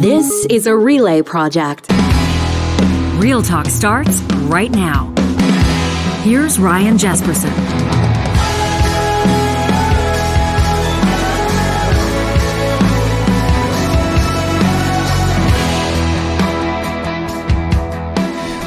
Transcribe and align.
This 0.00 0.46
is 0.48 0.68
a 0.68 0.76
relay 0.76 1.22
project. 1.22 1.88
Real 3.16 3.42
Talk 3.42 3.66
starts 3.66 4.20
right 4.46 4.70
now. 4.70 5.12
Here's 6.22 6.56
Ryan 6.60 6.96
Jespersen. 6.96 7.50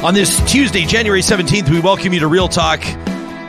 On 0.04 0.12
this 0.12 0.38
Tuesday, 0.52 0.84
January 0.84 1.22
17th, 1.22 1.70
we 1.70 1.80
welcome 1.80 2.12
you 2.12 2.20
to 2.20 2.26
Real 2.26 2.48
Talk. 2.48 2.84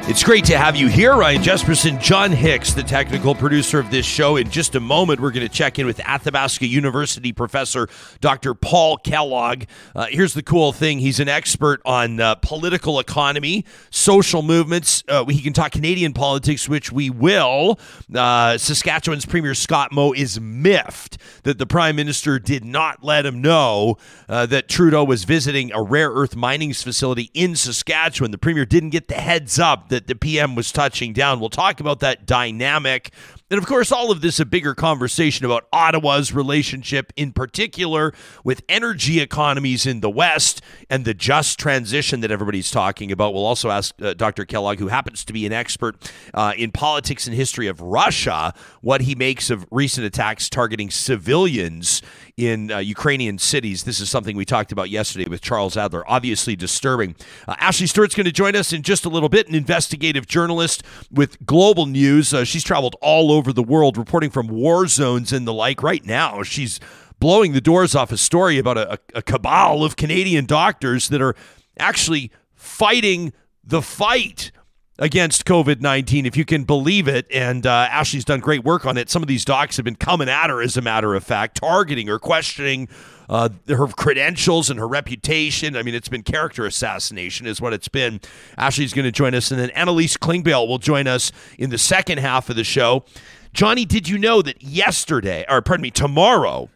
It's 0.05 0.21
great 0.21 0.43
to 0.45 0.57
have 0.57 0.75
you 0.75 0.89
here, 0.89 1.15
Ryan 1.15 1.41
Jespersen, 1.41 1.97
John 2.01 2.33
Hicks, 2.33 2.73
the 2.73 2.83
technical 2.83 3.33
producer 3.33 3.79
of 3.79 3.89
this 3.89 4.05
show. 4.05 4.35
In 4.35 4.49
just 4.49 4.75
a 4.75 4.81
moment, 4.81 5.21
we're 5.21 5.31
going 5.31 5.47
to 5.47 5.53
check 5.53 5.79
in 5.79 5.85
with 5.85 6.01
Athabasca 6.01 6.67
University 6.67 7.31
professor 7.31 7.87
Dr. 8.19 8.53
Paul 8.53 8.97
Kellogg. 8.97 9.63
Uh, 9.95 10.07
here's 10.07 10.33
the 10.33 10.43
cool 10.43 10.73
thing 10.73 10.99
he's 10.99 11.21
an 11.21 11.29
expert 11.29 11.81
on 11.85 12.19
uh, 12.19 12.35
political 12.35 12.99
economy, 12.99 13.63
social 13.91 14.41
movements. 14.41 15.05
Uh, 15.07 15.23
he 15.23 15.41
can 15.41 15.53
talk 15.53 15.71
Canadian 15.71 16.11
politics, 16.11 16.67
which 16.67 16.91
we 16.91 17.09
will. 17.09 17.79
Uh, 18.13 18.57
Saskatchewan's 18.57 19.25
Premier 19.25 19.55
Scott 19.55 19.93
Moe 19.93 20.11
is 20.11 20.37
miffed 20.37 21.17
that 21.43 21.59
the 21.59 21.65
Prime 21.65 21.95
Minister 21.95 22.39
did 22.39 22.65
not 22.65 23.05
let 23.05 23.25
him 23.25 23.41
know 23.41 23.97
uh, 24.27 24.45
that 24.47 24.67
Trudeau 24.67 25.05
was 25.05 25.23
visiting 25.23 25.71
a 25.71 25.81
rare 25.81 26.09
earth 26.09 26.35
mining 26.35 26.73
facility 26.73 27.31
in 27.33 27.55
Saskatchewan. 27.55 28.31
The 28.31 28.37
Premier 28.37 28.65
didn't 28.65 28.89
get 28.89 29.07
the 29.07 29.15
heads 29.15 29.59
up 29.59 29.91
that 29.93 30.07
the 30.07 30.15
PM 30.15 30.55
was 30.55 30.71
touching 30.71 31.13
down. 31.13 31.39
We'll 31.39 31.49
talk 31.49 31.79
about 31.79 31.99
that 31.99 32.25
dynamic. 32.25 33.11
And 33.51 33.59
of 33.59 33.67
course, 33.67 33.91
all 33.91 34.09
of 34.09 34.21
this 34.21 34.39
a 34.39 34.45
bigger 34.45 34.73
conversation 34.73 35.45
about 35.45 35.67
Ottawa's 35.71 36.33
relationship, 36.33 37.13
in 37.15 37.31
particular 37.31 38.11
with 38.43 38.63
energy 38.67 39.19
economies 39.19 39.85
in 39.85 39.99
the 39.99 40.09
West 40.09 40.63
and 40.89 41.05
the 41.05 41.13
just 41.13 41.59
transition 41.59 42.21
that 42.21 42.31
everybody's 42.31 42.71
talking 42.71 43.11
about. 43.11 43.35
We'll 43.35 43.45
also 43.45 43.69
ask 43.69 43.93
uh, 44.01 44.15
Dr. 44.15 44.45
Kellogg, 44.45 44.79
who 44.79 44.87
happens 44.87 45.23
to 45.25 45.33
be 45.33 45.45
an 45.45 45.53
expert 45.53 46.11
uh, 46.33 46.53
in 46.57 46.71
politics 46.71 47.27
and 47.27 47.35
history 47.35 47.67
of 47.67 47.79
Russia, 47.79 48.55
what 48.81 49.01
he 49.01 49.13
makes 49.13 49.51
of 49.51 49.67
recent 49.69 50.07
attacks 50.07 50.49
targeting 50.49 50.89
civilians 50.89 52.01
in 52.35 52.71
uh, 52.71 52.79
Ukrainian 52.79 53.37
cities. 53.37 53.83
This 53.83 53.99
is 53.99 54.09
something 54.09 54.35
we 54.35 54.45
talked 54.45 54.71
about 54.71 54.89
yesterday 54.89 55.29
with 55.29 55.41
Charles 55.41 55.77
Adler. 55.77 56.03
Obviously 56.09 56.55
disturbing. 56.55 57.15
Uh, 57.47 57.55
Ashleigh 57.55 57.87
Stewart's 57.87 58.15
going 58.15 58.25
to 58.25 58.31
join 58.31 58.55
us 58.55 58.73
in 58.73 58.81
just 58.81 59.05
a 59.05 59.09
little 59.09 59.29
bit, 59.29 59.47
an 59.47 59.55
investigative 59.55 60.25
journalist 60.25 60.83
with 61.11 61.43
global 61.45 61.85
news. 61.85 62.33
Uh, 62.33 62.43
she's 62.43 62.63
traveled 62.63 62.95
all 63.01 63.31
over 63.31 63.53
the 63.53 63.63
world 63.63 63.97
reporting 63.97 64.31
from 64.31 64.47
war 64.47 64.87
zones 64.87 65.31
and 65.31 65.47
the 65.47 65.53
like. 65.53 65.83
Right 65.83 66.03
now, 66.05 66.41
she's 66.41 66.79
blowing 67.19 67.53
the 67.53 67.61
doors 67.61 67.95
off 67.95 68.11
a 68.11 68.17
story 68.17 68.57
about 68.57 68.77
a, 68.77 68.99
a 69.13 69.21
cabal 69.21 69.83
of 69.83 69.95
Canadian 69.95 70.45
doctors 70.45 71.09
that 71.09 71.21
are 71.21 71.35
actually 71.77 72.31
fighting 72.55 73.31
the 73.63 73.81
fight 73.81 74.51
against 74.99 75.45
COVID 75.45 75.81
19, 75.81 76.25
if 76.25 76.37
you 76.37 76.45
can 76.45 76.63
believe 76.63 77.07
it. 77.07 77.25
And 77.31 77.65
uh, 77.65 77.87
Ashleigh's 77.89 78.25
done 78.25 78.39
great 78.39 78.63
work 78.63 78.85
on 78.85 78.97
it. 78.97 79.09
Some 79.09 79.21
of 79.21 79.27
these 79.27 79.45
docs 79.45 79.77
have 79.77 79.85
been 79.85 79.95
coming 79.95 80.29
at 80.29 80.49
her, 80.49 80.61
as 80.61 80.77
a 80.77 80.81
matter 80.81 81.15
of 81.15 81.23
fact, 81.23 81.57
targeting 81.57 82.07
her, 82.07 82.19
questioning 82.19 82.87
uh, 83.29 83.49
her 83.67 83.87
credentials 83.87 84.69
and 84.69 84.79
her 84.79 84.87
reputation. 84.87 85.75
I 85.75 85.83
mean, 85.83 85.95
it's 85.95 86.09
been 86.09 86.23
character 86.23 86.65
assassination, 86.65 87.47
is 87.47 87.59
what 87.59 87.73
it's 87.73 87.87
been. 87.87 88.21
Ashleigh's 88.57 88.93
going 88.93 89.05
to 89.05 89.11
join 89.11 89.33
us. 89.33 89.51
And 89.51 89.59
then 89.59 89.69
Annalise 89.71 90.17
Klingbeil 90.17 90.67
will 90.67 90.79
join 90.79 91.07
us 91.07 91.31
in 91.57 91.69
the 91.69 91.77
second 91.77 92.19
half 92.19 92.49
of 92.49 92.55
the 92.55 92.63
show. 92.63 93.05
Johnny, 93.53 93.85
did 93.85 94.09
you 94.09 94.17
know 94.17 94.41
that 94.41 94.61
yesterday, 94.63 95.45
or 95.47 95.61
pardon 95.61 95.83
me, 95.83 95.91
tomorrow, 95.91 96.69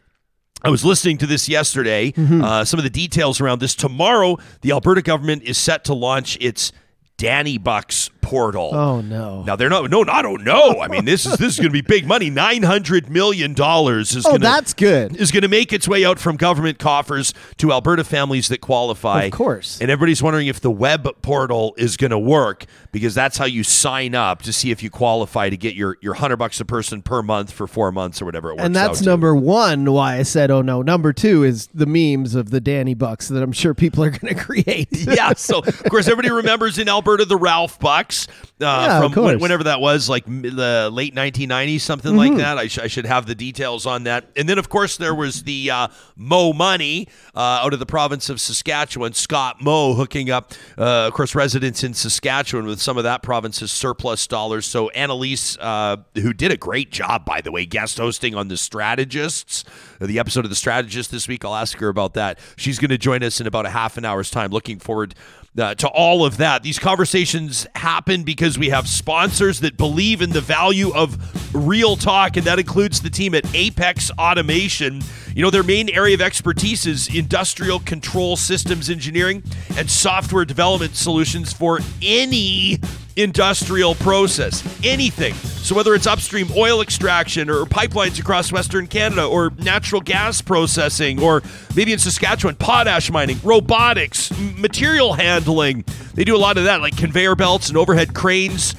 I 0.63 0.69
was 0.69 0.83
listening 0.83 1.17
to 1.19 1.27
this 1.27 1.47
yesterday. 1.47 2.11
Mm-hmm. 2.11 2.43
Uh, 2.43 2.65
some 2.65 2.79
of 2.79 2.83
the 2.83 2.89
details 2.89 3.39
around 3.39 3.59
this. 3.59 3.75
Tomorrow, 3.75 4.37
the 4.61 4.71
Alberta 4.71 5.01
government 5.01 5.43
is 5.43 5.57
set 5.57 5.83
to 5.85 5.93
launch 5.93 6.37
its 6.41 6.71
Dani 7.17 7.57
Bucks 7.57 8.11
portal. 8.27 8.71
Oh 8.73 8.99
no! 8.99 9.43
Now 9.43 9.55
they're 9.55 9.69
not. 9.69 9.89
No, 9.89 10.03
I 10.03 10.21
don't 10.21 10.43
know. 10.43 10.81
I 10.81 10.89
mean, 10.89 11.05
this 11.05 11.25
is 11.25 11.37
this 11.37 11.53
is 11.53 11.57
going 11.57 11.69
to 11.69 11.73
be 11.73 11.79
big 11.81 12.05
money. 12.05 12.29
Nine 12.29 12.61
hundred 12.61 13.09
million 13.09 13.53
dollars 13.53 14.15
is. 14.15 14.25
Oh, 14.25 14.31
gonna, 14.31 14.39
that's 14.39 14.73
good. 14.73 15.15
Is 15.15 15.31
going 15.31 15.43
to 15.43 15.47
make 15.47 15.71
its 15.71 15.87
way 15.87 16.03
out 16.03 16.19
from 16.19 16.35
government 16.35 16.77
coffers 16.77 17.33
to 17.57 17.71
Alberta 17.71 18.03
families 18.03 18.49
that 18.49 18.59
qualify. 18.59 19.23
Of 19.23 19.31
course. 19.31 19.79
And 19.79 19.89
everybody's 19.89 20.21
wondering 20.21 20.47
if 20.47 20.59
the 20.59 20.69
web 20.69 21.07
portal 21.21 21.73
is 21.77 21.95
going 21.95 22.11
to 22.11 22.19
work 22.19 22.65
because 22.91 23.15
that's 23.15 23.37
how 23.37 23.45
you 23.45 23.63
sign 23.63 24.13
up 24.13 24.41
to 24.41 24.51
see 24.51 24.71
if 24.71 24.83
you 24.83 24.89
qualify 24.89 25.49
to 25.49 25.55
get 25.55 25.75
your 25.75 25.97
your 26.01 26.15
hundred 26.15 26.37
bucks 26.37 26.59
a 26.59 26.65
person 26.65 27.01
per 27.01 27.23
month 27.23 27.53
for 27.53 27.65
four 27.65 27.93
months 27.93 28.21
or 28.21 28.25
whatever 28.25 28.49
it 28.49 28.55
works. 28.55 28.65
And 28.65 28.75
that's 28.75 29.01
number 29.03 29.33
to. 29.33 29.39
one. 29.39 29.85
Why 29.85 30.17
I 30.17 30.23
said, 30.23 30.51
oh 30.51 30.61
no. 30.61 30.81
Number 30.81 31.13
two 31.13 31.45
is 31.45 31.67
the 31.73 31.85
memes 31.85 32.35
of 32.35 32.49
the 32.49 32.59
Dani 32.59 32.97
Bucks 32.97 33.29
that 33.29 33.41
I'm 33.41 33.53
sure 33.53 33.73
people 33.73 34.03
are 34.03 34.09
going 34.09 34.33
to 34.35 34.39
create. 34.39 34.89
yeah. 34.91 35.31
So 35.33 35.59
of 35.59 35.83
course 35.85 36.07
everybody 36.07 36.29
remembers 36.29 36.77
in 36.77 36.89
Alberta 36.89 37.23
the 37.23 37.37
Ralph 37.37 37.79
Bucks. 37.79 38.16
Uh, 38.25 38.63
yeah, 38.65 39.01
from 39.01 39.23
when, 39.23 39.39
whenever 39.39 39.65
that 39.65 39.79
was, 39.79 40.09
like 40.09 40.25
the 40.25 40.89
late 40.91 41.13
1990s, 41.13 41.81
something 41.81 42.13
mm-hmm. 42.13 42.33
like 42.33 42.37
that. 42.37 42.57
I, 42.57 42.67
sh- 42.67 42.79
I, 42.79 42.87
should 42.87 43.05
have 43.05 43.27
the 43.27 43.35
details 43.35 43.85
on 43.85 44.03
that. 44.03 44.25
And 44.35 44.49
then, 44.49 44.57
of 44.57 44.69
course, 44.69 44.97
there 44.97 45.13
was 45.13 45.43
the 45.43 45.69
uh, 45.69 45.87
Moe 46.15 46.53
Money 46.53 47.07
uh, 47.35 47.61
out 47.63 47.73
of 47.73 47.79
the 47.79 47.85
province 47.85 48.29
of 48.29 48.41
Saskatchewan. 48.41 49.13
Scott 49.13 49.61
Moe 49.61 49.93
hooking 49.93 50.31
up, 50.31 50.53
uh, 50.77 51.07
of 51.07 51.13
course, 51.13 51.35
residents 51.35 51.83
in 51.83 51.93
Saskatchewan 51.93 52.65
with 52.65 52.81
some 52.81 52.97
of 52.97 53.03
that 53.03 53.21
province's 53.21 53.71
surplus 53.71 54.25
dollars. 54.25 54.65
So 54.65 54.89
Annalise, 54.89 55.57
uh, 55.59 55.97
who 56.15 56.33
did 56.33 56.51
a 56.51 56.57
great 56.57 56.91
job, 56.91 57.25
by 57.25 57.41
the 57.41 57.51
way, 57.51 57.65
guest 57.65 57.97
hosting 57.97 58.33
on 58.33 58.47
The 58.47 58.57
Strategists, 58.57 59.63
the 60.01 60.17
episode 60.17 60.45
of 60.45 60.49
The 60.49 60.55
Strategist 60.55 61.11
this 61.11 61.27
week. 61.27 61.45
I'll 61.45 61.55
ask 61.55 61.77
her 61.77 61.89
about 61.89 62.15
that. 62.15 62.39
She's 62.55 62.79
going 62.79 62.89
to 62.89 62.97
join 62.97 63.23
us 63.23 63.39
in 63.39 63.45
about 63.45 63.65
a 63.65 63.69
half 63.69 63.97
an 63.97 64.05
hour's 64.05 64.31
time. 64.31 64.49
Looking 64.49 64.79
forward 64.79 65.13
uh, 65.57 65.75
to 65.75 65.87
all 65.87 66.25
of 66.25 66.37
that. 66.37 66.63
These 66.63 66.79
conversations 66.79 67.67
happen 67.75 68.23
because 68.23 68.57
we 68.57 68.69
have 68.69 68.87
sponsors 68.87 69.59
that 69.61 69.77
believe 69.77 70.21
in 70.21 70.31
the 70.31 70.41
value 70.41 70.93
of 70.93 71.17
real 71.55 71.95
talk, 71.95 72.37
and 72.37 72.45
that 72.45 72.59
includes 72.59 73.01
the 73.01 73.09
team 73.09 73.33
at 73.33 73.43
Apex 73.55 74.11
Automation. 74.17 75.01
You 75.35 75.43
know, 75.43 75.49
their 75.49 75.63
main 75.63 75.89
area 75.89 76.15
of 76.15 76.21
expertise 76.21 76.85
is 76.85 77.13
industrial 77.13 77.79
control 77.79 78.35
systems 78.35 78.89
engineering 78.89 79.43
and 79.77 79.89
software 79.89 80.45
development 80.45 80.95
solutions 80.95 81.53
for 81.53 81.79
any 82.01 82.79
industrial 83.17 83.95
process, 83.95 84.63
anything. 84.83 85.33
So, 85.33 85.75
whether 85.75 85.93
it's 85.93 86.07
upstream 86.07 86.47
oil 86.55 86.81
extraction 86.81 87.49
or 87.49 87.65
pipelines 87.65 88.19
across 88.19 88.51
Western 88.51 88.87
Canada 88.87 89.25
or 89.25 89.51
natural 89.57 89.99
gas 89.99 90.39
processing, 90.41 91.21
or 91.21 91.43
maybe 91.75 91.91
in 91.91 91.99
Saskatchewan, 91.99 92.55
potash 92.55 93.11
mining, 93.11 93.37
robotics, 93.43 94.31
material 94.57 95.13
handling, 95.13 95.83
they 96.13 96.23
do 96.23 96.35
a 96.35 96.37
lot 96.37 96.57
of 96.57 96.63
that, 96.63 96.79
like 96.79 96.95
conveyor 96.95 97.35
belts 97.35 97.67
and 97.67 97.77
overhead 97.77 98.13
cranes. 98.13 98.75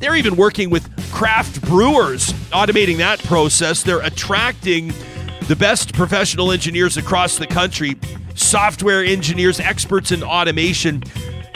They're 0.00 0.16
even 0.16 0.36
working 0.36 0.70
with 0.70 0.90
craft 1.12 1.62
brewers, 1.62 2.32
automating 2.50 2.98
that 2.98 3.20
process. 3.20 3.82
They're 3.82 4.00
attracting 4.00 4.92
the 5.46 5.56
best 5.56 5.94
professional 5.94 6.50
engineers 6.50 6.96
across 6.96 7.38
the 7.38 7.46
country, 7.46 7.96
software 8.34 9.04
engineers, 9.04 9.60
experts 9.60 10.10
in 10.10 10.22
automation 10.22 11.02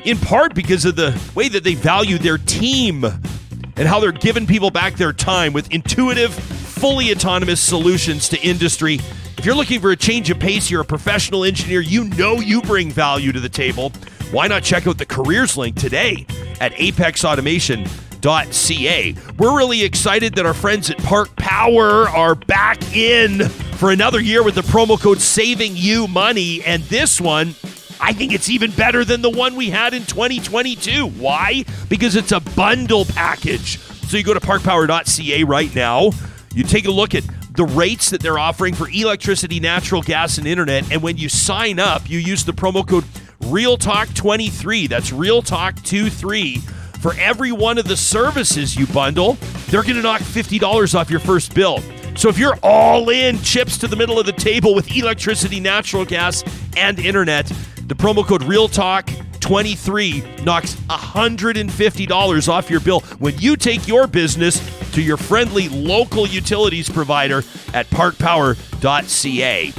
in 0.05 0.19
part 0.19 0.55
because 0.55 0.85
of 0.85 0.97
the 0.97 1.19
way 1.35 1.49
that 1.49 1.65
they 1.65 1.75
value 1.75 2.19
their 2.19 2.39
team 2.39 3.05
and 3.05 3.89
how 3.89 4.01
they're 4.01 4.13
giving 4.13 4.47
people 4.47 4.71
back 4.71 4.97
their 4.97 5.13
time 5.13 5.53
with 5.53 5.71
intuitive, 5.73 6.33
fully 6.35 7.13
autonomous 7.13 7.61
solutions 7.61 8.29
to 8.31 8.41
industry. 8.41 8.95
If 9.37 9.45
you're 9.45 9.55
looking 9.55 9.81
for 9.81 9.91
a 9.91 9.97
change 9.97 10.31
of 10.31 10.39
pace, 10.39 10.71
you're 10.71 10.81
a 10.81 10.85
professional 10.85 11.45
engineer, 11.45 11.81
you 11.81 12.05
know 12.05 12.41
you 12.41 12.63
bring 12.63 12.91
value 12.91 13.33
to 13.33 13.41
the 13.41 13.49
table. 13.49 13.91
Why 14.31 14.47
not 14.49 14.63
check 14.63 14.87
out 14.87 14.99
the 14.99 15.07
careers 15.07 15.57
link 15.57 15.77
today 15.77 16.27
at 16.61 16.73
apexautomation.ca? 16.73 19.15
We're 19.39 19.57
really 19.57 19.85
excited 19.85 20.35
that 20.35 20.45
our 20.45 20.55
friends 20.55 20.91
at 20.91 20.99
Park 20.99 21.35
Power 21.37 22.09
are 22.09 22.35
back 22.35 22.97
in 22.97 23.49
for 23.49 23.93
another 23.93 24.21
year 24.21 24.43
with 24.43 24.57
the 24.57 24.63
promo 24.63 25.01
code 25.01 25.21
saving 25.21 25.77
you 25.77 26.09
money 26.09 26.65
and 26.65 26.83
this 26.85 27.21
one 27.21 27.55
I 28.01 28.13
think 28.13 28.33
it's 28.33 28.49
even 28.49 28.71
better 28.71 29.05
than 29.05 29.23
the 29.23 29.31
one 29.31 29.57
we 29.57 29.71
had 29.71 29.95
in 29.95 30.05
2022. 30.05 31.07
Why? 31.07 31.65
Because 31.89 32.17
it's 32.17 32.33
a 32.33 32.41
bundle 32.41 33.05
package. 33.05 33.79
So 33.79 34.17
you 34.17 34.23
go 34.23 34.35
to 34.35 34.41
parkpower.ca 34.41 35.45
right 35.45 35.75
now, 35.75 36.11
you 36.55 36.65
take 36.65 36.87
a 36.87 36.91
look 36.91 37.15
at 37.15 37.25
the 37.53 37.65
rates 37.65 38.11
that 38.11 38.23
they're 38.23 38.39
offering 38.39 38.75
for 38.75 38.89
electricity, 38.89 39.61
natural 39.61 40.01
gas, 40.01 40.39
and 40.39 40.47
internet. 40.47 40.91
And 40.93 41.03
when 41.03 41.17
you 41.17 41.29
sign 41.29 41.79
up, 41.79 42.09
you 42.09 42.19
use 42.19 42.45
the 42.45 42.53
promo 42.53 42.87
code 42.87 43.05
RealTalk23. 43.41 44.89
That's 44.89 45.11
RealTalk23. 45.11 46.61
For 47.01 47.15
every 47.15 47.53
one 47.53 47.79
of 47.79 47.87
the 47.87 47.97
services 47.97 48.77
you 48.77 48.87
bundle, 48.89 49.35
they're 49.69 49.83
going 49.83 49.97
to 49.97 50.03
knock 50.03 50.21
$50 50.21 50.95
off 50.95 51.11
your 51.11 51.21
first 51.21 51.55
bill. 51.55 51.81
So 52.17 52.29
if 52.29 52.39
you're 52.39 52.59
all 52.63 53.11
in, 53.11 53.41
chips 53.43 53.79
to 53.79 53.87
the 53.87 53.95
middle 53.95 54.19
of 54.19 54.27
the 54.27 54.33
table 54.33 54.75
with 54.75 54.91
electricity, 54.91 55.61
natural 55.61 56.05
gas, 56.05 56.43
and 56.77 56.99
internet, 56.99 57.53
the 57.89 57.95
promo 57.95 58.25
code 58.25 58.43
RealTalk23 58.43 60.45
knocks 60.45 60.75
$150 60.75 62.49
off 62.49 62.71
your 62.71 62.81
bill 62.81 63.01
when 63.19 63.37
you 63.39 63.57
take 63.57 63.89
your 63.89 64.07
business 64.07 64.61
to 64.93 65.01
your 65.01 65.17
friendly 65.17 65.71
local 65.71 66.27
utilities 66.27 66.91
provider 66.91 67.39
at 67.73 67.89
parkpower.ca. 67.89 69.73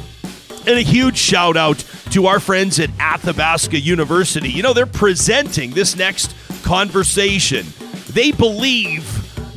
And 0.67 0.77
a 0.77 0.81
huge 0.81 1.17
shout 1.17 1.55
out 1.55 1.77
to 2.11 2.25
our 2.25 2.39
friends 2.39 2.79
at 2.79 2.89
Athabasca 2.99 3.79
University. 3.79 4.49
You 4.49 4.63
know, 4.63 4.73
they're 4.73 4.87
presenting 4.87 5.71
this 5.71 5.95
next 5.95 6.35
conversation. 6.63 7.67
They 8.09 8.31
believe 8.31 9.05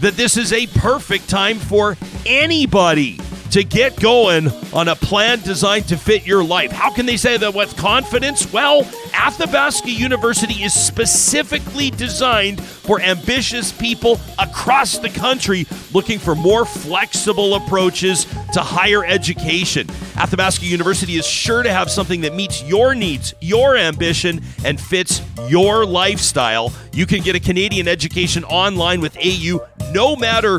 that 0.01 0.15
this 0.15 0.37
is 0.37 0.53
a 0.53 0.67
perfect 0.67 1.31
time 1.31 1.59
for 1.59 1.97
anybody 2.27 3.19
to 3.53 3.63
get 3.63 4.01
going 4.01 4.49
on 4.73 4.89
a 4.89 4.97
plan 4.97 5.39
designed 5.41 5.87
to 5.87 5.97
fit 5.97 6.27
your 6.27 6.43
life. 6.43 6.73
How 6.73 6.91
can 6.91 7.05
they 7.05 7.19
say 7.19 7.37
that 7.37 7.53
with 7.55 7.77
confidence? 7.77 8.51
Well, 8.51 8.81
Athabasca 9.13 9.91
University 9.91 10.63
is 10.63 10.73
specifically 10.73 11.91
designed 11.91 12.65
for 12.65 12.99
ambitious 13.03 13.71
people 13.71 14.19
across 14.39 14.99
the 14.99 15.11
country 15.11 15.67
looking 15.93 16.19
for 16.19 16.35
more 16.35 16.65
flexible 16.65 17.55
approaches 17.55 18.25
to 18.55 18.61
higher 18.61 19.05
education. 19.05 19.87
Athabasca 20.17 20.65
University 20.65 21.17
is 21.17 21.27
sure 21.27 21.63
to 21.63 21.71
have 21.71 21.91
something 21.91 22.23
that 22.23 22.35
meets 22.35 22.63
your 22.63 22.95
needs, 22.95 23.35
your 23.43 23.77
ambition, 23.77 24.41
and 24.65 24.81
fits 24.81 25.21
your 25.49 25.85
lifestyle. 25.85 26.73
You 26.95 27.05
can 27.05 27.21
get 27.21 27.37
a 27.37 27.41
Canadian 27.41 27.87
education 27.87 28.45
online 28.45 29.03
with 29.03 29.15
AU 29.19 29.61
no 29.93 30.17
matter 30.17 30.59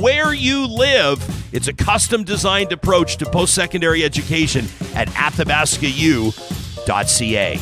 where 0.00 0.32
you 0.32 0.66
live. 0.66 1.22
It's 1.52 1.68
a 1.68 1.72
custom 1.72 2.24
designed 2.24 2.72
approach 2.72 3.18
to 3.18 3.26
post 3.26 3.54
secondary 3.54 4.02
education 4.04 4.66
at 4.94 5.06
athabascau.ca. 5.08 7.60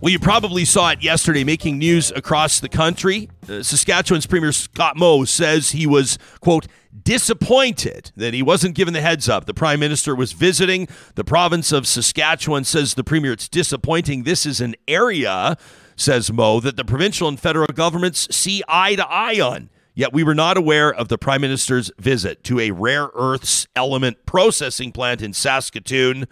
Well, 0.00 0.12
you 0.12 0.18
probably 0.18 0.66
saw 0.66 0.90
it 0.90 1.02
yesterday 1.02 1.42
making 1.42 1.78
news 1.78 2.10
across 2.10 2.60
the 2.60 2.68
country. 2.68 3.30
Uh, 3.48 3.62
Saskatchewan's 3.62 4.26
Premier 4.26 4.52
Scott 4.52 4.96
Moe 4.96 5.24
says 5.24 5.70
he 5.70 5.86
was, 5.86 6.18
quote, 6.40 6.66
disappointed 7.02 8.12
that 8.14 8.34
he 8.34 8.42
wasn't 8.42 8.74
given 8.74 8.92
the 8.92 9.00
heads 9.00 9.26
up. 9.28 9.46
The 9.46 9.54
Prime 9.54 9.80
Minister 9.80 10.14
was 10.14 10.32
visiting 10.32 10.86
the 11.14 11.24
province 11.24 11.72
of 11.72 11.86
Saskatchewan, 11.86 12.64
says 12.64 12.94
the 12.94 13.04
Premier, 13.04 13.32
it's 13.32 13.48
disappointing. 13.48 14.24
This 14.24 14.44
is 14.44 14.60
an 14.60 14.74
area, 14.86 15.56
says 15.96 16.30
Moe, 16.30 16.60
that 16.60 16.76
the 16.76 16.84
provincial 16.84 17.26
and 17.26 17.40
federal 17.40 17.68
governments 17.68 18.28
see 18.30 18.62
eye 18.68 18.96
to 18.96 19.08
eye 19.08 19.40
on. 19.40 19.70
Yet 19.96 20.12
we 20.12 20.22
were 20.22 20.34
not 20.34 20.58
aware 20.58 20.92
of 20.92 21.08
the 21.08 21.16
Prime 21.16 21.40
Minister's 21.40 21.90
visit 21.98 22.44
to 22.44 22.60
a 22.60 22.70
rare 22.70 23.08
earths 23.14 23.66
element 23.74 24.26
processing 24.26 24.92
plant 24.92 25.22
in 25.22 25.32
Saskatoon. 25.32 26.26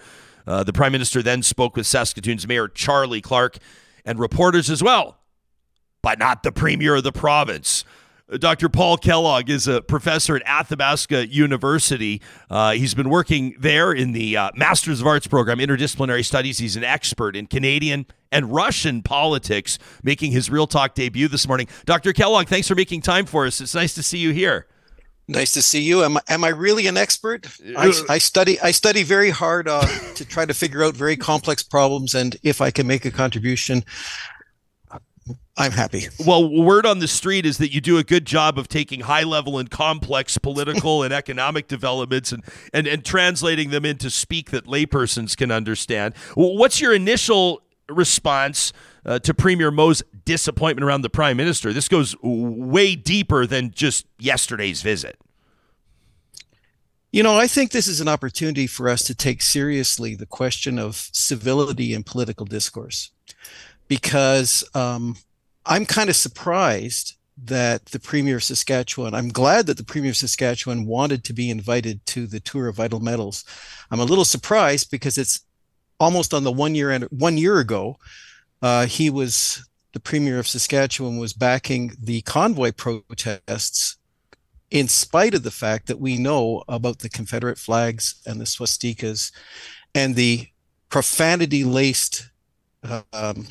Uh, 0.47 0.63
the 0.65 0.73
Prime 0.75 0.93
Minister 0.93 1.23
then 1.23 1.43
spoke 1.43 1.75
with 1.75 1.87
Saskatoon's 1.87 2.47
Mayor 2.47 2.69
Charlie 2.69 3.23
Clark 3.23 3.57
and 4.05 4.19
reporters 4.19 4.69
as 4.69 4.83
well, 4.83 5.17
but 6.03 6.19
not 6.19 6.43
the 6.43 6.53
Premier 6.53 6.97
of 6.97 7.05
the 7.05 7.13
province. 7.13 7.87
Dr. 8.39 8.71
Paul 8.71 8.97
Kellogg 8.97 9.51
is 9.51 9.69
a 9.69 9.83
professor 9.83 10.35
at 10.35 10.43
Athabasca 10.47 11.29
University. 11.29 12.23
Uh, 12.49 12.73
he's 12.73 12.95
been 12.95 13.11
working 13.11 13.55
there 13.59 13.93
in 13.93 14.13
the 14.13 14.37
uh, 14.37 14.51
Masters 14.55 15.03
of 15.03 15.07
Arts 15.07 15.27
program, 15.27 15.59
Interdisciplinary 15.59 16.25
Studies. 16.25 16.57
He's 16.57 16.75
an 16.75 16.85
expert 16.85 17.37
in 17.37 17.47
Canadian 17.47 18.07
and 18.33 18.53
Russian 18.53 19.03
politics, 19.03 19.79
making 20.03 20.33
his 20.33 20.49
Real 20.49 20.67
Talk 20.67 20.95
debut 20.95 21.29
this 21.29 21.47
morning. 21.47 21.69
Dr. 21.85 22.15
Kellogg, 22.15 22.49
thanks 22.49 22.67
for 22.67 22.75
making 22.75 23.03
time 23.03 23.27
for 23.27 23.45
us. 23.45 23.61
It's 23.61 23.75
nice 23.75 23.95
to 23.95 24.03
see 24.03 24.19
you 24.19 24.33
here. 24.33 24.69
Nice 25.29 25.53
to 25.53 25.63
see 25.63 25.81
you. 25.81 26.03
Am, 26.03 26.19
am 26.29 26.45
I 26.45 26.49
really 26.49 26.87
an 26.87 26.97
expert? 26.97 27.47
I, 27.77 27.93
I 28.11 28.19
study 28.19 28.61
I 28.61 28.73
study 28.73 29.03
very 29.03 29.31
hard 29.31 29.69
uh, 29.69 29.87
to 30.17 30.25
try 30.25 30.45
to 30.45 30.53
figure 30.53 30.85
out 30.85 30.95
very 30.95 31.17
complex 31.17 31.63
problems, 31.63 32.15
and 32.15 32.37
if 32.43 32.61
I 32.61 32.71
can 32.71 32.87
make 32.87 33.07
a 33.07 33.11
contribution, 33.11 33.85
I'm 35.57 35.71
happy. 35.71 36.09
Well, 36.27 36.49
word 36.49 36.85
on 36.85 36.99
the 36.99 37.07
street 37.07 37.47
is 37.47 37.59
that 37.59 37.73
you 37.73 37.81
do 37.81 37.97
a 37.97 38.03
good 38.03 38.25
job 38.25 38.59
of 38.59 38.67
taking 38.67 39.01
high 39.01 39.23
level 39.23 39.59
and 39.59 39.71
complex 39.71 40.37
political 40.37 41.05
and 41.05 41.15
economic 41.15 41.69
developments 41.69 42.33
and, 42.33 42.43
and, 42.73 42.89
and 42.89 43.05
translating 43.05 43.71
them 43.71 43.85
into 43.85 44.11
speak 44.11 44.51
that 44.51 44.67
laypersons 44.67 45.37
can 45.37 45.53
understand. 45.53 46.15
What's 46.35 46.81
your 46.81 46.93
initial 46.93 47.63
response 47.89 48.73
uh, 49.07 49.21
to 49.21 49.33
Premier 49.33 49.71
Moe's 49.71 50.03
disappointment 50.25 50.85
around 50.85 51.03
the 51.03 51.11
Prime 51.11 51.37
Minister? 51.37 51.73
This 51.73 51.89
goes 51.89 52.17
way 52.21 52.97
deeper 52.97 53.47
than 53.47 53.71
just 53.71 54.07
yesterday's 54.19 54.83
visit. 54.83 55.21
You 57.13 57.23
know, 57.23 57.39
I 57.39 57.47
think 57.47 57.71
this 57.71 57.87
is 57.87 58.01
an 58.01 58.09
opportunity 58.09 58.67
for 58.67 58.89
us 58.89 59.05
to 59.05 59.15
take 59.15 59.41
seriously 59.41 60.17
the 60.17 60.27
question 60.27 60.81
of 60.81 60.97
civility 61.13 61.95
in 61.95 62.03
political 62.03 62.45
discourse 62.45 63.13
because 63.87 64.65
um, 64.75 65.15
I'm 65.67 65.87
kind 65.87 66.11
of 66.11 66.17
surprised 66.17 67.17
that 67.45 67.87
the 67.87 67.99
Premier 67.99 68.37
of 68.37 68.45
Saskatchewan, 68.45 69.15
I'm 69.15 69.29
glad 69.29 69.67
that 69.67 69.77
the 69.77 69.85
Premier 69.85 70.11
of 70.11 70.17
Saskatchewan 70.17 70.87
wanted 70.87 71.25
to 71.25 71.33
be 71.33 71.51
invited 71.51 72.05
to 72.07 72.27
the 72.27 72.41
tour 72.41 72.69
of 72.69 72.77
vital 72.77 73.01
metals. 73.01 73.45
I'm 73.91 74.01
a 74.01 74.05
little 74.05 74.25
surprised 74.25 74.91
because 74.91 75.19
it's 75.19 75.41
almost 75.99 76.33
on 76.33 76.45
the 76.45 76.53
one 76.53 76.75
year 76.75 76.91
and 76.91 77.05
one 77.05 77.39
year 77.39 77.59
ago, 77.59 77.97
uh, 78.63 78.87
he 78.87 79.11
was 79.11 79.67
the 79.93 80.01
Premier 80.01 80.39
of 80.39 80.49
Saskatchewan 80.49 81.19
was 81.19 81.33
backing 81.33 81.93
the 82.01 82.21
convoy 82.23 82.73
protests 82.73 83.97
in 84.71 84.89
spite 84.89 85.35
of 85.35 85.45
the 85.45 85.53
fact 85.53 85.87
that 85.87 86.01
we 86.01 86.17
know 86.17 86.65
about 86.69 86.99
the 86.99 87.09
Confederate 87.09 87.59
flags 87.59 88.17
and 88.27 88.41
the 88.41 88.45
swastikas 88.45 89.31
and 89.95 90.17
the 90.17 90.49
profanity 90.89 91.63
laced 91.63 92.29
uh, 92.83 93.03
um, 93.13 93.47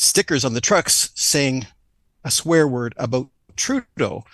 stickers 0.00 0.46
on 0.46 0.54
the 0.54 0.60
trucks 0.60 1.10
saying 1.14 1.66
a 2.24 2.30
swear 2.30 2.66
word 2.66 2.94
about 2.96 3.28
Trudeau. 3.56 4.24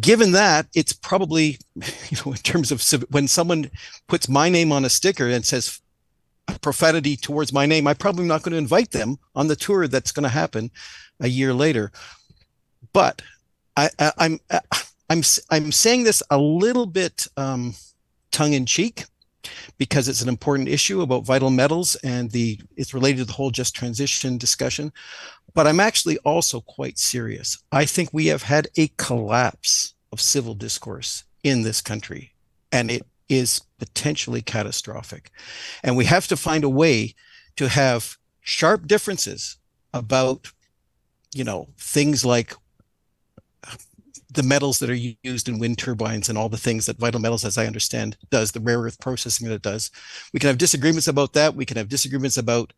Given 0.00 0.32
that, 0.32 0.66
it's 0.74 0.92
probably, 0.92 1.58
you 1.76 2.18
know, 2.24 2.32
in 2.32 2.38
terms 2.38 2.72
of 2.72 2.82
when 3.10 3.28
someone 3.28 3.70
puts 4.08 4.28
my 4.28 4.48
name 4.48 4.72
on 4.72 4.84
a 4.84 4.90
sticker 4.90 5.28
and 5.28 5.46
says 5.46 5.80
profanity 6.60 7.16
towards 7.16 7.52
my 7.52 7.64
name, 7.64 7.86
I'm 7.86 7.96
probably 7.96 8.24
not 8.24 8.42
going 8.42 8.52
to 8.52 8.58
invite 8.58 8.90
them 8.90 9.18
on 9.36 9.46
the 9.46 9.56
tour 9.56 9.86
that's 9.86 10.10
going 10.10 10.24
to 10.24 10.28
happen 10.28 10.70
a 11.20 11.28
year 11.28 11.54
later. 11.54 11.92
But 12.92 13.22
I, 13.76 13.90
I, 14.00 14.12
I'm, 14.18 14.40
I'm, 15.08 15.22
I'm 15.50 15.70
saying 15.70 16.04
this 16.04 16.24
a 16.28 16.38
little 16.38 16.86
bit 16.86 17.28
um, 17.36 17.74
tongue 18.32 18.54
in 18.54 18.66
cheek 18.66 19.04
because 19.78 20.08
it's 20.08 20.22
an 20.22 20.28
important 20.28 20.68
issue 20.68 21.02
about 21.02 21.24
vital 21.24 21.50
metals 21.50 21.96
and 21.96 22.30
the 22.30 22.60
it's 22.76 22.94
related 22.94 23.18
to 23.18 23.24
the 23.24 23.32
whole 23.32 23.50
just 23.50 23.74
transition 23.74 24.38
discussion. 24.38 24.92
But 25.54 25.66
i'm 25.66 25.80
actually 25.80 26.18
also 26.18 26.60
quite 26.60 26.98
serious. 26.98 27.58
I 27.72 27.84
think 27.84 28.10
we 28.12 28.26
have 28.26 28.42
had 28.42 28.68
a 28.76 28.88
collapse 28.96 29.94
of 30.12 30.20
civil 30.20 30.54
discourse 30.54 31.24
in 31.42 31.62
this 31.62 31.80
country 31.80 32.32
and 32.72 32.90
it 32.90 33.02
is 33.28 33.60
potentially 33.78 34.42
catastrophic. 34.42 35.30
And 35.82 35.96
we 35.96 36.04
have 36.06 36.26
to 36.28 36.36
find 36.36 36.64
a 36.64 36.68
way 36.68 37.14
to 37.56 37.68
have 37.68 38.16
sharp 38.40 38.86
differences 38.86 39.56
about 39.92 40.52
you 41.34 41.44
know 41.44 41.68
things 41.78 42.24
like 42.24 42.54
the 44.34 44.42
metals 44.42 44.78
that 44.78 44.90
are 44.90 44.94
used 45.22 45.48
in 45.48 45.58
wind 45.58 45.78
turbines 45.78 46.28
and 46.28 46.36
all 46.36 46.48
the 46.48 46.56
things 46.56 46.86
that 46.86 46.98
Vital 46.98 47.20
Metals, 47.20 47.44
as 47.44 47.58
I 47.58 47.66
understand, 47.66 48.16
does, 48.30 48.52
the 48.52 48.60
rare 48.60 48.80
earth 48.80 49.00
processing 49.00 49.48
that 49.48 49.54
it 49.54 49.62
does. 49.62 49.90
We 50.32 50.40
can 50.40 50.48
have 50.48 50.58
disagreements 50.58 51.08
about 51.08 51.32
that. 51.32 51.54
We 51.54 51.64
can 51.64 51.76
have 51.76 51.88
disagreements 51.88 52.36
about 52.36 52.72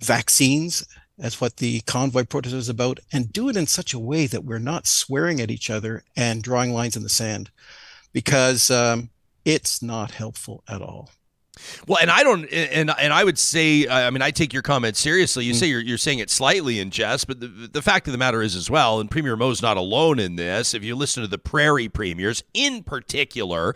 vaccines, 0.00 0.86
as 1.18 1.40
what 1.40 1.56
the 1.56 1.80
convoy 1.82 2.24
protest 2.24 2.54
is 2.54 2.68
about, 2.68 3.00
and 3.12 3.32
do 3.32 3.48
it 3.48 3.56
in 3.56 3.66
such 3.66 3.94
a 3.94 3.98
way 3.98 4.26
that 4.26 4.44
we're 4.44 4.58
not 4.58 4.86
swearing 4.86 5.40
at 5.40 5.50
each 5.50 5.70
other 5.70 6.04
and 6.16 6.42
drawing 6.42 6.72
lines 6.72 6.96
in 6.96 7.02
the 7.02 7.08
sand 7.08 7.50
because 8.12 8.70
um, 8.70 9.10
it's 9.44 9.82
not 9.82 10.10
helpful 10.10 10.62
at 10.68 10.82
all. 10.82 11.10
Well, 11.86 11.98
and 12.00 12.10
I 12.10 12.22
don't, 12.22 12.44
and 12.46 12.90
and 12.90 13.12
I 13.12 13.24
would 13.24 13.38
say, 13.38 13.88
I 13.88 14.10
mean, 14.10 14.22
I 14.22 14.30
take 14.30 14.52
your 14.52 14.62
comment 14.62 14.96
seriously. 14.96 15.44
You 15.44 15.52
mm. 15.52 15.56
say 15.56 15.66
you're, 15.66 15.80
you're 15.80 15.98
saying 15.98 16.18
it 16.18 16.30
slightly 16.30 16.80
in 16.80 16.90
jest, 16.90 17.26
but 17.26 17.40
the, 17.40 17.46
the 17.46 17.82
fact 17.82 18.06
of 18.08 18.12
the 18.12 18.18
matter 18.18 18.42
is 18.42 18.54
as 18.54 18.70
well, 18.70 19.00
and 19.00 19.10
Premier 19.10 19.36
Moe's 19.36 19.62
not 19.62 19.76
alone 19.76 20.18
in 20.18 20.36
this. 20.36 20.74
If 20.74 20.84
you 20.84 20.94
listen 20.94 21.22
to 21.22 21.28
the 21.28 21.38
Prairie 21.38 21.88
premiers, 21.88 22.42
in 22.54 22.82
particular, 22.82 23.74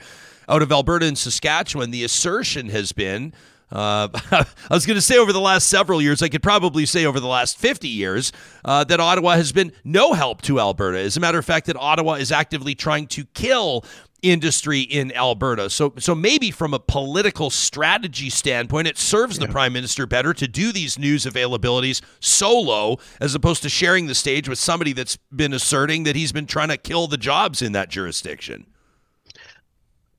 out 0.49 0.62
of 0.62 0.72
Alberta 0.72 1.06
and 1.06 1.16
Saskatchewan, 1.16 1.90
the 1.90 2.04
assertion 2.04 2.68
has 2.68 2.92
been. 2.92 3.32
Uh, 3.72 4.08
I 4.32 4.44
was 4.70 4.84
going 4.84 4.96
to 4.96 5.02
say 5.02 5.16
over 5.16 5.32
the 5.32 5.40
last 5.40 5.68
several 5.68 6.02
years, 6.02 6.22
I 6.22 6.28
could 6.28 6.42
probably 6.42 6.87
say 6.87 7.04
over 7.04 7.20
the 7.20 7.28
last 7.28 7.56
50 7.56 7.88
years, 7.88 8.32
uh, 8.64 8.84
that 8.84 8.99
Ottawa 8.99 9.37
has 9.37 9.52
been 9.52 9.72
no 9.84 10.12
help 10.12 10.42
to 10.42 10.58
Alberta. 10.58 10.99
As 10.99 11.16
a 11.16 11.20
matter 11.20 11.38
of 11.38 11.44
fact, 11.44 11.66
that 11.66 11.76
Ottawa 11.76 12.14
is 12.14 12.32
actively 12.32 12.75
trying 12.75 13.06
to 13.08 13.25
kill 13.26 13.84
industry 14.23 14.81
in 14.81 15.12
Alberta. 15.12 15.71
So 15.71 15.95
so 15.99 16.15
maybe 16.15 16.50
from 16.50 16.75
a 16.75 16.79
political 16.79 17.50
strategy 17.50 18.31
standpoint, 18.31 18.89
it 18.89 18.99
serves 18.99 19.39
yeah. 19.39 19.47
the 19.47 19.53
prime 19.53 19.73
minister 19.73 20.07
better 20.07 20.35
to 20.35 20.49
do 20.49 20.73
these 20.73 20.99
news 20.99 21.25
availabilities 21.25 22.00
solo 22.21 22.99
as 23.21 23.35
opposed 23.35 23.62
to 23.62 23.69
sharing 23.69 24.07
the 24.07 24.15
stage 24.15 24.49
with 24.49 24.59
somebody 24.59 24.93
that's 24.93 25.17
been 25.35 25.53
asserting 25.53 26.05
that 26.05 26.17
he's 26.17 26.33
been 26.33 26.47
trying 26.47 26.69
to 26.69 26.77
kill 26.77 27.07
the 27.07 27.17
jobs 27.17 27.62
in 27.62 27.73
that 27.73 27.89
jurisdiction. 27.89 28.67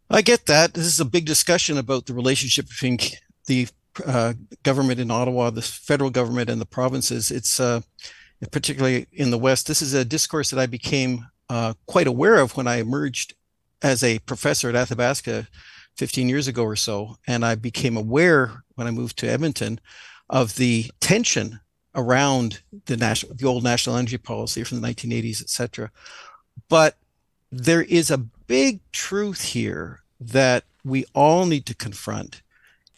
I 0.09 0.21
get 0.21 0.45
that. 0.47 0.73
This 0.73 0.85
is 0.85 0.99
a 0.99 1.05
big 1.05 1.25
discussion 1.25 1.77
about 1.77 2.05
the 2.05 2.13
relationship 2.13 2.67
between 2.67 2.97
the 3.47 3.67
uh, 4.05 4.33
government 4.63 4.99
in 4.99 5.09
Ottawa, 5.09 5.49
the 5.49 5.61
federal 5.61 6.09
government, 6.09 6.49
and 6.49 6.59
the 6.59 6.65
provinces. 6.65 7.31
It's 7.31 7.59
uh, 7.59 7.81
particularly 8.51 9.07
in 9.11 9.31
the 9.31 9.37
West. 9.37 9.67
This 9.67 9.81
is 9.81 9.93
a 9.93 10.03
discourse 10.03 10.49
that 10.49 10.59
I 10.59 10.65
became 10.65 11.27
uh, 11.49 11.73
quite 11.85 12.07
aware 12.07 12.37
of 12.39 12.57
when 12.57 12.67
I 12.67 12.77
emerged 12.77 13.35
as 13.81 14.03
a 14.03 14.19
professor 14.19 14.69
at 14.69 14.75
Athabasca 14.75 15.47
15 15.97 16.29
years 16.29 16.47
ago 16.47 16.63
or 16.63 16.75
so, 16.75 17.17
and 17.27 17.45
I 17.45 17.55
became 17.55 17.97
aware 17.97 18.63
when 18.75 18.87
I 18.87 18.91
moved 18.91 19.17
to 19.19 19.29
Edmonton 19.29 19.79
of 20.29 20.55
the 20.55 20.89
tension 20.99 21.59
around 21.93 22.61
the 22.85 22.97
national, 22.97 23.35
the 23.35 23.45
old 23.45 23.63
national 23.63 23.97
energy 23.97 24.17
policy 24.17 24.63
from 24.63 24.79
the 24.79 24.87
1980s, 24.87 25.41
et 25.41 25.49
cetera. 25.49 25.91
But 26.69 26.97
there 27.51 27.81
is 27.81 28.09
a 28.09 28.17
big 28.17 28.79
truth 28.91 29.41
here 29.41 30.01
that 30.19 30.63
we 30.83 31.05
all 31.13 31.45
need 31.45 31.65
to 31.65 31.75
confront 31.75 32.41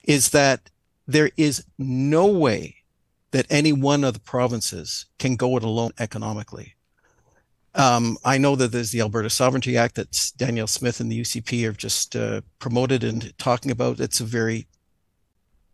is 0.04 0.30
that 0.30 0.70
there 1.08 1.32
is 1.38 1.66
no 1.78 2.28
way 2.28 2.76
that 3.32 3.48
any 3.50 3.74
one 3.74 4.04
of 4.04 4.14
the 4.14 4.20
provinces 4.20 5.06
can 5.18 5.36
go 5.36 5.58
it 5.58 5.64
alone 5.64 5.92
economically. 6.00 6.76
Um, 7.76 8.18
I 8.24 8.38
know 8.38 8.56
that 8.56 8.72
there's 8.72 8.92
the 8.92 9.02
Alberta 9.02 9.30
Sovereignty 9.30 9.78
Act 9.78 9.96
that 9.96 10.32
Danielle 10.38 10.68
Smith 10.68 11.00
and 11.00 11.12
the 11.12 11.20
UCP 11.20 11.64
have 11.64 11.78
just 11.78 12.16
uh, 12.16 12.42
promoted 12.60 13.04
and 13.04 13.36
talking 13.38 13.72
about. 13.72 14.00
It's 14.00 14.20
a 14.20 14.26
very 14.26 14.68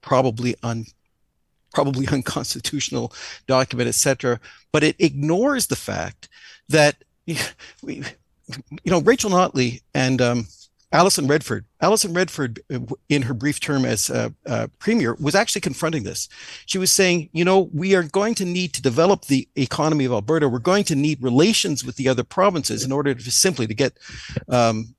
probably 0.01 0.55
un 0.63 0.85
probably 1.73 2.07
unconstitutional 2.11 3.13
document, 3.47 3.89
etc. 3.89 4.39
But 4.71 4.83
it 4.83 4.95
ignores 4.99 5.67
the 5.67 5.75
fact 5.75 6.29
that 6.69 7.03
we, 7.83 8.03
you 8.83 8.91
know, 8.91 9.01
Rachel 9.01 9.31
Notley 9.31 9.81
and 9.93 10.21
um, 10.21 10.47
Alison 10.91 11.27
Redford, 11.27 11.65
Alison 11.81 12.13
Redford, 12.13 12.61
uh, 12.73 12.79
in 13.09 13.23
her 13.23 13.33
brief 13.33 13.59
term 13.59 13.85
as 13.85 14.09
uh, 14.09 14.29
uh, 14.47 14.67
premier, 14.79 15.15
was 15.19 15.35
actually 15.35 15.61
confronting 15.61 16.03
this. 16.03 16.27
She 16.65 16.79
was 16.79 16.91
saying, 16.91 17.29
you 17.31 17.45
know, 17.45 17.69
we 17.73 17.95
are 17.95 18.03
going 18.03 18.33
to 18.35 18.45
need 18.45 18.73
to 18.73 18.81
develop 18.81 19.25
the 19.25 19.47
economy 19.55 20.05
of 20.05 20.11
Alberta. 20.11 20.49
We're 20.49 20.59
going 20.59 20.85
to 20.85 20.95
need 20.95 21.21
relations 21.21 21.85
with 21.85 21.95
the 21.97 22.07
other 22.07 22.23
provinces 22.23 22.83
in 22.83 22.91
order 22.91 23.13
to 23.13 23.31
simply 23.31 23.67
to 23.67 23.73
get 23.75 23.97
um, 24.47 24.95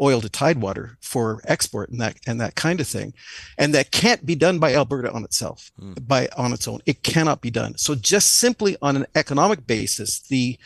oil 0.00 0.22
to 0.22 0.28
tidewater 0.28 0.96
for 1.00 1.40
export 1.44 1.90
and 1.90 2.00
that 2.00 2.16
and 2.26 2.40
that 2.40 2.54
kind 2.54 2.80
of 2.80 2.88
thing, 2.88 3.12
and 3.58 3.74
that 3.74 3.90
can't 3.90 4.24
be 4.24 4.34
done 4.34 4.58
by 4.58 4.74
Alberta 4.74 5.12
on 5.12 5.22
itself, 5.22 5.70
mm. 5.78 6.06
by 6.06 6.28
on 6.36 6.54
its 6.54 6.66
own. 6.66 6.80
It 6.86 7.02
cannot 7.02 7.42
be 7.42 7.50
done. 7.50 7.76
So 7.76 7.94
just 7.94 8.38
simply 8.38 8.76
on 8.80 8.96
an 8.96 9.06
economic 9.14 9.66
basis, 9.66 10.20
the 10.20 10.58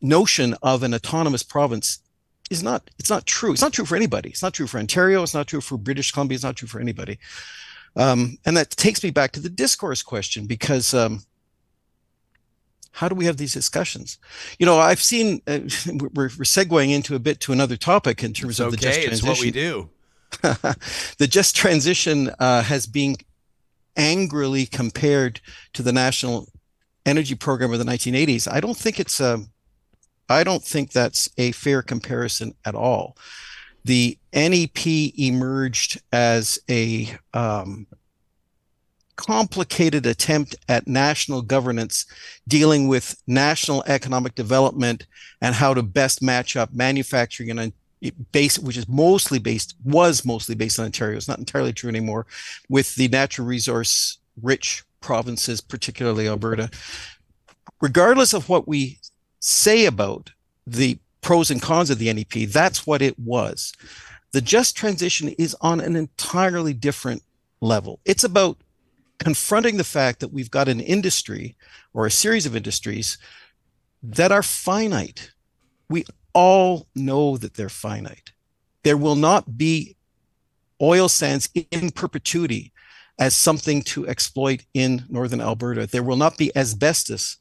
notion 0.00 0.54
of 0.62 0.82
an 0.82 0.94
autonomous 0.94 1.42
province 1.42 1.98
is 2.50 2.62
not 2.62 2.90
it's 2.98 3.08
not 3.08 3.26
true. 3.26 3.52
It's 3.52 3.62
not 3.62 3.72
true 3.72 3.86
for 3.86 3.96
anybody. 3.96 4.28
It's 4.28 4.42
not 4.42 4.52
true 4.52 4.66
for 4.66 4.78
Ontario. 4.78 5.22
It's 5.22 5.34
not 5.34 5.46
true 5.46 5.60
for 5.60 5.78
British 5.78 6.12
Columbia. 6.12 6.34
It's 6.34 6.44
not 6.44 6.56
true 6.56 6.68
for 6.68 6.80
anybody. 6.80 7.18
Um, 7.96 8.38
and 8.44 8.56
that 8.56 8.70
takes 8.70 9.02
me 9.02 9.10
back 9.10 9.32
to 9.32 9.40
the 9.40 9.48
discourse 9.48 10.02
question 10.02 10.46
because 10.46 10.92
um, 10.94 11.22
how 12.92 13.08
do 13.08 13.14
we 13.14 13.24
have 13.24 13.36
these 13.36 13.54
discussions? 13.54 14.18
You 14.58 14.66
know, 14.66 14.78
I've 14.78 15.02
seen 15.02 15.40
uh, 15.46 15.60
we're, 15.86 16.10
we're 16.14 16.28
segueing 16.28 16.92
into 16.92 17.14
a 17.14 17.20
bit 17.20 17.40
to 17.40 17.52
another 17.52 17.76
topic 17.76 18.22
in 18.22 18.32
terms 18.32 18.58
it's 18.58 18.60
of 18.60 18.66
okay. 18.68 18.76
the 18.76 18.82
just 18.82 19.00
transition. 19.00 19.28
It's 19.28 19.38
what 19.38 19.40
we 19.40 19.50
do. 19.50 19.90
the 21.18 21.26
just 21.26 21.56
transition 21.56 22.30
uh, 22.38 22.62
has 22.62 22.86
been 22.86 23.16
angrily 23.96 24.66
compared 24.66 25.40
to 25.72 25.82
the 25.82 25.92
national 25.92 26.48
energy 27.04 27.34
program 27.34 27.72
of 27.72 27.78
the 27.78 27.84
1980s. 27.84 28.50
I 28.50 28.60
don't 28.60 28.76
think 28.76 29.00
it's 29.00 29.20
a 29.20 29.34
um, 29.34 29.50
I 30.30 30.44
don't 30.44 30.62
think 30.62 30.92
that's 30.92 31.28
a 31.36 31.50
fair 31.52 31.82
comparison 31.82 32.54
at 32.64 32.76
all. 32.76 33.16
The 33.84 34.16
NEP 34.32 34.86
emerged 35.18 36.00
as 36.12 36.60
a 36.70 37.12
um, 37.34 37.86
complicated 39.16 40.06
attempt 40.06 40.54
at 40.68 40.86
national 40.86 41.42
governance 41.42 42.06
dealing 42.46 42.86
with 42.86 43.20
national 43.26 43.82
economic 43.86 44.34
development 44.34 45.06
and 45.42 45.54
how 45.54 45.74
to 45.74 45.82
best 45.82 46.22
match 46.22 46.56
up 46.56 46.72
manufacturing 46.72 47.50
and 47.50 47.72
base 48.32 48.58
which 48.58 48.78
is 48.78 48.88
mostly 48.88 49.38
based 49.38 49.74
was 49.84 50.24
mostly 50.24 50.54
based 50.54 50.78
on 50.78 50.86
ontario 50.86 51.18
it's 51.18 51.28
not 51.28 51.38
entirely 51.38 51.70
true 51.70 51.90
anymore 51.90 52.26
with 52.70 52.94
the 52.94 53.08
natural 53.08 53.46
resource 53.46 54.16
rich 54.40 54.82
provinces 55.02 55.60
particularly 55.60 56.26
alberta 56.26 56.70
regardless 57.82 58.32
of 58.32 58.48
what 58.48 58.66
we 58.66 58.98
say 59.40 59.86
about 59.86 60.30
the 60.66 60.98
pros 61.20 61.50
and 61.50 61.60
cons 61.60 61.90
of 61.90 61.98
the 61.98 62.12
NEP. 62.12 62.48
That's 62.48 62.86
what 62.86 63.02
it 63.02 63.18
was. 63.18 63.72
The 64.32 64.40
just 64.40 64.76
transition 64.76 65.30
is 65.30 65.56
on 65.60 65.80
an 65.80 65.96
entirely 65.96 66.72
different 66.72 67.22
level. 67.60 68.00
It's 68.04 68.24
about 68.24 68.58
confronting 69.18 69.76
the 69.76 69.84
fact 69.84 70.20
that 70.20 70.32
we've 70.32 70.50
got 70.50 70.68
an 70.68 70.80
industry 70.80 71.56
or 71.92 72.06
a 72.06 72.10
series 72.10 72.46
of 72.46 72.56
industries 72.56 73.18
that 74.02 74.32
are 74.32 74.42
finite. 74.42 75.32
We 75.88 76.04
all 76.32 76.86
know 76.94 77.36
that 77.36 77.54
they're 77.54 77.68
finite. 77.68 78.32
There 78.82 78.96
will 78.96 79.16
not 79.16 79.58
be 79.58 79.96
oil 80.80 81.08
sands 81.08 81.50
in 81.70 81.90
perpetuity 81.90 82.72
as 83.18 83.34
something 83.34 83.82
to 83.82 84.06
exploit 84.08 84.64
in 84.72 85.04
northern 85.10 85.42
Alberta. 85.42 85.86
There 85.86 86.02
will 86.02 86.16
not 86.16 86.38
be 86.38 86.56
asbestos 86.56 87.36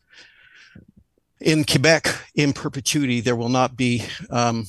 in 1.39 1.63
Quebec 1.63 2.13
in 2.35 2.53
perpetuity. 2.53 3.21
There 3.21 3.35
will 3.35 3.49
not 3.49 3.75
be 3.75 4.05
um, 4.29 4.67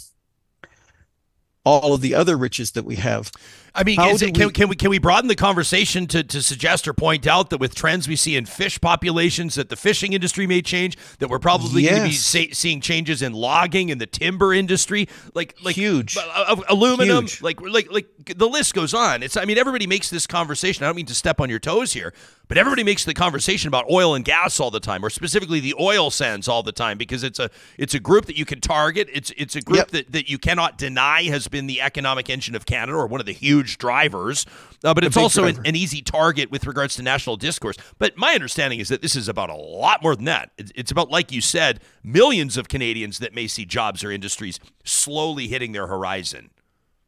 all 1.65 1.95
of 1.95 2.01
the 2.01 2.15
other 2.15 2.37
riches 2.37 2.73
that 2.73 2.85
we 2.85 2.97
have. 2.97 3.31
I 3.75 3.85
mean, 3.85 3.99
it, 4.01 4.35
can, 4.35 4.47
we, 4.47 4.53
can 4.53 4.69
we 4.69 4.77
can 4.77 4.91
we 4.91 4.99
broaden 4.99 5.29
the 5.29 5.37
conversation 5.37 6.07
to, 6.09 6.23
to 6.25 6.43
suggest 6.43 6.89
or 6.89 6.93
point 6.93 7.27
out 7.27 7.51
that 7.51 7.59
with 7.59 7.75
trends 7.75 8.09
we 8.09 8.17
see 8.17 8.37
in 8.37 8.45
fish 8.47 8.81
populations, 8.81 9.55
that 9.55 9.69
the 9.69 9.77
fishing 9.77 10.13
industry 10.13 10.47
may 10.47 10.61
change, 10.61 10.97
that 11.19 11.29
we're 11.29 11.39
probably 11.39 11.83
yes. 11.83 11.91
going 11.91 12.11
to 12.11 12.49
be 12.49 12.55
seeing 12.55 12.81
changes 12.81 13.23
in 13.23 13.33
logging 13.33 13.91
and 13.91 14.01
the 14.01 14.07
timber 14.07 14.53
industry, 14.53 15.09
like 15.35 15.57
like 15.63 15.77
huge 15.77 16.17
uh, 16.17 16.57
aluminum, 16.69 17.25
huge. 17.27 17.43
like 17.43 17.61
like 17.61 17.91
like 17.91 18.09
the 18.37 18.49
list 18.49 18.75
goes 18.75 18.95
on. 18.95 19.23
It's 19.23 19.37
I 19.37 19.45
mean 19.45 19.59
everybody 19.59 19.87
makes 19.87 20.11
this 20.11 20.27
conversation. 20.27 20.85
I 20.85 20.89
don't 20.89 20.97
mean 20.97 21.07
to 21.07 21.15
step 21.15 21.41
on 21.41 21.49
your 21.49 21.61
toes 21.61 21.93
here, 21.93 22.13
but 22.49 22.59
everybody 22.59 22.83
makes 22.83 23.05
the 23.05 23.15
conversation 23.15 23.69
about 23.69 23.89
oil 23.89 24.15
and 24.15 24.25
gas 24.25 24.59
all 24.59 24.73
the 24.73 24.81
time, 24.81 25.05
or 25.05 25.11
specifically 25.11 25.61
the 25.61 25.75
oil 25.79 26.11
sands 26.11 26.49
all 26.49 26.65
the 26.65 26.73
time, 26.73 26.99
because 26.99 27.23
it's 27.23 27.39
a 27.39 27.51
it's 27.79 27.95
a 27.95 28.01
group 28.01 28.27
that 28.27 28.37
you 28.37 28.45
can 28.45 28.61
target. 28.61 29.09
It's 29.13 29.31
it's 29.37 29.55
a 29.55 29.61
group 29.61 29.79
yep. 29.79 29.91
that, 29.91 30.13
that 30.13 30.29
you 30.29 30.39
cannot 30.39 30.77
deny 30.77 31.23
has 31.25 31.47
been 31.47 31.69
the 31.69 31.81
economic 31.81 32.29
engine 32.29 32.57
of 32.57 32.67
Canada, 32.67 32.99
or 32.99 33.07
one 33.07 33.21
of 33.21 33.27
the 33.27 33.33
huge 33.33 33.60
huge 33.61 33.79
drivers, 33.79 34.47
uh, 34.85 34.95
but 34.95 35.05
it's 35.05 35.17
also 35.17 35.45
an, 35.45 35.59
an, 35.65 35.77
easy 35.77 36.01
target 36.01 36.51
with 36.51 36.67
regards 36.67 36.97
to 36.97 37.03
national 37.03 37.37
discourse. 37.37 37.77
But 37.99 38.17
my 38.17 38.33
understanding 38.33 38.81
is 38.81 38.89
that 38.89 39.03
this 39.03 39.15
is 39.15 39.29
about 39.29 39.51
a 39.51 39.55
lot 39.55 40.03
more 40.03 40.17
than 40.17 40.25
that. 40.25 40.51
It's, 40.57 40.73
it's 40.75 40.91
about, 40.91 41.11
like 41.11 41.31
you 41.31 41.41
said, 41.41 41.81
millions 42.03 42.57
of 42.57 42.69
Canadians 42.69 43.19
that 43.19 43.35
may 43.35 43.47
see 43.47 43.65
jobs 43.65 44.03
or 44.03 44.11
industries 44.11 44.59
slowly 44.85 45.49
hitting 45.49 45.73
their 45.73 45.87
horizon. 45.87 46.51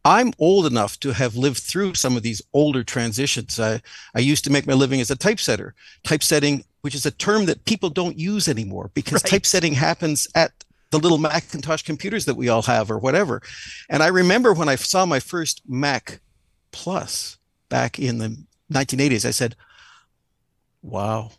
I'm 0.05 0.33
old 0.39 0.67
enough 0.67 0.99
to 1.01 1.13
have 1.13 1.37
lived 1.37 1.59
through 1.59 1.95
some 1.95 2.17
of 2.17 2.23
these 2.23 2.43
older 2.53 2.83
transitions. 2.83 3.59
I, 3.59 3.81
I 4.15 4.21
used 4.21 4.45
to 4.45 4.53
make 4.53 4.67
my 4.67 4.73
living 4.75 5.01
as 5.01 5.11
a 5.11 5.17
typesetter. 5.17 5.75
Typesetting, 6.03 6.65
which 6.81 6.95
is 6.95 7.07
a 7.07 7.13
term 7.13 7.47
that 7.47 7.65
people 7.65 7.89
don't 7.89 8.19
use 8.19 8.49
anymore 8.49 8.91
because 8.95 9.23
right. 9.23 9.31
typesetting 9.31 9.75
happens 9.75 10.27
at 10.35 10.53
the 10.91 10.99
little 10.99 11.19
Macintosh 11.19 11.83
computers 11.83 12.27
that 12.27 12.35
we 12.35 12.49
all 12.49 12.63
have 12.63 12.91
or 12.91 12.99
whatever. 12.99 13.43
And 13.89 14.03
I 14.03 14.09
remember 14.09 14.53
when 14.53 14.69
I 14.69 14.77
saw 14.77 15.07
my 15.07 15.21
first 15.21 15.63
Mac 15.67 16.21
plus 16.73 17.39
back 17.69 17.99
in 17.99 18.19
the 18.19 18.37
1980s. 18.73 19.25
I 19.25 19.31
said, 19.31 19.57
wow, 20.83 21.31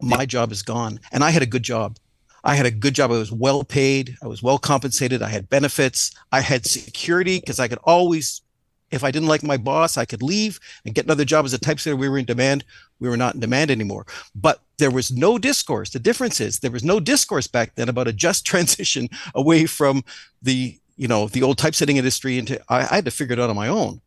my 0.00 0.26
job 0.26 0.52
is 0.52 0.62
gone. 0.62 1.00
And 1.12 1.22
I 1.22 1.30
had 1.30 1.42
a 1.42 1.46
good 1.46 1.62
job. 1.62 1.96
I 2.44 2.54
had 2.54 2.66
a 2.66 2.70
good 2.70 2.94
job. 2.94 3.10
I 3.10 3.18
was 3.18 3.32
well 3.32 3.64
paid. 3.64 4.16
I 4.22 4.26
was 4.26 4.42
well 4.42 4.58
compensated. 4.58 5.22
I 5.22 5.28
had 5.28 5.48
benefits. 5.48 6.14
I 6.32 6.40
had 6.40 6.66
security 6.66 7.40
because 7.40 7.58
I 7.58 7.68
could 7.68 7.80
always, 7.84 8.42
if 8.90 9.04
I 9.04 9.10
didn't 9.10 9.28
like 9.28 9.42
my 9.42 9.56
boss, 9.56 9.96
I 9.96 10.04
could 10.04 10.22
leave 10.22 10.60
and 10.84 10.94
get 10.94 11.04
another 11.04 11.24
job 11.24 11.44
as 11.44 11.52
a 11.52 11.58
typesetter. 11.58 11.96
We 11.96 12.08
were 12.08 12.18
in 12.18 12.24
demand. 12.24 12.64
We 13.00 13.08
were 13.08 13.16
not 13.16 13.34
in 13.34 13.40
demand 13.40 13.70
anymore. 13.70 14.06
But 14.34 14.62
there 14.78 14.90
was 14.90 15.10
no 15.10 15.38
discourse. 15.38 15.90
The 15.90 15.98
difference 15.98 16.40
is 16.40 16.60
there 16.60 16.70
was 16.70 16.84
no 16.84 17.00
discourse 17.00 17.48
back 17.48 17.74
then 17.74 17.88
about 17.88 18.08
a 18.08 18.12
just 18.12 18.46
transition 18.52 19.08
away 19.34 19.66
from 19.66 20.04
the 20.40 20.78
you 20.98 21.08
know 21.08 21.28
the 21.28 21.42
old 21.42 21.56
typesetting 21.56 21.96
industry 21.96 22.38
into 22.38 22.60
I, 22.68 22.80
I 22.80 22.96
had 22.96 23.04
to 23.06 23.10
figure 23.10 23.32
it 23.32 23.40
out 23.40 23.50
on 23.50 23.56
my 23.56 23.68
own 23.68 24.00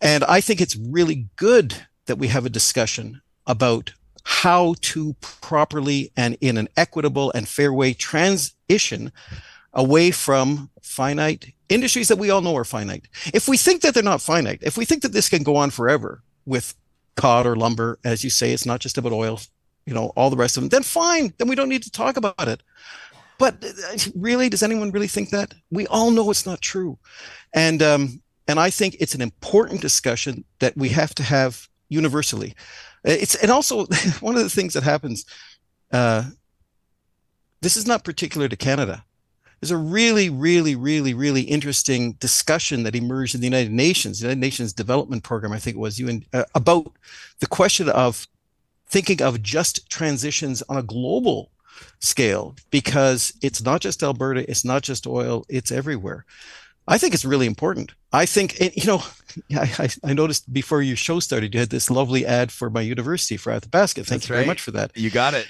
and 0.00 0.24
i 0.24 0.40
think 0.40 0.60
it's 0.60 0.76
really 0.76 1.28
good 1.36 1.74
that 2.06 2.18
we 2.18 2.28
have 2.28 2.44
a 2.44 2.50
discussion 2.50 3.22
about 3.46 3.92
how 4.24 4.74
to 4.80 5.14
properly 5.20 6.10
and 6.16 6.36
in 6.40 6.56
an 6.56 6.68
equitable 6.76 7.30
and 7.32 7.48
fair 7.48 7.72
way 7.72 7.94
transition 7.94 9.12
away 9.72 10.10
from 10.10 10.70
finite 10.82 11.52
industries 11.68 12.08
that 12.08 12.18
we 12.18 12.30
all 12.30 12.40
know 12.40 12.56
are 12.56 12.64
finite. 12.64 13.08
If 13.32 13.48
we 13.48 13.56
think 13.56 13.82
that 13.82 13.94
they're 13.94 14.02
not 14.02 14.20
finite, 14.20 14.60
if 14.62 14.76
we 14.76 14.84
think 14.84 15.02
that 15.02 15.12
this 15.12 15.28
can 15.28 15.42
go 15.42 15.56
on 15.56 15.70
forever 15.70 16.22
with 16.46 16.74
cod 17.16 17.46
or 17.46 17.56
lumber, 17.56 17.98
as 18.04 18.24
you 18.24 18.30
say, 18.30 18.52
it's 18.52 18.66
not 18.66 18.80
just 18.80 18.98
about 18.98 19.12
oil, 19.12 19.40
you 19.86 19.94
know, 19.94 20.12
all 20.16 20.30
the 20.30 20.36
rest 20.36 20.56
of 20.56 20.62
them, 20.62 20.68
then 20.68 20.82
fine. 20.82 21.32
Then 21.38 21.48
we 21.48 21.54
don't 21.54 21.68
need 21.68 21.82
to 21.82 21.90
talk 21.90 22.16
about 22.16 22.48
it. 22.48 22.62
But 23.38 23.64
uh, 23.64 23.96
really, 24.14 24.48
does 24.48 24.62
anyone 24.62 24.90
really 24.90 25.08
think 25.08 25.30
that? 25.30 25.54
We 25.70 25.86
all 25.88 26.10
know 26.10 26.30
it's 26.30 26.46
not 26.46 26.60
true, 26.60 26.98
and 27.52 27.82
um, 27.82 28.22
and 28.46 28.60
I 28.60 28.70
think 28.70 28.96
it's 29.00 29.14
an 29.14 29.22
important 29.22 29.80
discussion 29.80 30.44
that 30.60 30.76
we 30.76 30.90
have 30.90 31.14
to 31.16 31.22
have 31.22 31.68
universally. 31.88 32.54
It's 33.04 33.34
and 33.34 33.50
also 33.50 33.86
one 34.20 34.36
of 34.36 34.42
the 34.42 34.50
things 34.50 34.74
that 34.74 34.82
happens. 34.82 35.24
Uh, 35.92 36.24
this 37.60 37.76
is 37.76 37.86
not 37.86 38.04
particular 38.04 38.46
to 38.48 38.56
Canada. 38.56 39.04
there's 39.58 39.70
a 39.70 39.76
really, 39.76 40.28
really, 40.28 40.76
really, 40.76 41.14
really 41.14 41.40
interesting 41.42 42.12
discussion 42.14 42.82
that 42.82 42.94
emerged 42.94 43.34
in 43.34 43.40
the 43.40 43.46
United 43.46 43.72
Nations, 43.72 44.20
the 44.20 44.26
United 44.26 44.40
Nations 44.40 44.74
Development 44.74 45.22
Program, 45.22 45.52
I 45.52 45.58
think 45.58 45.76
it 45.76 45.80
was, 45.80 45.98
you 45.98 46.20
uh, 46.34 46.44
about 46.54 46.92
the 47.40 47.46
question 47.46 47.88
of 47.88 48.28
thinking 48.86 49.22
of 49.22 49.42
just 49.42 49.88
transitions 49.88 50.62
on 50.68 50.76
a 50.76 50.82
global 50.82 51.50
scale 52.00 52.54
because 52.70 53.32
it's 53.42 53.62
not 53.62 53.80
just 53.80 54.02
Alberta, 54.02 54.48
it's 54.48 54.64
not 54.64 54.82
just 54.82 55.06
oil, 55.06 55.44
it's 55.48 55.72
everywhere. 55.72 56.24
I 56.86 56.98
think 56.98 57.14
it's 57.14 57.24
really 57.24 57.46
important. 57.46 57.92
I 58.12 58.26
think, 58.26 58.60
you 58.60 58.86
know, 58.86 59.02
I, 59.56 59.88
I, 60.04 60.12
noticed 60.12 60.52
before 60.52 60.82
your 60.82 60.96
show 60.96 61.18
started, 61.20 61.54
you 61.54 61.60
had 61.60 61.70
this 61.70 61.90
lovely 61.90 62.26
ad 62.26 62.52
for 62.52 62.68
my 62.68 62.82
university 62.82 63.36
for 63.36 63.52
Athabasca. 63.52 64.04
Thank 64.04 64.22
That's 64.22 64.28
you 64.28 64.34
very 64.34 64.46
much 64.46 64.60
for 64.60 64.70
that. 64.72 64.92
You 64.94 65.10
got 65.10 65.34
it. 65.34 65.46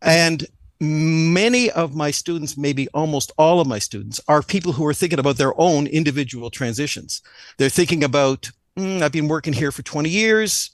And 0.00 0.46
many 0.80 1.70
of 1.70 1.94
my 1.94 2.10
students, 2.10 2.56
maybe 2.56 2.88
almost 2.94 3.32
all 3.36 3.60
of 3.60 3.66
my 3.66 3.78
students, 3.78 4.20
are 4.28 4.42
people 4.42 4.72
who 4.72 4.86
are 4.86 4.94
thinking 4.94 5.18
about 5.18 5.36
their 5.36 5.58
own 5.60 5.86
individual 5.86 6.50
transitions. 6.50 7.20
They're 7.58 7.68
thinking 7.68 8.02
about, 8.02 8.50
mm, 8.76 9.02
I've 9.02 9.12
been 9.12 9.28
working 9.28 9.52
here 9.52 9.72
for 9.72 9.82
20 9.82 10.08
years, 10.08 10.70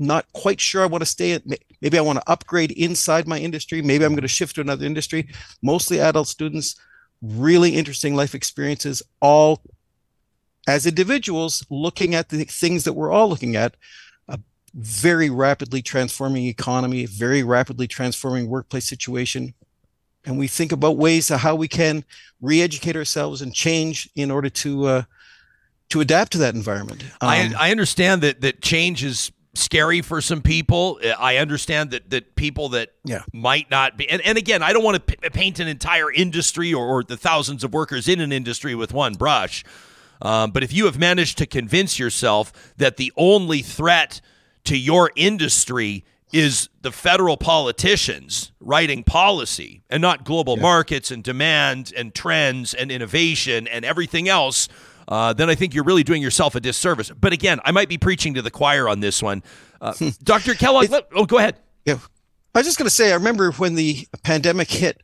not 0.00 0.32
quite 0.32 0.60
sure 0.60 0.82
I 0.82 0.86
want 0.86 1.02
to 1.02 1.06
stay 1.06 1.32
at, 1.32 1.42
maybe 1.80 1.98
I 1.98 2.00
want 2.00 2.18
to 2.18 2.30
upgrade 2.30 2.72
inside 2.72 3.28
my 3.28 3.38
industry. 3.38 3.82
Maybe 3.82 4.04
I'm 4.04 4.12
going 4.12 4.22
to 4.22 4.28
shift 4.28 4.54
to 4.54 4.60
another 4.60 4.86
industry. 4.86 5.28
Mostly 5.62 6.00
adult 6.00 6.28
students, 6.28 6.76
really 7.22 7.76
interesting 7.76 8.14
life 8.16 8.34
experiences, 8.34 9.02
all 9.20 9.62
as 10.66 10.86
individuals 10.86 11.64
looking 11.70 12.14
at 12.14 12.28
the 12.28 12.44
things 12.44 12.84
that 12.84 12.92
we're 12.92 13.10
all 13.10 13.28
looking 13.28 13.56
at 13.56 13.76
a 14.28 14.38
very 14.74 15.30
rapidly 15.30 15.82
transforming 15.82 16.46
economy, 16.46 17.06
very 17.06 17.42
rapidly 17.42 17.86
transforming 17.86 18.48
workplace 18.48 18.88
situation. 18.88 19.54
And 20.24 20.38
we 20.38 20.48
think 20.48 20.70
about 20.70 20.96
ways 20.96 21.30
of 21.30 21.40
how 21.40 21.54
we 21.54 21.68
can 21.68 22.04
re-educate 22.40 22.94
ourselves 22.96 23.42
and 23.42 23.54
change 23.54 24.08
in 24.14 24.30
order 24.30 24.50
to 24.50 24.86
uh, 24.86 25.02
to 25.88 26.00
adapt 26.00 26.32
to 26.32 26.38
that 26.38 26.54
environment. 26.54 27.02
Um, 27.20 27.28
I, 27.28 27.52
I 27.58 27.70
understand 27.70 28.22
that 28.22 28.40
that 28.42 28.62
change 28.62 29.02
is 29.02 29.32
scary 29.54 30.00
for 30.00 30.20
some 30.20 30.42
people. 30.42 31.00
I 31.18 31.36
understand 31.36 31.90
that 31.90 32.10
that 32.10 32.36
people 32.36 32.70
that 32.70 32.90
yeah. 33.04 33.22
might 33.32 33.70
not 33.70 33.96
be, 33.96 34.08
and, 34.08 34.22
and 34.22 34.38
again, 34.38 34.62
I 34.62 34.72
don't 34.72 34.84
want 34.84 35.06
to 35.06 35.16
p- 35.16 35.28
paint 35.30 35.58
an 35.60 35.68
entire 35.68 36.10
industry 36.10 36.72
or, 36.72 36.86
or, 36.86 37.04
the 37.04 37.16
thousands 37.16 37.64
of 37.64 37.72
workers 37.72 38.08
in 38.08 38.20
an 38.20 38.32
industry 38.32 38.74
with 38.74 38.92
one 38.92 39.14
brush. 39.14 39.64
Um, 40.22 40.50
but 40.50 40.62
if 40.62 40.72
you 40.72 40.84
have 40.84 40.98
managed 40.98 41.38
to 41.38 41.46
convince 41.46 41.98
yourself 41.98 42.74
that 42.76 42.96
the 42.96 43.12
only 43.16 43.62
threat 43.62 44.20
to 44.64 44.76
your 44.76 45.10
industry 45.16 46.04
is 46.32 46.68
the 46.82 46.92
federal 46.92 47.36
politicians 47.36 48.52
writing 48.60 49.02
policy 49.02 49.82
and 49.90 50.00
not 50.00 50.24
global 50.24 50.56
yeah. 50.56 50.62
markets 50.62 51.10
and 51.10 51.24
demand 51.24 51.92
and 51.96 52.14
trends 52.14 52.72
and 52.72 52.92
innovation 52.92 53.66
and 53.66 53.84
everything 53.84 54.28
else, 54.28 54.68
uh, 55.10 55.32
then 55.32 55.50
I 55.50 55.54
think 55.54 55.74
you're 55.74 55.84
really 55.84 56.04
doing 56.04 56.22
yourself 56.22 56.54
a 56.54 56.60
disservice. 56.60 57.10
But 57.10 57.32
again, 57.32 57.60
I 57.64 57.72
might 57.72 57.88
be 57.88 57.98
preaching 57.98 58.34
to 58.34 58.42
the 58.42 58.50
choir 58.50 58.88
on 58.88 59.00
this 59.00 59.22
one. 59.22 59.42
Uh, 59.80 59.92
hmm. 59.94 60.08
Dr. 60.22 60.54
Kellogg, 60.54 60.88
let, 60.90 61.08
oh, 61.14 61.26
go 61.26 61.38
ahead. 61.38 61.56
Yeah. 61.84 61.98
I 62.54 62.60
was 62.60 62.66
just 62.66 62.78
going 62.78 62.86
to 62.86 62.94
say, 62.94 63.10
I 63.10 63.14
remember 63.14 63.52
when 63.52 63.74
the 63.74 64.06
pandemic 64.22 64.70
hit 64.70 65.02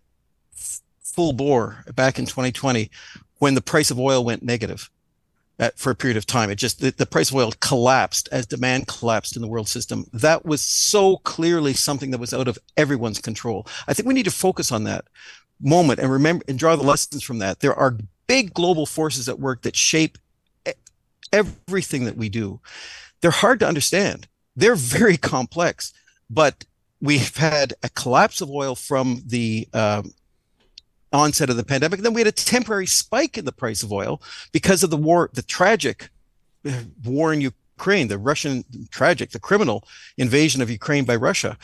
full 1.00 1.32
bore 1.32 1.84
back 1.94 2.18
in 2.18 2.26
2020, 2.26 2.90
when 3.38 3.54
the 3.54 3.62
price 3.62 3.90
of 3.90 3.98
oil 3.98 4.24
went 4.24 4.42
negative 4.42 4.90
at, 5.58 5.78
for 5.78 5.90
a 5.90 5.94
period 5.94 6.16
of 6.16 6.26
time. 6.26 6.50
It 6.50 6.56
just 6.56 6.80
the, 6.80 6.90
the, 6.90 7.06
price 7.06 7.30
of 7.30 7.36
oil 7.36 7.52
collapsed 7.60 8.28
as 8.30 8.46
demand 8.46 8.86
collapsed 8.86 9.36
in 9.36 9.42
the 9.42 9.48
world 9.48 9.68
system. 9.68 10.06
That 10.12 10.44
was 10.44 10.60
so 10.60 11.18
clearly 11.18 11.72
something 11.72 12.10
that 12.10 12.18
was 12.18 12.34
out 12.34 12.48
of 12.48 12.58
everyone's 12.76 13.20
control. 13.20 13.66
I 13.88 13.94
think 13.94 14.06
we 14.06 14.14
need 14.14 14.24
to 14.24 14.30
focus 14.30 14.70
on 14.70 14.84
that 14.84 15.06
moment 15.60 16.00
and 16.00 16.10
remember 16.10 16.44
and 16.48 16.58
draw 16.58 16.76
the 16.76 16.82
lessons 16.82 17.22
from 17.22 17.38
that. 17.38 17.60
There 17.60 17.74
are 17.74 17.96
big 18.26 18.54
global 18.54 18.86
forces 18.86 19.28
at 19.28 19.38
work 19.38 19.62
that 19.62 19.76
shape 19.76 20.18
everything 21.32 22.04
that 22.04 22.16
we 22.16 22.28
do. 22.28 22.60
They're 23.20 23.30
hard 23.30 23.60
to 23.60 23.68
understand. 23.68 24.28
They're 24.54 24.74
very 24.74 25.16
complex, 25.34 25.92
but 26.30 26.64
we've 27.00 27.36
had 27.36 27.74
a 27.82 27.88
collapse 27.90 28.40
of 28.40 28.50
oil 28.50 28.74
from 28.74 29.22
the 29.26 29.68
um, 29.72 30.12
onset 31.12 31.50
of 31.50 31.56
the 31.56 31.64
pandemic. 31.64 31.98
And 31.98 32.06
then 32.06 32.14
we 32.14 32.20
had 32.20 32.28
a 32.28 32.32
temporary 32.32 32.86
spike 32.86 33.38
in 33.38 33.44
the 33.44 33.52
price 33.52 33.82
of 33.82 33.92
oil 33.92 34.20
because 34.52 34.82
of 34.82 34.90
the 34.90 34.96
war, 34.96 35.30
the 35.32 35.42
tragic 35.42 36.08
uh, 36.66 36.82
war 37.04 37.32
in 37.32 37.40
Ukraine, 37.40 38.08
the 38.08 38.18
Russian 38.18 38.64
tragic, 38.90 39.30
the 39.30 39.38
criminal 39.38 39.86
invasion 40.16 40.62
of 40.62 40.70
Ukraine 40.70 41.04
by 41.04 41.16
Russia, 41.16 41.56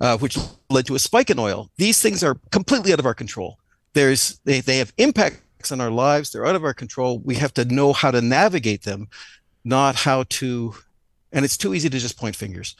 uh, 0.00 0.16
which 0.18 0.38
led 0.70 0.86
to 0.86 0.94
a 0.94 0.98
spike 0.98 1.30
in 1.30 1.38
oil. 1.38 1.70
These 1.76 2.00
things 2.00 2.22
are 2.22 2.36
completely 2.50 2.92
out 2.92 3.00
of 3.00 3.06
our 3.06 3.14
control. 3.14 3.58
There's 3.94 4.38
they, 4.44 4.60
they 4.60 4.78
have 4.78 4.92
impacts 4.96 5.40
on 5.72 5.80
our 5.80 5.90
lives. 5.90 6.30
They're 6.30 6.46
out 6.46 6.56
of 6.56 6.64
our 6.64 6.74
control. 6.74 7.18
We 7.18 7.36
have 7.36 7.54
to 7.54 7.64
know 7.64 7.92
how 7.92 8.10
to 8.10 8.20
navigate 8.20 8.82
them, 8.82 9.08
not 9.64 9.94
how 9.94 10.24
to. 10.28 10.74
And 11.32 11.44
it's 11.44 11.58
too 11.58 11.74
easy 11.74 11.90
to 11.90 11.98
just 11.98 12.18
point 12.18 12.36
fingers 12.36 12.74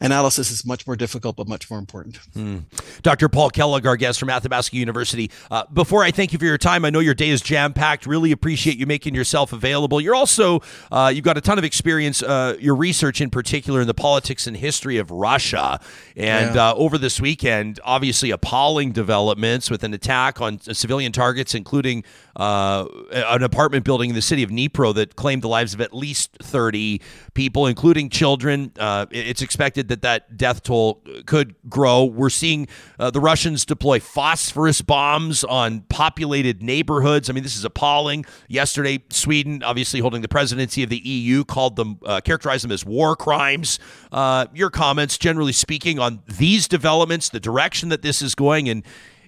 analysis 0.00 0.50
is 0.50 0.66
much 0.66 0.86
more 0.86 0.96
difficult 0.96 1.36
but 1.36 1.48
much 1.48 1.70
more 1.70 1.78
important. 1.78 2.16
Hmm. 2.34 2.58
Dr. 3.02 3.28
Paul 3.28 3.50
Kellogg, 3.50 3.86
our 3.86 3.96
guest 3.96 4.18
from 4.20 4.28
Athabasca 4.28 4.76
University. 4.76 5.30
Uh, 5.50 5.64
before 5.72 6.02
I 6.02 6.10
thank 6.10 6.32
you 6.32 6.38
for 6.38 6.44
your 6.44 6.58
time, 6.58 6.84
I 6.84 6.90
know 6.90 7.00
your 7.00 7.14
day 7.14 7.30
is 7.30 7.40
jam 7.40 7.72
packed. 7.72 8.06
Really 8.06 8.32
appreciate 8.32 8.76
you 8.76 8.86
making 8.86 9.14
yourself 9.14 9.52
available. 9.52 10.00
You're 10.00 10.14
also 10.14 10.60
uh, 10.92 11.10
you've 11.14 11.24
got 11.24 11.38
a 11.38 11.40
ton 11.40 11.58
of 11.58 11.64
experience. 11.64 12.22
Uh, 12.22 12.56
your 12.58 12.74
research, 12.74 13.20
in 13.20 13.30
particular, 13.30 13.80
in 13.80 13.86
the 13.86 13.94
politics 13.94 14.46
and 14.46 14.56
history 14.56 14.98
of 14.98 15.10
Russia, 15.10 15.80
and 16.16 16.54
yeah. 16.54 16.70
Uh, 16.70 16.74
over 16.74 16.98
this 16.98 17.20
weekend, 17.20 17.80
obviously 17.84 18.30
appalling 18.30 18.92
developments 18.92 19.70
with 19.70 19.84
an 19.84 19.94
attack 19.94 20.40
on 20.40 20.58
civilian 20.60 21.12
targets, 21.12 21.54
including 21.54 22.04
uh, 22.36 22.86
an 23.12 23.42
apartment 23.42 23.84
building 23.84 24.10
in 24.10 24.14
the 24.14 24.22
city 24.22 24.42
of 24.42 24.50
Dnipro 24.50 24.94
that 24.94 25.16
claimed 25.16 25.42
the 25.42 25.48
lives 25.48 25.74
of 25.74 25.80
at 25.80 25.94
least 25.94 26.36
30 26.42 27.00
people, 27.34 27.66
including 27.66 28.10
children. 28.10 28.72
Uh, 28.78 29.06
it's 29.10 29.42
expected 29.42 29.85
that 29.88 30.02
that 30.02 30.36
death 30.36 30.62
toll 30.62 31.02
could 31.26 31.54
grow. 31.68 32.04
We're 32.04 32.30
seeing 32.30 32.68
uh, 32.98 33.10
the 33.10 33.20
Russians 33.20 33.64
deploy 33.64 34.00
phosphorus 34.00 34.82
bombs 34.82 35.44
on 35.44 35.80
populated 35.82 36.62
neighborhoods. 36.62 37.30
I 37.30 37.32
mean, 37.32 37.42
this 37.42 37.56
is 37.56 37.64
appalling. 37.64 38.24
Yesterday, 38.48 39.04
Sweden, 39.10 39.62
obviously 39.62 40.00
holding 40.00 40.22
the 40.22 40.28
presidency 40.28 40.82
of 40.82 40.90
the 40.90 40.98
EU, 40.98 41.44
called 41.44 41.76
them, 41.76 41.98
uh, 42.04 42.20
characterized 42.20 42.64
them 42.64 42.72
as 42.72 42.84
war 42.84 43.16
crimes. 43.16 43.78
Uh, 44.12 44.46
your 44.54 44.70
comments, 44.70 45.18
generally 45.18 45.52
speaking, 45.52 45.98
on 45.98 46.22
these 46.26 46.68
developments, 46.68 47.28
the 47.28 47.40
direction 47.40 47.88
that 47.88 48.02
this 48.02 48.22
is 48.22 48.34
going, 48.34 48.68
and 48.68 48.82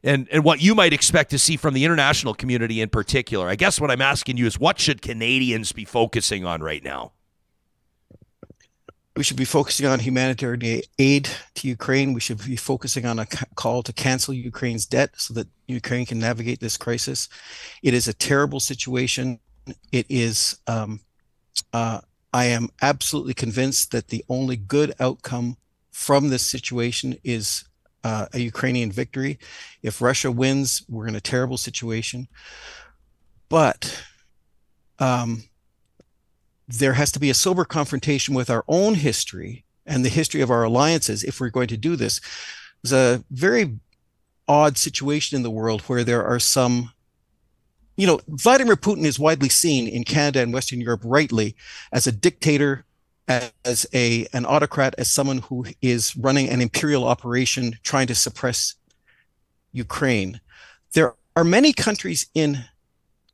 and 0.05 0.29
and 0.31 0.45
what 0.45 0.63
you 0.63 0.75
might 0.75 0.93
expect 0.93 1.31
to 1.31 1.39
see 1.39 1.57
from 1.57 1.75
the 1.75 1.85
international 1.85 2.35
community 2.35 2.81
in 2.81 2.89
particular. 2.89 3.49
I 3.49 3.57
guess 3.57 3.81
what 3.81 3.91
I'm 3.91 4.03
asking 4.03 4.37
you 4.37 4.47
is 4.47 4.59
what 4.59 4.79
should 4.79 5.03
Canadians 5.03 5.73
be 5.73 5.85
focusing 5.85 6.45
on 6.45 6.63
right 6.63 6.83
now? 6.83 7.13
We 9.19 9.25
should 9.25 9.37
be 9.37 9.45
focusing 9.45 9.85
on 9.85 9.99
humanitarian 9.99 10.83
aid 10.97 11.29
to 11.57 11.67
Ukraine. 11.67 12.13
We 12.13 12.21
should 12.21 12.39
be 12.39 12.55
focusing 12.55 13.05
on 13.05 13.19
a 13.19 13.27
call 13.57 13.83
to 13.83 13.93
cancel 13.93 14.33
Ukraine's 14.33 14.87
debt 14.87 15.11
so 15.17 15.35
that 15.35 15.49
Ukraine 15.67 16.07
can 16.07 16.21
navigate 16.21 16.61
this 16.61 16.77
crisis. 16.77 17.29
It 17.83 17.95
is 17.95 18.07
a 18.07 18.15
terrible 18.15 18.61
situation. 18.61 19.41
It 19.91 20.07
is. 20.09 20.61
Um, 20.69 21.01
uh, 21.73 22.01
I 22.33 22.45
am 22.45 22.69
absolutely 22.81 23.35
convinced 23.35 23.91
that 23.91 24.07
the 24.07 24.25
only 24.29 24.55
good 24.55 24.95
outcome 25.01 25.57
from 25.91 26.29
this 26.29 26.47
situation 26.47 27.17
is 27.25 27.65
uh, 28.05 28.27
a 28.33 28.39
Ukrainian 28.39 28.93
victory. 28.93 29.41
If 29.83 30.01
Russia 30.01 30.31
wins, 30.31 30.85
we're 30.89 31.09
in 31.09 31.17
a 31.17 31.21
terrible 31.21 31.59
situation. 31.59 32.29
But 33.49 34.01
um, 35.01 35.43
there 36.69 36.93
has 36.93 37.11
to 37.13 37.19
be 37.19 37.31
a 37.31 37.35
sober 37.35 37.65
confrontation 37.65 38.35
with 38.35 38.51
our 38.51 38.65
own 38.69 38.95
history 38.95 39.65
and 39.87 40.05
the 40.05 40.11
history 40.11 40.43
of 40.43 40.51
our 40.51 40.63
alliances 40.63 41.25
if 41.25 41.41
we're 41.41 41.49
going 41.49 41.69
to 41.69 41.77
do 41.77 41.97
this. 41.97 42.21
There's 42.83 42.93
a 42.93 43.25
very 43.31 43.79
odd 44.47 44.79
situation 44.79 45.37
in 45.37 45.43
the 45.43 45.51
world 45.51 45.83
where 45.83 46.05
there 46.05 46.25
are 46.25 46.39
some 46.39 46.93
you 47.97 48.07
know, 48.07 48.21
Vladimir 48.29 48.77
Putin 48.77 49.05
is 49.05 49.19
widely 49.19 49.49
seen 49.49 49.89
in 49.89 50.05
Canada 50.05 50.41
and 50.41 50.53
Western 50.53 50.81
Europe 50.81 51.01
rightly 51.03 51.57
as 51.91 52.07
a 52.07 52.13
dictator 52.13 52.85
as 53.29 53.87
a 53.93 54.27
an 54.33 54.47
autocrat, 54.47 54.95
as 54.99 55.11
someone 55.11 55.39
who 55.39 55.67
is 55.83 56.17
running 56.17 56.49
an 56.49 56.61
imperial 56.63 57.07
operation 57.07 57.79
trying 57.83 58.07
to 58.07 58.15
suppress 58.15 58.75
Ukraine. 59.73 60.41
There 60.95 61.15
are 61.37 61.45
many 61.45 61.73
countries 61.73 62.27
in 62.35 62.65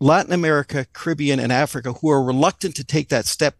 Latin 0.01 0.33
America, 0.33 0.87
Caribbean, 0.93 1.41
and 1.41 1.53
Africa 1.53 1.93
who 1.95 2.11
are 2.11 2.23
reluctant 2.23 2.75
to 2.77 2.85
take 2.85 3.09
that 3.09 3.27
step 3.27 3.57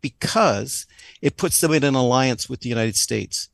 because 0.00 0.86
it 1.22 1.36
puts 1.36 1.60
them 1.60 1.72
in 1.72 1.84
an 1.84 1.94
alliance 1.94 2.48
with 2.48 2.60
the 2.60 2.68
United 2.68 2.96
States. 2.96 3.48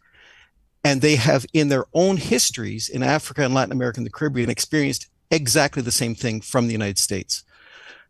And 0.83 1.01
they 1.01 1.17
have, 1.17 1.47
in 1.53 1.69
their 1.69 1.85
own 1.93 2.17
histories 2.17 2.89
in 2.89 3.03
Africa 3.03 3.45
and 3.45 3.55
Latin 3.55 3.73
America 3.73 3.99
and 3.99 4.07
the 4.07 4.11
Caribbean, 4.11 4.51
experienced 4.51 5.09
exactly 5.31 5.83
the 5.83 5.93
same 5.93 6.15
thing 6.15 6.41
from 6.41 6.67
the 6.67 6.73
United 6.73 6.99
States. 6.99 7.45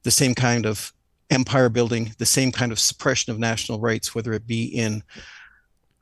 The 0.03 0.11
same 0.11 0.35
kind 0.35 0.67
of 0.67 0.93
empire 1.31 1.69
building, 1.69 2.15
the 2.19 2.27
same 2.27 2.53
kind 2.53 2.73
of 2.73 2.79
suppression 2.79 3.33
of 3.33 3.39
national 3.39 3.81
rights, 3.81 4.15
whether 4.15 4.33
it 4.33 4.47
be 4.47 4.65
in 4.65 5.03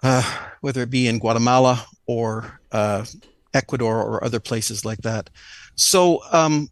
uh, 0.02 0.22
whether 0.60 0.82
it 0.82 0.90
be 0.90 1.08
in 1.08 1.18
Guatemala 1.18 1.84
or 2.06 2.60
uh, 2.70 3.04
Ecuador 3.52 4.00
or 4.00 4.22
other 4.22 4.38
places 4.38 4.84
like 4.84 4.98
that. 4.98 5.28
So 5.74 6.22
um, 6.30 6.68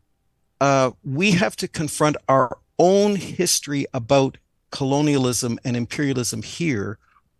uh, 0.61 0.91
we 1.05 1.33
have 1.33 1.57
to 1.57 1.69
confront 1.69 2.17
our 2.29 2.59
own 2.79 3.17
history 3.17 3.87
about 3.95 4.39
colonialism 4.71 5.59
and 5.65 5.77
imperialism 5.77 6.43
here 6.43 6.99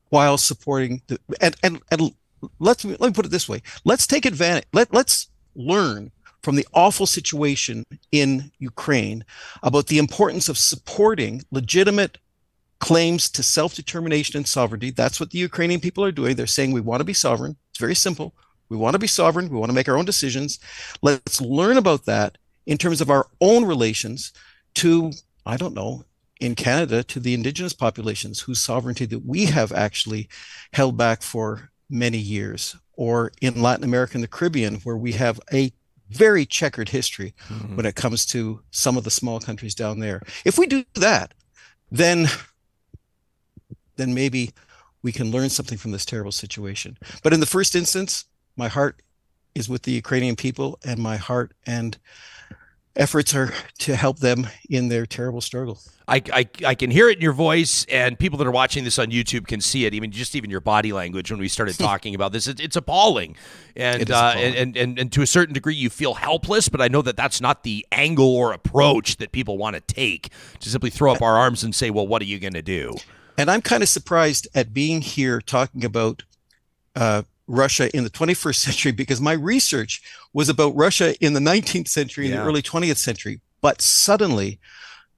while 0.09 0.39
supporting 0.39 1.03
the 1.09 1.19
and 1.41 1.57
and, 1.63 1.81
and 1.91 2.13
let's 2.59 2.85
let 2.85 3.01
me 3.01 3.11
put 3.11 3.27
it 3.27 3.31
this 3.31 3.49
way. 3.49 3.63
Let's 3.85 4.07
take 4.07 4.25
advantage 4.25 4.65
let, 4.73 4.93
let's 4.93 5.29
learn 5.55 6.13
from 6.43 6.57
the 6.57 6.67
awful 6.73 7.07
situation 7.07 7.85
in 8.13 8.53
Ukraine 8.59 9.25
about 9.63 9.89
the 9.89 9.99
importance 9.99 10.49
of 10.49 10.57
supporting 10.57 11.43
legitimate 11.51 12.19
claims 12.79 13.29
to 13.31 13.43
self-determination 13.43 14.37
and 14.37 14.47
sovereignty. 14.47 14.91
That's 14.91 15.19
what 15.19 15.31
the 15.31 15.39
Ukrainian 15.39 15.81
people 15.81 16.05
are 16.05 16.13
doing. 16.13 16.37
They're 16.37 16.47
saying 16.47 16.73
we 16.73 16.81
want 16.81 17.01
to 17.01 17.05
be 17.05 17.15
sovereign. 17.15 17.57
It's 17.71 17.81
very 17.81 17.97
simple. 17.97 18.33
We 18.69 18.77
want 18.77 18.95
to 18.95 18.99
be 18.99 19.07
sovereign. 19.07 19.49
We 19.49 19.59
want 19.59 19.71
to 19.71 19.75
make 19.75 19.89
our 19.89 19.97
own 19.97 20.05
decisions. 20.05 20.61
Let's 21.03 21.41
learn 21.41 21.79
about 21.79 22.05
that 22.05 22.39
in 22.67 22.79
terms 22.79 23.01
of 23.01 23.11
our 23.11 23.29
own 23.41 23.65
relations 23.65 24.33
to 24.75 25.13
I 25.45 25.57
don't 25.57 25.75
know 25.75 26.05
in 26.41 26.55
Canada 26.55 27.03
to 27.05 27.21
the 27.21 27.35
indigenous 27.35 27.73
populations 27.73 28.41
whose 28.41 28.61
sovereignty 28.61 29.07
that 29.07 29.25
we 29.25 29.47
have 29.47 29.73
actually 29.73 30.29
held 30.73 30.97
back 30.97 31.23
for 31.23 31.71
many 31.89 32.19
years, 32.19 32.77
or 32.95 33.33
in 33.41 33.63
Latin 33.63 33.85
America 33.85 34.15
and 34.15 34.25
the 34.25 34.29
Caribbean, 34.29 34.77
where 34.81 34.97
we 34.97 35.13
have 35.13 35.41
a 35.53 35.73
very 36.11 36.45
checkered 36.45 36.89
history 36.89 37.35
mm-hmm. 37.49 37.77
when 37.77 37.87
it 37.87 37.95
comes 37.95 38.27
to 38.27 38.61
some 38.71 38.97
of 38.97 39.05
the 39.05 39.11
small 39.11 39.41
countries 39.41 39.75
down 39.75 39.99
there. 39.99 40.21
If 40.45 40.59
we 40.59 40.67
do 40.67 40.85
that, 40.95 41.35
then 41.91 42.29
then 43.97 44.13
maybe 44.13 44.53
we 45.03 45.13
can 45.13 45.31
learn 45.31 45.49
something 45.49 45.79
from 45.79 45.93
this 45.93 46.05
terrible 46.05 46.33
situation. 46.33 46.99
But 47.23 47.33
in 47.33 47.41
the 47.41 47.47
first 47.47 47.75
instance, 47.75 48.27
my 48.57 48.69
heart 48.69 49.01
is 49.55 49.69
with 49.69 49.83
the 49.83 49.93
Ukrainian 49.93 50.37
people 50.37 50.79
and 50.85 51.01
my 51.01 51.17
heart 51.17 51.55
and 51.67 51.97
efforts 52.97 53.35
are 53.35 53.53
to 53.79 53.95
help 53.97 54.19
them 54.19 54.47
in 54.69 54.89
their 54.89 55.07
terrible 55.07 55.41
struggle. 55.41 55.79
I, 56.09 56.23
I, 56.33 56.49
I, 56.65 56.75
can 56.77 56.91
hear 56.93 57.09
it 57.09 57.17
in 57.17 57.23
your 57.23 57.33
voice, 57.33 57.85
and 57.87 58.17
people 58.17 58.39
that 58.39 58.47
are 58.47 58.53
watching 58.53 58.85
this 58.85 58.97
on 58.99 59.09
YouTube 59.09 59.49
can 59.49 59.61
see 59.61 59.87
it. 59.87 59.95
Even 59.95 60.13
just 60.13 60.37
even 60.37 60.51
your 60.51 60.61
body 60.61 60.93
language 60.93 61.33
when 61.33 61.41
we 61.41 61.49
started 61.49 61.77
talking 61.79 62.15
about 62.15 62.33
this, 62.33 62.47
it, 62.47 62.61
it's 62.61 62.77
appalling, 62.77 63.37
and, 63.75 64.11
uh, 64.11 64.33
appalling. 64.33 64.55
and 64.55 64.77
and 64.77 64.99
and 65.01 65.13
to 65.13 65.23
a 65.23 65.27
certain 65.27 65.53
degree, 65.53 65.75
you 65.75 65.91
feel 65.91 66.15
helpless. 66.15 66.69
But 66.69 66.81
I 66.81 66.89
know 66.89 67.03
that 67.03 67.17
that's 67.17 67.41
not 67.41 67.65
the 67.65 67.85
angle 67.91 68.35
or 68.37 68.53
approach 68.53 69.17
that 69.17 69.33
people 69.33 69.59
want 69.59 69.75
to 69.75 69.81
take 69.81 70.31
to 70.61 70.69
simply 70.69 70.91
throw 70.91 71.13
up 71.13 71.23
our 71.23 71.37
arms 71.37 71.65
and 71.65 71.75
say, 71.75 71.91
"Well, 71.91 72.07
what 72.07 72.23
are 72.23 72.27
you 72.27 72.39
going 72.39 72.55
to 72.55 72.63
do?" 72.63 72.97
And 73.37 73.51
I'm 73.51 73.61
kind 73.61 73.83
of 73.83 73.89
surprised 73.89 74.47
at 74.55 74.73
being 74.73 75.03
here 75.03 75.41
talking 75.41 75.85
about 75.85 76.23
uh, 76.95 77.23
Russia 77.47 77.95
in 77.97 78.05
the 78.05 78.11
21st 78.11 78.57
century 78.57 78.93
because 78.93 79.21
my 79.21 79.33
research 79.33 80.03
was 80.33 80.49
about 80.49 80.75
Russia 80.75 81.15
in 81.25 81.33
the 81.33 81.41
19th 81.41 81.89
century 81.89 82.27
and 82.27 82.35
yeah. 82.35 82.43
the 82.43 82.49
early 82.49 82.63
20th 82.63 82.97
century. 82.97 83.41
But 83.61 83.81
suddenly, 83.81 84.61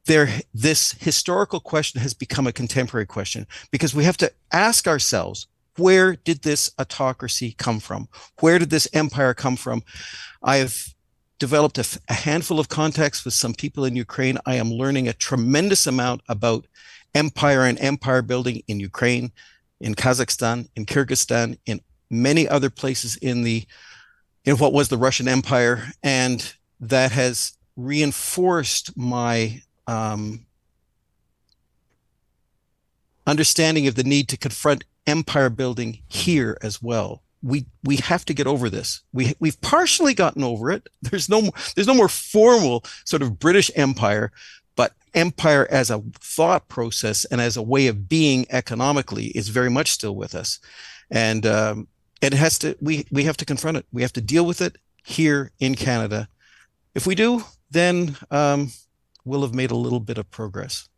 there 0.08 0.28
this 0.52 0.92
historical 0.92 1.60
question 1.60 2.00
has 2.00 2.14
become 2.14 2.46
a 2.46 2.52
contemporary 2.52 3.06
question 3.06 3.46
because 3.70 3.94
we 3.94 4.04
have 4.04 4.16
to 4.16 4.32
ask 4.50 4.88
ourselves 4.88 5.46
where 5.76 6.16
did 6.16 6.42
this 6.42 6.72
autocracy 6.80 7.54
come 7.56 7.78
from 7.78 8.08
where 8.40 8.58
did 8.58 8.70
this 8.70 8.88
empire 8.92 9.34
come 9.34 9.54
from 9.54 9.82
i 10.42 10.56
have 10.56 10.94
developed 11.38 11.78
a, 11.78 12.00
a 12.08 12.14
handful 12.14 12.58
of 12.58 12.68
contacts 12.68 13.24
with 13.24 13.34
some 13.34 13.54
people 13.54 13.84
in 13.84 13.94
ukraine 13.94 14.38
i 14.46 14.54
am 14.56 14.72
learning 14.72 15.06
a 15.06 15.12
tremendous 15.12 15.86
amount 15.86 16.22
about 16.28 16.66
empire 17.14 17.64
and 17.64 17.78
empire 17.78 18.22
building 18.22 18.62
in 18.66 18.80
ukraine 18.80 19.30
in 19.78 19.94
kazakhstan 19.94 20.68
in 20.74 20.86
kyrgyzstan 20.86 21.56
in 21.66 21.80
many 22.10 22.48
other 22.48 22.70
places 22.70 23.16
in 23.16 23.42
the 23.42 23.66
in 24.44 24.56
what 24.56 24.72
was 24.72 24.88
the 24.88 24.96
Russian 24.98 25.28
Empire, 25.28 25.92
and 26.02 26.54
that 26.80 27.12
has 27.12 27.52
reinforced 27.76 28.96
my 28.96 29.62
um, 29.86 30.46
understanding 33.26 33.86
of 33.86 33.94
the 33.94 34.04
need 34.04 34.28
to 34.28 34.36
confront 34.36 34.84
empire 35.06 35.50
building 35.50 36.02
here 36.08 36.56
as 36.62 36.82
well. 36.82 37.22
We 37.42 37.66
we 37.84 37.96
have 37.96 38.24
to 38.24 38.34
get 38.34 38.46
over 38.46 38.68
this. 38.68 39.02
We 39.12 39.34
we've 39.38 39.60
partially 39.60 40.14
gotten 40.14 40.42
over 40.42 40.70
it. 40.70 40.88
There's 41.02 41.28
no 41.28 41.50
there's 41.74 41.86
no 41.86 41.94
more 41.94 42.08
formal 42.08 42.84
sort 43.04 43.22
of 43.22 43.38
British 43.38 43.70
Empire, 43.76 44.32
but 44.76 44.92
empire 45.14 45.66
as 45.70 45.90
a 45.90 46.02
thought 46.20 46.68
process 46.68 47.24
and 47.26 47.40
as 47.40 47.56
a 47.56 47.62
way 47.62 47.86
of 47.86 48.08
being 48.08 48.46
economically 48.50 49.26
is 49.26 49.48
very 49.48 49.70
much 49.70 49.90
still 49.90 50.16
with 50.16 50.34
us. 50.34 50.58
And 51.10 51.46
um, 51.46 51.88
it 52.20 52.32
has 52.32 52.58
to 52.58 52.76
we 52.80 53.06
we 53.10 53.24
have 53.24 53.36
to 53.36 53.44
confront 53.44 53.76
it 53.76 53.86
we 53.92 54.02
have 54.02 54.12
to 54.12 54.20
deal 54.20 54.46
with 54.46 54.60
it 54.60 54.78
here 55.04 55.50
in 55.58 55.74
canada 55.74 56.28
if 56.94 57.06
we 57.06 57.14
do 57.14 57.42
then 57.70 58.16
um, 58.30 58.70
we'll 59.24 59.42
have 59.42 59.54
made 59.54 59.70
a 59.70 59.76
little 59.76 60.00
bit 60.00 60.18
of 60.18 60.30
progress 60.30 60.88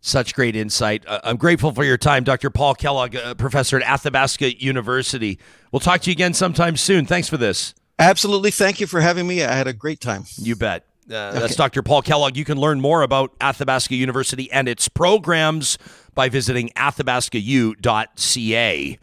such 0.00 0.34
great 0.34 0.56
insight. 0.56 1.04
Uh, 1.06 1.20
I'm 1.24 1.36
grateful 1.36 1.72
for 1.72 1.84
your 1.84 1.96
time, 1.96 2.24
Dr. 2.24 2.50
Paul 2.50 2.74
Kellogg, 2.74 3.16
uh, 3.16 3.34
professor 3.34 3.76
at 3.76 3.82
Athabasca 3.82 4.62
University. 4.62 5.38
We'll 5.72 5.80
talk 5.80 6.02
to 6.02 6.10
you 6.10 6.12
again 6.12 6.34
sometime 6.34 6.76
soon. 6.76 7.06
Thanks 7.06 7.28
for 7.28 7.36
this. 7.36 7.74
Absolutely. 7.98 8.52
Thank 8.52 8.80
you 8.80 8.86
for 8.86 9.00
having 9.00 9.26
me. 9.26 9.42
I 9.42 9.54
had 9.54 9.66
a 9.66 9.72
great 9.72 10.00
time. 10.00 10.24
You 10.36 10.56
bet. 10.56 10.84
Uh, 11.10 11.14
okay. 11.14 11.40
That's 11.40 11.56
Dr. 11.56 11.82
Paul 11.82 12.02
Kellogg. 12.02 12.36
You 12.36 12.44
can 12.44 12.58
learn 12.58 12.80
more 12.80 13.02
about 13.02 13.32
Athabasca 13.40 13.94
University 13.94 14.52
and 14.52 14.68
its 14.68 14.88
programs 14.88 15.78
by 16.14 16.28
visiting 16.28 16.68
athabascau.ca. 16.70 18.98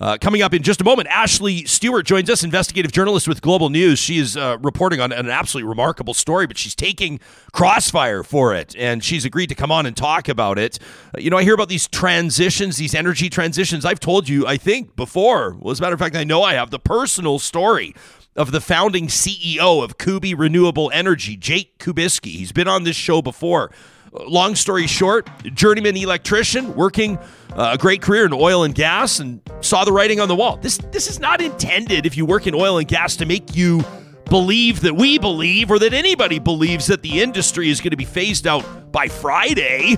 Uh, 0.00 0.16
coming 0.18 0.40
up 0.40 0.54
in 0.54 0.62
just 0.62 0.80
a 0.80 0.84
moment, 0.84 1.06
Ashleigh 1.08 1.68
Stewart 1.68 2.06
joins 2.06 2.30
us, 2.30 2.42
investigative 2.42 2.90
journalist 2.90 3.28
with 3.28 3.42
Global 3.42 3.68
News. 3.68 3.98
She 3.98 4.16
is 4.16 4.34
uh, 4.34 4.56
reporting 4.62 4.98
on 4.98 5.12
an 5.12 5.28
absolutely 5.28 5.68
remarkable 5.68 6.14
story, 6.14 6.46
but 6.46 6.56
she's 6.56 6.74
taking 6.74 7.20
crossfire 7.52 8.22
for 8.22 8.54
it, 8.54 8.74
and 8.78 9.04
she's 9.04 9.26
agreed 9.26 9.48
to 9.48 9.54
come 9.54 9.70
on 9.70 9.84
and 9.84 9.94
talk 9.94 10.26
about 10.26 10.58
it. 10.58 10.78
Uh, 11.14 11.20
you 11.20 11.28
know, 11.28 11.36
I 11.36 11.42
hear 11.42 11.52
about 11.52 11.68
these 11.68 11.86
transitions, 11.86 12.78
these 12.78 12.94
energy 12.94 13.28
transitions. 13.28 13.84
I've 13.84 14.00
told 14.00 14.26
you, 14.26 14.46
I 14.46 14.56
think, 14.56 14.96
before. 14.96 15.54
Well, 15.60 15.70
as 15.70 15.80
a 15.80 15.82
matter 15.82 15.94
of 15.94 16.00
fact, 16.00 16.16
I 16.16 16.24
know 16.24 16.42
I 16.42 16.54
have 16.54 16.70
the 16.70 16.78
personal 16.78 17.38
story 17.38 17.94
of 18.36 18.52
the 18.52 18.60
founding 18.62 19.08
CEO 19.08 19.84
of 19.84 19.98
Kuby 19.98 20.32
Renewable 20.32 20.90
Energy, 20.94 21.36
Jake 21.36 21.76
Kubisky. 21.76 22.32
He's 22.32 22.52
been 22.52 22.68
on 22.68 22.84
this 22.84 22.96
show 22.96 23.20
before. 23.20 23.70
Long 24.12 24.54
story 24.54 24.86
short, 24.86 25.28
journeyman 25.54 25.96
electrician 25.96 26.74
working 26.74 27.18
uh, 27.18 27.26
Uh, 27.52 27.70
a 27.72 27.78
great 27.78 28.00
career 28.00 28.24
in 28.24 28.32
oil 28.32 28.62
and 28.62 28.74
gas 28.74 29.18
and 29.18 29.40
saw 29.60 29.84
the 29.84 29.92
writing 29.92 30.20
on 30.20 30.28
the 30.28 30.36
wall. 30.36 30.56
This 30.56 30.78
this 30.92 31.08
is 31.08 31.18
not 31.18 31.40
intended 31.40 32.06
if 32.06 32.16
you 32.16 32.24
work 32.24 32.46
in 32.46 32.54
oil 32.54 32.78
and 32.78 32.86
gas 32.86 33.16
to 33.16 33.26
make 33.26 33.56
you 33.56 33.82
believe 34.26 34.80
that 34.82 34.94
we 34.94 35.18
believe 35.18 35.70
or 35.70 35.78
that 35.80 35.92
anybody 35.92 36.38
believes 36.38 36.86
that 36.86 37.02
the 37.02 37.20
industry 37.20 37.68
is 37.68 37.80
going 37.80 37.90
to 37.90 37.96
be 37.96 38.04
phased 38.04 38.46
out 38.46 38.92
by 38.92 39.08
Friday. 39.08 39.96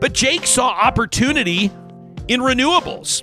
But 0.00 0.14
Jake 0.14 0.46
saw 0.46 0.68
opportunity 0.68 1.70
in 2.28 2.40
renewables 2.40 3.22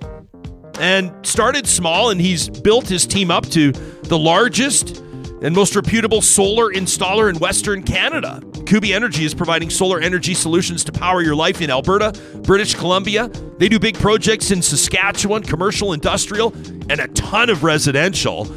and 0.80 1.12
started 1.26 1.66
small 1.66 2.10
and 2.12 2.22
he's 2.22 2.50
built 2.50 2.88
his 2.88 3.08
team 3.08 3.32
up 3.32 3.46
to 3.50 3.72
the 3.72 4.18
largest 4.18 5.02
and 5.46 5.54
most 5.54 5.76
reputable 5.76 6.22
solar 6.22 6.74
installer 6.74 7.30
in 7.30 7.38
Western 7.38 7.84
Canada. 7.84 8.42
Kuby 8.66 8.96
Energy 8.96 9.26
is 9.26 9.36
providing 9.36 9.70
solar 9.70 10.00
energy 10.00 10.34
solutions 10.34 10.84
to 10.84 10.92
power 10.92 11.22
your 11.22 11.36
life 11.36 11.62
in 11.62 11.70
Alberta, 11.70 12.20
British 12.38 12.74
Columbia. 12.74 13.28
They 13.60 13.70
do 13.70 13.78
big 13.78 13.96
projects 13.96 14.50
in 14.50 14.64
Saskatchewan, 14.64 15.44
commercial, 15.44 15.94
industrial, 15.94 16.52
and 16.90 17.00
a 17.00 17.08
ton 17.10 17.52
of 17.52 17.64
residential. 17.64 18.48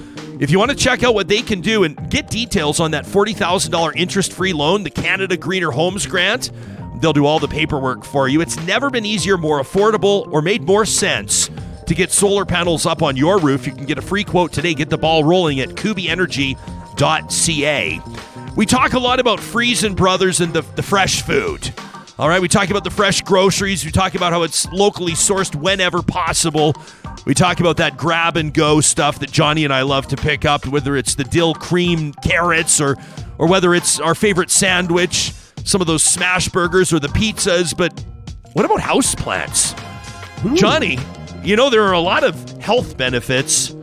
If 0.40 0.51
you 0.51 0.59
want 0.59 0.70
to 0.70 0.77
check 0.77 1.03
out 1.03 1.12
what 1.12 1.29
they 1.29 1.42
can 1.42 1.61
do 1.61 1.85
and 1.85 2.09
get 2.09 2.31
details 2.31 2.81
on 2.81 2.92
that 2.92 3.05
$40,000 3.05 3.94
interest 3.94 4.33
free 4.33 4.55
loan, 4.55 4.83
the 4.83 4.90
Canada 4.90 5.37
Greener 5.37 5.70
Homes 5.70 6.07
Grant, 6.07 6.53
they'll 7.03 7.12
do 7.12 7.27
all 7.27 7.38
the 7.38 7.48
paperwork 7.48 8.03
for 8.03 8.29
you. 8.29 8.40
It's 8.40 8.57
never 8.64 8.88
been 8.88 9.05
easier, 9.05 9.37
more 9.37 9.61
affordable, 9.61 10.27
or 10.33 10.40
made 10.40 10.62
more 10.62 10.87
sense 10.87 11.51
to 11.85 11.94
get 11.94 12.12
solar 12.12 12.46
panels 12.46 12.87
up 12.87 13.03
on 13.03 13.14
your 13.16 13.38
roof. 13.38 13.66
You 13.66 13.72
can 13.72 13.85
get 13.85 13.98
a 13.98 14.03
free 14.03 14.24
quote 14.24 14.53
today. 14.53 14.72
Get 14.72 14.88
the 14.88 14.98
ball 14.98 15.24
rolling 15.24 15.61
at 15.61 15.77
kubyenergy.ca. 16.99 18.01
We 18.57 18.67
talk 18.67 18.93
a 18.93 18.99
lot 18.99 19.21
about 19.21 19.41
Freson 19.41 19.95
Brothers 19.95 20.41
and 20.41 20.53
the, 20.53 20.63
the 20.63 20.83
fresh 20.83 21.23
food. 21.23 21.73
All 22.19 22.29
right, 22.29 22.43
we 22.43 22.49
talk 22.49 22.71
about 22.71 22.83
the 22.83 22.91
fresh 22.91 23.23
groceries. 23.23 23.85
We 23.85 23.93
talk 23.93 24.17
about 24.17 24.33
how 24.33 24.43
it's 24.43 24.67
locally 24.73 25.13
sourced 25.13 25.55
whenever 25.55 26.03
possible. 26.03 26.75
We 27.25 27.35
talk 27.35 27.61
about 27.61 27.77
that 27.77 27.97
grab 27.97 28.37
and 28.37 28.53
go 28.53 28.81
stuff 28.81 29.21
that 29.21 29.31
Johnny 29.31 29.65
and 29.65 29.73
I 29.73 29.83
love 29.83 30.09
to 30.09 30.17
pick 30.17 30.45
up, 30.45 30.67
whether 30.67 30.97
it's 30.97 31.15
the 31.15 31.25
dill 31.25 31.55
cream 31.55 32.13
carrots 32.25 32.81
or 32.81 32.97
or 33.39 33.47
whether 33.47 33.73
it's 33.73 34.01
our 34.01 34.17
favorite 34.17 34.51
sandwich, 34.51 35.33
some 35.63 35.81
of 35.81 35.87
those 35.87 36.03
smash 36.03 36.49
burgers 36.49 36.93
or 36.93 36.99
the 36.99 37.09
pizzas. 37.09 37.77
But 37.77 37.93
what 38.55 38.65
about 38.65 38.81
house 38.81 39.15
plants? 39.15 39.77
Johnny, 40.55 40.99
you 41.45 41.55
know, 41.55 41.71
there 41.71 41.85
are 41.85 41.93
a 41.93 42.01
lot 42.01 42.25
of 42.25 42.51
health 42.59 42.97
benefits 42.97 43.77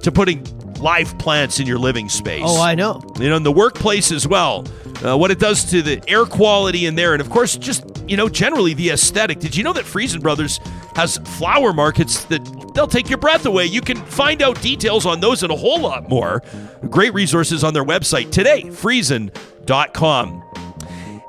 to 0.00 0.10
putting 0.10 0.46
live 0.80 1.16
plants 1.18 1.60
in 1.60 1.66
your 1.66 1.78
living 1.78 2.08
space. 2.08 2.42
Oh, 2.44 2.60
I 2.60 2.74
know. 2.74 3.02
You 3.18 3.28
know, 3.28 3.36
in 3.36 3.42
the 3.42 3.52
workplace 3.52 4.12
as 4.12 4.26
well. 4.26 4.64
Uh, 5.04 5.16
what 5.16 5.30
it 5.30 5.38
does 5.38 5.64
to 5.70 5.82
the 5.82 6.02
air 6.08 6.24
quality 6.24 6.86
in 6.86 6.94
there, 6.94 7.12
and 7.12 7.20
of 7.20 7.28
course, 7.28 7.56
just 7.56 7.84
you 8.08 8.16
know, 8.16 8.28
generally 8.28 8.74
the 8.74 8.90
aesthetic. 8.90 9.40
Did 9.40 9.56
you 9.56 9.64
know 9.64 9.72
that 9.72 9.84
Freson 9.84 10.20
Brothers 10.20 10.58
has 10.94 11.18
flower 11.18 11.72
markets 11.72 12.24
that 12.26 12.44
they'll 12.74 12.86
take 12.86 13.08
your 13.10 13.18
breath 13.18 13.46
away? 13.46 13.66
You 13.66 13.80
can 13.80 13.96
find 13.96 14.42
out 14.42 14.60
details 14.62 15.06
on 15.06 15.20
those 15.20 15.42
and 15.42 15.52
a 15.52 15.56
whole 15.56 15.80
lot 15.80 16.08
more. 16.08 16.42
Great 16.88 17.12
resources 17.14 17.64
on 17.64 17.74
their 17.74 17.84
website 17.84 18.30
today, 18.30 18.62
friesen.com. 18.62 20.42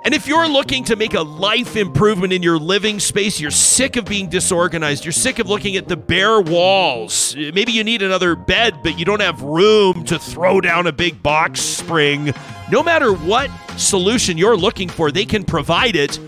And 0.03 0.13
if 0.13 0.25
you're 0.25 0.47
looking 0.47 0.85
to 0.85 0.95
make 0.95 1.15
a 1.15 1.21
life 1.21 1.75
improvement 1.75 2.31
in 2.31 2.41
your 2.41 2.57
living 2.57 2.99
space, 2.99 3.41
you're 3.41 3.51
sick 3.51 3.97
of 3.97 4.05
being 4.05 4.29
disorganized, 4.29 5.03
you're 5.03 5.11
sick 5.11 5.39
of 5.39 5.49
looking 5.49 5.75
at 5.75 5.89
the 5.89 5.97
bare 5.97 6.39
walls, 6.39 7.35
maybe 7.35 7.73
you 7.73 7.83
need 7.83 8.01
another 8.01 8.35
bed, 8.35 8.81
but 8.83 8.97
you 8.97 9.03
don't 9.03 9.21
have 9.21 9.41
room 9.41 10.05
to 10.05 10.17
throw 10.17 10.61
down 10.61 10.87
a 10.87 10.93
big 10.93 11.21
box 11.21 11.59
spring. 11.59 12.33
No 12.71 12.83
matter 12.83 13.11
what 13.11 13.49
solution 13.75 14.37
you're 14.37 14.55
looking 14.55 14.87
for, 14.87 15.11
they 15.11 15.25
can 15.25 15.43
provide 15.43 15.97
it 15.97 16.19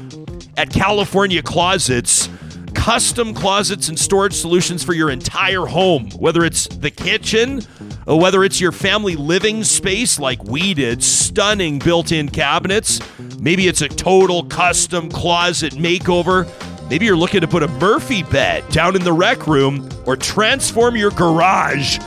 at 0.57 0.71
California 0.71 1.41
Closets. 1.41 2.27
Custom 2.73 3.33
closets 3.33 3.89
and 3.89 3.99
storage 3.99 4.33
solutions 4.33 4.83
for 4.83 4.93
your 4.93 5.09
entire 5.09 5.65
home, 5.65 6.09
whether 6.11 6.43
it's 6.43 6.67
the 6.67 6.91
kitchen, 6.91 7.61
whether 8.05 8.43
it's 8.43 8.59
your 8.59 8.71
family 8.71 9.15
living 9.15 9.63
space 9.63 10.19
like 10.19 10.43
we 10.43 10.73
did, 10.73 11.03
stunning 11.03 11.79
built 11.79 12.11
in 12.11 12.29
cabinets. 12.29 12.99
Maybe 13.39 13.67
it's 13.67 13.81
a 13.81 13.87
total 13.87 14.43
custom 14.43 15.09
closet 15.09 15.73
makeover. 15.73 16.47
Maybe 16.89 17.05
you're 17.05 17.15
looking 17.15 17.41
to 17.41 17.47
put 17.47 17.63
a 17.63 17.67
Murphy 17.67 18.23
bed 18.23 18.67
down 18.69 18.95
in 18.95 19.03
the 19.03 19.13
rec 19.13 19.45
room 19.45 19.87
or 20.05 20.15
transform 20.15 20.95
your 20.95 21.11
garage. 21.11 21.99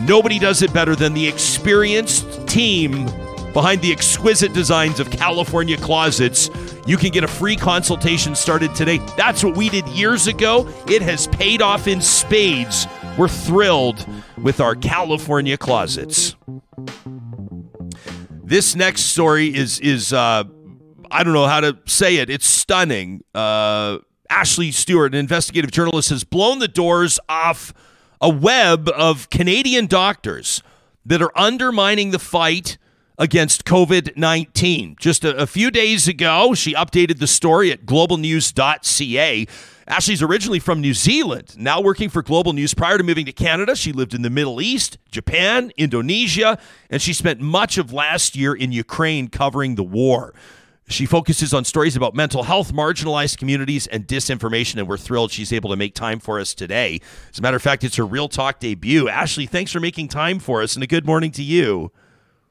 Nobody 0.00 0.38
does 0.38 0.60
it 0.60 0.72
better 0.74 0.94
than 0.94 1.14
the 1.14 1.26
experienced 1.26 2.46
team 2.46 3.06
behind 3.54 3.80
the 3.80 3.90
exquisite 3.90 4.52
designs 4.52 5.00
of 5.00 5.10
California 5.10 5.78
closets. 5.78 6.50
You 6.86 6.96
can 6.96 7.10
get 7.10 7.24
a 7.24 7.28
free 7.28 7.56
consultation 7.56 8.36
started 8.36 8.72
today. 8.76 8.98
That's 9.16 9.42
what 9.42 9.56
we 9.56 9.68
did 9.68 9.88
years 9.88 10.28
ago. 10.28 10.68
It 10.86 11.02
has 11.02 11.26
paid 11.26 11.60
off 11.60 11.88
in 11.88 12.00
spades. 12.00 12.86
We're 13.18 13.26
thrilled 13.26 14.06
with 14.40 14.60
our 14.60 14.76
California 14.76 15.56
closets. 15.56 16.36
This 18.44 18.76
next 18.76 19.06
story 19.06 19.52
is 19.52 19.80
is 19.80 20.12
uh, 20.12 20.44
I 21.10 21.24
don't 21.24 21.32
know 21.32 21.46
how 21.46 21.60
to 21.60 21.76
say 21.86 22.18
it. 22.18 22.30
It's 22.30 22.46
stunning. 22.46 23.24
Uh, 23.34 23.98
Ashleigh 24.30 24.72
Stewart, 24.72 25.12
an 25.12 25.18
investigative 25.18 25.72
journalist, 25.72 26.10
has 26.10 26.22
blown 26.22 26.60
the 26.60 26.68
doors 26.68 27.18
off 27.28 27.74
a 28.20 28.28
web 28.28 28.88
of 28.90 29.28
Canadian 29.30 29.86
doctors 29.86 30.62
that 31.04 31.20
are 31.20 31.36
undermining 31.36 32.12
the 32.12 32.18
fight 32.20 32.78
against 33.18 33.64
COVID 33.64 34.16
19. 34.16 34.96
Just 34.98 35.24
a, 35.24 35.36
a, 35.36 35.46
few 35.46 35.70
days 35.70 36.08
ago, 36.08 36.54
she 36.54 36.74
updated 36.74 37.18
the 37.18 37.26
story 37.26 37.72
at 37.72 37.86
globalnews.ca. 37.86 39.46
Ashleigh's 39.88 40.22
originally 40.22 40.58
from 40.58 40.80
New 40.80 40.94
Zealand, 40.94 41.54
now 41.56 41.80
working 41.80 42.08
for 42.08 42.20
Global 42.20 42.52
News. 42.52 42.74
Prior 42.74 42.98
to 42.98 43.04
moving 43.04 43.24
to 43.26 43.32
Canada, 43.32 43.76
she 43.76 43.92
lived 43.92 44.14
in 44.14 44.22
the 44.22 44.30
Middle 44.30 44.60
East, 44.60 44.98
Japan, 45.12 45.70
Indonesia, 45.76 46.58
and 46.90 47.00
she 47.00 47.12
spent 47.12 47.40
much 47.40 47.78
of 47.78 47.92
last 47.92 48.34
year 48.34 48.52
in 48.52 48.72
Ukraine 48.72 49.28
covering 49.28 49.76
the 49.76 49.84
war. 49.84 50.34
She 50.88 51.06
focuses 51.06 51.52
on 51.52 51.64
stories 51.64 51.96
about 51.96 52.14
mental 52.14 52.44
health, 52.44 52.72
marginalized 52.72 53.38
communities, 53.38 53.86
and 53.88 54.06
disinformation, 54.06 54.76
and 54.76 54.88
we're 54.88 54.96
thrilled 54.96 55.32
she's 55.32 55.52
able 55.52 55.70
to 55.70 55.76
make 55.76 55.94
time 55.94 56.20
for 56.20 56.38
us 56.38 56.54
today. 56.54 57.00
As 57.32 57.38
a 57.38 57.42
matter 57.42 57.56
of 57.56 57.62
fact, 57.62 57.82
it's 57.82 57.96
her 57.96 58.06
Real 58.06 58.28
Talk 58.28 58.60
debut. 58.60 59.08
Ashleigh, 59.08 59.48
thanks 59.48 59.72
for 59.72 59.80
making 59.80 60.08
time 60.08 60.38
for 60.38 60.62
us, 60.62 60.74
and 60.76 60.84
a 60.84 60.86
good 60.86 61.04
morning 61.04 61.32
to 61.32 61.42
you. 61.42 61.90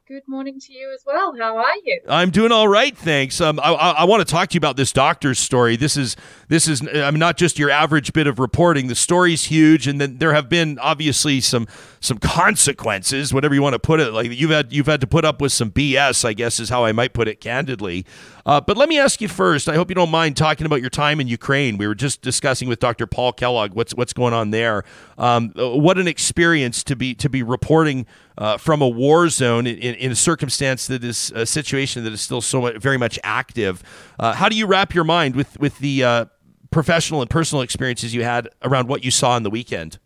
Good 0.08 0.28
morning 0.28 0.60
to 0.60 0.72
you 0.72 0.94
as 0.94 1.04
well. 1.04 1.36
How 1.36 1.58
are 1.58 1.76
you? 1.84 2.00
I'm 2.08 2.30
doing 2.30 2.52
all 2.52 2.68
right, 2.68 2.96
thanks. 2.96 3.41
Um, 3.41 3.60
I, 3.60 3.74
I, 3.74 3.89
I 3.91 4.04
want 4.04 4.22
to 4.22 4.32
talk 4.32 4.50
to 4.50 4.54
you 4.54 4.60
about 4.60 4.78
this 4.78 4.91
doctor's 4.91 5.39
story. 5.39 5.78
This 5.78 5.98
is 5.98 6.15
this 6.48 6.68
is 6.68 6.88
I 6.88 7.10
mean, 7.10 7.18
not 7.18 7.38
just 7.38 7.58
your 7.58 7.72
average 7.72 8.13
bit 8.13 8.28
of 8.28 8.38
reporting. 8.38 8.86
The 8.86 8.94
story's 8.94 9.46
huge, 9.46 9.88
and 9.88 10.00
then 10.00 10.20
there 10.20 10.36
have 10.36 10.48
been 10.48 10.78
obviously 10.78 11.41
some 11.41 11.68
some 12.02 12.20
consequences, 12.20 13.34
whatever 13.34 13.56
you 13.56 13.63
want 13.63 13.74
to 13.74 13.80
put 13.80 14.00
it. 14.00 14.13
Like 14.13 14.30
you've 14.30 14.52
had 14.52 14.72
you've 14.72 14.86
had 14.86 15.02
to 15.02 15.08
put 15.08 15.26
up 15.26 15.41
with 15.41 15.52
some 15.52 15.72
BS, 15.72 16.24
I 16.24 16.34
guess 16.34 16.60
is 16.60 16.70
how 16.70 16.86
I 16.86 16.91
might 16.91 17.13
put 17.13 17.28
it 17.28 17.41
candidly. 17.41 18.06
Uh, 18.46 18.62
but 18.62 18.78
let 18.78 18.89
me 18.89 19.00
ask 19.00 19.22
you 19.22 19.28
first. 19.28 19.68
I 19.68 19.74
hope 19.74 19.89
you 19.89 19.96
don't 19.96 20.12
mind 20.12 20.38
talking 20.38 20.68
about 20.68 20.82
your 20.82 20.91
time 20.91 21.20
in 21.20 21.28
Ukraine. 21.28 21.80
We 21.80 21.88
were 21.88 21.96
just 21.96 22.22
discussing 22.22 22.70
with 22.70 22.80
Dr. 22.80 23.08
Paul 23.08 23.34
Kellogg 23.34 23.74
what's 23.74 23.96
what's 23.96 24.13
going 24.13 24.36
on 24.36 24.52
there. 24.52 24.84
Um, 25.18 25.52
what 25.56 25.98
an 25.98 26.08
experience 26.08 26.84
to 26.84 26.96
be 26.96 27.15
to 27.15 27.28
be 27.28 27.41
reporting 27.41 28.06
uh, 28.38 28.58
from 28.58 28.82
a 28.82 28.88
war 28.88 29.30
zone 29.30 29.65
in, 29.67 29.95
in, 29.95 30.12
a 30.12 30.15
circumstance 30.15 30.88
that 30.88 31.04
is 31.04 31.32
a 31.36 31.45
situation 31.45 32.04
that 32.04 32.13
is 32.13 32.21
still 32.21 32.41
so 32.41 32.62
much, 32.62 32.78
very 32.78 32.98
much 32.98 33.17
active. 33.24 33.82
Uh, 34.19 34.34
how 34.34 34.50
do 34.50 34.58
you 34.58 34.65
wrap 34.65 34.93
your 34.93 35.04
mind 35.04 35.36
with 35.36 35.60
with 35.60 35.80
the 35.80 36.04
uh, 36.04 36.26
professional 36.71 37.21
and 37.21 37.30
personal 37.30 37.62
experiences 37.62 38.13
you 38.13 38.24
had 38.24 38.50
around 38.63 38.88
what 38.88 39.04
you 39.04 39.12
saw 39.12 39.32
on 39.32 39.43
the 39.43 39.50
weekend? 39.50 40.00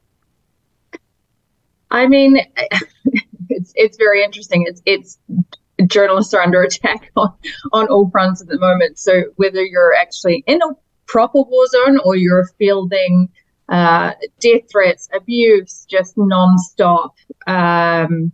I 1.91 2.07
mean, 2.07 2.37
it's 3.49 3.73
it's 3.75 3.97
very 3.97 4.23
interesting. 4.23 4.65
It's 4.67 4.81
it's 4.85 5.17
journalists 5.87 6.33
are 6.33 6.41
under 6.41 6.61
attack 6.63 7.11
on, 7.15 7.33
on 7.73 7.87
all 7.87 8.09
fronts 8.09 8.41
at 8.41 8.47
the 8.47 8.59
moment. 8.59 8.99
So 8.99 9.23
whether 9.35 9.63
you're 9.63 9.93
actually 9.93 10.43
in 10.47 10.61
a 10.61 10.75
proper 11.05 11.41
war 11.41 11.67
zone 11.67 11.99
or 12.03 12.15
you're 12.15 12.45
fielding 12.59 13.29
uh, 13.69 14.13
death 14.39 14.62
threats, 14.71 15.08
abuse, 15.13 15.86
just 15.89 16.15
nonstop 16.17 17.12
um, 17.47 18.32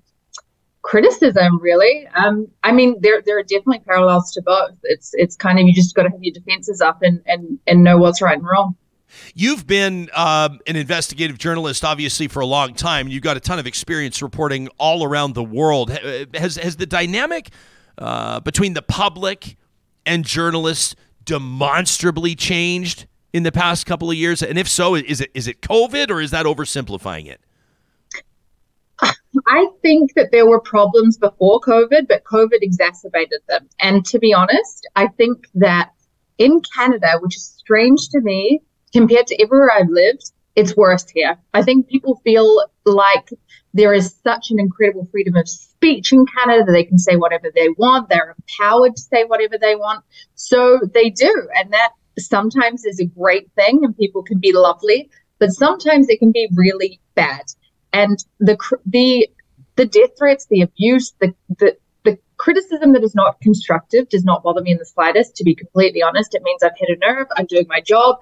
criticism, 0.81 1.59
really. 1.61 2.07
Um, 2.15 2.47
I 2.63 2.71
mean, 2.71 2.95
there 3.01 3.21
there 3.25 3.37
are 3.37 3.43
definitely 3.43 3.79
parallels 3.79 4.31
to 4.33 4.41
both. 4.41 4.75
It's 4.83 5.11
it's 5.13 5.35
kind 5.35 5.59
of 5.59 5.67
you 5.67 5.73
just 5.73 5.93
got 5.95 6.03
to 6.03 6.09
have 6.09 6.23
your 6.23 6.33
defenses 6.33 6.81
up 6.81 6.99
and 7.01 7.21
and 7.25 7.59
and 7.67 7.83
know 7.83 7.97
what's 7.97 8.21
right 8.21 8.37
and 8.37 8.47
wrong. 8.47 8.75
You've 9.33 9.65
been 9.67 10.09
um, 10.13 10.59
an 10.67 10.75
investigative 10.75 11.37
journalist, 11.37 11.85
obviously, 11.85 12.27
for 12.27 12.41
a 12.41 12.45
long 12.45 12.73
time. 12.73 13.07
You've 13.07 13.23
got 13.23 13.37
a 13.37 13.39
ton 13.39 13.59
of 13.59 13.67
experience 13.67 14.21
reporting 14.21 14.67
all 14.77 15.03
around 15.03 15.35
the 15.35 15.43
world. 15.43 15.89
Has 16.33 16.55
has 16.55 16.77
the 16.77 16.85
dynamic 16.85 17.49
uh, 17.97 18.39
between 18.39 18.73
the 18.73 18.81
public 18.81 19.57
and 20.05 20.23
journalists 20.23 20.95
demonstrably 21.25 22.35
changed 22.35 23.07
in 23.35 23.43
the 23.43 23.51
past 23.51 23.85
couple 23.85 24.09
of 24.09 24.15
years? 24.15 24.41
And 24.41 24.57
if 24.57 24.69
so, 24.69 24.95
is 24.95 25.19
it 25.19 25.29
is 25.33 25.47
it 25.47 25.59
COVID 25.59 26.09
or 26.09 26.21
is 26.21 26.31
that 26.31 26.45
oversimplifying 26.45 27.27
it? 27.27 27.41
I 29.47 29.67
think 29.81 30.13
that 30.13 30.31
there 30.31 30.47
were 30.47 30.61
problems 30.61 31.17
before 31.17 31.59
COVID, 31.59 32.07
but 32.07 32.23
COVID 32.23 32.59
exacerbated 32.61 33.41
them. 33.49 33.67
And 33.81 34.05
to 34.05 34.19
be 34.19 34.33
honest, 34.33 34.87
I 34.95 35.07
think 35.07 35.47
that 35.55 35.91
in 36.37 36.61
Canada, 36.77 37.19
which 37.19 37.35
is 37.35 37.43
strange 37.57 38.07
to 38.09 38.21
me, 38.21 38.61
compared 38.93 39.27
to 39.27 39.43
everywhere 39.43 39.71
I've 39.73 39.89
lived, 39.89 40.31
it's 40.55 40.77
worse 40.77 41.05
here. 41.09 41.37
I 41.53 41.61
think 41.61 41.89
people 41.89 42.21
feel 42.23 42.69
like 42.85 43.27
there 43.73 43.93
is 43.93 44.15
such 44.23 44.51
an 44.51 44.59
incredible 44.61 45.09
freedom 45.11 45.35
of 45.35 45.49
speech 45.49 46.13
in 46.13 46.25
Canada 46.27 46.63
that 46.63 46.71
they 46.71 46.85
can 46.85 46.97
say 46.97 47.17
whatever 47.17 47.51
they 47.53 47.67
want. 47.77 48.07
They're 48.07 48.33
empowered 48.37 48.95
to 48.95 49.01
say 49.01 49.25
whatever 49.25 49.57
they 49.57 49.75
want. 49.75 50.05
So 50.35 50.79
they 50.93 51.09
do. 51.09 51.49
And 51.53 51.73
that 51.73 51.91
sometimes 52.17 52.85
is 52.85 52.99
a 52.99 53.05
great 53.05 53.49
thing 53.55 53.83
and 53.83 53.97
people 53.97 54.23
can 54.23 54.39
be 54.39 54.53
lovely, 54.53 55.09
but 55.39 55.51
sometimes 55.51 56.09
it 56.09 56.19
can 56.19 56.31
be 56.31 56.49
really 56.53 56.99
bad. 57.15 57.43
And 57.93 58.17
the, 58.39 58.57
the, 58.85 59.29
the 59.75 59.85
death 59.85 60.11
threats, 60.17 60.47
the 60.47 60.61
abuse, 60.61 61.13
the, 61.19 61.33
the, 61.59 61.77
the 62.03 62.17
criticism 62.37 62.93
that 62.93 63.03
is 63.03 63.15
not 63.15 63.39
constructive 63.41 64.09
does 64.09 64.23
not 64.23 64.43
bother 64.43 64.61
me 64.61 64.71
in 64.71 64.77
the 64.77 64.85
slightest. 64.85 65.35
To 65.37 65.43
be 65.43 65.55
completely 65.55 66.01
honest, 66.01 66.35
it 66.35 66.43
means 66.43 66.63
I've 66.63 66.77
hit 66.77 66.89
a 66.89 66.97
nerve. 67.05 67.27
I'm 67.35 67.45
doing 67.45 67.65
my 67.69 67.81
job 67.81 68.17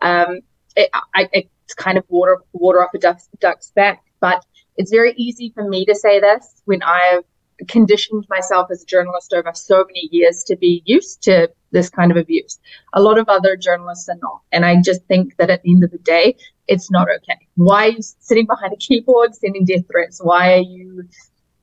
um, 0.00 0.40
it, 0.76 0.90
I, 0.92 1.28
it's 1.32 1.74
kind 1.74 1.98
of 1.98 2.04
water 2.08 2.38
water 2.52 2.82
off 2.82 2.90
a 2.94 2.98
duck's, 2.98 3.28
duck's 3.40 3.70
back. 3.72 4.02
But 4.20 4.44
it's 4.76 4.90
very 4.90 5.14
easy 5.16 5.52
for 5.54 5.68
me 5.68 5.84
to 5.86 5.94
say 5.94 6.20
this 6.20 6.62
when 6.64 6.82
I've 6.82 7.24
conditioned 7.66 8.26
myself 8.28 8.68
as 8.70 8.82
a 8.82 8.86
journalist 8.86 9.32
over 9.32 9.50
so 9.54 9.84
many 9.86 10.08
years 10.12 10.44
to 10.44 10.56
be 10.56 10.82
used 10.86 11.22
to 11.22 11.50
this 11.70 11.90
kind 11.90 12.10
of 12.10 12.16
abuse. 12.16 12.58
A 12.94 13.02
lot 13.02 13.18
of 13.18 13.28
other 13.28 13.56
journalists 13.56 14.08
are 14.08 14.16
not. 14.22 14.40
And 14.52 14.64
I 14.64 14.76
just 14.80 15.04
think 15.06 15.36
that 15.38 15.50
at 15.50 15.62
the 15.62 15.70
end 15.70 15.84
of 15.84 15.90
the 15.90 15.98
day, 15.98 16.36
it's 16.66 16.90
not 16.90 17.08
okay. 17.08 17.38
Why 17.56 17.86
are 17.86 17.90
you 17.90 18.02
sitting 18.20 18.46
behind 18.46 18.72
a 18.72 18.76
keyboard 18.76 19.34
sending 19.34 19.64
death 19.64 19.84
threats? 19.90 20.20
Why 20.22 20.54
are 20.54 20.62
you, 20.62 21.04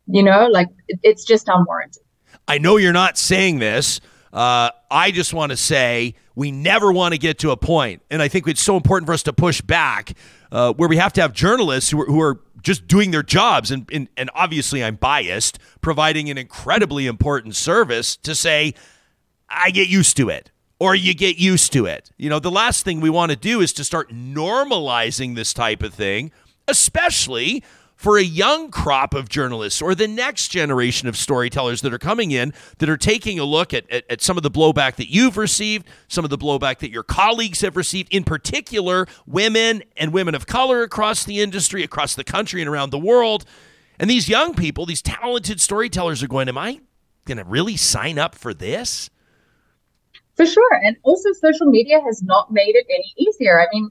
you 0.08 0.24
know, 0.24 0.48
like 0.48 0.70
it's 0.88 1.24
just 1.24 1.48
unwarranted. 1.48 2.04
I 2.48 2.58
know 2.58 2.78
you're 2.78 2.94
not 2.94 3.18
saying 3.18 3.60
this. 3.60 4.02
Uh, 4.32 4.70
I 4.92 5.12
just 5.12 5.34
want 5.34 5.52
to 5.52 5.58
say 5.58 6.16
we 6.36 6.52
never 6.52 6.92
want 6.92 7.14
to 7.14 7.18
get 7.18 7.40
to 7.40 7.52
a 7.52 7.58
point, 7.58 8.02
and 8.12 8.22
I 8.22 8.28
think 8.28 8.48
it's 8.50 8.62
so 8.62 8.76
important 8.76 9.08
for 9.08 9.14
us 9.14 9.24
to 9.24 9.34
push 9.34 9.62
back 9.62 10.14
uh, 10.56 10.72
where 10.72 10.88
we 10.88 10.96
have 10.96 11.12
to 11.12 11.22
have 11.22 11.34
journalists 11.34 11.90
who 11.90 12.00
are, 12.00 12.06
who 12.06 12.22
are 12.22 12.40
just 12.62 12.88
doing 12.88 13.12
their 13.12 13.22
jobs, 13.22 13.72
and, 13.72 13.90
and, 13.92 14.08
and 14.16 14.30
obviously 14.34 14.82
I'm 14.82 14.96
biased, 14.96 15.60
providing 15.82 16.30
an 16.30 16.38
incredibly 16.38 17.08
important 17.08 17.58
service 17.58 18.16
to 18.18 18.34
say, 18.34 18.74
I 19.50 19.72
get 19.72 19.90
used 19.90 20.16
to 20.16 20.30
it 20.30 20.52
or 20.80 20.96
you 20.96 21.14
get 21.14 21.38
used 21.38 21.74
to 21.74 21.86
it. 21.86 22.10
You 22.18 22.30
know, 22.30 22.40
the 22.40 22.50
last 22.52 22.86
thing 22.86 23.02
we 23.02 23.10
want 23.10 23.32
to 23.32 23.36
do 23.36 23.60
is 23.60 23.74
to 23.74 23.84
start 23.84 24.12
normalizing 24.12 25.36
this 25.36 25.54
type 25.54 25.84
of 25.84 25.94
thing, 25.94 26.32
especially 26.70 27.62
for 28.06 28.20
a 28.20 28.24
young 28.24 28.70
crop 28.70 29.16
of 29.16 29.30
journalists 29.30 29.82
or 29.82 29.96
the 29.96 30.08
next 30.08 30.50
generation 30.50 31.08
of 31.08 31.18
storytellers 31.18 31.82
that 31.82 31.92
are 31.92 31.98
coming 31.98 32.30
in 32.30 32.54
that 32.78 32.88
are 32.88 32.98
taking 32.98 33.40
a 33.40 33.44
look 33.44 33.74
at, 33.74 33.90
at, 33.90 34.04
at 34.12 34.22
some 34.22 34.38
of 34.38 34.44
the 34.44 34.52
blowback 34.52 34.98
that 34.98 35.12
you've 35.12 35.38
received, 35.38 35.88
some 36.08 36.24
of 36.24 36.30
the 36.30 36.38
blowback 36.38 36.78
that 36.78 36.92
your 36.92 37.02
colleagues 37.02 37.62
have 37.62 37.76
received, 37.76 38.14
in 38.14 38.24
particular, 38.24 39.08
women 39.26 39.82
and 39.98 40.14
women 40.14 40.36
of 40.36 40.46
color 40.46 40.84
across 40.84 41.24
the 41.24 41.42
industry, 41.42 41.82
across 41.82 42.14
the 42.14 42.24
country, 42.24 42.62
and 42.62 42.70
around 42.70 42.92
the 42.92 43.00
world. 43.00 43.44
And 43.98 44.08
these 44.08 44.30
young 44.30 44.54
people, 44.54 44.86
these 44.86 45.02
talented 45.02 45.60
storytellers 45.60 46.22
are 46.22 46.28
going, 46.28 46.48
Am 46.48 46.60
I 46.60 46.82
going 47.26 47.40
to 47.40 47.44
really 47.44 47.76
sign 47.76 48.20
up 48.20 48.36
for 48.36 48.54
this? 48.54 49.10
For 50.36 50.46
sure. 50.46 50.80
And 50.84 50.96
also, 51.02 51.34
social 51.34 51.72
media 51.72 52.02
has 52.06 52.22
not 52.22 52.52
made 52.52 52.76
it 52.76 52.86
any 52.88 53.16
easier. 53.18 53.60
I 53.60 53.66
mean, 53.74 53.90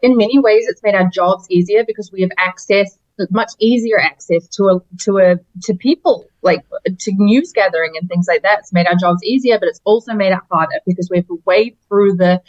in 0.00 0.16
many 0.16 0.38
ways, 0.38 0.64
it's 0.68 0.82
made 0.82 0.94
our 0.94 1.10
jobs 1.10 1.46
easier 1.50 1.84
because 1.84 2.10
we 2.10 2.22
have 2.22 2.30
access, 2.38 2.96
much 3.30 3.52
easier 3.58 3.98
access 4.00 4.48
to 4.48 4.64
a 4.64 4.80
to 5.00 5.18
a 5.18 5.36
to 5.62 5.74
people, 5.74 6.26
like 6.42 6.64
to 7.00 7.12
news 7.16 7.52
gathering 7.52 7.92
and 7.98 8.08
things 8.08 8.26
like 8.28 8.42
that. 8.42 8.60
It's 8.60 8.72
made 8.72 8.86
our 8.86 8.96
jobs 8.96 9.22
easier, 9.24 9.58
but 9.58 9.68
it's 9.68 9.80
also 9.84 10.14
made 10.14 10.32
it 10.32 10.38
harder 10.50 10.80
because 10.86 11.08
we 11.10 11.18
have 11.18 11.26
to 11.26 11.42
wade 11.44 11.76
through 11.88 12.16
the 12.16 12.42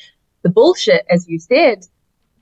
the 0.44 0.50
bullshit, 0.50 1.06
as 1.10 1.28
you 1.28 1.40
said, 1.40 1.86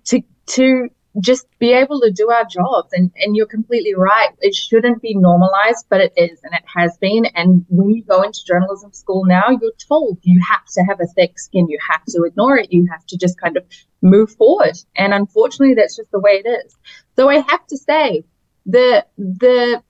to 0.06 0.22
to 0.48 0.90
just 1.20 1.46
be 1.60 1.74
able 1.74 2.00
to 2.00 2.12
do 2.12 2.30
our 2.30 2.46
jobs. 2.46 2.90
And, 2.94 3.12
and 3.18 3.36
you're 3.36 3.46
completely 3.46 3.94
right. 3.96 4.30
It 4.40 4.56
shouldn't 4.56 5.02
be 5.02 5.14
normalized, 5.16 5.86
but 5.90 6.00
it 6.00 6.14
is, 6.16 6.40
and 6.44 6.54
it 6.54 6.64
has 6.74 6.98
been. 6.98 7.26
And 7.36 7.66
when 7.70 7.90
you 7.90 8.04
go 8.04 8.22
into 8.22 8.46
journalism 8.46 8.94
school 8.94 9.26
now, 9.26 9.50
you're 9.50 9.72
told 9.88 10.20
you 10.22 10.42
have 10.50 10.66
to 10.74 10.82
have 10.84 11.00
a 11.02 11.08
thick 11.08 11.38
skin. 11.40 11.68
You 11.68 11.80
have 11.90 12.04
to 12.10 12.24
ignore 12.24 12.58
it. 12.58 12.72
You 12.72 12.88
have 12.90 13.06
to 13.08 13.18
just 13.18 13.40
kind 13.40 13.58
of 13.58 13.66
move 14.02 14.32
forward. 14.32 14.78
And 14.96 15.14
unfortunately, 15.14 15.76
that's 15.76 15.98
just 15.98 16.12
the 16.12 16.20
way 16.20 16.42
it 16.44 16.48
is. 16.48 16.78
So 17.22 17.30
I 17.30 17.36
have 17.36 17.68
to 17.68 17.78
say, 17.78 18.24
the, 18.66 19.06
the, 19.16 19.84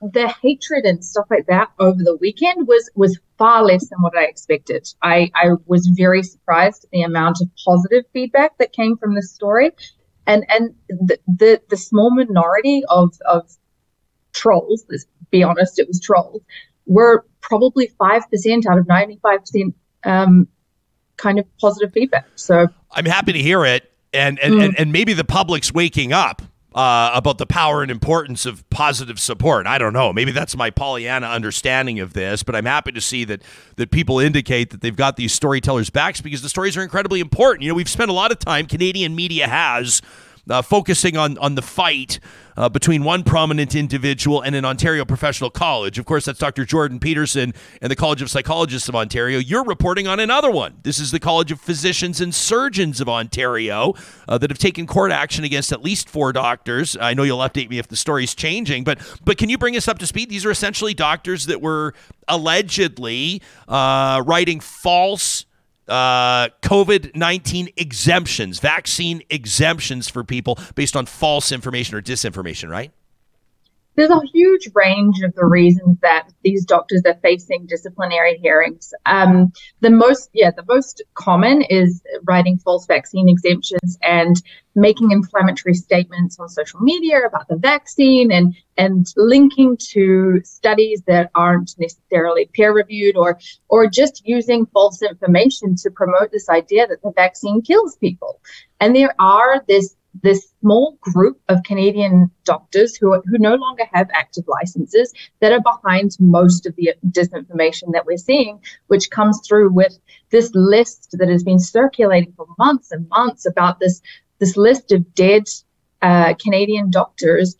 the 0.00 0.28
hatred 0.40 0.84
and 0.84 1.04
stuff 1.04 1.26
like 1.28 1.46
that 1.48 1.72
over 1.80 1.98
the 2.00 2.16
weekend 2.20 2.68
was 2.68 2.88
was 2.94 3.18
far 3.38 3.64
less 3.64 3.88
than 3.88 4.00
what 4.02 4.16
I 4.16 4.26
expected. 4.26 4.86
I, 5.02 5.32
I 5.34 5.54
was 5.66 5.88
very 5.88 6.22
surprised 6.22 6.84
at 6.84 6.90
the 6.90 7.02
amount 7.02 7.38
of 7.42 7.48
positive 7.66 8.04
feedback 8.12 8.56
that 8.58 8.72
came 8.72 8.96
from 8.96 9.16
this 9.16 9.32
story 9.32 9.72
and 10.28 10.46
and 10.48 10.76
the 10.88 11.18
the, 11.26 11.60
the 11.70 11.76
small 11.76 12.14
minority 12.14 12.84
of 12.88 13.18
of 13.26 13.50
trolls, 14.32 14.84
let's 14.88 15.06
be 15.32 15.42
honest, 15.42 15.80
it 15.80 15.88
was 15.88 16.00
trolls, 16.00 16.40
were 16.86 17.26
probably 17.40 17.88
five 17.98 18.22
percent 18.30 18.64
out 18.64 18.78
of 18.78 18.86
ninety 18.86 19.18
five 19.20 19.40
percent 19.40 19.74
um, 20.04 20.46
kind 21.16 21.40
of 21.40 21.46
positive 21.58 21.92
feedback. 21.92 22.26
So 22.36 22.68
I'm 22.92 23.06
happy 23.06 23.32
to 23.32 23.42
hear 23.42 23.64
it, 23.64 23.90
and 24.14 24.38
and, 24.38 24.54
mm. 24.54 24.64
and, 24.64 24.78
and 24.78 24.92
maybe 24.92 25.12
the 25.12 25.24
public's 25.24 25.72
waking 25.72 26.12
up 26.12 26.42
uh, 26.74 27.12
about 27.14 27.38
the 27.38 27.46
power 27.46 27.82
and 27.82 27.90
importance 27.90 28.46
of 28.46 28.68
positive 28.68 29.20
support. 29.20 29.66
I 29.66 29.78
don't 29.78 29.92
know. 29.92 30.12
Maybe 30.12 30.32
that's 30.32 30.56
my 30.56 30.70
Pollyanna 30.70 31.28
understanding 31.28 32.00
of 32.00 32.14
this, 32.14 32.42
but 32.42 32.56
I'm 32.56 32.64
happy 32.64 32.92
to 32.92 33.00
see 33.00 33.24
that 33.24 33.42
that 33.76 33.90
people 33.90 34.18
indicate 34.18 34.70
that 34.70 34.80
they've 34.80 34.96
got 34.96 35.16
these 35.16 35.32
storytellers' 35.32 35.90
backs 35.90 36.20
because 36.20 36.42
the 36.42 36.48
stories 36.48 36.76
are 36.76 36.82
incredibly 36.82 37.20
important. 37.20 37.62
You 37.62 37.68
know, 37.68 37.74
we've 37.74 37.88
spent 37.88 38.10
a 38.10 38.14
lot 38.14 38.32
of 38.32 38.38
time, 38.38 38.66
Canadian 38.66 39.14
media 39.14 39.46
has, 39.46 40.02
uh, 40.48 40.62
focusing 40.62 41.16
on 41.16 41.38
on 41.38 41.54
the 41.54 41.62
fight 41.62 42.20
uh, 42.56 42.68
between 42.68 43.02
one 43.02 43.22
prominent 43.22 43.74
individual 43.74 44.40
and 44.40 44.54
an 44.54 44.64
Ontario 44.64 45.04
professional 45.04 45.50
college. 45.50 45.98
Of 45.98 46.04
course, 46.04 46.24
that's 46.24 46.38
Dr. 46.38 46.64
Jordan 46.64 47.00
Peterson 47.00 47.52
and 47.80 47.90
the 47.90 47.96
College 47.96 48.22
of 48.22 48.30
Psychologists 48.30 48.88
of 48.88 48.94
Ontario. 48.94 49.38
You're 49.38 49.64
reporting 49.64 50.06
on 50.06 50.20
another 50.20 50.50
one. 50.50 50.76
This 50.82 50.98
is 50.98 51.10
the 51.10 51.20
College 51.20 51.50
of 51.50 51.60
Physicians 51.60 52.20
and 52.20 52.34
Surgeons 52.34 53.00
of 53.00 53.08
Ontario 53.08 53.94
uh, 54.28 54.38
that 54.38 54.50
have 54.50 54.58
taken 54.58 54.86
court 54.86 55.12
action 55.12 55.44
against 55.44 55.72
at 55.72 55.82
least 55.82 56.08
four 56.08 56.32
doctors. 56.32 56.96
I 56.96 57.14
know 57.14 57.22
you'll 57.22 57.38
update 57.38 57.68
me 57.68 57.78
if 57.78 57.88
the 57.88 57.96
story's 57.96 58.34
changing, 58.34 58.84
but 58.84 58.98
but 59.24 59.38
can 59.38 59.48
you 59.48 59.58
bring 59.58 59.76
us 59.76 59.88
up 59.88 59.98
to 59.98 60.06
speed? 60.06 60.28
These 60.28 60.44
are 60.44 60.50
essentially 60.50 60.94
doctors 60.94 61.46
that 61.46 61.60
were 61.60 61.94
allegedly 62.28 63.42
uh, 63.68 64.22
writing 64.24 64.60
false 64.60 65.46
uh, 65.88 66.48
COVID 66.62 67.14
19 67.14 67.70
exemptions, 67.76 68.58
vaccine 68.60 69.22
exemptions 69.30 70.08
for 70.08 70.24
people 70.24 70.58
based 70.74 70.96
on 70.96 71.06
false 71.06 71.52
information 71.52 71.96
or 71.96 72.02
disinformation, 72.02 72.68
right? 72.68 72.92
There's 73.96 74.10
a 74.10 74.20
huge 74.32 74.68
range 74.74 75.20
of 75.22 75.34
the 75.34 75.44
reasons 75.44 75.98
that 76.00 76.28
these 76.42 76.64
doctors 76.64 77.02
are 77.06 77.18
facing 77.22 77.66
disciplinary 77.66 78.38
hearings. 78.38 78.92
Um, 79.06 79.52
the 79.80 79.90
most, 79.90 80.30
yeah, 80.32 80.50
the 80.50 80.64
most 80.68 81.02
common 81.14 81.62
is 81.62 82.02
writing 82.24 82.58
false 82.58 82.86
vaccine 82.86 83.28
exemptions 83.28 83.98
and 84.02 84.42
making 84.74 85.12
inflammatory 85.12 85.74
statements 85.74 86.38
on 86.40 86.48
social 86.48 86.80
media 86.80 87.20
about 87.20 87.46
the 87.48 87.56
vaccine 87.56 88.32
and 88.32 88.56
and 88.76 89.06
linking 89.16 89.76
to 89.76 90.40
studies 90.42 91.00
that 91.06 91.30
aren't 91.36 91.74
necessarily 91.78 92.50
peer 92.52 92.72
reviewed 92.72 93.16
or 93.16 93.38
or 93.68 93.86
just 93.86 94.26
using 94.26 94.66
false 94.66 95.00
information 95.02 95.76
to 95.76 95.90
promote 95.90 96.32
this 96.32 96.48
idea 96.48 96.86
that 96.88 97.02
the 97.02 97.12
vaccine 97.12 97.62
kills 97.62 97.96
people. 97.96 98.40
And 98.80 98.96
there 98.96 99.14
are 99.20 99.62
this 99.68 99.94
this 100.22 100.48
small 100.60 100.96
group 101.00 101.40
of 101.48 101.62
Canadian 101.64 102.30
doctors 102.44 102.96
who, 102.96 103.20
who 103.26 103.38
no 103.38 103.54
longer 103.54 103.84
have 103.92 104.08
active 104.12 104.44
licenses 104.46 105.12
that 105.40 105.52
are 105.52 105.60
behind 105.60 106.16
most 106.20 106.66
of 106.66 106.74
the 106.76 106.94
disinformation 107.10 107.92
that 107.92 108.06
we're 108.06 108.16
seeing, 108.16 108.60
which 108.86 109.10
comes 109.10 109.40
through 109.46 109.70
with 109.70 109.98
this 110.30 110.50
list 110.54 111.08
that 111.18 111.28
has 111.28 111.42
been 111.42 111.58
circulating 111.58 112.32
for 112.36 112.46
months 112.58 112.90
and 112.92 113.08
months 113.08 113.46
about 113.46 113.80
this, 113.80 114.00
this 114.38 114.56
list 114.56 114.92
of 114.92 115.14
dead 115.14 115.44
uh, 116.02 116.34
Canadian 116.34 116.90
doctors 116.90 117.56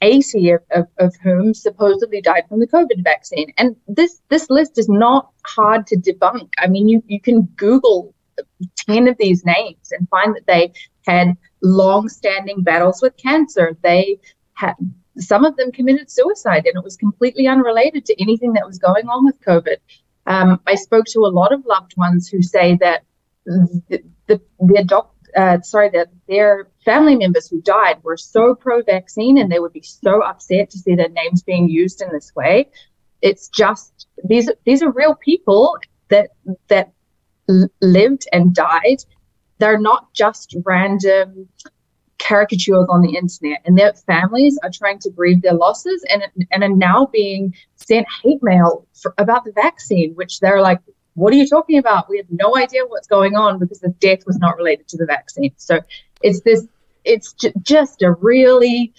80 0.00 0.50
of, 0.50 0.60
of, 0.70 0.86
of, 0.98 1.14
whom 1.22 1.54
supposedly 1.54 2.20
died 2.20 2.44
from 2.48 2.60
the 2.60 2.68
COVID 2.68 3.02
vaccine. 3.02 3.52
And 3.58 3.74
this 3.88 4.20
this 4.28 4.48
list 4.48 4.78
is 4.78 4.88
not 4.88 5.30
hard 5.44 5.88
to 5.88 5.96
debunk. 5.96 6.50
I 6.58 6.68
mean, 6.68 6.88
you, 6.88 7.02
you 7.08 7.20
can 7.20 7.42
Google 7.56 8.14
10 8.88 9.08
of 9.08 9.16
these 9.18 9.44
names 9.44 9.92
and 9.92 10.08
find 10.08 10.34
that 10.36 10.46
they 10.46 10.72
had 11.06 11.36
long-standing 11.62 12.62
battles 12.62 13.00
with 13.02 13.16
cancer. 13.16 13.76
They 13.82 14.20
had 14.54 14.74
some 15.18 15.44
of 15.44 15.56
them 15.56 15.72
committed 15.72 16.10
suicide, 16.10 16.66
and 16.66 16.76
it 16.76 16.84
was 16.84 16.96
completely 16.96 17.46
unrelated 17.46 18.04
to 18.06 18.22
anything 18.22 18.52
that 18.54 18.66
was 18.66 18.78
going 18.78 19.08
on 19.08 19.24
with 19.24 19.40
COVID. 19.40 19.76
Um, 20.26 20.60
I 20.66 20.74
spoke 20.74 21.06
to 21.06 21.20
a 21.20 21.32
lot 21.32 21.52
of 21.52 21.64
loved 21.66 21.96
ones 21.96 22.28
who 22.28 22.42
say 22.42 22.76
that 22.80 23.02
the, 23.46 24.02
the, 24.26 24.40
their 24.60 24.84
doc, 24.84 25.14
uh, 25.36 25.60
sorry, 25.62 25.90
that 25.90 26.08
their 26.28 26.68
family 26.84 27.16
members 27.16 27.48
who 27.48 27.60
died 27.62 27.98
were 28.02 28.16
so 28.16 28.54
pro-vaccine, 28.54 29.38
and 29.38 29.50
they 29.50 29.58
would 29.58 29.72
be 29.72 29.82
so 29.82 30.22
upset 30.22 30.70
to 30.70 30.78
see 30.78 30.94
their 30.94 31.08
names 31.08 31.42
being 31.42 31.68
used 31.68 32.02
in 32.02 32.10
this 32.12 32.32
way. 32.36 32.68
It's 33.22 33.48
just 33.48 34.06
these 34.22 34.50
these 34.64 34.82
are 34.82 34.92
real 34.92 35.14
people 35.14 35.76
that 36.08 36.30
that 36.68 36.92
lived 37.80 38.28
and 38.32 38.54
died 38.54 38.98
they're 39.58 39.80
not 39.80 40.12
just 40.12 40.56
random 40.64 41.48
caricatures 42.18 42.86
on 42.88 43.00
the 43.00 43.16
internet 43.16 43.60
and 43.64 43.78
their 43.78 43.92
families 43.92 44.58
are 44.64 44.70
trying 44.70 44.98
to 44.98 45.08
grieve 45.10 45.40
their 45.40 45.54
losses 45.54 46.04
and, 46.10 46.22
and 46.50 46.64
are 46.64 46.68
now 46.68 47.06
being 47.12 47.54
sent 47.76 48.06
hate 48.22 48.42
mail 48.42 48.86
for, 49.00 49.14
about 49.18 49.44
the 49.44 49.52
vaccine 49.52 50.12
which 50.14 50.40
they're 50.40 50.60
like 50.60 50.80
what 51.18 51.32
are 51.32 51.36
you 51.36 51.48
talking 51.48 51.78
about? 51.78 52.08
We 52.08 52.18
have 52.18 52.26
no 52.30 52.56
idea 52.56 52.86
what's 52.86 53.08
going 53.08 53.34
on 53.34 53.58
because 53.58 53.80
the 53.80 53.88
death 53.88 54.20
was 54.24 54.38
not 54.38 54.56
related 54.56 54.86
to 54.88 54.96
the 54.96 55.04
vaccine. 55.04 55.52
So 55.56 55.80
it's 56.22 56.40
this 56.42 56.66
it's 57.04 57.32
j- 57.32 57.52
just 57.62 58.02
a 58.02 58.12
really 58.12 58.92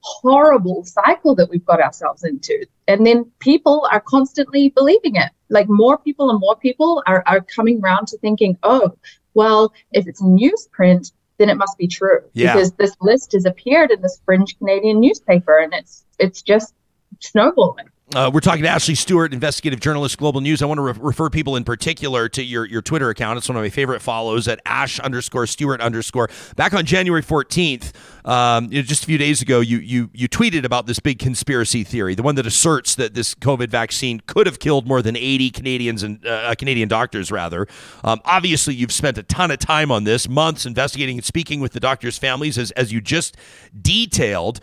horrible 0.00 0.84
cycle 0.84 1.36
that 1.36 1.48
we've 1.48 1.64
got 1.64 1.80
ourselves 1.80 2.24
into. 2.24 2.66
And 2.88 3.06
then 3.06 3.30
people 3.38 3.86
are 3.92 4.00
constantly 4.00 4.70
believing 4.70 5.14
it. 5.14 5.30
Like 5.48 5.68
more 5.68 5.96
people 5.98 6.30
and 6.30 6.40
more 6.40 6.56
people 6.56 7.04
are, 7.06 7.22
are 7.26 7.40
coming 7.40 7.80
around 7.80 8.08
to 8.08 8.18
thinking 8.18 8.58
oh 8.64 8.96
well, 9.34 9.72
if 9.92 10.06
it's 10.06 10.22
newsprint, 10.22 11.12
then 11.38 11.48
it 11.48 11.56
must 11.56 11.78
be 11.78 11.86
true 11.86 12.20
yeah. 12.34 12.52
because 12.52 12.72
this 12.72 12.94
list 13.00 13.32
has 13.32 13.46
appeared 13.46 13.90
in 13.90 14.02
this 14.02 14.20
fringe 14.24 14.58
Canadian 14.58 15.00
newspaper, 15.00 15.58
and 15.58 15.72
it's 15.72 16.04
it's 16.18 16.42
just 16.42 16.74
snowballing. 17.20 17.88
Uh, 18.12 18.28
we're 18.34 18.40
talking 18.40 18.64
to 18.64 18.68
Ashleigh 18.68 18.96
Stewart, 18.96 19.32
investigative 19.32 19.78
journalist, 19.78 20.18
Global 20.18 20.40
News. 20.40 20.62
I 20.62 20.66
want 20.66 20.78
to 20.78 20.82
re- 20.82 20.94
refer 20.98 21.30
people 21.30 21.54
in 21.54 21.62
particular 21.62 22.28
to 22.30 22.42
your, 22.42 22.64
your 22.64 22.82
Twitter 22.82 23.08
account. 23.08 23.38
It's 23.38 23.48
one 23.48 23.54
of 23.56 23.62
my 23.62 23.68
favorite 23.68 24.02
follows 24.02 24.48
at 24.48 24.60
Ash 24.66 24.98
underscore 24.98 25.46
Stewart 25.46 25.80
underscore. 25.80 26.28
Back 26.56 26.74
on 26.74 26.84
January 26.84 27.22
14th, 27.22 27.92
um, 28.24 28.64
you 28.64 28.78
know, 28.78 28.82
just 28.82 29.04
a 29.04 29.06
few 29.06 29.16
days 29.16 29.42
ago, 29.42 29.60
you, 29.60 29.78
you, 29.78 30.10
you 30.12 30.28
tweeted 30.28 30.64
about 30.64 30.86
this 30.86 30.98
big 30.98 31.20
conspiracy 31.20 31.84
theory, 31.84 32.16
the 32.16 32.24
one 32.24 32.34
that 32.34 32.46
asserts 32.46 32.96
that 32.96 33.14
this 33.14 33.32
COVID 33.36 33.68
vaccine 33.68 34.20
could 34.26 34.48
have 34.48 34.58
killed 34.58 34.88
more 34.88 35.02
than 35.02 35.16
80 35.16 35.50
Canadians 35.50 36.02
and 36.02 36.26
uh, 36.26 36.30
uh, 36.30 36.54
Canadian 36.56 36.88
doctors, 36.88 37.30
rather. 37.30 37.68
Um, 38.02 38.20
obviously, 38.24 38.74
you've 38.74 38.92
spent 38.92 39.18
a 39.18 39.22
ton 39.22 39.52
of 39.52 39.60
time 39.60 39.92
on 39.92 40.02
this, 40.02 40.28
months 40.28 40.66
investigating 40.66 41.18
and 41.18 41.24
speaking 41.24 41.60
with 41.60 41.74
the 41.74 41.80
doctors' 41.80 42.18
families, 42.18 42.58
as, 42.58 42.72
as 42.72 42.92
you 42.92 43.00
just 43.00 43.36
detailed 43.80 44.58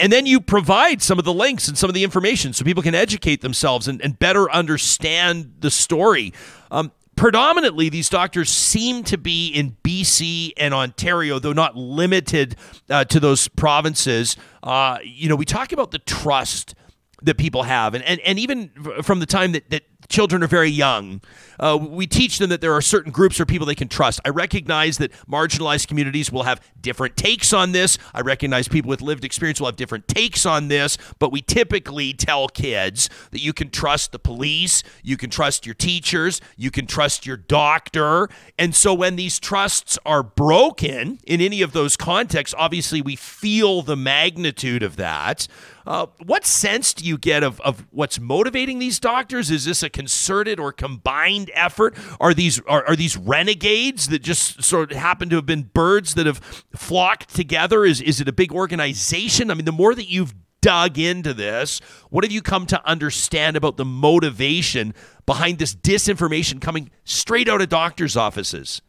and 0.00 0.12
then 0.12 0.26
you 0.26 0.40
provide 0.40 1.02
some 1.02 1.18
of 1.18 1.24
the 1.24 1.32
links 1.32 1.68
and 1.68 1.76
some 1.76 1.90
of 1.90 1.94
the 1.94 2.02
information 2.02 2.52
so 2.52 2.64
people 2.64 2.82
can 2.82 2.94
educate 2.94 3.42
themselves 3.42 3.86
and, 3.86 4.00
and 4.02 4.18
better 4.18 4.50
understand 4.50 5.54
the 5.60 5.70
story. 5.70 6.32
Um, 6.70 6.90
predominantly, 7.16 7.90
these 7.90 8.08
doctors 8.08 8.48
seem 8.48 9.04
to 9.04 9.18
be 9.18 9.48
in 9.48 9.76
BC 9.84 10.52
and 10.56 10.72
Ontario, 10.72 11.38
though 11.38 11.52
not 11.52 11.76
limited 11.76 12.56
uh, 12.88 13.04
to 13.04 13.20
those 13.20 13.46
provinces. 13.48 14.36
Uh, 14.62 14.98
you 15.04 15.28
know, 15.28 15.36
we 15.36 15.44
talk 15.44 15.72
about 15.72 15.90
the 15.90 15.98
trust 15.98 16.74
that 17.22 17.36
people 17.36 17.64
have, 17.64 17.94
and, 17.94 18.02
and, 18.04 18.18
and 18.20 18.38
even 18.38 18.70
from 19.02 19.20
the 19.20 19.26
time 19.26 19.52
that, 19.52 19.68
that 19.68 19.82
children 20.10 20.42
are 20.42 20.48
very 20.48 20.68
young. 20.68 21.22
Uh, 21.58 21.78
we 21.80 22.06
teach 22.06 22.38
them 22.38 22.50
that 22.50 22.60
there 22.60 22.72
are 22.72 22.80
certain 22.82 23.12
groups 23.12 23.38
or 23.38 23.46
people 23.46 23.66
they 23.66 23.74
can 23.74 23.88
trust. 23.88 24.20
I 24.24 24.30
recognize 24.30 24.98
that 24.98 25.12
marginalized 25.26 25.88
communities 25.88 26.32
will 26.32 26.42
have 26.42 26.60
different 26.80 27.16
takes 27.16 27.52
on 27.52 27.72
this. 27.72 27.98
I 28.14 28.22
recognize 28.22 28.66
people 28.66 28.88
with 28.88 29.02
lived 29.02 29.24
experience 29.24 29.60
will 29.60 29.66
have 29.66 29.76
different 29.76 30.08
takes 30.08 30.44
on 30.46 30.68
this, 30.68 30.96
but 31.18 31.30
we 31.30 31.42
typically 31.42 32.12
tell 32.12 32.48
kids 32.48 33.10
that 33.30 33.40
you 33.40 33.52
can 33.52 33.70
trust 33.70 34.12
the 34.12 34.18
police, 34.18 34.82
you 35.02 35.16
can 35.16 35.30
trust 35.30 35.66
your 35.66 35.74
teachers, 35.74 36.40
you 36.56 36.70
can 36.70 36.86
trust 36.86 37.26
your 37.26 37.36
doctor. 37.36 38.28
And 38.58 38.74
so 38.74 38.94
when 38.94 39.16
these 39.16 39.38
trusts 39.38 39.98
are 40.04 40.22
broken 40.22 41.18
in 41.26 41.40
any 41.40 41.62
of 41.62 41.72
those 41.72 41.96
contexts, 41.96 42.54
obviously 42.58 43.02
we 43.02 43.16
feel 43.16 43.82
the 43.82 43.96
magnitude 43.96 44.82
of 44.82 44.96
that. 44.96 45.46
Uh, 45.86 46.06
what 46.24 46.44
sense 46.44 46.92
do 46.92 47.04
you 47.04 47.18
get 47.18 47.42
of, 47.42 47.60
of 47.62 47.86
what's 47.90 48.20
motivating 48.20 48.78
these 48.78 49.00
doctors? 49.00 49.50
Is 49.50 49.64
this 49.64 49.82
a 49.82 49.90
concerted 50.00 50.58
or 50.58 50.72
combined 50.72 51.50
effort? 51.52 51.94
Are 52.18 52.32
these 52.32 52.58
are, 52.60 52.82
are 52.86 52.96
these 52.96 53.18
renegades 53.18 54.08
that 54.08 54.22
just 54.22 54.62
sort 54.64 54.92
of 54.92 54.96
happen 54.96 55.28
to 55.28 55.36
have 55.36 55.44
been 55.44 55.64
birds 55.74 56.14
that 56.14 56.24
have 56.24 56.38
flocked 56.74 57.34
together? 57.34 57.84
Is 57.84 58.00
is 58.00 58.18
it 58.18 58.28
a 58.28 58.32
big 58.32 58.50
organization? 58.50 59.50
I 59.50 59.54
mean, 59.54 59.66
the 59.66 59.72
more 59.72 59.94
that 59.94 60.08
you've 60.08 60.34
dug 60.62 60.98
into 60.98 61.34
this, 61.34 61.80
what 62.08 62.24
have 62.24 62.32
you 62.32 62.40
come 62.40 62.64
to 62.66 62.86
understand 62.88 63.58
about 63.58 63.76
the 63.76 63.84
motivation 63.84 64.94
behind 65.26 65.58
this 65.58 65.74
disinformation 65.74 66.62
coming 66.62 66.90
straight 67.04 67.48
out 67.48 67.60
of 67.60 67.68
doctors' 67.68 68.16
offices? 68.16 68.80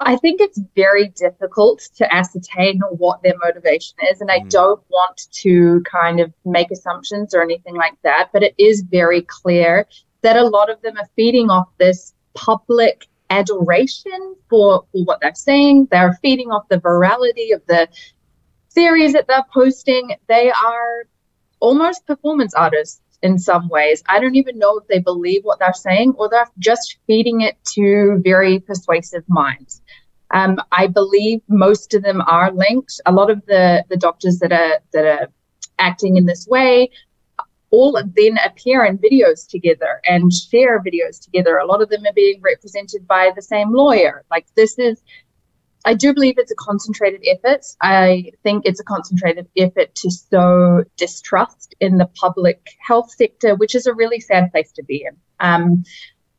I 0.00 0.16
think 0.16 0.40
it's 0.40 0.58
very 0.74 1.08
difficult 1.08 1.80
to 1.96 2.12
ascertain 2.12 2.80
what 2.90 3.22
their 3.22 3.34
motivation 3.44 3.96
is. 4.10 4.20
And 4.20 4.30
I 4.30 4.40
mm. 4.40 4.48
don't 4.48 4.82
want 4.88 5.28
to 5.32 5.82
kind 5.90 6.20
of 6.20 6.32
make 6.44 6.70
assumptions 6.70 7.34
or 7.34 7.42
anything 7.42 7.74
like 7.74 7.94
that. 8.02 8.30
But 8.32 8.42
it 8.42 8.54
is 8.58 8.82
very 8.82 9.22
clear 9.22 9.86
that 10.22 10.36
a 10.36 10.44
lot 10.44 10.70
of 10.70 10.80
them 10.82 10.96
are 10.96 11.08
feeding 11.16 11.50
off 11.50 11.68
this 11.78 12.14
public 12.34 13.08
adoration 13.28 14.36
for, 14.48 14.86
for 14.90 15.04
what 15.04 15.20
they're 15.20 15.34
saying. 15.34 15.88
They're 15.90 16.18
feeding 16.22 16.50
off 16.50 16.68
the 16.68 16.78
virality 16.78 17.54
of 17.54 17.62
the 17.66 17.88
theories 18.72 19.12
that 19.12 19.28
they're 19.28 19.46
posting. 19.52 20.14
They 20.28 20.50
are 20.50 21.04
almost 21.60 22.06
performance 22.06 22.54
artists 22.54 23.00
in 23.22 23.38
some 23.38 23.68
ways. 23.68 24.02
I 24.08 24.20
don't 24.20 24.36
even 24.36 24.58
know 24.58 24.78
if 24.78 24.86
they 24.88 24.98
believe 24.98 25.42
what 25.42 25.58
they're 25.58 25.72
saying 25.72 26.14
or 26.18 26.28
they're 26.28 26.50
just 26.58 26.98
feeding 27.06 27.42
it 27.42 27.56
to 27.74 28.20
very 28.24 28.60
persuasive 28.60 29.24
minds. 29.28 29.82
Um, 30.32 30.60
I 30.72 30.86
believe 30.86 31.40
most 31.48 31.92
of 31.94 32.02
them 32.02 32.22
are 32.22 32.52
linked. 32.52 33.00
A 33.06 33.12
lot 33.12 33.30
of 33.30 33.44
the 33.46 33.84
the 33.88 33.96
doctors 33.96 34.38
that 34.38 34.52
are 34.52 34.78
that 34.92 35.04
are 35.04 35.28
acting 35.78 36.16
in 36.16 36.26
this 36.26 36.46
way 36.46 36.90
all 37.70 38.00
then 38.16 38.36
appear 38.44 38.84
in 38.84 38.98
videos 38.98 39.48
together 39.48 40.00
and 40.04 40.32
share 40.32 40.82
videos 40.82 41.22
together. 41.22 41.58
A 41.58 41.66
lot 41.66 41.82
of 41.82 41.88
them 41.88 42.04
are 42.04 42.12
being 42.12 42.40
represented 42.42 43.06
by 43.06 43.30
the 43.34 43.42
same 43.42 43.72
lawyer. 43.72 44.24
Like 44.30 44.46
this 44.56 44.78
is 44.78 45.02
I 45.84 45.94
do 45.94 46.12
believe 46.12 46.36
it's 46.36 46.52
a 46.52 46.56
concentrated 46.56 47.24
effort. 47.26 47.64
I 47.80 48.32
think 48.42 48.66
it's 48.66 48.80
a 48.80 48.84
concentrated 48.84 49.48
effort 49.56 49.94
to 49.96 50.10
sow 50.10 50.84
distrust 50.96 51.74
in 51.80 51.98
the 51.98 52.06
public 52.06 52.76
health 52.86 53.10
sector, 53.10 53.54
which 53.54 53.74
is 53.74 53.86
a 53.86 53.94
really 53.94 54.20
sad 54.20 54.50
place 54.52 54.72
to 54.72 54.82
be 54.82 55.06
in. 55.06 55.16
Um, 55.40 55.84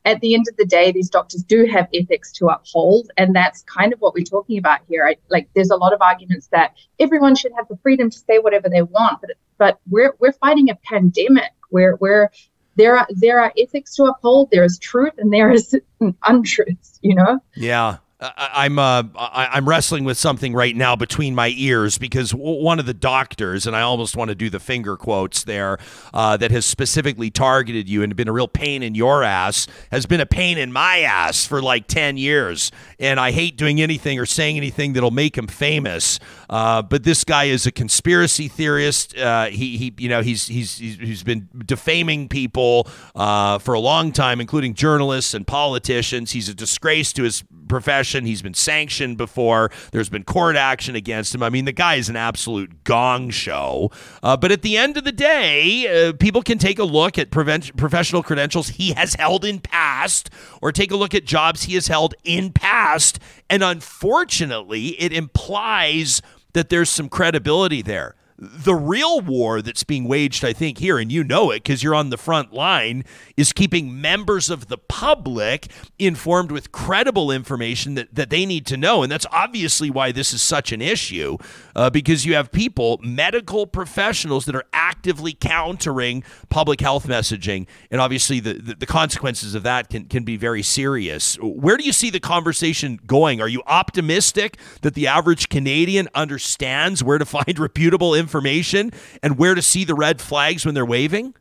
at 0.03 0.19
the 0.21 0.33
end 0.33 0.45
of 0.49 0.57
the 0.57 0.65
day, 0.65 0.91
these 0.91 1.09
doctors 1.09 1.43
do 1.43 1.65
have 1.65 1.87
ethics 1.93 2.31
to 2.33 2.47
uphold, 2.47 3.11
and 3.17 3.35
that's 3.35 3.61
kind 3.63 3.93
of 3.93 3.99
what 3.99 4.13
we're 4.13 4.23
talking 4.23 4.57
about 4.57 4.79
here. 4.87 5.05
I, 5.05 5.17
like, 5.29 5.49
there's 5.53 5.69
a 5.69 5.75
lot 5.75 5.93
of 5.93 6.01
arguments 6.01 6.47
that 6.47 6.73
everyone 6.99 7.35
should 7.35 7.51
have 7.55 7.67
the 7.67 7.77
freedom 7.77 8.09
to 8.09 8.17
say 8.17 8.39
whatever 8.39 8.67
they 8.69 8.81
want, 8.81 9.19
but 9.21 9.31
but 9.57 9.79
we're 9.89 10.15
we're 10.19 10.31
fighting 10.31 10.71
a 10.71 10.75
pandemic 10.75 11.51
where 11.69 11.93
where 11.93 12.31
there 12.77 12.97
are 12.97 13.07
there 13.11 13.39
are 13.41 13.53
ethics 13.57 13.95
to 13.95 14.05
uphold. 14.05 14.49
There 14.51 14.63
is 14.63 14.79
truth, 14.79 15.13
and 15.19 15.31
there 15.31 15.51
is 15.51 15.75
untruths. 16.25 16.99
You 17.03 17.15
know. 17.15 17.39
Yeah, 17.55 17.97
I'm 18.21 18.77
uh, 18.77 19.03
I'm 19.15 19.67
wrestling 19.67 20.03
with 20.03 20.15
something 20.15 20.53
right 20.53 20.75
now 20.75 20.95
between 20.95 21.33
my 21.33 21.51
ears 21.55 21.97
because 21.97 22.31
one 22.35 22.79
of 22.79 22.85
the 22.85 22.93
doctors, 22.93 23.65
and 23.65 23.75
I 23.75 23.81
almost 23.81 24.15
want 24.15 24.29
to 24.29 24.35
do 24.35 24.47
the 24.49 24.59
finger 24.59 24.95
quotes 24.95 25.43
there, 25.43 25.79
uh, 26.13 26.37
that 26.37 26.51
has 26.51 26.63
specifically 26.65 27.31
targeted 27.31 27.89
you 27.89 28.03
and 28.03 28.15
been 28.15 28.27
a 28.27 28.31
real 28.31 28.47
pain 28.47 28.83
in 28.83 28.93
your 28.93 29.23
ass, 29.23 29.65
has 29.91 30.05
been 30.05 30.19
a 30.19 30.27
pain 30.27 30.59
in 30.59 30.71
my 30.71 30.99
ass 30.99 31.47
for 31.47 31.63
like 31.63 31.87
ten 31.87 32.15
years, 32.15 32.71
and 32.99 33.19
I 33.19 33.31
hate 33.31 33.57
doing 33.57 33.81
anything 33.81 34.19
or 34.19 34.27
saying 34.27 34.55
anything 34.55 34.93
that'll 34.93 35.09
make 35.09 35.35
him 35.35 35.47
famous. 35.47 36.19
Uh, 36.47 36.83
but 36.83 37.03
this 37.03 37.23
guy 37.23 37.45
is 37.45 37.65
a 37.65 37.71
conspiracy 37.71 38.47
theorist. 38.47 39.17
Uh, 39.17 39.45
he 39.45 39.77
he 39.77 39.95
you 39.97 40.09
know 40.09 40.21
he's 40.21 40.45
he's 40.45 40.77
he's 40.77 41.23
been 41.23 41.49
defaming 41.65 42.29
people 42.29 42.87
uh, 43.15 43.57
for 43.57 43.73
a 43.73 43.79
long 43.79 44.11
time, 44.11 44.39
including 44.39 44.75
journalists 44.75 45.33
and 45.33 45.47
politicians. 45.47 46.33
He's 46.33 46.49
a 46.49 46.53
disgrace 46.53 47.11
to 47.13 47.23
his 47.23 47.43
profession. 47.67 48.10
He's 48.13 48.41
been 48.41 48.53
sanctioned 48.53 49.17
before. 49.17 49.71
There's 49.91 50.09
been 50.09 50.23
court 50.23 50.55
action 50.55 50.95
against 50.95 51.33
him. 51.33 51.43
I 51.43 51.49
mean, 51.49 51.65
the 51.65 51.71
guy 51.71 51.95
is 51.95 52.09
an 52.09 52.15
absolute 52.15 52.83
gong 52.83 53.29
show. 53.29 53.91
Uh, 54.21 54.37
but 54.37 54.51
at 54.51 54.61
the 54.61 54.77
end 54.77 54.97
of 54.97 55.03
the 55.03 55.11
day, 55.11 56.07
uh, 56.07 56.13
people 56.13 56.41
can 56.41 56.57
take 56.57 56.79
a 56.79 56.83
look 56.83 57.17
at 57.17 57.31
prevent- 57.31 57.75
professional 57.77 58.23
credentials 58.23 58.69
he 58.69 58.93
has 58.93 59.15
held 59.15 59.45
in 59.45 59.59
past 59.59 60.29
or 60.61 60.71
take 60.71 60.91
a 60.91 60.95
look 60.95 61.15
at 61.15 61.25
jobs 61.25 61.63
he 61.63 61.75
has 61.75 61.87
held 61.87 62.13
in 62.23 62.51
past. 62.51 63.19
And 63.49 63.63
unfortunately, 63.63 64.99
it 65.01 65.13
implies 65.13 66.21
that 66.53 66.69
there's 66.69 66.89
some 66.89 67.09
credibility 67.09 67.81
there 67.81 68.15
the 68.41 68.73
real 68.73 69.21
war 69.21 69.61
that's 69.61 69.83
being 69.83 70.05
waged, 70.05 70.43
I 70.43 70.51
think, 70.51 70.79
here, 70.79 70.97
and 70.97 71.11
you 71.11 71.23
know 71.23 71.51
it 71.51 71.61
because 71.61 71.83
you're 71.83 71.93
on 71.93 72.09
the 72.09 72.17
front 72.17 72.51
line, 72.51 73.05
is 73.37 73.53
keeping 73.53 74.01
members 74.01 74.49
of 74.49 74.67
the 74.67 74.79
public 74.79 75.67
informed 75.99 76.51
with 76.51 76.71
credible 76.71 77.29
information 77.29 77.93
that, 77.93 78.15
that 78.15 78.31
they 78.31 78.47
need 78.47 78.65
to 78.65 78.77
know. 78.77 79.03
And 79.03 79.11
that's 79.11 79.27
obviously 79.31 79.91
why 79.91 80.11
this 80.11 80.33
is 80.33 80.41
such 80.41 80.71
an 80.71 80.81
issue 80.81 81.37
uh, 81.75 81.91
because 81.91 82.25
you 82.25 82.33
have 82.33 82.51
people, 82.51 82.99
medical 83.03 83.67
professionals, 83.67 84.45
that 84.45 84.55
are 84.55 84.65
actively 84.73 85.33
countering 85.33 86.23
public 86.49 86.81
health 86.81 87.05
messaging. 87.05 87.67
And 87.91 88.01
obviously, 88.01 88.39
the, 88.39 88.53
the, 88.53 88.73
the 88.73 88.85
consequences 88.87 89.53
of 89.53 89.61
that 89.63 89.89
can, 89.89 90.05
can 90.05 90.23
be 90.23 90.35
very 90.35 90.63
serious. 90.63 91.35
Where 91.35 91.77
do 91.77 91.83
you 91.83 91.93
see 91.93 92.09
the 92.09 92.19
conversation 92.19 92.99
going? 93.05 93.39
Are 93.39 93.47
you 93.47 93.61
optimistic 93.67 94.57
that 94.81 94.95
the 94.95 95.05
average 95.05 95.49
Canadian 95.49 96.09
understands 96.15 97.03
where 97.03 97.19
to 97.19 97.25
find 97.31 97.59
reputable 97.59 98.15
information? 98.15 98.30
Information 98.31 98.91
and 99.21 99.37
where 99.37 99.55
to 99.55 99.61
see 99.61 99.83
the 99.83 99.93
red 99.93 100.21
flags 100.21 100.65
when 100.65 100.73
they're 100.73 100.85
waving? 100.85 101.33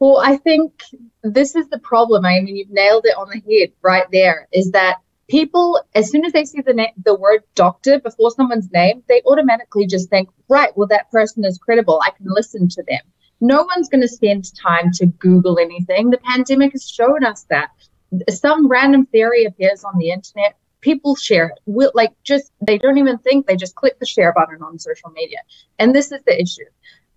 Well, 0.00 0.18
I 0.18 0.36
think 0.36 0.82
this 1.22 1.54
is 1.54 1.68
the 1.68 1.78
problem. 1.78 2.26
I 2.26 2.40
mean, 2.40 2.56
you've 2.56 2.70
nailed 2.70 3.04
it 3.06 3.16
on 3.16 3.28
the 3.28 3.40
head 3.48 3.72
right 3.82 4.06
there. 4.10 4.48
Is 4.52 4.72
that 4.72 4.96
people, 5.28 5.80
as 5.94 6.10
soon 6.10 6.24
as 6.24 6.32
they 6.32 6.44
see 6.44 6.60
the 6.60 6.74
na- 6.74 6.96
the 7.04 7.14
word 7.14 7.42
doctor 7.54 8.00
before 8.00 8.32
someone's 8.32 8.68
name, 8.72 9.04
they 9.08 9.22
automatically 9.24 9.86
just 9.86 10.10
think, 10.10 10.28
right, 10.48 10.76
well, 10.76 10.88
that 10.88 11.08
person 11.12 11.44
is 11.44 11.56
credible. 11.56 12.02
I 12.04 12.10
can 12.10 12.26
listen 12.28 12.68
to 12.70 12.82
them. 12.88 13.02
No 13.40 13.62
one's 13.62 13.88
going 13.88 14.00
to 14.00 14.08
spend 14.08 14.52
time 14.60 14.90
to 14.94 15.06
Google 15.06 15.60
anything. 15.60 16.10
The 16.10 16.18
pandemic 16.18 16.72
has 16.72 16.88
shown 16.88 17.24
us 17.24 17.46
that. 17.50 17.70
Some 18.28 18.68
random 18.68 19.06
theory 19.06 19.44
appears 19.44 19.84
on 19.84 19.96
the 19.98 20.10
internet 20.10 20.56
people 20.82 21.16
share 21.16 21.46
it. 21.46 21.60
Will 21.64 21.90
like 21.94 22.12
just 22.22 22.52
they 22.60 22.76
don't 22.76 22.98
even 22.98 23.16
think 23.18 23.46
they 23.46 23.56
just 23.56 23.74
click 23.74 23.98
the 23.98 24.06
share 24.06 24.32
button 24.34 24.62
on 24.62 24.78
social 24.78 25.10
media. 25.10 25.38
And 25.78 25.94
this 25.94 26.12
is 26.12 26.22
the 26.26 26.40
issue. 26.40 26.66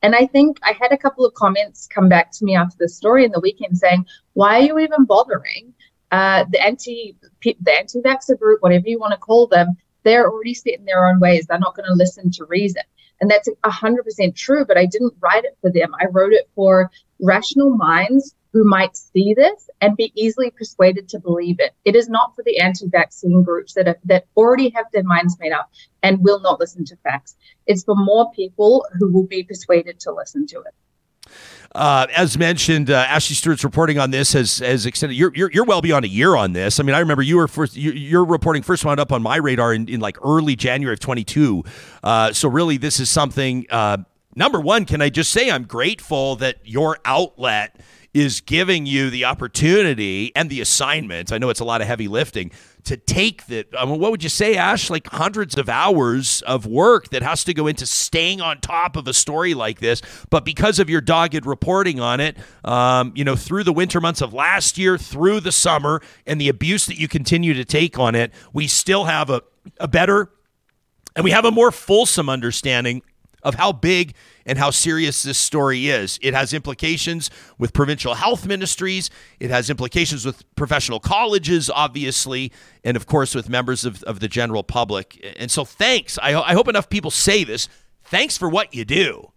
And 0.02 0.16
I 0.16 0.26
think 0.28 0.60
I 0.64 0.74
had 0.80 0.92
a 0.92 0.98
couple 0.98 1.26
of 1.26 1.34
comments 1.34 1.88
come 1.88 2.08
back 2.08 2.32
to 2.34 2.46
me 2.46 2.56
after 2.56 2.78
the 2.80 2.88
story 2.88 3.26
in 3.26 3.32
the 3.32 3.40
weekend 3.40 3.78
saying, 3.78 4.06
"Why 4.34 4.60
are 4.60 4.64
you 4.64 4.80
even 4.80 5.06
bothering?" 5.06 5.74
Uh, 6.12 6.46
the 6.52 6.62
anti 6.64 7.18
the 7.44 7.74
anti-vaxxer 7.78 8.40
group, 8.40 8.62
whatever 8.62 8.88
you 8.88 9.00
want 9.00 9.12
to 9.12 9.18
call 9.18 9.48
them, 9.48 9.76
they're 10.04 10.30
already 10.30 10.54
set 10.54 10.76
in 10.76 10.86
their 10.86 11.08
own 11.08 11.20
ways. 11.20 11.46
They're 11.46 11.60
not 11.60 11.76
going 11.76 11.90
to 11.90 11.96
listen 11.96 12.32
to 12.32 12.46
reason, 12.46 12.84
and 13.22 13.30
that's 13.30 13.50
hundred 13.64 14.04
percent 14.04 14.36
true. 14.36 14.66
But 14.66 14.78
I 14.78 14.86
didn't 14.86 15.14
write 15.20 15.46
it 15.46 15.58
for 15.62 15.72
them. 15.72 15.94
I 16.00 16.06
wrote 16.06 16.34
it 16.34 16.50
for 16.56 16.92
rational 17.20 17.70
minds 17.70 18.36
who 18.54 18.64
might 18.64 18.96
see 18.96 19.34
this 19.34 19.70
and 19.82 19.98
be 19.98 20.14
easily 20.16 20.50
persuaded 20.50 21.10
to 21.10 21.20
believe 21.20 21.58
it. 21.60 21.74
It 21.84 21.94
is 21.94 22.08
not 22.08 22.34
for 22.36 22.44
the 22.44 22.60
anti-vaccine 22.60 23.44
groups 23.44 23.74
that 23.74 23.88
are, 23.88 23.98
that 24.06 24.28
already 24.38 24.70
have 24.70 24.86
their 24.94 25.04
minds 25.04 25.38
made 25.42 25.52
up 25.52 25.70
and 26.04 26.24
will 26.24 26.40
not 26.40 26.62
listen 26.62 26.86
to 26.86 26.96
facts. 27.04 27.36
It's 27.68 27.84
for 27.84 27.96
more 27.98 28.32
people 28.32 28.86
who 28.98 29.12
will 29.12 29.28
be 29.28 29.44
persuaded 29.44 30.00
to 30.02 30.14
listen 30.14 30.48
to 30.48 30.62
it. 30.62 31.30
Uh, 31.76 32.08
as 32.16 32.38
mentioned, 32.38 32.90
uh, 32.90 33.06
Ashleigh 33.06 33.36
Stewart's 33.36 33.66
reporting 33.66 34.00
on 34.00 34.10
this 34.10 34.32
has 34.32 34.60
has 34.60 34.86
extended. 34.86 35.16
You're, 35.16 35.34
you're, 35.36 35.52
you're 35.52 35.66
well 35.66 35.82
beyond 35.82 36.06
a 36.06 36.08
year 36.08 36.38
on 36.38 36.54
this. 36.54 36.80
I 36.80 36.84
mean, 36.84 36.96
I 36.96 37.00
remember 37.00 37.22
you 37.22 37.36
were 37.36 37.50
first. 37.50 37.76
You, 37.76 37.92
your 37.92 38.24
reporting 38.24 38.64
first 38.64 38.86
wound 38.86 39.02
up 39.02 39.12
on 39.12 39.22
my 39.22 39.36
radar 39.36 39.74
in, 39.74 39.90
in 39.90 40.00
like 40.00 40.18
early 40.24 40.56
January 40.56 40.94
of 40.94 41.02
22. 41.02 41.64
Uh, 42.02 42.32
so 42.32 42.48
really, 42.48 42.78
this 42.78 43.02
is 43.02 43.10
something. 43.10 43.66
Uh, 43.70 43.98
number 44.36 44.62
one, 44.62 44.86
can 44.86 45.02
I 45.02 45.10
just 45.10 45.32
say 45.32 45.52
I'm 45.52 45.66
grateful 45.66 46.38
that 46.38 46.60
your 46.64 46.98
outlet 47.04 47.78
is 48.16 48.40
giving 48.40 48.86
you 48.86 49.10
the 49.10 49.26
opportunity 49.26 50.32
and 50.38 50.50
the 50.50 50.62
assignment. 50.62 51.34
I 51.34 51.38
know 51.38 51.50
it's 51.50 51.60
a 51.60 51.66
lot 51.66 51.82
of 51.82 51.88
heavy 51.88 52.08
lifting 52.08 52.50
to 52.86 52.96
take 52.96 53.46
that. 53.48 53.68
I 53.78 53.84
mean, 53.84 54.00
what 54.00 54.10
would 54.10 54.24
you 54.24 54.30
say, 54.30 54.56
Ash? 54.56 54.90
Like 54.90 55.08
hundreds 55.08 55.58
of 55.58 55.68
hours 55.68 56.42
of 56.44 56.66
work 56.66 57.10
that 57.10 57.22
has 57.24 57.44
to 57.44 57.54
go 57.54 57.68
into 57.68 57.86
staying 57.86 58.40
on 58.40 58.62
top 58.62 58.96
of 58.96 59.06
a 59.10 59.14
story 59.14 59.54
like 59.54 59.82
this. 59.82 60.02
But 60.30 60.46
because 60.46 60.80
of 60.80 60.90
your 60.90 61.02
dogged 61.02 61.46
reporting 61.46 62.00
on 62.00 62.22
it, 62.22 62.38
um, 62.64 63.12
you 63.16 63.26
know, 63.26 63.36
through 63.36 63.66
the 63.66 63.74
winter 63.74 64.00
months 64.00 64.22
of 64.22 64.34
last 64.34 64.78
year, 64.78 64.98
through 64.98 65.42
the 65.42 65.52
summer, 65.52 66.02
and 66.26 66.40
the 66.40 66.48
abuse 66.48 66.86
that 66.86 66.98
you 66.98 67.10
continue 67.10 67.54
to 67.54 67.66
take 67.66 68.00
on 68.00 68.16
it, 68.16 68.32
we 68.54 68.66
still 68.66 69.04
have 69.04 69.30
a, 69.30 69.42
a 69.78 69.90
better 69.90 70.32
and 71.18 71.26
we 71.26 71.32
have 71.32 71.44
a 71.44 71.52
more 71.52 71.72
fulsome 71.72 72.30
understanding 72.30 73.02
of 73.46 73.56
how 73.56 73.72
big 73.72 74.14
and 74.46 74.58
how 74.58 74.72
serious 74.72 75.24
this 75.24 75.38
story 75.38 75.88
is. 75.88 76.20
It 76.22 76.34
has 76.34 76.54
implications 76.54 77.30
with 77.58 77.72
provincial 77.72 78.16
health 78.16 78.46
ministries, 78.46 79.10
it 79.40 79.50
has 79.52 79.70
implications 79.70 80.26
with 80.26 80.44
professional 80.56 81.00
colleges, 81.00 81.70
obviously, 81.70 82.52
and 82.84 82.98
of 82.98 83.06
course 83.06 83.34
with 83.34 83.48
members 83.48 83.86
of, 83.86 84.04
of 84.04 84.20
the 84.20 84.28
general 84.28 84.64
public. 84.64 85.34
And 85.40 85.50
so, 85.50 85.64
thanks. 85.64 86.20
I, 86.22 86.34
I 86.34 86.54
hope 86.54 86.68
enough 86.68 86.90
people 86.90 87.12
say 87.12 87.44
this. 87.46 87.70
Thanks 88.04 88.38
for 88.38 88.50
what 88.50 88.74
you 88.74 88.84
do. 88.84 89.32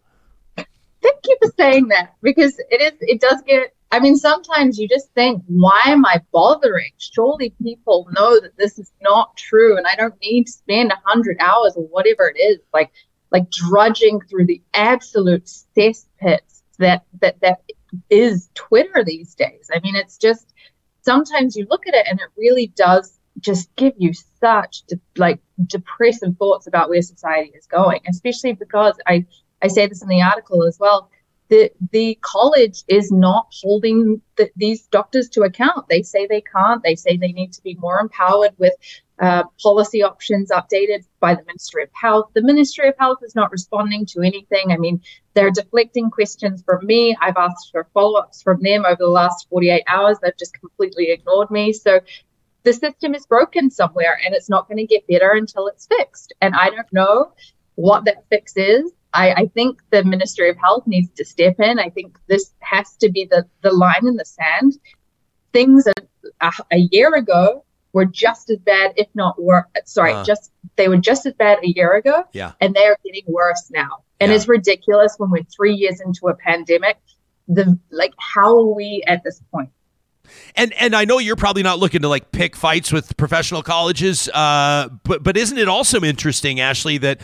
Thank 0.56 1.20
you 1.26 1.36
for 1.42 1.52
saying 1.56 1.88
that 1.88 2.14
because 2.22 2.58
it 2.70 2.80
is 2.80 2.92
it 3.00 3.20
does 3.20 3.40
get 3.46 3.72
I 3.92 4.00
mean 4.00 4.16
sometimes 4.16 4.78
you 4.78 4.88
just 4.88 5.12
think 5.14 5.42
why 5.46 5.80
am 5.86 6.04
I 6.04 6.20
bothering? 6.32 6.90
Surely 6.98 7.54
people 7.62 8.08
know 8.12 8.40
that 8.40 8.56
this 8.58 8.78
is 8.78 8.90
not 9.00 9.36
true 9.36 9.76
and 9.76 9.86
I 9.86 9.94
don't 9.94 10.14
need 10.20 10.44
to 10.44 10.52
spend 10.52 10.90
100 10.90 11.36
hours 11.40 11.74
or 11.76 11.84
whatever 11.84 12.28
it 12.28 12.38
is 12.38 12.58
like 12.74 12.90
like 13.30 13.50
drudging 13.50 14.20
through 14.22 14.46
the 14.46 14.62
absolute 14.74 15.44
cesspits 15.76 16.62
that 16.78 17.04
that 17.20 17.40
that 17.40 17.62
is 18.10 18.50
Twitter 18.54 19.04
these 19.04 19.34
days. 19.34 19.70
I 19.74 19.80
mean, 19.80 19.96
it's 19.96 20.18
just 20.18 20.52
sometimes 21.02 21.56
you 21.56 21.66
look 21.70 21.86
at 21.86 21.94
it 21.94 22.06
and 22.08 22.20
it 22.20 22.28
really 22.36 22.68
does 22.76 23.18
just 23.40 23.74
give 23.76 23.94
you 23.96 24.12
such 24.40 24.82
de- 24.88 25.00
like 25.16 25.40
depressive 25.66 26.36
thoughts 26.38 26.66
about 26.66 26.88
where 26.88 27.02
society 27.02 27.52
is 27.54 27.66
going, 27.66 28.00
especially 28.08 28.52
because 28.52 28.96
I 29.06 29.26
I 29.62 29.68
say 29.68 29.86
this 29.86 30.02
in 30.02 30.08
the 30.08 30.22
article 30.22 30.64
as 30.64 30.78
well. 30.78 31.10
The 31.48 31.72
the 31.92 32.18
college 32.20 32.84
is 32.88 33.10
not 33.10 33.46
holding 33.62 34.20
the, 34.36 34.50
these 34.56 34.86
doctors 34.88 35.28
to 35.30 35.42
account. 35.42 35.88
They 35.88 36.02
say 36.02 36.26
they 36.26 36.42
can't. 36.42 36.82
They 36.82 36.94
say 36.94 37.16
they 37.16 37.32
need 37.32 37.52
to 37.54 37.62
be 37.62 37.74
more 37.76 37.98
empowered 38.00 38.52
with 38.58 38.74
uh, 39.18 39.44
policy 39.60 40.02
options 40.02 40.50
updated 40.50 41.04
by 41.20 41.34
the 41.34 41.44
Ministry 41.44 41.82
of 41.82 41.88
Health. 41.92 42.30
The 42.34 42.42
Ministry 42.42 42.88
of 42.88 42.94
Health 42.98 43.18
is 43.22 43.34
not 43.34 43.50
responding 43.50 44.06
to 44.06 44.20
anything. 44.20 44.70
I 44.70 44.76
mean, 44.76 45.00
they're 45.34 45.50
deflecting 45.50 46.10
questions 46.10 46.62
from 46.62 46.84
me. 46.86 47.16
I've 47.20 47.36
asked 47.36 47.70
for 47.72 47.88
follow 47.94 48.20
ups 48.20 48.42
from 48.42 48.62
them 48.62 48.84
over 48.84 48.96
the 48.98 49.08
last 49.08 49.48
48 49.50 49.82
hours. 49.88 50.18
They've 50.22 50.38
just 50.38 50.58
completely 50.58 51.10
ignored 51.10 51.50
me. 51.50 51.72
So 51.72 52.00
the 52.62 52.72
system 52.72 53.14
is 53.14 53.26
broken 53.26 53.70
somewhere 53.70 54.20
and 54.24 54.34
it's 54.34 54.48
not 54.48 54.68
going 54.68 54.78
to 54.78 54.86
get 54.86 55.06
better 55.08 55.32
until 55.32 55.66
it's 55.68 55.86
fixed. 55.86 56.32
And 56.40 56.54
I 56.54 56.70
don't 56.70 56.92
know 56.92 57.32
what 57.74 58.04
that 58.04 58.24
fix 58.28 58.56
is. 58.56 58.92
I, 59.14 59.32
I, 59.32 59.46
think 59.46 59.80
the 59.90 60.04
Ministry 60.04 60.50
of 60.50 60.56
Health 60.58 60.86
needs 60.86 61.08
to 61.16 61.24
step 61.24 61.58
in. 61.60 61.78
I 61.78 61.88
think 61.88 62.18
this 62.26 62.52
has 62.60 62.94
to 62.96 63.10
be 63.10 63.26
the, 63.30 63.46
the 63.62 63.72
line 63.72 64.06
in 64.06 64.16
the 64.16 64.24
sand. 64.24 64.78
Things 65.52 65.86
a, 65.86 65.92
a, 66.40 66.52
a 66.72 66.78
year 66.90 67.14
ago 67.14 67.64
were 67.92 68.04
just 68.04 68.50
as 68.50 68.58
bad, 68.58 68.92
if 68.96 69.08
not 69.14 69.40
worse. 69.40 69.64
Sorry, 69.84 70.12
uh, 70.12 70.24
just 70.24 70.52
they 70.76 70.88
were 70.88 70.98
just 70.98 71.26
as 71.26 71.34
bad 71.34 71.58
a 71.64 71.68
year 71.68 71.94
ago. 71.94 72.24
Yeah. 72.32 72.52
And 72.60 72.74
they 72.74 72.84
are 72.84 72.98
getting 73.04 73.24
worse 73.26 73.70
now. 73.72 74.04
And 74.20 74.30
yeah. 74.30 74.36
it's 74.36 74.48
ridiculous 74.48 75.14
when 75.18 75.30
we're 75.30 75.44
three 75.44 75.74
years 75.74 76.00
into 76.00 76.28
a 76.28 76.34
pandemic. 76.34 76.98
The 77.48 77.78
like, 77.90 78.12
how 78.18 78.58
are 78.58 78.74
we 78.74 79.02
at 79.06 79.24
this 79.24 79.40
point? 79.50 79.70
And 80.54 80.74
and 80.74 80.94
I 80.94 81.06
know 81.06 81.18
you're 81.18 81.36
probably 81.36 81.62
not 81.62 81.78
looking 81.78 82.02
to 82.02 82.08
like 82.08 82.30
pick 82.30 82.54
fights 82.54 82.92
with 82.92 83.16
professional 83.16 83.62
colleges, 83.62 84.28
uh, 84.28 84.90
but 85.04 85.22
but 85.22 85.38
isn't 85.38 85.56
it 85.56 85.68
also 85.68 86.02
interesting, 86.02 86.58
Ashleigh, 86.58 87.00
that 87.00 87.20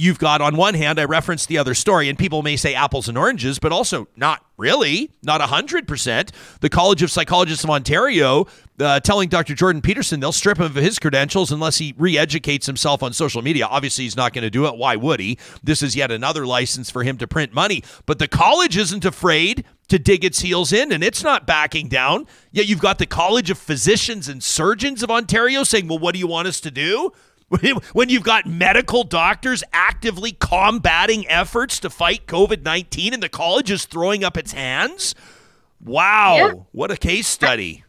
you've 0.00 0.18
got 0.18 0.40
on 0.40 0.56
one 0.56 0.72
hand, 0.72 0.98
I 0.98 1.04
referenced 1.04 1.48
the 1.48 1.58
other 1.58 1.74
story, 1.74 2.08
and 2.08 2.18
people 2.18 2.42
may 2.42 2.56
say 2.56 2.74
apples 2.74 3.06
and 3.06 3.18
oranges, 3.18 3.58
but 3.58 3.70
also 3.70 4.08
not 4.16 4.42
really, 4.56 5.10
not 5.22 5.42
100%. 5.42 6.30
The 6.60 6.68
College 6.70 7.02
of 7.02 7.10
Psychologists 7.10 7.64
of 7.64 7.70
Ontario 7.70 8.46
uh, 8.80 9.00
telling 9.00 9.28
Dr. 9.28 9.54
Jordan 9.54 9.82
Peterson 9.82 10.18
they'll 10.20 10.32
strip 10.32 10.56
him 10.56 10.64
of 10.64 10.74
his 10.74 10.98
credentials 10.98 11.52
unless 11.52 11.76
he 11.76 11.94
re 11.98 12.16
educates 12.16 12.64
himself 12.64 13.02
on 13.02 13.12
social 13.12 13.42
media. 13.42 13.66
Obviously, 13.66 14.04
he's 14.04 14.16
not 14.16 14.32
going 14.32 14.42
to 14.42 14.50
do 14.50 14.66
it. 14.66 14.76
Why 14.76 14.96
would 14.96 15.20
he? 15.20 15.38
This 15.62 15.82
is 15.82 15.94
yet 15.94 16.10
another 16.10 16.46
license 16.46 16.90
for 16.90 17.02
him 17.02 17.18
to 17.18 17.28
print 17.28 17.52
money. 17.52 17.82
But 18.06 18.18
the 18.18 18.28
college 18.28 18.78
isn't 18.78 19.04
afraid 19.04 19.64
to 19.88 19.98
dig 19.98 20.24
its 20.24 20.40
heels 20.40 20.72
in, 20.72 20.92
and 20.92 21.04
it's 21.04 21.22
not 21.22 21.46
backing 21.46 21.88
down. 21.88 22.26
Yet 22.52 22.66
you've 22.66 22.80
got 22.80 22.98
the 22.98 23.06
College 23.06 23.50
of 23.50 23.58
Physicians 23.58 24.28
and 24.28 24.42
Surgeons 24.42 25.02
of 25.02 25.10
Ontario 25.10 25.64
saying, 25.64 25.88
well, 25.88 25.98
what 25.98 26.14
do 26.14 26.20
you 26.20 26.28
want 26.28 26.48
us 26.48 26.60
to 26.60 26.70
do? 26.70 27.12
when 27.92 28.08
you've 28.08 28.22
got 28.22 28.46
medical 28.46 29.02
doctors 29.02 29.64
actively 29.72 30.32
combating 30.32 31.28
efforts 31.28 31.80
to 31.80 31.90
fight 31.90 32.26
COVID 32.26 32.62
19 32.62 33.14
and 33.14 33.22
the 33.22 33.28
college 33.28 33.70
is 33.70 33.86
throwing 33.86 34.22
up 34.22 34.36
its 34.36 34.52
hands? 34.52 35.14
Wow, 35.80 36.36
yeah. 36.36 36.52
what 36.72 36.90
a 36.90 36.96
case 36.96 37.26
study. 37.26 37.84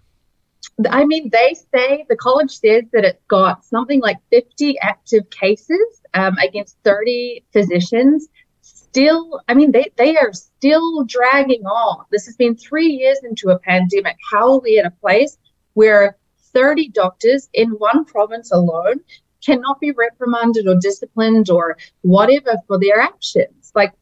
I 0.90 1.06
mean, 1.06 1.30
they 1.32 1.56
say 1.74 2.06
the 2.10 2.16
college 2.16 2.52
says 2.52 2.86
that 2.94 3.04
it's 3.04 3.24
got 3.28 3.64
something 3.66 4.00
like 4.00 4.18
50 4.32 4.80
active 4.80 5.30
cases 5.30 6.02
um, 6.14 6.38
against 6.38 6.78
30 6.84 7.44
physicians. 7.54 8.28
Still, 8.62 9.42
I 9.48 9.54
mean, 9.54 9.72
they, 9.72 9.92
they 9.98 10.18
are 10.18 10.34
still 10.34 11.04
dragging 11.04 11.66
on. 11.66 12.06
This 12.12 12.26
has 12.26 12.36
been 12.36 12.56
three 12.56 12.88
years 12.88 13.20
into 13.24 13.50
a 13.50 13.60
pandemic. 13.60 14.18
How 14.32 14.54
are 14.54 14.60
we 14.60 14.80
at 14.80 14.86
a 14.86 14.92
place 14.92 15.38
where 15.74 16.18
30 16.54 16.90
doctors 16.90 17.50
in 17.54 17.70
one 17.72 18.06
province 18.06 18.52
alone 18.52 19.02
cannot 19.46 19.80
be 19.80 19.92
reprimanded 19.92 20.68
or 20.68 20.76
disciplined 20.80 21.50
or 21.50 21.78
whatever 22.02 22.56
for 22.68 22.80
their 22.80 23.00
actions. 23.00 23.72
Like, 23.76 23.94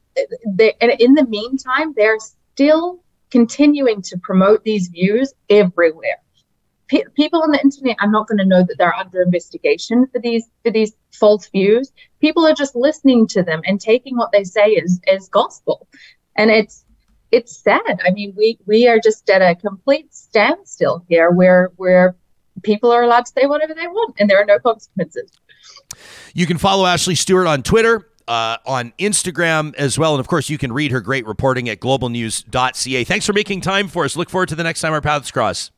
they, 0.48 0.74
and 0.82 0.92
in 1.00 1.14
the 1.14 1.26
meantime, 1.26 1.94
they're 1.96 2.20
still 2.54 3.00
continuing 3.32 4.02
to 4.02 4.18
promote 4.18 4.64
these 4.64 4.88
views 4.88 5.34
everywhere. 5.50 6.18
P- 6.88 7.06
people 7.16 7.44
on 7.44 7.52
the 7.52 7.62
internet 7.62 7.98
are 8.02 8.10
not 8.10 8.28
going 8.28 8.40
to 8.40 8.46
know 8.46 8.64
that 8.64 8.76
they're 8.78 8.96
under 8.96 9.22
investigation 9.22 10.08
for 10.08 10.20
these 10.20 10.46
for 10.64 10.72
these 10.72 10.94
false 11.12 11.48
views. 11.50 11.92
People 12.20 12.46
are 12.48 12.54
just 12.54 12.76
listening 12.76 13.28
to 13.28 13.44
them 13.44 13.62
and 13.66 13.80
taking 13.80 14.18
what 14.18 14.32
they 14.32 14.44
say 14.44 14.76
as 14.76 15.00
as 15.08 15.30
gospel, 15.30 15.88
and 16.36 16.50
it's 16.50 16.86
it's 17.32 17.58
sad. 17.58 18.00
I 18.04 18.10
mean, 18.12 18.34
we 18.36 18.58
we 18.66 18.88
are 18.88 19.00
just 19.00 19.30
at 19.30 19.44
a 19.44 19.56
complete 19.56 20.14
standstill 20.14 21.06
here, 21.08 21.30
where 21.30 21.72
where 21.76 22.16
people 22.64 22.92
are 22.92 23.04
allowed 23.04 23.26
to 23.26 23.32
say 23.32 23.46
whatever 23.46 23.74
they 23.74 23.88
want 23.88 24.16
and 24.20 24.30
there 24.30 24.42
are 24.42 24.46
no 24.46 24.60
consequences. 24.60 25.32
You 26.34 26.46
can 26.46 26.58
follow 26.58 26.86
Ashleigh 26.86 27.18
Stewart 27.18 27.48
on 27.48 27.64
Twitter. 27.64 28.06
Uh, 28.28 28.58
on 28.68 28.94
Instagram 29.00 29.74
as 29.74 29.98
well. 29.98 30.14
And 30.14 30.20
of 30.20 30.28
course, 30.28 30.52
you 30.52 30.60
can 30.60 30.72
read 30.72 30.92
her 30.92 31.02
great 31.02 31.26
reporting 31.26 31.68
at 31.68 31.80
globalnews.ca. 31.80 33.04
Thanks 33.04 33.26
for 33.26 33.34
making 33.34 33.62
time 33.62 33.88
for 33.88 34.06
us. 34.06 34.16
Look 34.16 34.30
forward 34.30 34.50
to 34.50 34.56
the 34.56 34.62
next 34.62 34.82
time 34.82 34.94
our 34.94 35.02
paths 35.02 35.32
cross. 35.32 35.72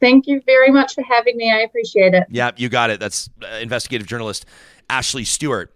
Thank 0.00 0.26
you 0.26 0.42
very 0.44 0.70
much 0.70 0.94
for 0.94 1.02
having 1.02 1.38
me. 1.38 1.50
I 1.50 1.60
appreciate 1.60 2.12
it. 2.12 2.24
Yeah, 2.28 2.50
you 2.58 2.68
got 2.68 2.90
it. 2.90 3.00
That's 3.00 3.30
uh, 3.42 3.56
investigative 3.56 4.06
journalist 4.06 4.44
Ashleigh 4.90 5.26
Stewart. 5.26 5.74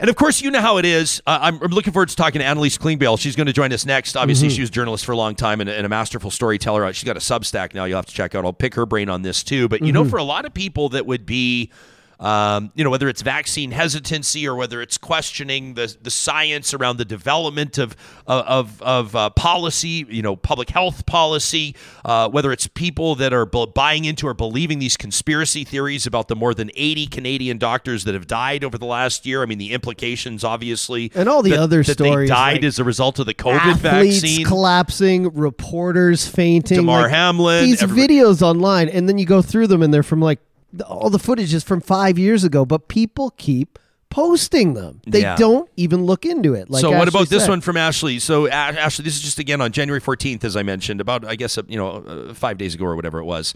And 0.00 0.08
of 0.08 0.16
course, 0.16 0.40
you 0.40 0.50
know 0.50 0.62
how 0.62 0.78
it 0.78 0.86
is. 0.86 1.22
Uh, 1.26 1.38
I'm, 1.42 1.62
I'm, 1.62 1.70
looking 1.70 1.92
forward 1.92 2.08
to 2.08 2.16
talking 2.16 2.40
to 2.40 2.44
Annalise 2.44 2.78
Klingbeil. 2.78 3.20
She's 3.20 3.36
going 3.36 3.48
to 3.48 3.52
join 3.52 3.70
us 3.70 3.84
next. 3.84 4.16
Obviously, 4.16 4.48
mm-hmm. 4.48 4.54
she 4.54 4.60
was 4.62 4.70
a 4.70 4.72
journalist 4.72 5.04
for 5.04 5.12
a 5.12 5.16
long 5.16 5.34
time 5.34 5.60
and, 5.60 5.68
and, 5.68 5.84
a 5.84 5.90
masterful 5.90 6.30
storyteller. 6.30 6.90
She's 6.94 7.04
got 7.04 7.18
a 7.18 7.20
Substack 7.20 7.74
now. 7.74 7.84
You'll 7.84 7.98
have 7.98 8.06
to 8.06 8.14
check 8.14 8.34
out. 8.34 8.46
I'll 8.46 8.54
pick 8.54 8.74
her 8.76 8.86
brain 8.86 9.10
on 9.10 9.20
this 9.20 9.44
too. 9.44 9.68
But 9.68 9.80
you 9.80 9.88
mm-hmm. 9.88 10.04
know, 10.04 10.04
for 10.08 10.16
a 10.16 10.24
lot 10.24 10.46
of 10.46 10.54
people 10.54 10.88
that 10.90 11.04
would 11.04 11.26
be 11.26 11.70
um, 12.20 12.70
you 12.74 12.84
know, 12.84 12.90
whether 12.90 13.08
it's 13.08 13.22
vaccine 13.22 13.70
hesitancy 13.70 14.46
or 14.46 14.54
whether 14.54 14.82
it's 14.82 14.98
questioning 14.98 15.74
the, 15.74 15.96
the 16.02 16.10
science 16.10 16.74
around 16.74 16.98
the 16.98 17.04
development 17.04 17.78
of 17.78 17.96
of, 18.26 18.80
of 18.82 19.16
uh, 19.16 19.30
policy, 19.30 20.06
you 20.08 20.22
know, 20.22 20.36
public 20.36 20.70
health 20.70 21.06
policy, 21.06 21.74
uh, 22.04 22.28
whether 22.28 22.52
it's 22.52 22.66
people 22.68 23.14
that 23.16 23.32
are 23.32 23.46
buying 23.46 24.04
into 24.04 24.26
or 24.26 24.34
believing 24.34 24.78
these 24.78 24.96
conspiracy 24.96 25.64
theories 25.64 26.06
about 26.06 26.28
the 26.28 26.36
more 26.36 26.54
than 26.54 26.70
80 26.74 27.06
Canadian 27.06 27.58
doctors 27.58 28.04
that 28.04 28.14
have 28.14 28.26
died 28.26 28.62
over 28.62 28.78
the 28.78 28.86
last 28.86 29.26
year. 29.26 29.42
I 29.42 29.46
mean, 29.46 29.58
the 29.58 29.72
implications, 29.72 30.44
obviously, 30.44 31.10
and 31.14 31.28
all 31.28 31.42
the 31.42 31.50
that, 31.50 31.60
other 31.60 31.82
that 31.82 31.94
stories 31.94 32.28
they 32.28 32.34
died 32.34 32.56
like 32.56 32.64
as 32.64 32.78
a 32.78 32.84
result 32.84 33.18
of 33.18 33.26
the 33.26 33.34
COVID 33.34 33.76
vaccine, 33.78 34.44
collapsing, 34.46 35.34
reporters 35.34 36.28
fainting, 36.28 36.76
Damar 36.76 37.02
like, 37.02 37.10
Hamlin, 37.10 37.64
these 37.64 37.82
everybody. 37.82 38.18
videos 38.18 38.42
online, 38.42 38.88
and 38.90 39.08
then 39.08 39.16
you 39.16 39.24
go 39.24 39.40
through 39.40 39.66
them, 39.66 39.82
and 39.82 39.92
they're 39.92 40.02
from 40.02 40.20
like 40.20 40.38
all 40.86 41.10
the 41.10 41.18
footage 41.18 41.52
is 41.54 41.64
from 41.64 41.80
five 41.80 42.18
years 42.18 42.44
ago, 42.44 42.64
but 42.64 42.88
people 42.88 43.30
keep 43.36 43.78
posting 44.10 44.74
them. 44.74 45.00
They 45.06 45.22
yeah. 45.22 45.36
don't 45.36 45.70
even 45.76 46.04
look 46.04 46.26
into 46.26 46.54
it. 46.54 46.68
Like 46.68 46.80
so, 46.80 46.90
Ashleigh 46.90 46.98
what 46.98 47.08
about 47.08 47.28
said. 47.28 47.38
this 47.38 47.48
one 47.48 47.60
from 47.60 47.76
Ashleigh? 47.76 48.20
So, 48.20 48.48
Ashleigh, 48.48 49.04
this 49.04 49.16
is 49.16 49.22
just 49.22 49.38
again 49.38 49.60
on 49.60 49.72
January 49.72 50.00
14th, 50.00 50.44
as 50.44 50.56
I 50.56 50.62
mentioned, 50.62 51.00
about 51.00 51.24
I 51.24 51.36
guess 51.36 51.56
uh, 51.56 51.62
you 51.68 51.78
know 51.78 51.88
uh, 51.88 52.34
five 52.34 52.58
days 52.58 52.74
ago 52.74 52.84
or 52.84 52.96
whatever 52.96 53.18
it 53.18 53.24
was. 53.24 53.54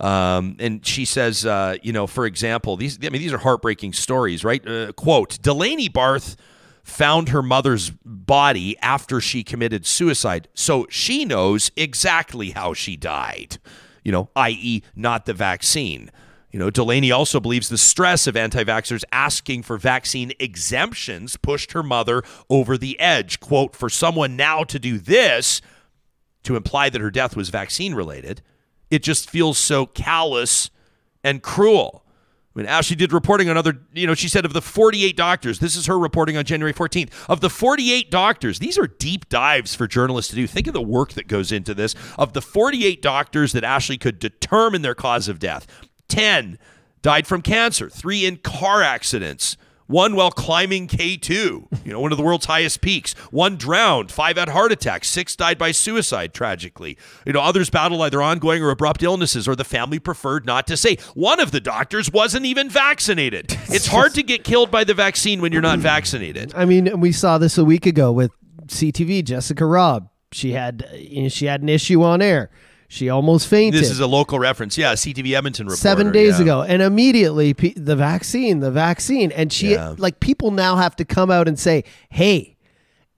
Um, 0.00 0.56
and 0.58 0.84
she 0.84 1.04
says, 1.04 1.46
uh, 1.46 1.76
you 1.82 1.92
know, 1.92 2.06
for 2.06 2.26
example, 2.26 2.76
these 2.76 2.98
I 3.02 3.08
mean 3.08 3.22
these 3.22 3.32
are 3.32 3.38
heartbreaking 3.38 3.92
stories, 3.92 4.44
right? 4.44 4.66
Uh, 4.66 4.92
quote: 4.92 5.40
Delaney 5.40 5.88
Barth 5.88 6.36
found 6.82 7.28
her 7.28 7.42
mother's 7.42 7.90
body 8.04 8.76
after 8.80 9.20
she 9.20 9.44
committed 9.44 9.86
suicide. 9.86 10.48
So 10.54 10.86
she 10.90 11.24
knows 11.24 11.70
exactly 11.76 12.50
how 12.50 12.74
she 12.74 12.96
died, 12.96 13.58
you 14.02 14.10
know, 14.10 14.30
i.e., 14.34 14.82
not 14.96 15.26
the 15.26 15.32
vaccine. 15.32 16.10
You 16.52 16.58
know, 16.58 16.68
Delaney 16.68 17.10
also 17.10 17.40
believes 17.40 17.70
the 17.70 17.78
stress 17.78 18.26
of 18.26 18.36
anti 18.36 18.62
vaxxers 18.62 19.04
asking 19.10 19.62
for 19.62 19.78
vaccine 19.78 20.32
exemptions 20.38 21.36
pushed 21.36 21.72
her 21.72 21.82
mother 21.82 22.22
over 22.50 22.76
the 22.76 23.00
edge. 23.00 23.40
Quote, 23.40 23.74
for 23.74 23.88
someone 23.88 24.36
now 24.36 24.62
to 24.64 24.78
do 24.78 24.98
this, 24.98 25.62
to 26.42 26.54
imply 26.54 26.90
that 26.90 27.00
her 27.00 27.10
death 27.10 27.36
was 27.36 27.48
vaccine 27.48 27.94
related, 27.94 28.42
it 28.90 29.02
just 29.02 29.30
feels 29.30 29.56
so 29.56 29.86
callous 29.86 30.70
and 31.24 31.42
cruel. 31.42 32.04
I 32.54 32.58
mean, 32.58 32.68
Ashleigh 32.68 32.98
did 32.98 33.14
reporting 33.14 33.48
on 33.48 33.56
other, 33.56 33.80
you 33.94 34.06
know, 34.06 34.12
she 34.12 34.28
said 34.28 34.44
of 34.44 34.52
the 34.52 34.60
48 34.60 35.16
doctors, 35.16 35.58
this 35.58 35.74
is 35.74 35.86
her 35.86 35.98
reporting 35.98 36.36
on 36.36 36.44
January 36.44 36.74
14th. 36.74 37.10
Of 37.26 37.40
the 37.40 37.48
48 37.48 38.10
doctors, 38.10 38.58
these 38.58 38.76
are 38.76 38.86
deep 38.86 39.30
dives 39.30 39.74
for 39.74 39.86
journalists 39.86 40.30
to 40.30 40.36
do. 40.36 40.46
Think 40.46 40.66
of 40.66 40.74
the 40.74 40.82
work 40.82 41.14
that 41.14 41.28
goes 41.28 41.50
into 41.50 41.72
this. 41.72 41.94
Of 42.18 42.34
the 42.34 42.42
48 42.42 43.00
doctors 43.00 43.52
that 43.52 43.64
Ashleigh 43.64 43.98
could 43.98 44.18
determine 44.18 44.82
their 44.82 44.94
cause 44.94 45.28
of 45.28 45.38
death, 45.38 45.66
10 46.08 46.58
died 47.02 47.26
from 47.26 47.42
cancer, 47.42 47.88
three 47.88 48.24
in 48.24 48.36
car 48.36 48.82
accidents, 48.82 49.56
one 49.86 50.16
while 50.16 50.30
climbing 50.30 50.88
K2, 50.88 51.30
you 51.84 51.92
know, 51.92 52.00
one 52.00 52.12
of 52.12 52.18
the 52.18 52.24
world's 52.24 52.46
highest 52.46 52.80
peaks. 52.80 53.12
One 53.30 53.56
drowned, 53.56 54.10
five 54.10 54.38
had 54.38 54.48
heart 54.48 54.72
attacks, 54.72 55.08
six 55.08 55.36
died 55.36 55.58
by 55.58 55.72
suicide, 55.72 56.32
tragically. 56.32 56.96
You 57.26 57.34
know, 57.34 57.40
others 57.40 57.68
battled 57.68 58.00
either 58.00 58.22
ongoing 58.22 58.62
or 58.62 58.70
abrupt 58.70 59.02
illnesses, 59.02 59.46
or 59.46 59.54
the 59.54 59.64
family 59.64 59.98
preferred 59.98 60.46
not 60.46 60.66
to 60.68 60.76
say. 60.76 60.96
One 61.14 61.40
of 61.40 61.50
the 61.50 61.60
doctors 61.60 62.10
wasn't 62.10 62.46
even 62.46 62.70
vaccinated. 62.70 63.56
It's 63.72 63.86
hard 63.86 64.12
to 64.14 64.22
get 64.22 64.44
killed 64.44 64.70
by 64.70 64.84
the 64.84 64.92
vaccine 64.92 65.40
when 65.40 65.50
you're 65.50 65.62
not 65.62 65.78
vaccinated. 65.78 66.52
I 66.54 66.66
mean, 66.66 67.00
we 67.00 67.10
saw 67.10 67.38
this 67.38 67.56
a 67.56 67.64
week 67.64 67.86
ago 67.86 68.12
with 68.12 68.30
CTV, 68.66 69.24
Jessica 69.24 69.64
Robb. 69.64 70.10
She 70.30 70.52
had, 70.52 70.86
you 70.94 71.22
know, 71.22 71.28
she 71.28 71.46
had 71.46 71.62
an 71.62 71.70
issue 71.70 72.02
on 72.02 72.20
air. 72.20 72.50
She 72.92 73.08
almost 73.08 73.48
fainted. 73.48 73.80
This 73.80 73.88
is 73.90 74.00
a 74.00 74.06
local 74.06 74.38
reference. 74.38 74.76
Yeah, 74.76 74.92
CTV 74.92 75.34
Edmonton 75.34 75.64
reporter. 75.64 75.80
seven 75.80 76.12
days 76.12 76.36
yeah. 76.36 76.42
ago, 76.42 76.62
and 76.62 76.82
immediately 76.82 77.54
pe- 77.54 77.72
the 77.72 77.96
vaccine, 77.96 78.60
the 78.60 78.70
vaccine, 78.70 79.32
and 79.32 79.50
she 79.50 79.72
Yeah. 79.72 79.94
like 79.96 80.20
people 80.20 80.50
now 80.50 80.76
have 80.76 80.94
to 80.96 81.06
come 81.06 81.30
out 81.30 81.48
and 81.48 81.58
say, 81.58 81.84
"Hey." 82.10 82.58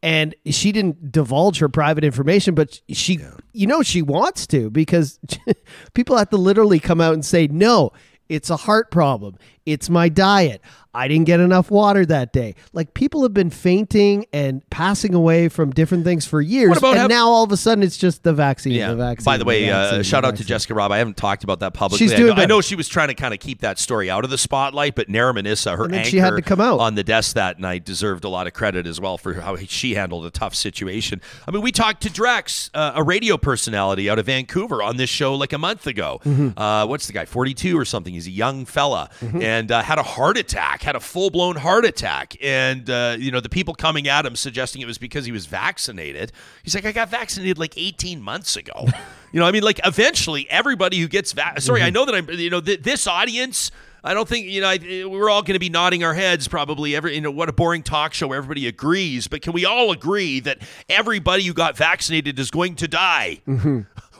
And 0.00 0.36
she 0.46 0.70
didn't 0.70 1.10
divulge 1.10 1.58
her 1.58 1.68
private 1.68 2.04
information, 2.04 2.54
but 2.54 2.82
she, 2.88 3.18
you 3.52 3.66
know, 3.66 3.82
she 3.82 4.00
wants 4.00 4.46
to 4.48 4.70
because 4.70 5.18
people 5.94 6.16
have 6.18 6.30
to 6.30 6.36
literally 6.36 6.78
come 6.78 7.00
out 7.00 7.14
and 7.14 7.24
say, 7.24 7.48
"No, 7.48 7.90
it's 8.28 8.50
a 8.50 8.56
heart 8.56 8.92
problem. 8.92 9.34
It's 9.66 9.88
my 9.90 10.08
diet. 10.08 10.60
I 10.96 11.08
didn't 11.08 11.24
get 11.26 11.40
enough 11.40 11.72
water 11.72 12.06
that 12.06 12.32
day." 12.32 12.54
Like 12.72 12.94
people 12.94 13.22
have 13.24 13.34
been 13.34 13.50
fainting 13.50 14.26
and 14.32 14.68
passing 14.70 15.12
away 15.12 15.48
from 15.48 15.70
different 15.72 16.04
things 16.04 16.24
for 16.24 16.40
years, 16.40 16.68
What 16.68 16.78
about 16.78 16.90
and 16.92 16.98
have- 17.00 17.10
now 17.10 17.28
all 17.28 17.42
of 17.42 17.50
a 17.50 17.56
sudden 17.56 17.82
it's 17.82 17.96
just 17.96 18.22
the 18.22 18.32
vaccine. 18.32 18.72
Yeah. 18.74 18.90
The 18.90 18.96
vaccine. 18.96 19.24
By 19.24 19.36
the 19.36 19.44
way, 19.44 19.66
vaccine, 19.66 19.94
uh, 19.94 19.98
the 19.98 20.04
shout 20.04 20.24
out 20.24 20.36
to. 20.36 20.44
Jessica 20.44 20.74
Robb. 20.74 20.92
I 20.92 20.98
haven't 20.98 21.16
talked 21.16 21.42
about 21.42 21.60
that 21.60 21.74
publicly. 21.74 22.06
She's 22.06 22.12
I 22.12 22.16
doing 22.18 22.36
know, 22.36 22.42
I 22.42 22.46
know 22.46 22.60
she 22.60 22.76
was 22.76 22.86
trying 22.88 23.08
to 23.08 23.14
kind 23.14 23.34
of 23.34 23.40
keep 23.40 23.62
that 23.62 23.78
story 23.80 24.08
out 24.10 24.22
of 24.24 24.30
the 24.30 24.38
spotlight, 24.38 24.94
but 24.94 25.08
Nahreman 25.08 25.46
Issa, 25.46 25.74
her 25.76 25.84
And 25.86 25.96
anchor 25.96 26.10
she 26.10 26.18
had 26.18 26.30
to 26.36 26.42
come 26.42 26.60
out. 26.60 26.78
on 26.80 26.94
the 26.94 27.02
desk 27.02 27.34
that 27.34 27.58
night, 27.58 27.84
deserved 27.84 28.24
a 28.24 28.28
lot 28.28 28.46
of 28.46 28.52
credit 28.52 28.86
as 28.86 29.00
well 29.00 29.16
for 29.18 29.34
how 29.34 29.56
she 29.56 29.94
handled 29.94 30.26
a 30.26 30.30
tough 30.30 30.54
situation. 30.54 31.20
I 31.48 31.50
mean, 31.50 31.62
we 31.62 31.72
talked 31.72 32.02
to 32.02 32.10
Drex, 32.10 32.70
uh, 32.74 32.92
a 32.94 33.02
radio 33.02 33.36
personality 33.38 34.08
out 34.10 34.18
of 34.20 34.26
Vancouver, 34.26 34.82
on 34.82 34.96
this 34.98 35.10
show 35.10 35.34
like 35.34 35.52
a 35.52 35.58
month 35.58 35.86
ago. 35.88 36.20
Mm-hmm. 36.24 36.56
Uh, 36.58 36.86
what's 36.86 37.06
the 37.08 37.12
guy? 37.14 37.24
Forty-two 37.24 37.76
or 37.76 37.84
something. 37.86 38.12
He's 38.14 38.26
a 38.28 38.30
young 38.30 38.64
fella 38.66 39.08
and 39.20 39.53
uh, 39.70 39.82
had 39.82 39.98
a 39.98 40.02
heart 40.02 40.36
attack, 40.36 40.82
had 40.82 40.96
a 40.96 41.00
full-blown 41.00 41.56
heart 41.56 41.84
attack, 41.84 42.36
and 42.42 42.88
uh, 42.88 43.16
you 43.18 43.30
know 43.30 43.40
the 43.40 43.48
people 43.48 43.74
coming 43.74 44.08
at 44.08 44.24
him 44.26 44.36
suggesting 44.36 44.82
it 44.82 44.86
was 44.86 44.98
because 44.98 45.24
he 45.24 45.32
was 45.32 45.46
vaccinated. 45.46 46.32
He's 46.62 46.74
like, 46.74 46.84
I 46.86 46.92
got 46.92 47.08
vaccinated 47.10 47.58
like 47.58 47.74
18 47.76 48.22
months 48.22 48.56
ago. 48.56 48.86
you 49.32 49.40
know, 49.40 49.46
I 49.46 49.52
mean, 49.52 49.62
like 49.62 49.80
eventually 49.84 50.48
everybody 50.50 50.98
who 50.98 51.08
gets 51.08 51.32
vac. 51.32 51.60
Sorry, 51.60 51.82
I 51.82 51.90
know 51.90 52.04
that 52.04 52.14
I'm. 52.14 52.28
You 52.30 52.50
know, 52.50 52.60
th- 52.60 52.82
this 52.82 53.06
audience. 53.06 53.70
I 54.06 54.12
don't 54.12 54.28
think 54.28 54.46
you 54.46 54.60
know. 54.60 54.68
I, 54.68 55.04
we're 55.06 55.30
all 55.30 55.40
going 55.42 55.54
to 55.54 55.58
be 55.58 55.70
nodding 55.70 56.04
our 56.04 56.12
heads 56.12 56.46
probably. 56.46 56.94
Every 56.94 57.14
you 57.14 57.22
know, 57.22 57.30
what 57.30 57.48
a 57.48 57.52
boring 57.52 57.82
talk 57.82 58.12
show. 58.12 58.26
where 58.28 58.36
Everybody 58.36 58.66
agrees, 58.66 59.28
but 59.28 59.40
can 59.40 59.54
we 59.54 59.64
all 59.64 59.92
agree 59.92 60.40
that 60.40 60.58
everybody 60.90 61.44
who 61.44 61.54
got 61.54 61.76
vaccinated 61.76 62.38
is 62.38 62.50
going 62.50 62.74
to 62.76 62.88
die? 62.88 63.40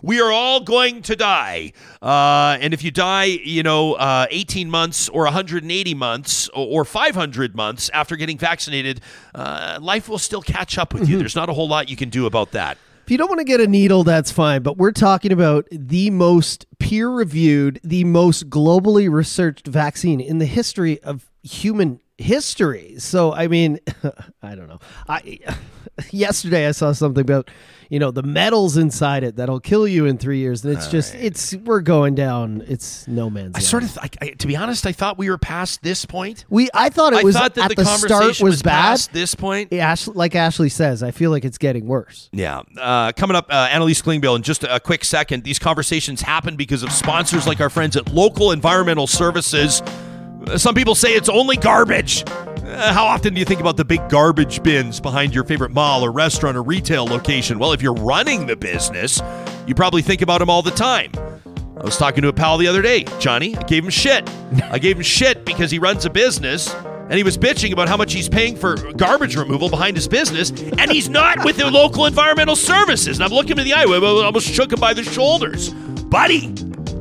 We 0.05 0.21
are 0.21 0.31
all 0.31 0.61
going 0.61 1.01
to 1.05 1.17
die. 1.17 1.73
Uh, 2.03 2.59
and 2.61 2.75
if 2.75 2.85
you 2.85 2.91
die, 2.91 3.25
you 3.25 3.63
know, 3.63 3.95
uh, 3.95 4.27
18 4.29 4.71
months 4.71 5.09
or 5.09 5.23
180 5.23 5.95
months 5.95 6.51
or, 6.51 6.83
or 6.83 6.85
500 6.85 7.57
months 7.57 7.89
after 7.89 8.15
getting 8.15 8.37
vaccinated, 8.37 9.01
uh, 9.35 9.79
life 9.81 10.07
will 10.07 10.19
still 10.19 10.43
catch 10.43 10.77
up 10.77 10.93
with 10.93 11.09
you. 11.09 11.17
There's 11.17 11.35
not 11.35 11.49
a 11.49 11.55
whole 11.55 11.69
lot 11.69 11.89
you 11.89 11.97
can 11.97 12.11
do 12.11 12.27
about 12.27 12.51
that. 12.51 12.77
If 13.05 13.11
you 13.11 13.17
don't 13.17 13.31
want 13.31 13.39
to 13.39 13.45
get 13.45 13.61
a 13.61 13.67
needle, 13.67 14.05
that's 14.05 14.31
fine. 14.31 14.63
But 14.63 14.77
we're 14.77 14.93
talking 14.93 15.33
about 15.33 15.67
the 15.71 16.11
most 16.11 16.67
peer 16.79 17.09
reviewed, 17.09 17.81
the 17.83 18.05
most 18.05 18.51
globally 18.51 19.11
researched 19.11 19.67
vaccine 19.67 20.21
in 20.21 20.37
the 20.37 20.47
history 20.47 21.03
of 21.03 21.31
human 21.43 22.01
history. 22.19 22.95
So, 22.99 23.33
I 23.33 23.49
mean, 23.49 23.81
I 24.43 24.55
don't 24.55 24.69
know. 24.69 24.81
I 25.09 25.39
yesterday 26.11 26.67
I 26.67 26.73
saw 26.73 26.93
something 26.93 27.21
about 27.21 27.51
you 27.91 27.99
know 27.99 28.11
the 28.11 28.23
metals 28.23 28.77
inside 28.77 29.23
it 29.25 29.37
that'll 29.37 29.61
kill 29.61 29.87
you 29.87 30.07
in 30.07 30.19
three 30.19 30.39
years, 30.39 30.65
and 30.65 30.75
it's 30.75 30.89
just 30.89 31.15
it's 31.15 31.55
we're 31.55 31.81
going 31.81 32.15
down. 32.15 32.65
It's 32.67 33.07
no 33.07 33.31
man's. 33.31 33.55
I 33.55 33.59
land. 33.59 33.65
sort 33.65 33.83
of, 33.83 33.99
I, 33.99 34.09
I, 34.21 34.31
to 34.31 34.47
be 34.47 34.57
honest, 34.57 34.87
I 34.87 34.93
thought 34.93 35.19
we 35.19 35.29
were 35.31 35.39
past 35.39 35.83
this 35.83 36.05
point. 36.05 36.45
we 36.49 36.71
I 36.75 36.89
thought 36.89 37.13
it 37.13 37.21
I 37.21 37.23
was 37.23 37.37
thought 37.37 37.55
that 37.55 37.65
at 37.65 37.69
the, 37.69 37.75
the, 37.77 37.85
conversation 37.85 38.35
start 38.35 38.41
was, 38.41 38.63
bad. 38.63 38.71
past 38.71 39.13
this 39.13 39.35
point. 39.35 39.73
Ash, 39.73 40.09
like 40.09 40.33
Ashleigh 40.33 40.73
says, 40.73 41.03
I 41.03 41.11
feel 41.11 41.31
like 41.31 41.45
it's 41.45 41.59
getting 41.59 41.87
worse. 41.87 42.31
Yeah. 42.33 42.63
Uh, 42.79 43.13
coming 43.13 43.37
up, 43.37 43.47
uh, 43.51 43.69
Annalise 43.71 44.03
Klingbeil 44.03 44.37
in 44.37 44.43
just 44.43 44.65
a 44.65 44.81
quick 44.81 45.05
second. 45.05 45.45
These 45.45 45.59
conversations 45.59 46.23
happen 46.23 46.57
because 46.57 46.83
of 46.83 46.91
sponsors 46.91 47.47
like 47.47 47.61
our 47.61 47.71
friends 47.71 47.97
at 47.97 48.13
Local 48.13 48.51
Environmental 48.51 49.07
Services. 49.07 49.83
Some 50.57 50.75
people 50.75 50.95
say 50.95 51.11
it's 51.11 51.29
only 51.29 51.57
garbage. 51.57 52.25
Uh, 52.27 52.93
how 52.93 53.05
often 53.05 53.35
do 53.35 53.41
you 53.41 53.45
think 53.45 53.61
about 53.61 53.77
the 53.77 53.85
big 53.85 54.09
garbage 54.09 54.63
bins 54.63 55.01
behind 55.01 55.35
your 55.35 55.45
favorite 55.45 55.71
mall 55.71 56.05
or 56.05 56.11
restaurant 56.11 56.57
or 56.57 56.63
retail 56.63 57.05
location? 57.05 57.59
Well, 57.59 57.73
if 57.73 57.83
you're 57.83 57.95
running 57.95 58.47
the 58.47 58.57
business, 58.57 59.21
you 59.67 59.75
probably 59.75 60.03
think 60.03 60.23
about 60.23 60.39
them 60.39 60.51
all 60.51 60.63
the 60.63 60.71
time. 60.71 61.13
I 61.77 61.85
was 61.85 61.97
talking 61.97 62.23
to 62.23 62.29
a 62.29 62.33
pal 62.33 62.57
the 62.57 62.67
other 62.67 62.83
day, 62.83 63.05
Johnny. 63.19 63.57
I 63.57 63.63
gave 63.65 63.85
him 63.85 63.91
shit. 63.91 64.29
I 64.65 64.79
gave 64.79 64.97
him 64.97 65.03
shit 65.03 65.45
because 65.45 65.71
he 65.71 65.79
runs 65.79 66.05
a 66.05 66.11
business 66.11 66.75
and 66.75 67.15
he 67.15 67.23
was 67.23 67.37
bitching 67.37 67.73
about 67.73 67.89
how 67.89 67.97
much 67.97 68.13
he's 68.13 68.29
paying 68.29 68.57
for 68.57 68.77
garbage 68.93 69.37
removal 69.37 69.69
behind 69.69 69.95
his 69.95 70.09
business, 70.09 70.51
and 70.79 70.91
he's 70.91 71.09
not 71.09 71.45
with 71.45 71.59
the 71.59 71.71
local 71.71 72.07
environmental 72.07 72.57
services. 72.57 73.19
And 73.19 73.25
I'm 73.25 73.31
looking 73.31 73.53
him 73.53 73.59
in 73.59 73.65
the 73.67 73.75
eye, 73.75 73.83
I 73.83 74.25
almost 74.25 74.49
shook 74.49 74.73
him 74.73 74.81
by 74.81 74.95
the 74.95 75.05
shoulders. 75.05 75.71
Buddy, 75.71 76.49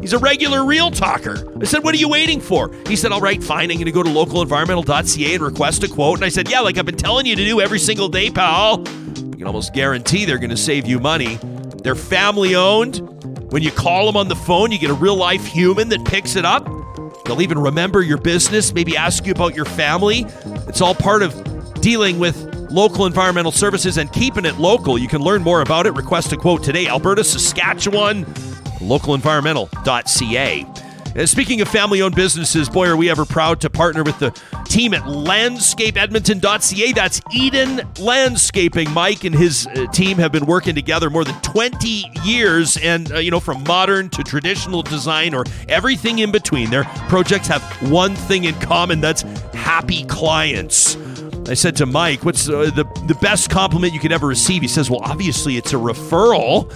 he's 0.04 0.12
a 0.14 0.18
regular 0.18 0.66
real 0.66 0.92
talker. 0.92 1.50
I 1.60 1.64
said, 1.64 1.84
What 1.84 1.96
are 1.96 1.98
you 1.98 2.10
waiting 2.10 2.42
for? 2.42 2.70
He 2.88 2.96
said, 2.96 3.12
All 3.12 3.22
right, 3.22 3.42
fine. 3.42 3.72
I'm 3.72 3.78
going 3.78 3.86
to 3.86 3.92
go 3.92 4.04
to 4.04 4.10
localenvironmental.ca 4.10 5.34
and 5.34 5.44
request 5.44 5.84
a 5.84 5.90
quote. 5.90 6.18
And 6.18 6.26
I 6.26 6.30
said, 6.30 6.50
Yeah, 6.50 6.60
like 6.60 6.78
I've 6.78 6.86
been 6.86 6.98
telling 6.98 7.26
you 7.26 7.36
to 7.36 7.44
do 7.44 7.62
every 7.62 7.80
single 7.80 8.10
day, 8.10 8.30
pal. 8.30 8.80
You 9.16 9.38
can 9.38 9.48
almost 9.48 9.74
guarantee 9.74 10.26
they're 10.26 10.38
going 10.38 10.50
to 10.50 10.58
save 10.58 10.86
you 10.86 11.00
money. 11.00 11.40
They're 11.84 11.96
family 11.96 12.54
owned. 12.54 12.98
When 13.52 13.64
you 13.64 13.72
call 13.72 14.06
them 14.06 14.18
on 14.18 14.28
the 14.28 14.36
phone, 14.36 14.72
you 14.72 14.78
get 14.78 14.90
a 14.90 14.96
real 14.96 15.16
life 15.16 15.46
human 15.46 15.90
that 15.90 16.04
picks 16.06 16.36
it 16.36 16.44
up. 16.44 16.68
They'll 17.26 17.42
even 17.42 17.58
remember 17.58 18.02
your 18.02 18.18
business, 18.18 18.74
maybe 18.74 18.98
ask 18.98 19.26
you 19.26 19.32
about 19.32 19.56
your 19.56 19.66
family. 19.66 20.26
It's 20.68 20.82
all 20.82 20.96
part 20.96 21.24
of 21.24 21.34
dealing 21.80 22.20
with 22.20 22.36
local 22.70 23.06
environmental 23.06 23.52
services 23.52 23.98
and 23.98 24.12
keeping 24.12 24.46
it 24.46 24.58
local. 24.58 24.98
You 24.98 25.08
can 25.08 25.22
learn 25.22 25.44
more 25.44 25.62
about 25.62 25.86
it. 25.86 25.92
Request 25.92 26.34
a 26.34 26.38
quote 26.38 26.64
today. 26.64 26.88
Alberta, 26.88 27.24
Saskatchewan, 27.24 28.26
localenvironmental.ca. 28.88 30.66
Uh, 31.16 31.26
Speaking 31.26 31.62
of 31.62 31.68
family 31.68 32.02
owned 32.02 32.16
businesses, 32.16 32.70
boy, 32.70 32.88
are 32.88 32.98
we 32.98 33.10
ever 33.10 33.26
proud 33.26 33.62
to 33.62 33.70
partner 33.70 34.04
with 34.04 34.18
the 34.20 34.32
team 34.66 34.94
at 34.94 35.04
landscapeedmonton.ca. 35.04 36.92
That's 36.94 37.22
Eden 37.32 37.82
Landscaping. 38.00 38.90
Mike 38.92 39.24
and 39.24 39.36
his 39.36 39.68
uh, 39.68 39.86
team 39.92 40.18
have 40.18 40.32
been 40.32 40.48
working 40.48 40.74
together 40.74 41.12
more 41.12 41.24
than 41.24 41.40
20 41.42 42.06
years, 42.24 42.78
and, 42.78 43.12
uh, 43.12 43.20
you 43.20 43.30
know, 43.30 43.40
from 43.40 43.64
modern 43.66 44.10
to 44.10 44.24
traditional 44.24 44.82
design 44.82 45.36
or 45.36 45.44
everything 45.70 46.20
in 46.20 46.32
between. 46.32 46.72
Their 46.72 46.86
projects 47.08 47.48
have 47.48 47.62
one 47.92 48.16
thing 48.16 48.46
in 48.46 48.56
common 48.56 49.00
that's 49.00 49.22
happy 49.54 50.06
clients. 50.06 50.96
I 51.48 51.56
said 51.56 51.76
to 51.78 51.86
Mike, 51.86 52.24
What's 52.24 52.48
uh, 52.48 52.72
the, 52.74 52.86
the 53.08 53.16
best 53.16 53.50
compliment 53.50 53.94
you 53.94 54.00
could 54.00 54.12
ever 54.12 54.28
receive? 54.28 54.62
He 54.62 54.68
says, 54.68 54.90
Well, 54.90 55.02
obviously 55.04 55.58
it's 55.58 55.74
a 55.74 55.78
referral. 55.78 56.70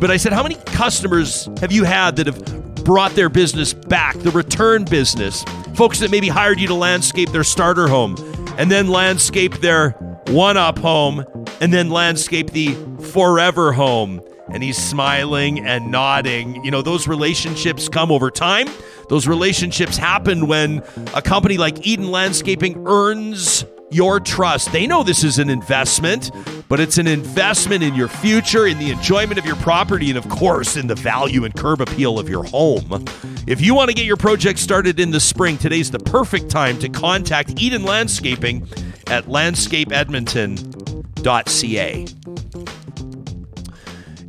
But 0.00 0.10
I 0.10 0.16
said, 0.16 0.32
How 0.32 0.42
many 0.42 0.56
customers 0.66 1.48
have 1.60 1.72
you 1.72 1.84
had 1.84 2.16
that 2.16 2.26
have 2.26 2.84
brought 2.84 3.12
their 3.12 3.28
business 3.28 3.72
back, 3.72 4.18
the 4.18 4.30
return 4.30 4.84
business? 4.84 5.42
Folks 5.74 6.00
that 6.00 6.10
maybe 6.10 6.28
hired 6.28 6.60
you 6.60 6.68
to 6.68 6.74
landscape 6.74 7.30
their 7.30 7.44
starter 7.44 7.88
home 7.88 8.16
and 8.58 8.70
then 8.70 8.88
landscape 8.88 9.54
their 9.58 9.90
one 10.28 10.56
up 10.56 10.78
home 10.78 11.24
and 11.60 11.72
then 11.72 11.90
landscape 11.90 12.50
the 12.50 12.74
forever 13.12 13.72
home. 13.72 14.20
And 14.48 14.62
he's 14.62 14.76
smiling 14.76 15.66
and 15.66 15.90
nodding. 15.90 16.62
You 16.64 16.70
know, 16.70 16.82
those 16.82 17.08
relationships 17.08 17.88
come 17.88 18.12
over 18.12 18.30
time. 18.30 18.68
Those 19.08 19.26
relationships 19.26 19.96
happen 19.96 20.46
when 20.46 20.82
a 21.14 21.22
company 21.22 21.56
like 21.56 21.86
Eden 21.86 22.10
Landscaping 22.10 22.86
earns 22.86 23.64
your 23.94 24.20
trust. 24.20 24.72
They 24.72 24.86
know 24.86 25.02
this 25.02 25.24
is 25.24 25.38
an 25.38 25.48
investment, 25.48 26.30
but 26.68 26.80
it's 26.80 26.98
an 26.98 27.06
investment 27.06 27.82
in 27.82 27.94
your 27.94 28.08
future, 28.08 28.66
in 28.66 28.78
the 28.78 28.90
enjoyment 28.90 29.38
of 29.38 29.46
your 29.46 29.56
property, 29.56 30.10
and 30.10 30.18
of 30.18 30.28
course, 30.28 30.76
in 30.76 30.88
the 30.88 30.94
value 30.94 31.44
and 31.44 31.54
curb 31.54 31.80
appeal 31.80 32.18
of 32.18 32.28
your 32.28 32.44
home. 32.44 33.04
If 33.46 33.60
you 33.60 33.74
want 33.74 33.90
to 33.90 33.94
get 33.94 34.04
your 34.04 34.16
project 34.16 34.58
started 34.58 34.98
in 34.98 35.12
the 35.12 35.20
spring, 35.20 35.56
today's 35.56 35.90
the 35.90 36.00
perfect 36.00 36.50
time 36.50 36.78
to 36.80 36.88
contact 36.88 37.60
Eden 37.60 37.84
Landscaping 37.84 38.66
at 39.06 39.26
landscapeedmonton.ca. 39.26 42.06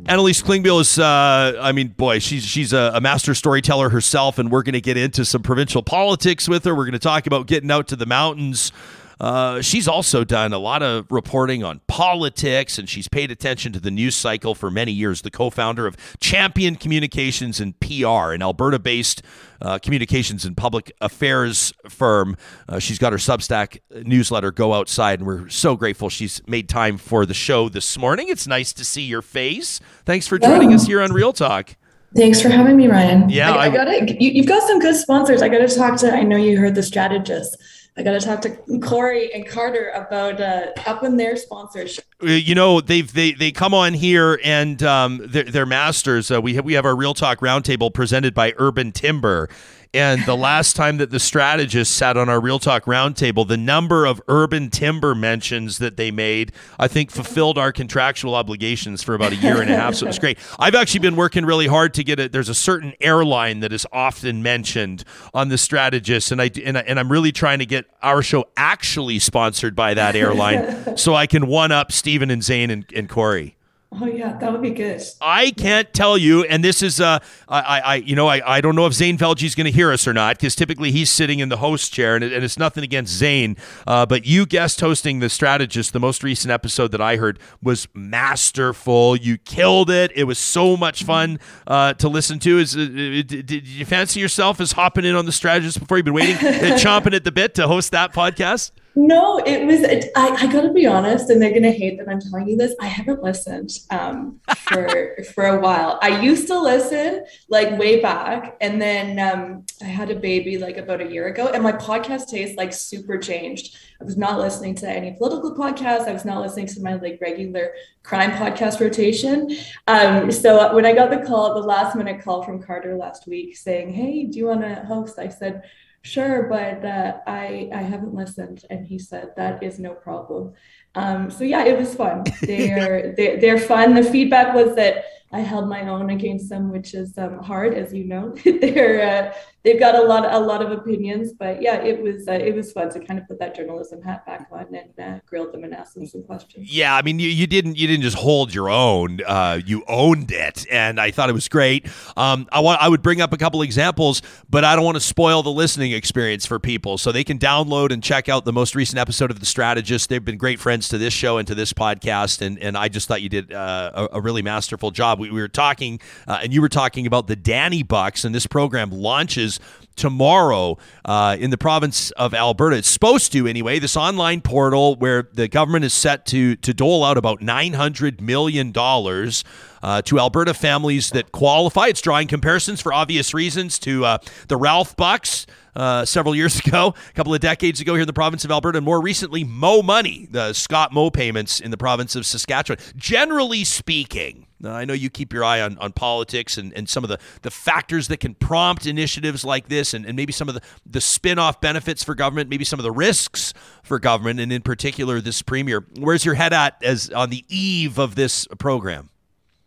Annalise 0.08 0.40
Klingbeil 0.40 0.80
is, 0.80 1.00
uh, 1.00 1.58
I 1.60 1.72
mean, 1.72 1.88
boy, 1.88 2.20
she's 2.20 2.44
she's 2.44 2.72
a, 2.72 2.92
a 2.94 3.00
master 3.00 3.34
storyteller 3.34 3.88
herself, 3.88 4.38
and 4.38 4.52
we're 4.52 4.62
going 4.62 4.74
to 4.74 4.80
get 4.80 4.96
into 4.96 5.24
some 5.24 5.42
provincial 5.42 5.82
politics 5.82 6.48
with 6.48 6.64
her. 6.64 6.76
We're 6.76 6.84
going 6.84 6.92
to 6.92 7.00
talk 7.00 7.26
about 7.26 7.48
getting 7.48 7.72
out 7.72 7.88
to 7.88 7.96
the 7.96 8.06
mountains. 8.06 8.70
Uh, 9.18 9.62
she's 9.62 9.88
also 9.88 10.24
done 10.24 10.52
a 10.52 10.58
lot 10.58 10.82
of 10.82 11.10
reporting 11.10 11.64
on 11.64 11.80
politics, 11.86 12.78
and 12.78 12.88
she's 12.88 13.08
paid 13.08 13.30
attention 13.30 13.72
to 13.72 13.80
the 13.80 13.90
news 13.90 14.14
cycle 14.14 14.54
for 14.54 14.70
many 14.70 14.92
years. 14.92 15.22
The 15.22 15.30
co-founder 15.30 15.86
of 15.86 15.96
Champion 16.20 16.76
Communications 16.76 17.60
and 17.60 17.78
PR, 17.80 18.32
an 18.32 18.42
Alberta-based 18.42 19.22
uh, 19.62 19.78
communications 19.78 20.44
and 20.44 20.56
public 20.56 20.92
affairs 21.00 21.72
firm. 21.88 22.36
Uh, 22.68 22.78
she's 22.78 22.98
got 22.98 23.12
her 23.12 23.18
Substack 23.18 23.78
newsletter, 24.04 24.50
Go 24.52 24.74
Outside, 24.74 25.20
and 25.20 25.26
we're 25.26 25.48
so 25.48 25.76
grateful 25.76 26.10
she's 26.10 26.46
made 26.46 26.68
time 26.68 26.98
for 26.98 27.24
the 27.24 27.34
show 27.34 27.68
this 27.68 27.96
morning. 27.98 28.28
It's 28.28 28.46
nice 28.46 28.72
to 28.74 28.84
see 28.84 29.02
your 29.02 29.22
face. 29.22 29.80
Thanks 30.04 30.26
for 30.26 30.38
joining 30.38 30.74
us 30.74 30.86
here 30.86 31.00
on 31.00 31.12
Real 31.12 31.32
Talk. 31.32 31.76
Thanks 32.14 32.40
for 32.40 32.48
having 32.48 32.76
me, 32.76 32.86
Ryan. 32.88 33.28
Yeah, 33.28 33.52
I, 33.52 33.56
I, 33.56 33.66
I 33.66 33.70
got 33.70 33.88
it. 33.88 34.20
You, 34.20 34.42
have 34.42 34.48
got 34.48 34.66
some 34.68 34.78
good 34.78 34.96
sponsors. 34.96 35.42
I 35.42 35.48
got 35.48 35.66
to 35.66 35.74
talk 35.74 35.98
to. 36.00 36.12
I 36.12 36.22
know 36.22 36.36
you 36.36 36.58
heard 36.58 36.74
the 36.74 36.82
strategist. 36.82 37.56
I 37.98 38.02
got 38.02 38.12
to 38.12 38.20
talk 38.20 38.42
to 38.42 38.78
Corey 38.80 39.32
and 39.32 39.46
Carter 39.46 39.88
about 39.94 40.38
uh, 40.38 40.72
upping 40.86 41.16
their 41.16 41.34
sponsorship. 41.34 42.04
Uh, 42.22 42.26
you 42.26 42.54
know, 42.54 42.82
they've 42.82 43.10
they 43.10 43.32
they 43.32 43.50
come 43.52 43.72
on 43.72 43.94
here 43.94 44.38
and 44.44 44.82
um, 44.82 45.22
they're, 45.24 45.44
they're 45.44 45.66
masters. 45.66 46.30
Uh, 46.30 46.40
we 46.40 46.54
have 46.54 46.64
we 46.64 46.74
have 46.74 46.84
our 46.84 46.94
Real 46.94 47.14
Talk 47.14 47.40
Roundtable 47.40 47.92
presented 47.92 48.34
by 48.34 48.52
Urban 48.58 48.92
Timber, 48.92 49.48
and 49.96 50.26
the 50.26 50.36
last 50.36 50.76
time 50.76 50.98
that 50.98 51.10
the 51.10 51.18
strategist 51.18 51.94
sat 51.94 52.18
on 52.18 52.28
our 52.28 52.38
Real 52.38 52.58
Talk 52.58 52.84
Roundtable, 52.84 53.48
the 53.48 53.56
number 53.56 54.04
of 54.04 54.20
urban 54.28 54.68
timber 54.68 55.14
mentions 55.14 55.78
that 55.78 55.96
they 55.96 56.10
made, 56.10 56.52
I 56.78 56.86
think, 56.86 57.10
fulfilled 57.10 57.56
our 57.56 57.72
contractual 57.72 58.34
obligations 58.34 59.02
for 59.02 59.14
about 59.14 59.32
a 59.32 59.36
year 59.36 59.62
and 59.62 59.70
a 59.70 59.74
half. 59.76 59.94
So 59.94 60.04
it 60.04 60.08
was 60.08 60.18
great. 60.18 60.38
I've 60.58 60.74
actually 60.74 61.00
been 61.00 61.16
working 61.16 61.46
really 61.46 61.66
hard 61.66 61.94
to 61.94 62.04
get 62.04 62.20
it. 62.20 62.30
There's 62.30 62.50
a 62.50 62.54
certain 62.54 62.92
airline 63.00 63.60
that 63.60 63.72
is 63.72 63.86
often 63.90 64.42
mentioned 64.42 65.02
on 65.32 65.48
the 65.48 65.56
strategist, 65.56 66.30
and 66.30 66.42
I 66.42 66.50
and, 66.62 66.76
I, 66.76 66.82
and 66.82 67.00
I'm 67.00 67.10
really 67.10 67.32
trying 67.32 67.60
to 67.60 67.66
get 67.66 67.86
our 68.02 68.22
show 68.22 68.44
actually 68.56 69.18
sponsored 69.18 69.74
by 69.74 69.94
that 69.94 70.14
airline, 70.14 70.96
so 70.98 71.14
I 71.14 71.26
can 71.26 71.46
one 71.46 71.72
up 71.72 71.90
Stephen 71.90 72.30
and 72.30 72.44
Zain 72.44 72.68
and, 72.68 72.84
and 72.94 73.08
Corey. 73.08 73.55
Oh 73.92 74.06
yeah, 74.06 74.36
that 74.36 74.52
would 74.52 74.62
be 74.62 74.70
good. 74.70 75.00
I 75.20 75.52
can't 75.52 75.92
tell 75.94 76.18
you, 76.18 76.44
and 76.44 76.62
this 76.62 76.82
is 76.82 77.00
uh, 77.00 77.20
I, 77.48 77.80
I, 77.80 77.94
you 77.96 78.16
know, 78.16 78.26
I, 78.26 78.56
I 78.56 78.60
don't 78.60 78.74
know 78.74 78.86
if 78.86 78.92
Zain 78.92 79.16
Velji's 79.16 79.54
going 79.54 79.66
to 79.66 79.70
hear 79.70 79.92
us 79.92 80.06
or 80.06 80.12
not 80.12 80.36
because 80.36 80.56
typically 80.56 80.90
he's 80.90 81.10
sitting 81.10 81.38
in 81.38 81.48
the 81.48 81.58
host 81.58 81.94
chair, 81.94 82.16
and, 82.16 82.24
it, 82.24 82.32
and 82.32 82.44
it's 82.44 82.58
nothing 82.58 82.82
against 82.82 83.12
Zain, 83.12 83.56
uh, 83.86 84.04
but 84.04 84.26
you 84.26 84.44
guest 84.44 84.80
hosting 84.80 85.20
the 85.20 85.28
strategist, 85.28 85.92
the 85.92 86.00
most 86.00 86.24
recent 86.24 86.50
episode 86.50 86.90
that 86.92 87.00
I 87.00 87.16
heard 87.16 87.38
was 87.62 87.86
masterful. 87.94 89.16
You 89.16 89.38
killed 89.38 89.88
it. 89.88 90.10
It 90.14 90.24
was 90.24 90.38
so 90.38 90.76
much 90.76 91.04
fun 91.04 91.38
uh, 91.66 91.94
to 91.94 92.08
listen 92.08 92.38
to. 92.40 92.58
Is 92.58 92.76
uh, 92.76 92.80
did 93.26 93.66
you 93.68 93.86
fancy 93.86 94.18
yourself 94.18 94.60
as 94.60 94.72
hopping 94.72 95.04
in 95.04 95.14
on 95.14 95.26
the 95.26 95.32
strategist 95.32 95.78
before 95.78 95.96
you've 95.96 96.04
been 96.04 96.14
waiting, 96.14 96.36
and 96.36 96.74
chomping 96.80 97.14
at 97.14 97.24
the 97.24 97.32
bit 97.32 97.54
to 97.54 97.68
host 97.68 97.92
that 97.92 98.12
podcast? 98.12 98.72
No, 98.98 99.36
it 99.44 99.66
was. 99.66 99.84
I, 100.16 100.30
I 100.30 100.50
got 100.50 100.62
to 100.62 100.72
be 100.72 100.86
honest, 100.86 101.28
and 101.28 101.40
they're 101.40 101.52
gonna 101.52 101.70
hate 101.70 101.98
that 101.98 102.08
I'm 102.08 102.18
telling 102.18 102.48
you 102.48 102.56
this. 102.56 102.74
I 102.80 102.86
haven't 102.86 103.22
listened 103.22 103.70
um, 103.90 104.40
for 104.56 105.18
for 105.34 105.44
a 105.44 105.60
while. 105.60 105.98
I 106.00 106.22
used 106.22 106.46
to 106.46 106.58
listen 106.58 107.26
like 107.50 107.78
way 107.78 108.00
back, 108.00 108.56
and 108.62 108.80
then 108.80 109.18
um, 109.18 109.66
I 109.82 109.84
had 109.84 110.10
a 110.10 110.16
baby 110.16 110.56
like 110.56 110.78
about 110.78 111.02
a 111.02 111.10
year 111.10 111.26
ago, 111.26 111.48
and 111.48 111.62
my 111.62 111.72
podcast 111.72 112.28
taste 112.28 112.56
like 112.56 112.72
super 112.72 113.18
changed. 113.18 113.76
I 114.00 114.04
was 114.04 114.16
not 114.16 114.38
listening 114.38 114.74
to 114.76 114.88
any 114.88 115.12
political 115.12 115.54
podcasts. 115.54 116.08
I 116.08 116.12
was 116.14 116.24
not 116.24 116.40
listening 116.40 116.66
to 116.68 116.80
my 116.80 116.94
like 116.94 117.18
regular 117.20 117.72
crime 118.02 118.30
podcast 118.30 118.80
rotation. 118.80 119.54
Um, 119.86 120.30
so 120.30 120.74
when 120.74 120.86
I 120.86 120.94
got 120.94 121.10
the 121.10 121.18
call, 121.18 121.52
the 121.52 121.66
last 121.66 121.96
minute 121.96 122.22
call 122.24 122.42
from 122.42 122.62
Carter 122.62 122.96
last 122.96 123.26
week 123.26 123.58
saying, 123.58 123.92
"Hey, 123.92 124.24
do 124.24 124.38
you 124.38 124.46
want 124.46 124.62
to 124.62 124.74
host?" 124.86 125.18
I 125.18 125.28
said 125.28 125.64
sure, 126.06 126.44
but 126.48 126.84
uh, 126.84 127.18
I 127.26 127.68
I 127.72 127.82
haven't 127.82 128.14
listened. 128.14 128.64
And 128.70 128.86
he 128.86 128.98
said 128.98 129.32
that 129.36 129.62
is 129.62 129.78
no 129.78 129.92
problem. 129.94 130.54
Um, 130.94 131.30
so 131.30 131.44
yeah, 131.44 131.64
it 131.64 131.78
was 131.78 131.94
fun. 131.94 132.24
They're 132.42 133.14
they're, 133.16 133.40
they're 133.40 133.58
fun. 133.58 133.94
The 133.94 134.02
feedback 134.02 134.54
was 134.54 134.74
that 134.76 135.04
I 135.32 135.40
held 135.40 135.68
my 135.68 135.88
own 135.88 136.10
against 136.10 136.48
them, 136.48 136.70
which 136.70 136.94
is 136.94 137.18
um, 137.18 137.38
hard, 137.38 137.74
as 137.74 137.92
you 137.92 138.04
know. 138.04 138.34
they're 138.44 139.02
uh, 139.02 139.34
they've 139.66 139.80
got 139.80 139.96
a 139.96 140.00
lot 140.00 140.32
a 140.32 140.38
lot 140.38 140.62
of 140.62 140.70
opinions, 140.70 141.32
but 141.32 141.60
yeah, 141.60 141.82
it 141.82 142.00
was 142.00 142.28
uh, 142.28 142.32
it 142.32 142.54
was 142.54 142.72
fun 142.72 142.88
to 142.90 143.00
kind 143.00 143.18
of 143.18 143.26
put 143.26 143.40
that 143.40 143.54
journalism 143.54 144.00
hat 144.00 144.24
back 144.24 144.46
on 144.52 144.72
and 144.72 144.98
uh, 144.98 145.20
grill 145.26 145.50
them 145.50 145.64
and 145.64 145.74
ask 145.74 145.94
them 145.94 146.06
some 146.06 146.22
questions. 146.22 146.72
Yeah, 146.72 146.94
I 146.94 147.02
mean, 147.02 147.18
you, 147.18 147.28
you 147.28 147.46
didn't 147.46 147.76
you 147.76 147.86
didn't 147.88 148.04
just 148.04 148.16
hold 148.16 148.54
your 148.54 148.70
own, 148.70 149.20
uh, 149.26 149.60
you 149.66 149.84
owned 149.88 150.30
it, 150.30 150.66
and 150.70 151.00
I 151.00 151.10
thought 151.10 151.28
it 151.28 151.34
was 151.34 151.48
great. 151.48 151.88
Um, 152.16 152.48
I 152.52 152.60
want 152.60 152.80
I 152.80 152.88
would 152.88 153.02
bring 153.02 153.20
up 153.20 153.32
a 153.32 153.36
couple 153.36 153.60
examples, 153.60 154.22
but 154.48 154.64
I 154.64 154.76
don't 154.76 154.84
want 154.84 154.96
to 154.96 155.00
spoil 155.00 155.42
the 155.42 155.50
listening 155.50 155.92
experience 155.92 156.46
for 156.46 156.58
people, 156.58 156.96
so 156.96 157.10
they 157.10 157.24
can 157.24 157.38
download 157.38 157.90
and 157.90 158.02
check 158.02 158.28
out 158.28 158.44
the 158.44 158.52
most 158.52 158.76
recent 158.76 159.00
episode 159.00 159.32
of 159.32 159.40
The 159.40 159.46
Strategist. 159.46 160.08
They've 160.08 160.24
been 160.24 160.38
great 160.38 160.60
friends 160.60 160.88
to 160.88 160.98
this 160.98 161.12
show 161.12 161.38
and 161.38 161.48
to 161.48 161.56
this 161.56 161.72
podcast, 161.72 162.40
and 162.40 162.58
and 162.60 162.78
I 162.78 162.88
just 162.88 163.08
thought 163.08 163.20
you 163.20 163.28
did 163.28 163.52
uh, 163.52 164.08
a, 164.12 164.18
a, 164.18 164.20
really 164.20 164.42
masterful 164.42 164.92
job. 164.92 165.18
We, 165.18 165.30
we 165.30 165.40
were 165.40 165.48
talking, 165.48 166.00
uh, 166.28 166.38
and 166.42 166.54
you 166.54 166.60
were 166.60 166.68
talking 166.68 167.06
about 167.06 167.26
the 167.26 167.36
Dani 167.36 167.86
Bucks, 167.86 168.24
and 168.24 168.34
this 168.34 168.46
program 168.46 168.90
launches 168.90 169.55
tomorrow 169.96 170.76
uh, 171.04 171.36
in 171.38 171.50
the 171.50 171.58
province 171.58 172.10
of 172.12 172.34
Alberta. 172.34 172.76
It's 172.76 172.88
supposed 172.88 173.32
to 173.32 173.46
anyway. 173.46 173.78
This 173.78 173.96
online 173.96 174.42
portal 174.42 174.96
where 174.96 175.28
the 175.32 175.48
government 175.48 175.84
is 175.84 175.94
set 175.94 176.26
to 176.26 176.56
to 176.56 176.72
dole 176.72 177.04
out 177.04 177.18
about 177.18 177.40
nine 177.42 177.72
hundred 177.72 178.20
million 178.20 178.72
dollars. 178.72 179.42
Uh, 179.82 180.02
to 180.02 180.18
Alberta 180.18 180.52
families 180.52 181.10
that 181.10 181.30
qualify. 181.30 181.86
It's 181.86 182.00
drawing 182.00 182.26
comparisons 182.26 182.80
for 182.80 182.92
obvious 182.92 183.32
reasons 183.32 183.78
to 183.80 184.04
uh, 184.04 184.18
the 184.48 184.56
Ralph 184.56 184.96
Bucks 184.96 185.46
uh, 185.76 186.04
several 186.04 186.34
years 186.34 186.58
ago, 186.66 186.94
a 187.08 187.12
couple 187.12 187.32
of 187.32 187.40
decades 187.40 187.80
ago 187.80 187.92
here 187.92 188.00
in 188.00 188.06
the 188.06 188.12
province 188.12 188.44
of 188.44 188.50
Alberta, 188.50 188.78
and 188.78 188.84
more 188.84 189.00
recently, 189.00 189.44
Mo 189.44 189.82
Money, 189.82 190.26
the 190.30 190.54
Scott 190.54 190.92
Moe 190.92 191.10
payments 191.10 191.60
in 191.60 191.70
the 191.70 191.76
province 191.76 192.16
of 192.16 192.26
Saskatchewan. 192.26 192.78
Generally 192.96 193.64
speaking, 193.64 194.45
now, 194.58 194.74
I 194.74 194.86
know 194.86 194.94
you 194.94 195.10
keep 195.10 195.32
your 195.32 195.44
eye 195.44 195.60
on, 195.60 195.76
on 195.78 195.92
politics 195.92 196.56
and, 196.56 196.72
and 196.72 196.88
some 196.88 197.04
of 197.04 197.10
the, 197.10 197.18
the 197.42 197.50
factors 197.50 198.08
that 198.08 198.20
can 198.20 198.34
prompt 198.34 198.86
initiatives 198.86 199.44
like 199.44 199.68
this, 199.68 199.92
and, 199.92 200.06
and 200.06 200.16
maybe 200.16 200.32
some 200.32 200.48
of 200.48 200.54
the, 200.54 200.62
the 200.86 201.00
spin 201.00 201.38
off 201.38 201.60
benefits 201.60 202.02
for 202.02 202.14
government, 202.14 202.48
maybe 202.48 202.64
some 202.64 202.78
of 202.78 202.84
the 202.84 202.90
risks 202.90 203.52
for 203.82 203.98
government, 203.98 204.40
and 204.40 204.50
in 204.50 204.62
particular, 204.62 205.20
this 205.20 205.42
premier. 205.42 205.84
Where's 205.98 206.24
your 206.24 206.34
head 206.34 206.54
at 206.54 206.82
as 206.82 207.10
on 207.10 207.28
the 207.28 207.44
eve 207.48 207.98
of 207.98 208.14
this 208.14 208.46
program? 208.58 209.10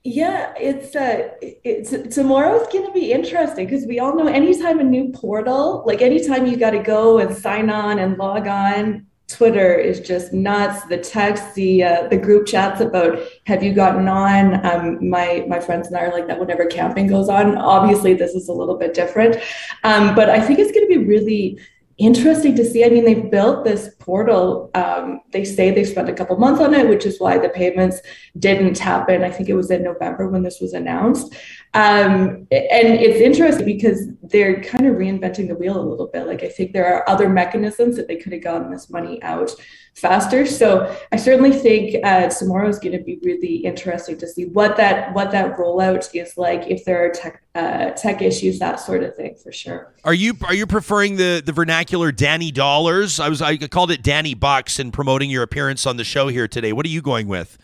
Yeah, 0.04 0.54
it's 0.58 0.96
uh, 0.96 1.30
it's 1.42 2.16
tomorrow's 2.16 2.68
going 2.72 2.86
to 2.86 2.94
be 2.94 3.12
interesting 3.12 3.66
because 3.66 3.86
we 3.86 4.00
all 4.00 4.16
know 4.16 4.28
anytime 4.28 4.80
a 4.80 4.84
new 4.84 5.10
portal, 5.10 5.84
like 5.86 6.02
anytime 6.02 6.48
you 6.48 6.56
got 6.58 6.72
to 6.72 6.80
go 6.80 7.20
and 7.20 7.36
sign 7.38 7.70
on 7.70 8.00
and 8.00 8.18
log 8.18 8.48
on, 8.48 9.06
Twitter 9.30 9.75
is 9.75 9.99
just 9.99 10.34
nuts. 10.34 10.84
The 10.86 10.97
text, 10.97 11.53
the 11.53 11.84
uh, 11.84 12.07
the 12.07 12.17
group 12.17 12.47
chats 12.47 12.82
about 12.82 13.19
have 13.45 13.61
you 13.61 13.73
gotten 13.73 14.07
on? 14.07 14.65
Um, 14.65 15.07
my 15.07 15.45
my 15.47 15.59
friends 15.59 15.88
and 15.88 15.95
I 15.95 16.01
are 16.01 16.11
like 16.11 16.27
that 16.27 16.39
whenever 16.39 16.65
camping 16.65 17.07
goes 17.07 17.30
on. 17.30 17.55
Obviously, 17.55 18.15
this 18.15 18.34
is 18.34 18.49
a 18.49 18.53
little 18.53 18.75
bit 18.75 18.95
different, 18.95 19.38
um, 19.84 20.15
but 20.15 20.30
I 20.30 20.41
think 20.41 20.57
it's 20.57 20.71
going 20.71 20.88
to 20.89 20.99
be 20.99 21.05
really 21.05 21.59
interesting 21.99 22.55
to 22.55 22.65
see. 22.65 22.84
I 22.84 22.89
mean, 22.89 23.05
they've 23.05 23.30
built 23.30 23.65
this 23.65 23.93
portal. 24.00 24.72
Um, 24.74 25.22
they 25.32 25.45
say 25.45 25.72
they 25.72 25.84
spent 25.84 26.10
a 26.10 26.14
couple 26.14 26.38
months 26.38 26.62
on 26.62 26.74
it, 26.74 26.88
which 26.88 27.06
is 27.06 27.20
why 27.20 27.38
the 27.38 27.50
payments 27.50 28.02
didn't 28.38 28.80
happen. 28.80 29.24
I 29.24 29.30
think 29.30 29.50
it 29.50 29.56
was 29.56 29.70
in 29.70 29.84
November 29.84 30.30
when 30.30 30.43
this 30.43 30.60
was 30.60 30.74
announced. 30.74 31.34
Um, 31.74 32.47
and 32.52 32.88
it's 32.88 33.20
interesting 33.20 33.66
because 33.66 34.08
they're 34.24 34.62
kind 34.64 34.88
of 34.88 34.95
reinventing 34.95 35.47
the 35.47 35.56
wheel 35.56 35.80
a 35.80 35.88
little 35.88 36.08
bit. 36.08 36.26
Like, 36.26 36.43
I 36.43 36.50
think 36.50 36.74
there 36.74 36.91
are 36.91 37.08
other 37.08 37.30
mechanisms 37.30 37.95
that 37.97 38.08
they 38.08 38.16
could 38.16 38.34
have 38.34 38.43
gotten 38.43 38.72
this 38.72 38.89
money 38.89 39.22
out 39.22 39.52
faster. 40.00 40.45
So 40.45 40.95
I 41.12 41.18
certainly 41.18 41.52
think 41.52 42.04
uh, 42.04 42.30
tomorrow 42.30 42.70
is 42.70 42.80
going 42.80 42.97
to 42.97 43.04
be 43.04 43.20
really 43.24 43.58
interesting 43.58 44.18
to 44.18 44.28
see 44.28 44.45
what 44.45 44.78
that 44.78 45.14
what 45.14 45.32
that 45.32 45.58
rollout 45.58 46.10
is 46.14 46.38
like. 46.38 46.68
If 46.68 46.86
there 46.86 47.06
are 47.06 47.10
tech 47.10 47.43
uh, 47.56 47.91
tech 47.91 48.22
issues, 48.22 48.60
that 48.60 48.80
sort 48.80 49.04
of 49.04 49.16
thing, 49.16 49.36
for 49.36 49.52
sure. 49.52 49.93
Are 50.04 50.14
you 50.14 50.34
are 50.43 50.54
you 50.54 50.66
preferring 50.66 51.18
the 51.18 51.41
the 51.45 51.52
vernacular 51.52 52.12
Dani 52.12 52.54
Dollars? 52.54 53.20
I 53.20 53.30
was 53.30 53.41
I 53.41 53.58
called 53.58 53.89
it 53.92 54.04
Dani 54.04 54.40
Bucks 54.40 54.80
in 54.80 54.92
promoting 54.92 55.30
your 55.30 55.44
appearance 55.44 55.86
on 55.86 55.98
the 55.98 56.04
show 56.04 56.28
here 56.28 56.48
today. 56.48 56.74
What 56.74 56.86
are 56.86 56.90
you 56.90 57.02
going 57.02 57.28
with? 57.28 57.58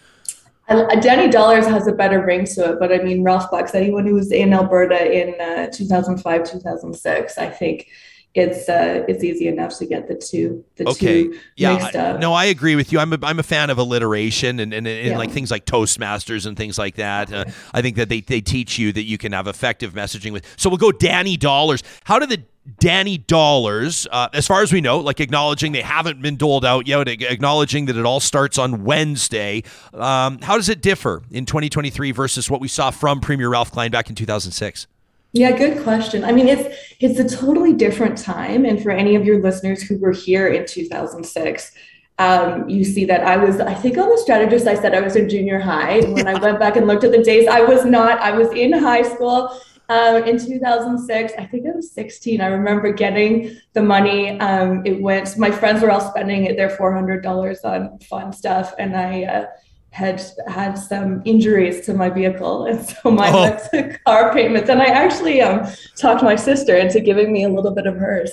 Uh, 0.68 0.88
Dani 0.96 1.32
Dollars 1.32 1.68
has 1.68 1.88
a 1.88 1.92
better 1.92 2.26
ring 2.26 2.46
to 2.46 2.72
it, 2.72 2.80
but 2.80 2.92
I 2.92 2.98
mean 2.98 3.24
Ralph 3.24 3.52
Bucks. 3.52 3.76
Anyone 3.76 4.08
who 4.08 4.16
was 4.16 4.32
in 4.32 4.52
Alberta 4.54 5.12
in 5.12 5.40
uh, 5.40 5.70
2005, 5.72 6.44
2006, 6.44 7.38
I 7.38 7.50
think 7.50 7.88
it's 8.36 8.68
uh, 8.68 9.06
it's 9.08 9.24
easy 9.24 9.48
enough 9.48 9.78
to 9.78 9.86
get 9.86 10.08
the 10.08 10.16
two 10.16 10.66
the 10.76 10.90
okay. 10.90 11.24
two 11.24 11.40
yeah, 11.56 11.78
mixed 11.78 11.96
up. 11.96 12.20
No, 12.20 12.34
I 12.34 12.46
agree 12.46 12.76
with 12.76 12.92
you. 12.92 13.00
I'm 13.00 13.14
a, 13.14 13.20
I'm 13.24 13.40
a 13.40 13.44
fan 13.44 13.70
of 13.70 13.78
alliteration 13.78 14.60
and, 14.60 14.74
and, 14.74 14.86
and 14.86 15.08
Yeah. 15.08 15.18
like 15.18 15.32
things 15.32 15.52
like 15.52 15.66
Toastmasters 15.66 16.46
and 16.46 16.58
things 16.58 16.78
like 16.78 16.96
that. 16.96 17.32
Uh, 17.32 17.46
I 17.74 17.82
think 17.82 17.96
that 17.96 18.10
they, 18.10 18.20
they 18.20 18.42
teach 18.42 18.78
you 18.78 18.92
that 18.92 19.04
you 19.04 19.18
can 19.18 19.32
have 19.32 19.48
effective 19.48 19.94
messaging 19.94 20.34
with. 20.34 20.46
So 20.58 20.70
we'll 20.70 20.78
go 20.78 20.92
Dani 20.92 21.40
Dollars. 21.40 21.82
How 22.04 22.20
do 22.20 22.26
the 22.26 22.44
Dani 22.80 23.26
Dollars, 23.28 24.07
uh, 24.11 24.30
as 24.34 24.47
far 24.47 24.61
as 24.63 24.74
we 24.74 24.82
know, 24.82 24.99
like 24.99 25.20
acknowledging 25.20 25.72
they 25.72 25.82
haven't 25.82 26.22
been 26.22 26.36
doled 26.36 26.66
out 26.66 26.88
yet, 26.88 27.07
acknowledging 27.07 27.86
that 27.86 27.95
it 27.95 28.05
all 28.05 28.20
starts 28.20 28.57
on 28.57 28.84
Wednesday. 28.84 29.63
Um, 29.93 30.39
how 30.39 30.55
does 30.55 30.70
it 30.70 30.82
differ 30.82 31.22
in 31.30 31.45
2023 31.45 32.11
versus 32.11 32.49
what 32.49 32.59
we 32.61 32.68
saw 32.68 32.89
from 32.89 33.22
Premier 33.22 33.49
Ralph 33.49 33.72
Klein 33.72 33.91
back 33.91 34.09
in 34.09 34.16
2006? 34.16 34.88
Yeah, 35.34 35.51
good 35.51 35.84
question. 35.84 36.24
I 36.24 36.32
mean, 36.32 36.47
it's 36.47 36.95
it's 37.01 37.20
a 37.20 37.38
totally 37.38 37.74
different 37.74 38.18
time, 38.18 38.63
and 38.63 38.82
for 38.82 38.89
any 38.89 39.16
of 39.16 39.26
your 39.26 39.41
listeners 39.41 39.84
who 39.84 39.97
were 39.97 40.13
here 40.13 40.47
in 40.47 40.66
2006, 40.66 41.72
um, 42.18 42.70
you 42.70 42.86
see 42.86 43.03
that 43.05 43.22
I 43.22 43.36
was, 43.36 43.59
I 43.59 43.74
think 43.74 43.97
on 43.97 44.09
the 44.09 44.18
strategist, 44.18 44.66
I 44.66 44.76
said 44.76 44.95
I 44.95 45.01
was 45.01 45.18
in 45.18 45.28
junior 45.28 45.59
high. 45.59 45.97
And 45.97 46.13
when 46.13 46.28
I 46.28 46.39
went 46.39 46.59
back 46.59 46.78
and 46.78 46.88
looked 46.88 47.03
at 47.03 47.11
the 47.11 47.22
days, 47.22 47.47
I 47.47 47.61
was 47.61 47.86
not. 47.86 48.20
I 48.20 48.32
was 48.32 48.49
in 48.51 48.72
high 48.72 49.01
school 49.01 49.59
um, 49.90 50.24
in 50.24 50.38
2006. 50.38 51.34
I 51.38 51.46
think 51.46 51.68
I 51.68 51.72
was 51.76 51.92
16. 51.92 52.42
I 52.42 52.48
remember 52.48 52.92
getting 52.94 53.58
the 53.74 53.82
money. 53.82 54.40
Um, 54.40 54.86
it 54.86 55.02
went. 55.02 55.38
My 55.38 55.52
friends 55.52 55.82
were 55.82 55.92
all 55.92 56.02
spending 56.02 56.46
it, 56.46 56.58
their 56.58 56.70
$400 56.70 57.64
on 57.64 58.00
fun 58.00 58.34
stuff, 58.34 58.74
and 58.80 58.96
I. 58.96 59.24
Uh, 59.24 59.46
had 59.96 60.22
had 60.48 60.74
some 60.76 61.22
injuries 61.24 61.86
to 61.86 61.93
my 61.93 62.10
vehicle, 62.10 62.66
and 62.66 62.86
so 62.86 63.10
my 63.10 63.30
Oh. 63.34 63.58
to 63.72 63.98
car 64.06 64.34
payments. 64.34 64.70
And 64.70 64.82
I 64.82 64.88
actually 65.04 65.41
um, 65.41 65.66
talked 65.96 66.22
my 66.22 66.36
sister 66.36 66.76
into 66.76 67.00
giving 67.00 67.32
me 67.32 67.46
a 67.46 67.50
little 67.50 67.72
bit 67.72 67.88
of 67.88 67.96
hers 67.96 68.32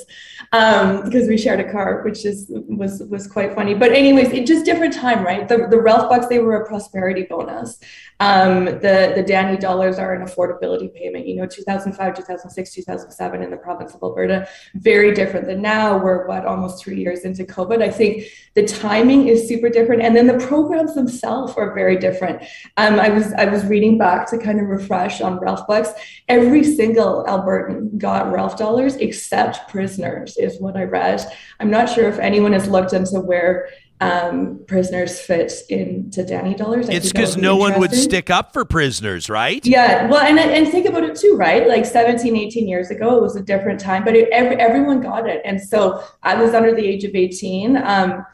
um, 0.53 1.05
because 1.05 1.29
we 1.29 1.39
shared 1.39 1.61
a 1.61 1.71
car, 1.71 2.03
which 2.03 2.27
is 2.27 2.47
was 2.83 3.03
was 3.15 3.27
quite 3.29 3.55
funny. 3.55 3.75
But 3.75 3.93
anyways, 3.93 4.33
it 4.33 4.45
just 4.45 4.65
different 4.65 4.93
time, 4.93 5.25
right? 5.25 5.49
The 5.49 5.69
the 5.71 5.81
Ralph 5.81 6.11
bucks 6.11 6.27
they 6.27 6.41
were 6.41 6.57
a 6.63 6.67
prosperity 6.67 7.27
bonus. 7.31 7.79
Um, 8.19 8.65
the 8.65 9.13
the 9.17 9.25
Dani 9.31 9.59
dollars 9.59 9.99
are 9.99 10.13
an 10.15 10.27
affordability 10.27 10.93
payment. 10.93 11.27
You 11.29 11.37
know, 11.37 11.47
2005, 11.47 12.15
2006, 12.17 12.75
2007 12.75 13.43
in 13.43 13.51
the 13.51 13.57
province 13.57 13.95
of 13.95 14.03
Alberta, 14.03 14.49
very 14.75 15.15
different 15.15 15.47
than 15.47 15.63
now. 15.63 15.97
We're 15.97 16.27
what 16.27 16.45
almost 16.45 16.83
three 16.83 16.99
years 17.01 17.21
into 17.21 17.45
COVID. 17.45 17.83
I 17.83 17.91
think 17.91 18.25
the 18.55 18.65
timing 18.67 19.29
is 19.29 19.47
super 19.49 19.69
different, 19.69 20.03
and 20.03 20.15
then 20.17 20.27
the 20.27 20.45
programs 20.47 20.95
themselves 20.95 21.52
are 21.57 21.75
very 21.75 21.97
different. 21.97 22.43
Um, 22.77 22.99
I 22.99 23.09
was 23.09 23.33
I 23.35 23.47
was 23.47 23.65
reading 23.65 23.99
back 23.99 24.29
to 24.31 24.39
kind 24.39 24.61
of 24.61 24.67
refresh 24.67 25.21
on 25.21 25.39
Ralph 25.39 25.67
bucks. 25.67 25.91
Every 26.29 26.65
single 26.65 27.25
Albertan 27.29 27.99
got 27.99 28.33
Ralph 28.33 28.57
dollars 28.57 28.97
except 28.97 29.69
prisoners, 29.69 30.37
is 30.37 30.61
what 30.61 30.77
I 30.77 30.85
read. 30.85 31.21
I'm 31.61 31.71
not 31.71 31.89
sure 31.89 32.09
if 32.09 32.19
anyone 32.19 32.53
has 32.53 32.69
looked 32.69 32.93
into 32.93 33.21
where 33.21 33.69
um, 34.03 34.65
prisoners 34.67 35.21
fit 35.21 35.53
into 35.69 36.25
Dani 36.25 36.57
dollars. 36.57 36.91
I 36.91 36.95
It's 36.95 37.13
because 37.13 37.37
be 37.37 37.43
no 37.43 37.57
one 37.57 37.79
would 37.79 37.95
stick 37.95 38.31
up 38.31 38.53
for 38.53 38.65
prisoners, 38.65 39.31
right? 39.31 39.65
Yeah, 39.65 40.09
well, 40.09 40.23
and 40.23 40.39
and 40.41 40.69
think 40.69 40.87
about 40.87 41.05
it 41.05 41.17
too, 41.17 41.37
right? 41.37 41.69
Like 41.69 41.87
17, 41.87 42.37
18 42.37 42.69
years 42.69 42.91
ago, 42.91 43.17
it 43.17 43.23
was 43.23 43.37
a 43.37 43.43
different 43.43 43.79
time, 43.79 44.05
but 44.05 44.17
it, 44.17 44.29
every, 44.33 44.57
everyone 44.57 45.01
got 45.01 45.29
it. 45.29 45.41
And 45.45 45.61
so 45.61 46.03
I 46.23 46.35
was 46.35 46.53
under 46.53 46.75
the 46.75 46.85
age 46.85 47.05
of 47.05 47.15
18. 47.15 47.77
Um, 47.77 48.27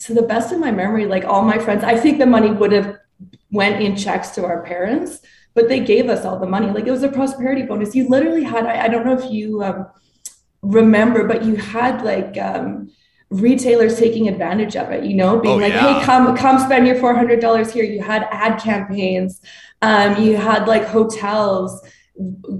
to 0.00 0.14
the 0.14 0.22
best 0.22 0.52
of 0.52 0.58
my 0.58 0.70
memory, 0.70 1.06
like 1.06 1.24
all 1.24 1.42
my 1.42 1.58
friends, 1.58 1.84
I 1.84 1.96
think 1.96 2.18
the 2.18 2.26
money 2.26 2.50
would 2.50 2.72
have 2.72 2.96
went 3.50 3.82
in 3.82 3.96
checks 3.96 4.30
to 4.30 4.44
our 4.44 4.62
parents, 4.62 5.20
but 5.54 5.68
they 5.68 5.80
gave 5.80 6.08
us 6.08 6.24
all 6.24 6.38
the 6.38 6.46
money. 6.46 6.68
Like 6.70 6.86
it 6.86 6.90
was 6.90 7.02
a 7.02 7.08
prosperity 7.08 7.62
bonus. 7.62 7.94
You 7.94 8.08
literally 8.08 8.42
had, 8.42 8.66
I, 8.66 8.84
I 8.84 8.88
don't 8.88 9.06
know 9.06 9.16
if 9.18 9.30
you 9.30 9.62
um, 9.62 9.86
remember, 10.62 11.26
but 11.26 11.44
you 11.44 11.56
had 11.56 12.02
like, 12.04 12.36
um, 12.38 12.90
retailers 13.30 13.98
taking 13.98 14.28
advantage 14.28 14.76
of 14.76 14.90
it, 14.92 15.04
you 15.04 15.16
know, 15.16 15.40
being 15.40 15.54
Oh, 15.56 15.58
like, 15.58 15.72
yeah. 15.72 15.98
hey, 15.98 16.04
come 16.04 16.36
come 16.36 16.58
spend 16.58 16.86
your 16.86 16.96
$400 16.96 17.70
here. 17.72 17.82
You 17.82 18.00
had 18.00 18.28
ad 18.30 18.60
campaigns, 18.60 19.40
um, 19.82 20.22
you 20.22 20.36
had 20.36 20.68
like 20.68 20.84
hotels, 20.84 21.82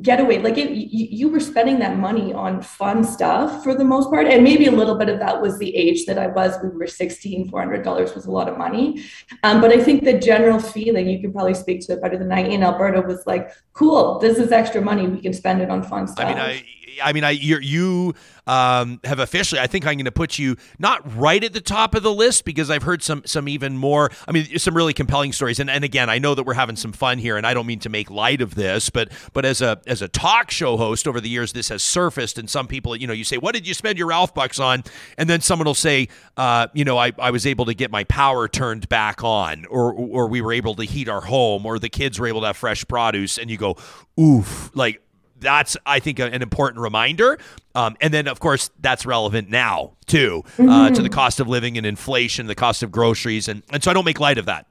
getaway, 0.02 0.38
like 0.38 0.58
it, 0.58 0.70
you, 0.70 1.06
you 1.10 1.28
were 1.28 1.38
spending 1.38 1.78
that 1.78 1.96
money 1.96 2.32
on 2.32 2.60
fun 2.60 3.04
stuff 3.04 3.62
for 3.62 3.74
the 3.74 3.84
most 3.84 4.10
part. 4.10 4.26
And 4.26 4.42
maybe 4.42 4.66
a 4.66 4.72
little 4.72 4.96
bit 4.96 5.08
of 5.08 5.20
that 5.20 5.40
was 5.40 5.58
the 5.58 5.74
age 5.76 6.06
that 6.06 6.18
I 6.18 6.26
was. 6.26 6.56
We 6.62 6.70
were 6.70 6.86
16, 6.86 7.50
$400 7.50 8.14
was 8.14 8.26
a 8.26 8.30
lot 8.30 8.48
of 8.48 8.58
money. 8.58 9.04
Um, 9.44 9.60
but 9.60 9.72
I 9.72 9.82
think 9.82 10.04
the 10.04 10.18
general 10.18 10.58
feeling, 10.58 11.08
you 11.08 11.20
can 11.20 11.32
probably 11.32 11.54
speak 11.54 11.86
to 11.86 11.92
it 11.92 12.02
better 12.02 12.18
than 12.18 12.32
I 12.32 12.40
in 12.40 12.64
Alberta, 12.64 13.00
was 13.02 13.24
like, 13.26 13.52
cool, 13.74 14.18
this 14.18 14.38
is 14.38 14.50
extra 14.50 14.80
money. 14.80 15.06
We 15.06 15.20
can 15.20 15.32
spend 15.32 15.62
it 15.62 15.70
on 15.70 15.84
fun 15.84 16.08
stuff. 16.08 16.26
I 16.26 16.28
mean, 16.30 16.38
I, 16.38 16.64
I 17.02 17.12
mean, 17.12 17.24
I, 17.24 17.30
you 17.30 18.14
um, 18.46 19.00
have 19.04 19.18
officially. 19.18 19.60
I 19.60 19.66
think 19.66 19.86
I'm 19.86 19.94
going 19.94 20.04
to 20.04 20.12
put 20.12 20.38
you 20.38 20.56
not 20.78 21.16
right 21.16 21.42
at 21.42 21.52
the 21.52 21.60
top 21.60 21.94
of 21.94 22.02
the 22.02 22.12
list 22.12 22.44
because 22.44 22.70
I've 22.70 22.82
heard 22.82 23.02
some, 23.02 23.22
some 23.24 23.48
even 23.48 23.76
more. 23.76 24.10
I 24.28 24.32
mean, 24.32 24.58
some 24.58 24.76
really 24.76 24.92
compelling 24.92 25.32
stories. 25.32 25.60
And, 25.60 25.70
and 25.70 25.84
again, 25.84 26.10
I 26.10 26.18
know 26.18 26.34
that 26.34 26.44
we're 26.44 26.54
having 26.54 26.76
some 26.76 26.92
fun 26.92 27.18
here, 27.18 27.36
and 27.36 27.46
I 27.46 27.54
don't 27.54 27.66
mean 27.66 27.80
to 27.80 27.88
make 27.88 28.10
light 28.10 28.40
of 28.40 28.54
this, 28.54 28.90
but, 28.90 29.10
but 29.32 29.44
as 29.44 29.62
a, 29.62 29.80
as 29.86 30.02
a 30.02 30.08
talk 30.08 30.50
show 30.50 30.76
host 30.76 31.08
over 31.08 31.20
the 31.20 31.28
years, 31.28 31.52
this 31.52 31.68
has 31.68 31.82
surfaced, 31.82 32.38
and 32.38 32.48
some 32.48 32.66
people, 32.66 32.96
you 32.96 33.06
know, 33.06 33.12
you 33.12 33.24
say, 33.24 33.36
"What 33.36 33.54
did 33.54 33.66
you 33.66 33.74
spend 33.74 33.98
your 33.98 34.08
Ralph 34.08 34.34
bucks 34.34 34.58
on?" 34.58 34.84
And 35.18 35.28
then 35.28 35.40
someone 35.40 35.66
will 35.66 35.74
say, 35.74 36.08
uh, 36.36 36.68
"You 36.74 36.84
know, 36.84 36.98
I, 36.98 37.12
I 37.18 37.30
was 37.30 37.46
able 37.46 37.66
to 37.66 37.74
get 37.74 37.90
my 37.90 38.04
power 38.04 38.48
turned 38.48 38.88
back 38.88 39.22
on, 39.24 39.66
or, 39.66 39.92
or 39.92 40.26
we 40.28 40.40
were 40.40 40.52
able 40.52 40.74
to 40.76 40.84
heat 40.84 41.08
our 41.08 41.22
home, 41.22 41.66
or 41.66 41.78
the 41.78 41.88
kids 41.88 42.18
were 42.18 42.26
able 42.26 42.40
to 42.42 42.48
have 42.48 42.56
fresh 42.56 42.86
produce," 42.86 43.38
and 43.38 43.50
you 43.50 43.56
go, 43.56 43.76
"Oof!" 44.18 44.70
Like 44.74 45.03
that's 45.44 45.76
I 45.86 46.00
think 46.00 46.18
an 46.18 46.42
important 46.42 46.80
reminder. 46.80 47.38
Um, 47.74 47.96
and 48.00 48.12
then 48.12 48.26
of 48.28 48.40
course 48.40 48.70
that's 48.80 49.06
relevant 49.06 49.48
now 49.50 49.92
too 50.06 50.42
uh, 50.58 50.90
to 50.90 51.02
the 51.02 51.08
cost 51.08 51.40
of 51.40 51.48
living 51.48 51.76
and 51.76 51.86
inflation, 51.86 52.46
the 52.46 52.54
cost 52.54 52.82
of 52.82 52.90
groceries, 52.90 53.48
and 53.48 53.62
and 53.72 53.82
so 53.82 53.90
I 53.90 53.94
don't 53.94 54.04
make 54.04 54.20
light 54.20 54.38
of 54.38 54.46
that. 54.46 54.66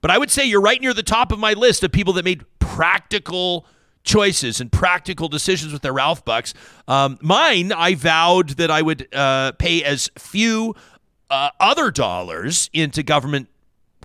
But 0.00 0.10
I 0.10 0.18
would 0.18 0.30
say 0.30 0.44
you're 0.44 0.60
right 0.60 0.80
near 0.80 0.92
the 0.94 1.02
top 1.02 1.32
of 1.32 1.38
my 1.38 1.54
list 1.54 1.82
of 1.82 1.90
people 1.90 2.12
that 2.14 2.24
made 2.24 2.44
practical 2.58 3.66
choices 4.04 4.60
and 4.60 4.70
practical 4.70 5.28
decisions 5.28 5.72
with 5.72 5.82
their 5.82 5.94
Ralph 5.94 6.24
bucks. 6.24 6.52
Um, 6.86 7.18
mine, 7.22 7.72
I 7.72 7.94
vowed 7.94 8.50
that 8.50 8.70
I 8.70 8.82
would 8.82 9.08
uh, 9.14 9.52
pay 9.52 9.82
as 9.82 10.10
few 10.18 10.76
uh, 11.30 11.50
other 11.58 11.90
dollars 11.90 12.68
into 12.72 13.02
government 13.02 13.48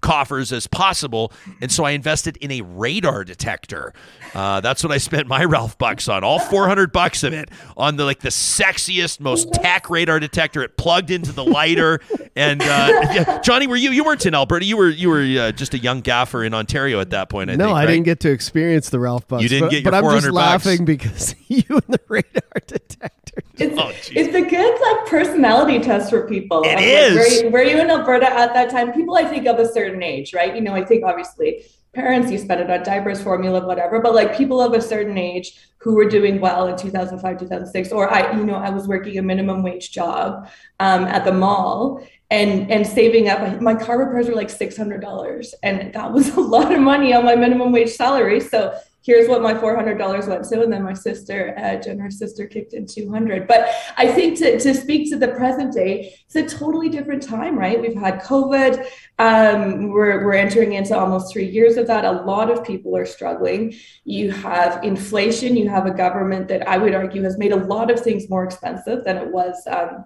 coffers 0.01 0.53
as 0.53 0.65
possible, 0.67 1.33
and 1.61 1.69
so 1.71 1.83
I 1.83 1.91
invested 1.91 2.37
in 2.37 2.51
a 2.51 2.61
radar 2.61 3.25
detector. 3.25 3.93
Uh, 4.33 4.61
that's 4.61 4.83
what 4.83 4.91
I 4.91 4.97
spent 4.97 5.27
my 5.27 5.43
Ralph 5.45 5.77
bucks 5.77 6.07
on, 6.07 6.23
all 6.23 6.39
400 6.39 6.91
bucks 6.91 7.23
of 7.23 7.33
it 7.33 7.49
on 7.77 7.95
the 7.95 8.05
like 8.05 8.19
the 8.19 8.29
sexiest, 8.29 9.19
most 9.19 9.53
tack 9.53 9.89
radar 9.89 10.19
detector. 10.19 10.61
It 10.63 10.77
plugged 10.77 11.11
into 11.11 11.31
the 11.31 11.43
lighter, 11.43 11.99
and 12.35 12.61
uh, 12.61 12.65
yeah, 12.65 13.39
Johnny, 13.41 13.67
were 13.67 13.75
you 13.75 13.91
you 13.91 14.03
weren't 14.03 14.25
in 14.25 14.35
Alberta? 14.35 14.65
You 14.65 14.77
were 14.77 14.89
you 14.89 15.09
were 15.09 15.21
uh, 15.21 15.51
just 15.51 15.73
a 15.73 15.79
young 15.79 16.01
gaffer 16.01 16.43
in 16.43 16.53
Ontario 16.53 16.99
at 16.99 17.09
that 17.11 17.29
point. 17.29 17.49
I 17.49 17.55
no, 17.55 17.65
think, 17.65 17.75
I 17.75 17.79
right? 17.79 17.87
didn't 17.87 18.05
get 18.05 18.19
to 18.21 18.31
experience 18.31 18.89
the 18.89 18.99
Ralph 18.99 19.27
Bucks. 19.27 19.43
You 19.43 19.49
didn't 19.49 19.65
but, 19.65 19.71
get 19.71 19.83
your 19.83 19.91
but 19.91 20.03
I'm 20.03 20.11
just 20.13 20.25
bucks. 20.27 20.35
laughing 20.65 20.85
because 20.85 21.35
you 21.47 21.63
and 21.69 21.83
the 21.87 22.01
radar 22.07 22.41
detector. 22.67 23.43
It's, 23.57 23.77
Oh, 23.77 23.91
it's 23.91 24.35
a 24.35 24.41
good 24.41 24.81
like 24.81 25.07
personality 25.07 25.79
test 25.79 26.09
for 26.09 26.27
people. 26.27 26.63
It 26.63 26.75
like, 26.75 26.83
is. 26.83 27.15
Were 27.15 27.27
you, 27.27 27.49
were 27.51 27.63
you 27.63 27.79
in 27.79 27.89
Alberta 27.89 28.29
at 28.31 28.53
that 28.53 28.69
time? 28.69 28.91
People, 28.93 29.15
I 29.15 29.25
think, 29.25 29.47
of 29.47 29.59
a 29.59 29.67
certain 29.67 30.01
age, 30.01 30.33
right? 30.33 30.55
You 30.55 30.61
know, 30.61 30.73
I 30.73 30.83
think 30.83 31.03
obviously 31.03 31.63
parents, 31.93 32.31
you 32.31 32.37
spend 32.37 32.61
it 32.61 32.69
on 32.69 32.83
diapers, 32.83 33.21
formula, 33.21 33.65
whatever. 33.65 33.99
But 33.99 34.15
like 34.15 34.37
people 34.37 34.61
of 34.61 34.73
a 34.73 34.81
certain 34.81 35.17
age 35.17 35.57
who 35.77 35.95
were 35.95 36.07
doing 36.07 36.39
well 36.39 36.67
in 36.67 36.77
2005, 36.77 37.39
2006, 37.39 37.91
or 37.91 38.13
I, 38.13 38.31
you 38.35 38.45
know, 38.45 38.55
I 38.55 38.69
was 38.69 38.87
working 38.87 39.17
a 39.17 39.21
minimum 39.21 39.63
wage 39.63 39.91
job 39.91 40.49
um, 40.79 41.05
at 41.05 41.25
the 41.25 41.31
mall 41.31 42.05
and 42.29 42.71
and 42.71 42.85
saving 42.85 43.29
up. 43.29 43.61
My 43.61 43.73
car 43.73 43.97
repairs 43.97 44.27
were 44.27 44.35
like 44.35 44.49
six 44.49 44.77
hundred 44.77 45.01
dollars, 45.01 45.55
and 45.63 45.93
that 45.93 46.11
was 46.11 46.29
a 46.37 46.41
lot 46.41 46.71
of 46.71 46.79
money 46.79 47.13
on 47.13 47.25
my 47.25 47.35
minimum 47.35 47.71
wage 47.71 47.91
salary. 47.91 48.39
So 48.39 48.77
here's 49.01 49.29
what 49.29 49.41
my 49.41 49.53
$400 49.53 50.27
went 50.27 50.43
to. 50.45 50.61
And 50.61 50.71
then 50.71 50.83
my 50.83 50.93
sister 50.93 51.55
uh, 51.57 51.75
jen 51.77 51.99
her 51.99 52.11
sister 52.11 52.45
kicked 52.45 52.73
in 52.73 52.85
200 52.85 53.47
but 53.47 53.69
i 53.97 54.07
think 54.07 54.37
to, 54.39 54.59
to 54.59 54.73
speak 54.73 55.09
to 55.09 55.17
the 55.17 55.29
present 55.29 55.73
day 55.73 56.15
it's 56.25 56.35
a 56.35 56.45
totally 56.57 56.89
different 56.89 57.23
time 57.23 57.57
right? 57.57 57.81
We've 57.81 57.95
had 57.95 58.21
covid. 58.21 58.85
Um, 59.17 59.89
we're, 59.89 60.23
we're 60.23 60.33
entering 60.33 60.73
into 60.73 60.97
almost 60.97 61.33
three 61.33 61.47
years 61.47 61.75
of 61.75 61.87
that. 61.87 62.05
A 62.05 62.11
lot 62.11 62.49
of 62.49 62.63
people 62.63 62.95
are 62.95 63.05
struggling. 63.05 63.73
You 64.05 64.31
have 64.31 64.83
inflation. 64.83 65.57
You 65.57 65.67
have 65.69 65.85
a 65.85 65.91
government 65.91 66.47
that 66.49 66.67
i 66.67 66.77
would 66.77 66.93
argue 66.93 67.23
has 67.23 67.37
made 67.37 67.51
a 67.51 67.63
lot 67.73 67.91
of 67.91 67.99
things 67.99 68.29
more 68.29 68.43
expensive 68.43 69.03
than 69.03 69.17
it 69.17 69.27
was 69.27 69.55
um, 69.67 70.05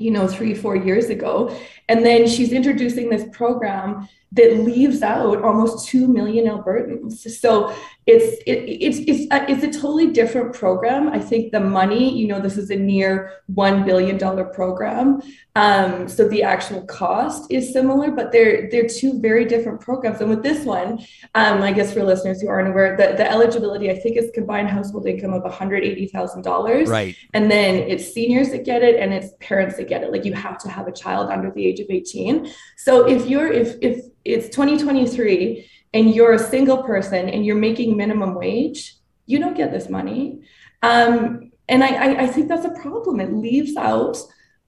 you 0.00 0.10
know, 0.10 0.26
three, 0.26 0.54
four 0.54 0.74
years 0.74 1.10
ago. 1.10 1.54
And 1.88 2.04
then 2.04 2.26
she's 2.26 2.52
introducing 2.52 3.10
this 3.10 3.24
program 3.32 4.08
that 4.32 4.60
leaves 4.60 5.02
out 5.02 5.42
almost 5.42 5.88
2 5.88 6.08
million 6.08 6.46
Albertans. 6.46 7.18
So 7.18 7.76
it's 8.10 8.42
it, 8.46 8.58
it's 8.86 8.98
it's 9.10 9.32
a, 9.32 9.50
it's 9.50 9.62
a 9.62 9.80
totally 9.80 10.08
different 10.08 10.52
program. 10.52 11.08
I 11.08 11.20
think 11.20 11.52
the 11.52 11.60
money, 11.60 12.12
you 12.18 12.26
know, 12.26 12.40
this 12.40 12.56
is 12.56 12.70
a 12.70 12.76
near 12.76 13.34
one 13.46 13.84
billion 13.84 14.18
dollar 14.18 14.44
program, 14.44 15.22
um, 15.54 16.08
so 16.08 16.28
the 16.28 16.42
actual 16.42 16.82
cost 16.86 17.50
is 17.50 17.72
similar, 17.72 18.10
but 18.10 18.32
they're 18.32 18.68
they're 18.70 18.88
two 18.88 19.20
very 19.20 19.44
different 19.44 19.80
programs. 19.80 20.20
And 20.20 20.28
with 20.28 20.42
this 20.42 20.64
one, 20.64 20.98
um, 21.34 21.62
I 21.62 21.72
guess 21.72 21.92
for 21.94 22.02
listeners 22.02 22.40
who 22.40 22.48
aren't 22.48 22.68
aware, 22.68 22.96
the, 22.96 23.14
the 23.16 23.30
eligibility 23.30 23.90
I 23.90 23.98
think 23.98 24.16
is 24.16 24.30
combined 24.34 24.68
household 24.68 25.06
income 25.06 25.32
of 25.32 25.42
one 25.42 25.52
hundred 25.52 25.84
eighty 25.84 26.06
thousand 26.08 26.42
dollars, 26.42 26.88
right? 26.88 27.16
And 27.32 27.50
then 27.50 27.76
it's 27.76 28.12
seniors 28.12 28.50
that 28.50 28.64
get 28.64 28.82
it, 28.82 28.96
and 28.98 29.12
it's 29.12 29.28
parents 29.38 29.76
that 29.76 29.88
get 29.88 30.02
it. 30.02 30.10
Like 30.10 30.24
you 30.24 30.34
have 30.34 30.58
to 30.58 30.68
have 30.68 30.88
a 30.88 30.92
child 30.92 31.30
under 31.30 31.50
the 31.50 31.64
age 31.64 31.78
of 31.78 31.86
eighteen. 31.90 32.50
So 32.76 33.06
if 33.06 33.26
you're 33.26 33.52
if 33.52 33.76
if 33.80 34.06
it's 34.24 34.48
2023 34.48 35.66
and 35.92 36.14
you're 36.14 36.32
a 36.32 36.38
single 36.38 36.82
person 36.82 37.28
and 37.28 37.44
you're 37.44 37.56
making 37.56 37.96
minimum 37.96 38.34
wage, 38.34 38.96
you 39.26 39.38
don't 39.38 39.56
get 39.56 39.72
this 39.72 39.88
money. 39.88 40.40
Um, 40.82 41.50
and 41.68 41.84
I, 41.84 41.88
I, 41.88 42.22
I 42.22 42.26
think 42.26 42.48
that's 42.48 42.64
a 42.64 42.80
problem. 42.80 43.20
It 43.20 43.32
leaves 43.32 43.76
out 43.76 44.18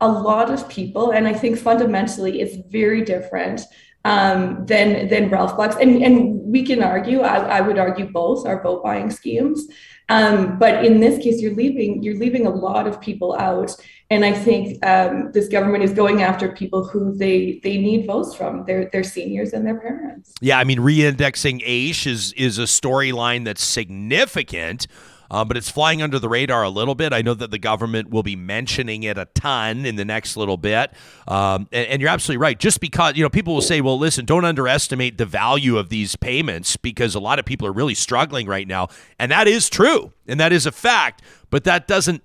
a 0.01 0.09
lot 0.09 0.51
of 0.51 0.69
people. 0.69 1.13
And 1.13 1.29
I 1.29 1.33
think 1.33 1.59
fundamentally 1.59 2.41
it's 2.41 2.57
very 2.71 3.05
different 3.05 3.63
um, 4.05 4.65
than 4.67 5.09
than 5.09 5.31
Ralph 5.31 5.57
Bucks. 5.57 5.77
And 5.77 6.03
and 6.03 6.41
we 6.45 6.65
can 6.65 6.83
argue. 6.83 7.21
I, 7.21 7.59
I 7.59 7.61
would 7.61 7.79
argue 7.79 8.11
both 8.11 8.47
are 8.47 8.63
vote 8.63 8.83
buying 8.83 9.11
schemes. 9.11 9.67
Um, 10.09 10.59
but 10.59 10.85
in 10.85 11.01
this 11.01 11.23
case, 11.23 11.41
you're 11.41 11.55
leaving 11.55 12.03
you're 12.03 12.19
leaving 12.19 12.47
a 12.47 12.51
lot 12.51 12.87
of 12.87 13.01
people 13.01 13.35
out. 13.39 13.75
And 14.11 14.27
I 14.27 14.33
think 14.33 14.85
um, 14.85 15.33
this 15.33 15.49
government 15.49 15.85
is 15.85 15.95
going 15.95 16.23
after 16.23 16.53
people 16.53 16.87
who 16.87 17.17
they 17.17 17.61
they 17.63 17.79
need 17.79 18.07
votes 18.07 18.35
from. 18.35 18.65
Their 18.67 18.91
their 18.91 19.05
seniors 19.05 19.53
and 19.53 19.67
their 19.67 19.81
parents. 19.81 20.35
Yeah, 20.41 20.59
I 20.59 20.65
mean, 20.65 20.81
re-indexing 20.81 21.63
AISH 21.65 22.07
is 22.07 22.33
is 22.35 22.59
a 22.59 22.65
storyline 22.65 23.45
that's 23.45 23.65
significant 23.65 24.87
um, 25.33 25.49
but 25.49 25.57
it's 25.57 25.71
flying 25.71 26.03
under 26.03 26.19
the 26.19 26.29
radar 26.29 26.63
a 26.63 26.69
little 26.69 26.95
bit. 26.95 27.15
I 27.15 27.23
know 27.23 27.33
that 27.33 27.51
the 27.51 27.59
government 27.59 28.11
will 28.11 28.23
be 28.23 28.37
mentioning 28.37 29.03
it 29.03 29.17
a 29.17 29.25
ton 29.35 29.87
in 29.87 29.97
the 29.97 30.05
next 30.05 30.37
little 30.37 30.59
bit. 30.59 30.93
Um, 31.27 31.69
and, 31.73 31.89
and, 31.89 32.03
you're 32.03 32.11
absolutely 32.11 32.43
right. 32.43 32.59
Just 32.59 32.81
because, 32.81 33.17
you 33.17 33.23
know, 33.23 33.31
people 33.31 33.55
will 33.55 33.63
say, 33.63 33.81
well, 33.81 33.99
listen, 33.99 34.27
don't 34.27 34.45
underestimate 34.45 35.17
the 35.17 35.25
value 35.25 35.79
of 35.79 35.89
these 35.89 36.17
payments 36.17 36.77
because 36.77 37.15
a 37.15 37.21
lot 37.21 37.39
of 37.39 37.47
people 37.47 37.67
are 37.67 37.73
really 37.73 37.95
struggling 37.95 38.47
right 38.47 38.69
now. 38.69 38.89
And 39.19 39.33
that 39.33 39.49
is 39.49 39.71
true. 39.71 40.13
And 40.29 40.39
that 40.39 40.53
is 40.53 40.67
a 40.67 40.73
fact. 40.73 41.23
But 41.49 41.65
that 41.65 41.89
doesn't 41.89 42.23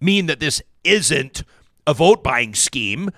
mean 0.00 0.26
that 0.26 0.40
this 0.40 0.60
isn't 0.82 1.44
a 1.86 1.94
vote 1.94 2.24
buying 2.24 2.56
scheme 2.56 3.10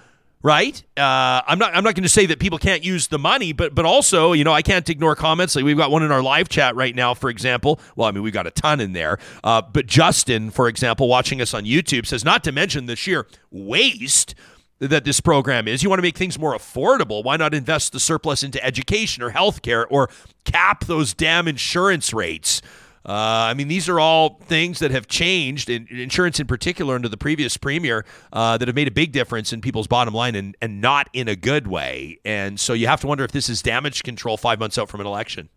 right? 0.43 0.83
Uh, 0.97 1.43
I'm 1.47 1.59
not. 1.59 1.75
I'm 1.75 1.85
not 1.85 1.95
going 1.95 2.03
to 2.03 2.09
say 2.09 2.27
that 2.27 2.39
people 2.39 2.59
can't 2.59 2.85
use 2.85 3.09
the 3.09 3.19
money, 3.19 3.53
but 3.53 3.75
but 3.75 3.85
also, 3.85 4.33
you 4.33 4.45
know, 4.45 4.53
I 4.53 4.63
can't 4.63 4.89
ignore 4.89 5.15
comments. 5.15 5.57
Like 5.57 5.65
we've 5.65 5.77
got 5.77 5.91
one 5.91 6.03
in 6.03 6.11
our 6.11 6.23
live 6.23 6.49
chat 6.49 6.75
right 6.77 6.95
now, 6.95 7.15
for 7.15 7.31
example. 7.31 7.81
Well, 7.97 8.09
I 8.09 8.13
mean, 8.13 8.23
we've 8.23 8.33
got 8.33 8.47
a 8.47 8.51
ton 8.51 8.81
in 8.81 8.93
there. 8.93 9.19
Uh, 9.45 9.63
but 9.63 9.87
Justin, 9.87 10.51
for 10.51 10.69
example, 10.69 11.09
watching 11.09 11.41
us 11.41 11.55
on 11.55 11.65
YouTube, 11.65 12.07
says 12.07 12.25
not 12.25 12.45
to 12.45 12.53
mention 12.53 12.87
the 12.87 12.97
sheer 12.97 13.27
waste 13.51 14.35
that 14.79 15.05
this 15.05 15.21
program 15.21 15.69
is. 15.69 15.83
You 15.83 15.89
want 15.89 15.99
to 15.99 16.03
make 16.03 16.19
things 16.19 16.39
more 16.39 16.55
affordable. 16.55 17.23
Why 17.23 17.37
not 17.37 17.55
invest 17.55 17.93
the 17.93 18.01
surplus 18.01 18.43
into 18.43 18.63
education 18.65 19.23
or 19.23 19.31
healthcare 19.31 19.87
or 19.89 20.11
cap 20.45 20.85
those 20.85 21.15
damn 21.15 21.47
insurance 21.47 22.13
rates? 22.13 22.61
Uh, 23.05 23.51
I 23.51 23.55
mean, 23.55 23.69
these 23.69 23.89
are 23.89 23.99
all 23.99 24.39
things 24.45 24.79
that 24.79 24.91
have 24.91 25.09
changed, 25.09 25.69
in, 25.69 25.87
insurance 25.89 26.39
in 26.39 26.47
particular, 26.47 26.95
under 26.95 27.09
the 27.09 27.17
previous 27.17 27.57
premier, 27.57 28.05
uh, 28.33 28.57
that 28.59 28.69
have 28.69 28.77
made 28.77 28.89
a 28.89 28.93
big 28.93 29.13
difference 29.13 29.53
in 29.53 29.61
people's 29.61 29.87
bottom 29.87 30.15
line 30.15 30.35
and, 30.35 30.57
and 30.63 30.81
not 30.81 31.09
in 31.13 31.29
a 31.29 31.37
good 31.37 31.67
way. 31.67 32.19
And 32.25 32.61
so 32.61 32.73
you 32.73 32.87
have 32.87 33.01
to 33.01 33.07
wonder 33.07 33.25
if 33.25 33.33
this 33.33 33.49
is 33.49 33.63
damage 33.63 34.03
control 34.03 34.37
five 34.37 34.59
months 34.59 34.79
out 34.79 34.89
from 34.89 35.01
an 35.01 35.07
election. 35.07 35.49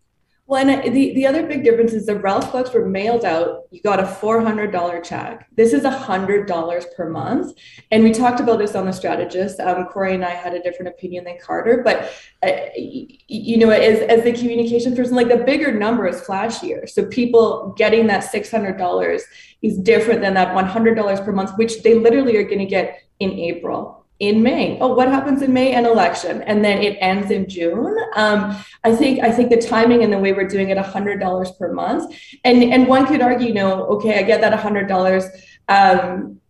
Well, 0.48 0.64
and 0.64 0.94
the, 0.94 1.12
the 1.14 1.26
other 1.26 1.44
big 1.44 1.64
difference 1.64 1.92
is 1.92 2.06
the 2.06 2.20
Ralph 2.20 2.52
Bucks 2.52 2.72
were 2.72 2.86
mailed 2.86 3.24
out. 3.24 3.64
You 3.72 3.82
got 3.82 3.98
a 3.98 4.04
$400 4.04 5.02
check. 5.02 5.48
This 5.56 5.72
is 5.72 5.82
$100 5.82 6.94
per 6.94 7.10
month. 7.10 7.58
And 7.90 8.04
we 8.04 8.12
talked 8.12 8.38
about 8.38 8.60
this 8.60 8.76
on 8.76 8.86
The 8.86 8.92
Strategist. 8.92 9.58
Um, 9.58 9.86
Corey 9.86 10.14
and 10.14 10.24
I 10.24 10.30
had 10.30 10.54
a 10.54 10.62
different 10.62 10.90
opinion 10.90 11.24
than 11.24 11.38
Carter. 11.42 11.82
But, 11.82 12.12
uh, 12.44 12.68
you 12.76 13.58
know, 13.58 13.70
as, 13.70 13.98
as 14.02 14.22
the 14.22 14.32
communication 14.32 14.94
person, 14.94 15.16
like 15.16 15.28
the 15.28 15.38
bigger 15.38 15.72
number 15.72 16.06
is 16.06 16.20
flashier. 16.20 16.88
So 16.88 17.06
people 17.06 17.74
getting 17.76 18.06
that 18.06 18.32
$600 18.32 19.20
is 19.62 19.78
different 19.78 20.20
than 20.20 20.34
that 20.34 20.54
$100 20.54 21.24
per 21.24 21.32
month, 21.32 21.56
which 21.56 21.82
they 21.82 21.94
literally 21.94 22.36
are 22.36 22.44
going 22.44 22.60
to 22.60 22.66
get 22.66 23.02
in 23.18 23.32
April 23.32 24.05
in 24.18 24.42
May. 24.42 24.78
Oh, 24.80 24.94
what 24.94 25.08
happens 25.08 25.42
in 25.42 25.52
May? 25.52 25.74
An 25.74 25.84
election, 25.84 26.42
and 26.42 26.64
then 26.64 26.82
it 26.82 26.96
ends 27.00 27.30
in 27.30 27.48
June. 27.48 27.96
Um, 28.14 28.56
I 28.84 28.94
think 28.94 29.20
I 29.20 29.30
think 29.30 29.50
the 29.50 29.60
timing 29.60 30.02
and 30.02 30.12
the 30.12 30.18
way 30.18 30.32
we're 30.32 30.48
doing 30.48 30.70
it, 30.70 30.78
hundred 30.78 31.20
dollars 31.20 31.50
per 31.52 31.72
month, 31.72 32.14
and 32.44 32.62
and 32.62 32.86
one 32.86 33.06
could 33.06 33.20
argue, 33.20 33.48
you 33.48 33.54
know, 33.54 33.84
okay, 33.86 34.18
I 34.18 34.22
get 34.22 34.40
that 34.40 34.58
hundred 34.58 34.88
dollars. 34.88 35.24
Um, 35.68 36.40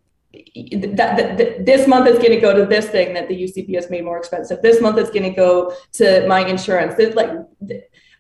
that, 0.55 0.97
that, 0.97 1.39
that, 1.39 1.67
this 1.67 1.89
month 1.89 2.07
is 2.07 2.19
going 2.19 2.31
to 2.31 2.41
go 2.41 2.55
to 2.55 2.67
this 2.67 2.89
thing 2.89 3.15
that 3.15 3.27
the 3.29 3.35
UCP 3.35 3.75
has 3.75 3.89
made 3.89 4.05
more 4.05 4.19
expensive. 4.19 4.61
This 4.61 4.83
month 4.83 4.99
is 4.99 5.09
going 5.09 5.23
to 5.23 5.31
go 5.31 5.75
to 5.93 6.27
my 6.29 6.47
insurance. 6.47 6.95
Like 7.15 7.31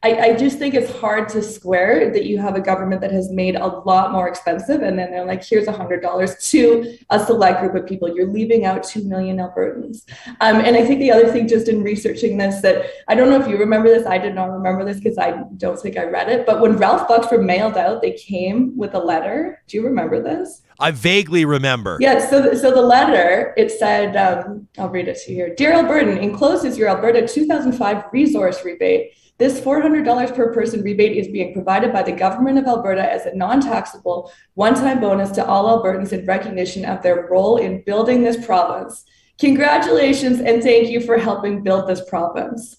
I, 0.02 0.20
I 0.20 0.36
just 0.36 0.58
think 0.58 0.74
it's 0.74 0.92
hard 0.98 1.28
to 1.30 1.42
square 1.42 2.10
that 2.12 2.26
you 2.26 2.38
have 2.38 2.54
a 2.54 2.60
government 2.60 3.00
that 3.00 3.10
has 3.12 3.30
made 3.30 3.56
a 3.56 3.66
lot 3.66 4.12
more 4.12 4.28
expensive 4.28 4.82
and 4.82 4.98
then 4.98 5.10
they're 5.10 5.24
like 5.24 5.44
here's 5.44 5.66
a 5.66 5.72
hundred 5.72 6.02
dollars 6.02 6.36
to 6.50 6.98
a 7.10 7.24
select 7.24 7.60
group 7.60 7.74
of 7.74 7.86
people 7.88 8.14
you're 8.14 8.30
leaving 8.30 8.64
out 8.64 8.84
two 8.84 9.02
million 9.04 9.38
albertans 9.38 10.08
um, 10.40 10.56
and 10.56 10.76
i 10.76 10.84
think 10.84 11.00
the 11.00 11.10
other 11.10 11.30
thing 11.32 11.48
just 11.48 11.68
in 11.68 11.82
researching 11.82 12.36
this 12.36 12.60
that 12.60 12.86
i 13.08 13.14
don't 13.14 13.30
know 13.30 13.40
if 13.40 13.48
you 13.48 13.56
remember 13.56 13.88
this 13.88 14.06
i 14.06 14.18
did 14.18 14.34
not 14.34 14.50
remember 14.50 14.84
this 14.84 14.98
because 14.98 15.18
i 15.18 15.42
don't 15.56 15.80
think 15.80 15.96
i 15.96 16.04
read 16.04 16.28
it 16.28 16.46
but 16.46 16.60
when 16.60 16.76
ralph 16.76 17.08
bucks 17.08 17.30
were 17.30 17.42
mailed 17.42 17.76
out 17.76 18.02
they 18.02 18.12
came 18.12 18.76
with 18.76 18.94
a 18.94 18.98
letter 18.98 19.62
do 19.66 19.76
you 19.76 19.84
remember 19.84 20.22
this 20.22 20.62
I 20.78 20.90
vaguely 20.90 21.46
remember. 21.46 21.96
Yeah, 22.00 22.18
so, 22.28 22.52
so 22.52 22.70
the 22.70 22.82
letter, 22.82 23.54
it 23.56 23.70
said, 23.70 24.14
um, 24.14 24.68
I'll 24.76 24.90
read 24.90 25.08
it 25.08 25.18
to 25.24 25.30
you 25.30 25.36
here. 25.36 25.54
Dear 25.54 25.72
Albertan, 25.72 26.20
encloses 26.20 26.76
your 26.76 26.88
Alberta 26.88 27.26
2005 27.26 28.04
resource 28.12 28.62
rebate. 28.62 29.14
This 29.38 29.60
$400 29.60 30.34
per 30.34 30.54
person 30.54 30.82
rebate 30.82 31.16
is 31.16 31.28
being 31.28 31.52
provided 31.52 31.92
by 31.92 32.02
the 32.02 32.12
Government 32.12 32.58
of 32.58 32.66
Alberta 32.66 33.02
as 33.02 33.26
a 33.26 33.34
non 33.34 33.60
taxable 33.60 34.32
one 34.54 34.74
time 34.74 35.00
bonus 35.00 35.30
to 35.32 35.46
all 35.46 35.82
Albertans 35.82 36.12
in 36.12 36.24
recognition 36.24 36.84
of 36.86 37.02
their 37.02 37.28
role 37.30 37.58
in 37.58 37.82
building 37.82 38.22
this 38.22 38.44
province. 38.44 39.04
Congratulations 39.38 40.40
and 40.40 40.62
thank 40.62 40.88
you 40.88 41.00
for 41.00 41.18
helping 41.18 41.62
build 41.62 41.86
this 41.86 42.08
province. 42.08 42.78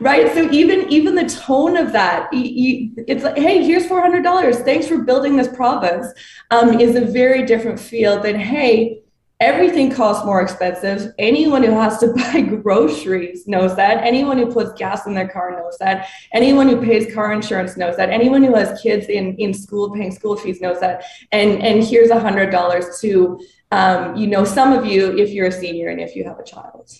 Right. 0.00 0.32
So 0.32 0.50
even 0.50 0.88
even 0.90 1.14
the 1.14 1.28
tone 1.28 1.76
of 1.76 1.92
that, 1.92 2.28
it's 2.32 3.24
like, 3.24 3.36
hey, 3.36 3.62
here's 3.64 3.86
four 3.86 4.00
hundred 4.00 4.22
dollars. 4.22 4.60
Thanks 4.60 4.86
for 4.86 4.98
building 4.98 5.36
this 5.36 5.48
province. 5.48 6.06
Um, 6.50 6.80
is 6.80 6.96
a 6.96 7.04
very 7.04 7.44
different 7.44 7.78
feel 7.78 8.20
than 8.20 8.38
hey, 8.38 9.02
everything 9.40 9.90
costs 9.90 10.24
more 10.24 10.40
expensive. 10.40 11.12
Anyone 11.18 11.62
who 11.62 11.72
has 11.72 11.98
to 11.98 12.08
buy 12.16 12.40
groceries 12.40 13.46
knows 13.46 13.76
that. 13.76 14.04
Anyone 14.04 14.38
who 14.38 14.52
puts 14.52 14.72
gas 14.78 15.06
in 15.06 15.14
their 15.14 15.28
car 15.28 15.50
knows 15.52 15.76
that. 15.78 16.08
Anyone 16.32 16.68
who 16.68 16.80
pays 16.80 17.12
car 17.12 17.32
insurance 17.32 17.76
knows 17.76 17.96
that. 17.96 18.10
Anyone 18.10 18.42
who 18.42 18.54
has 18.54 18.80
kids 18.80 19.06
in, 19.06 19.36
in 19.36 19.52
school 19.52 19.92
paying 19.94 20.12
school 20.12 20.36
fees 20.36 20.60
knows 20.60 20.80
that. 20.80 21.04
And 21.32 21.62
and 21.62 21.82
here's 21.82 22.10
a 22.10 22.20
hundred 22.20 22.50
dollars 22.50 23.00
to 23.00 23.40
um, 23.70 24.14
you 24.14 24.28
know 24.28 24.44
some 24.44 24.72
of 24.72 24.86
you 24.86 25.16
if 25.18 25.30
you're 25.30 25.46
a 25.46 25.52
senior 25.52 25.88
and 25.88 26.00
if 26.00 26.14
you 26.14 26.22
have 26.24 26.38
a 26.38 26.44
child 26.44 26.92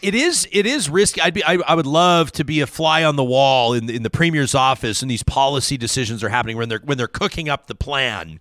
it 0.00 0.14
is 0.14 0.48
it 0.50 0.64
is 0.64 0.88
risky 0.88 1.20
i'd 1.20 1.34
be 1.34 1.44
I, 1.44 1.58
I, 1.66 1.74
would 1.74 1.86
love 1.86 2.32
to 2.32 2.44
be 2.44 2.60
a 2.60 2.66
fly 2.66 3.04
on 3.04 3.16
the 3.16 3.24
wall 3.24 3.74
in 3.74 3.90
in 3.90 4.02
the 4.02 4.08
premier's 4.08 4.54
office 4.54 5.02
and 5.02 5.10
these 5.10 5.22
policy 5.22 5.76
decisions 5.76 6.24
are 6.24 6.30
happening 6.30 6.56
when 6.56 6.70
they're 6.70 6.80
when 6.84 6.96
they're 6.96 7.06
cooking 7.06 7.50
up 7.50 7.66
the 7.66 7.74
plan 7.74 8.40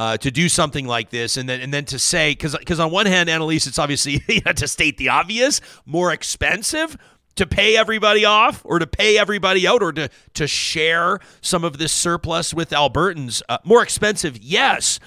uh, 0.00 0.16
to 0.16 0.30
do 0.30 0.48
something 0.48 0.86
like 0.86 1.10
this, 1.10 1.36
and 1.36 1.46
then 1.46 1.60
and 1.60 1.74
then 1.74 1.84
to 1.84 1.98
say 1.98 2.30
because 2.30 2.56
because 2.56 2.80
on 2.80 2.90
one 2.90 3.04
hand, 3.04 3.28
Annalise, 3.28 3.66
it's 3.66 3.78
obviously 3.78 4.18
to 4.56 4.66
state 4.66 4.96
the 4.96 5.10
obvious, 5.10 5.60
more 5.84 6.10
expensive 6.10 6.96
to 7.36 7.46
pay 7.46 7.76
everybody 7.76 8.24
off 8.24 8.62
or 8.64 8.78
to 8.78 8.86
pay 8.86 9.18
everybody 9.18 9.66
out 9.66 9.82
or 9.82 9.92
to 9.92 10.08
to 10.32 10.46
share 10.46 11.20
some 11.42 11.64
of 11.64 11.76
this 11.76 11.92
surplus 11.92 12.54
with 12.54 12.70
Albertans. 12.70 13.42
Uh, 13.46 13.58
more 13.62 13.82
expensive, 13.82 14.38
yes, 14.38 15.00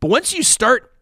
but 0.00 0.10
once 0.10 0.34
you 0.34 0.42
start 0.42 0.92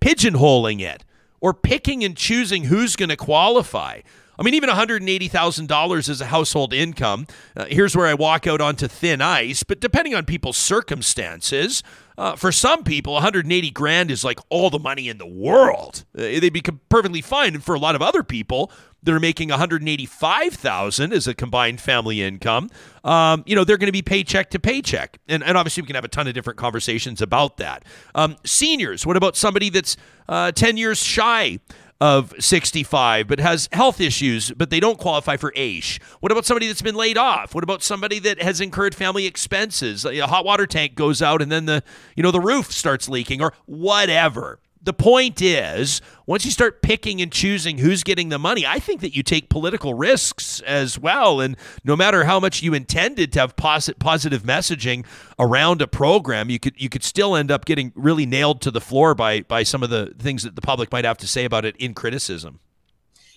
pigeonholing 0.00 0.80
it 0.80 1.04
or 1.40 1.52
picking 1.52 2.04
and 2.04 2.16
choosing 2.16 2.64
who's 2.64 2.94
going 2.94 3.08
to 3.08 3.16
qualify. 3.16 4.00
I 4.38 4.42
mean, 4.42 4.54
even 4.54 4.70
$180,000 4.70 6.08
is 6.08 6.20
a 6.20 6.26
household 6.26 6.72
income. 6.72 7.26
Uh, 7.54 7.66
here's 7.66 7.94
where 7.94 8.06
I 8.06 8.14
walk 8.14 8.46
out 8.46 8.60
onto 8.60 8.88
thin 8.88 9.20
ice, 9.20 9.62
but 9.62 9.78
depending 9.78 10.14
on 10.14 10.24
people's 10.24 10.56
circumstances, 10.56 11.82
uh, 12.18 12.36
for 12.36 12.52
some 12.52 12.84
people, 12.84 13.14
180 13.14 13.70
grand 13.70 14.10
is 14.10 14.24
like 14.24 14.38
all 14.48 14.70
the 14.70 14.78
money 14.78 15.08
in 15.08 15.18
the 15.18 15.26
world. 15.26 16.04
Uh, 16.16 16.22
they'd 16.22 16.52
be 16.52 16.62
perfectly 16.88 17.20
fine. 17.20 17.54
And 17.54 17.64
for 17.64 17.74
a 17.74 17.78
lot 17.78 17.94
of 17.94 18.02
other 18.02 18.22
people 18.22 18.70
that 19.02 19.12
are 19.12 19.20
making 19.20 19.48
185,000 19.48 21.12
as 21.12 21.26
a 21.26 21.34
combined 21.34 21.80
family 21.80 22.22
income, 22.22 22.70
um, 23.04 23.42
you 23.46 23.56
know, 23.56 23.64
they're 23.64 23.78
going 23.78 23.88
to 23.88 23.92
be 23.92 24.02
paycheck 24.02 24.50
to 24.50 24.60
paycheck. 24.60 25.18
And, 25.28 25.42
and 25.42 25.56
obviously, 25.56 25.82
we 25.82 25.86
can 25.86 25.96
have 25.96 26.04
a 26.04 26.08
ton 26.08 26.28
of 26.28 26.34
different 26.34 26.58
conversations 26.58 27.20
about 27.20 27.56
that. 27.56 27.84
Um, 28.14 28.36
seniors, 28.44 29.04
what 29.06 29.16
about 29.16 29.36
somebody 29.36 29.70
that's 29.70 29.96
uh, 30.28 30.52
10 30.52 30.76
years 30.76 30.98
shy 31.02 31.58
of 32.02 32.34
65 32.40 33.28
but 33.28 33.38
has 33.38 33.68
health 33.70 34.00
issues 34.00 34.50
but 34.50 34.70
they 34.70 34.80
don't 34.80 34.98
qualify 34.98 35.36
for 35.36 35.52
AISH? 35.54 36.00
What 36.18 36.32
about 36.32 36.44
somebody 36.44 36.66
that's 36.66 36.82
been 36.82 36.96
laid 36.96 37.16
off? 37.16 37.54
What 37.54 37.62
about 37.62 37.80
somebody 37.80 38.18
that 38.18 38.42
has 38.42 38.60
incurred 38.60 38.92
family 38.92 39.24
expenses? 39.24 40.04
A 40.04 40.18
hot 40.26 40.44
water 40.44 40.66
tank 40.66 40.96
goes 40.96 41.22
out 41.22 41.40
and 41.40 41.52
then 41.52 41.66
the 41.66 41.84
you 42.16 42.24
know 42.24 42.32
the 42.32 42.40
roof 42.40 42.72
starts 42.72 43.08
leaking 43.08 43.40
or 43.40 43.52
whatever 43.66 44.58
the 44.84 44.92
point 44.92 45.40
is, 45.40 46.00
once 46.26 46.44
you 46.44 46.50
start 46.50 46.82
picking 46.82 47.20
and 47.20 47.30
choosing 47.30 47.78
who's 47.78 48.02
getting 48.02 48.30
the 48.30 48.38
money, 48.38 48.66
I 48.66 48.80
think 48.80 49.00
that 49.02 49.14
you 49.14 49.22
take 49.22 49.48
political 49.48 49.94
risks 49.94 50.60
as 50.60 50.98
well. 50.98 51.40
And 51.40 51.56
no 51.84 51.94
matter 51.94 52.24
how 52.24 52.40
much 52.40 52.62
you 52.62 52.74
intended 52.74 53.32
to 53.34 53.40
have 53.40 53.54
posit- 53.54 54.00
positive 54.00 54.42
messaging 54.42 55.06
around 55.38 55.82
a 55.82 55.86
program, 55.86 56.50
you 56.50 56.58
could 56.58 56.74
you 56.80 56.88
could 56.88 57.04
still 57.04 57.36
end 57.36 57.50
up 57.50 57.64
getting 57.64 57.92
really 57.94 58.26
nailed 58.26 58.60
to 58.62 58.70
the 58.70 58.80
floor 58.80 59.14
by 59.14 59.42
by 59.42 59.62
some 59.62 59.82
of 59.82 59.90
the 59.90 60.14
things 60.18 60.42
that 60.42 60.56
the 60.56 60.62
public 60.62 60.90
might 60.90 61.04
have 61.04 61.18
to 61.18 61.28
say 61.28 61.44
about 61.44 61.64
it 61.64 61.76
in 61.76 61.94
criticism. 61.94 62.58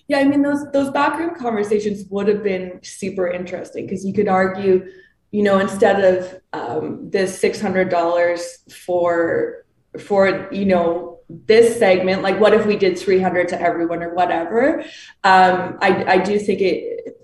Yeah, 0.08 0.18
I 0.18 0.24
mean 0.24 0.42
those 0.42 0.70
those 0.72 0.90
backroom 0.90 1.36
conversations 1.36 2.04
would 2.10 2.26
have 2.26 2.42
been 2.42 2.80
super 2.82 3.28
interesting 3.28 3.86
because 3.86 4.04
you 4.04 4.12
could 4.12 4.28
argue, 4.28 4.84
you 5.30 5.42
know, 5.44 5.58
instead 5.60 6.04
of 6.04 6.40
um, 6.52 7.10
this 7.10 7.38
six 7.38 7.60
hundred 7.60 7.88
dollars 7.88 8.58
for 8.70 9.64
for 9.98 10.48
you 10.52 10.64
know 10.64 11.15
this 11.28 11.78
segment 11.78 12.22
like 12.22 12.38
what 12.38 12.54
if 12.54 12.66
we 12.66 12.76
did 12.76 12.98
300 12.98 13.48
to 13.48 13.60
everyone 13.60 14.02
or 14.02 14.14
whatever 14.14 14.80
um, 15.24 15.78
I, 15.80 16.04
I 16.06 16.18
do 16.18 16.38
think 16.38 16.60
it 16.60 17.16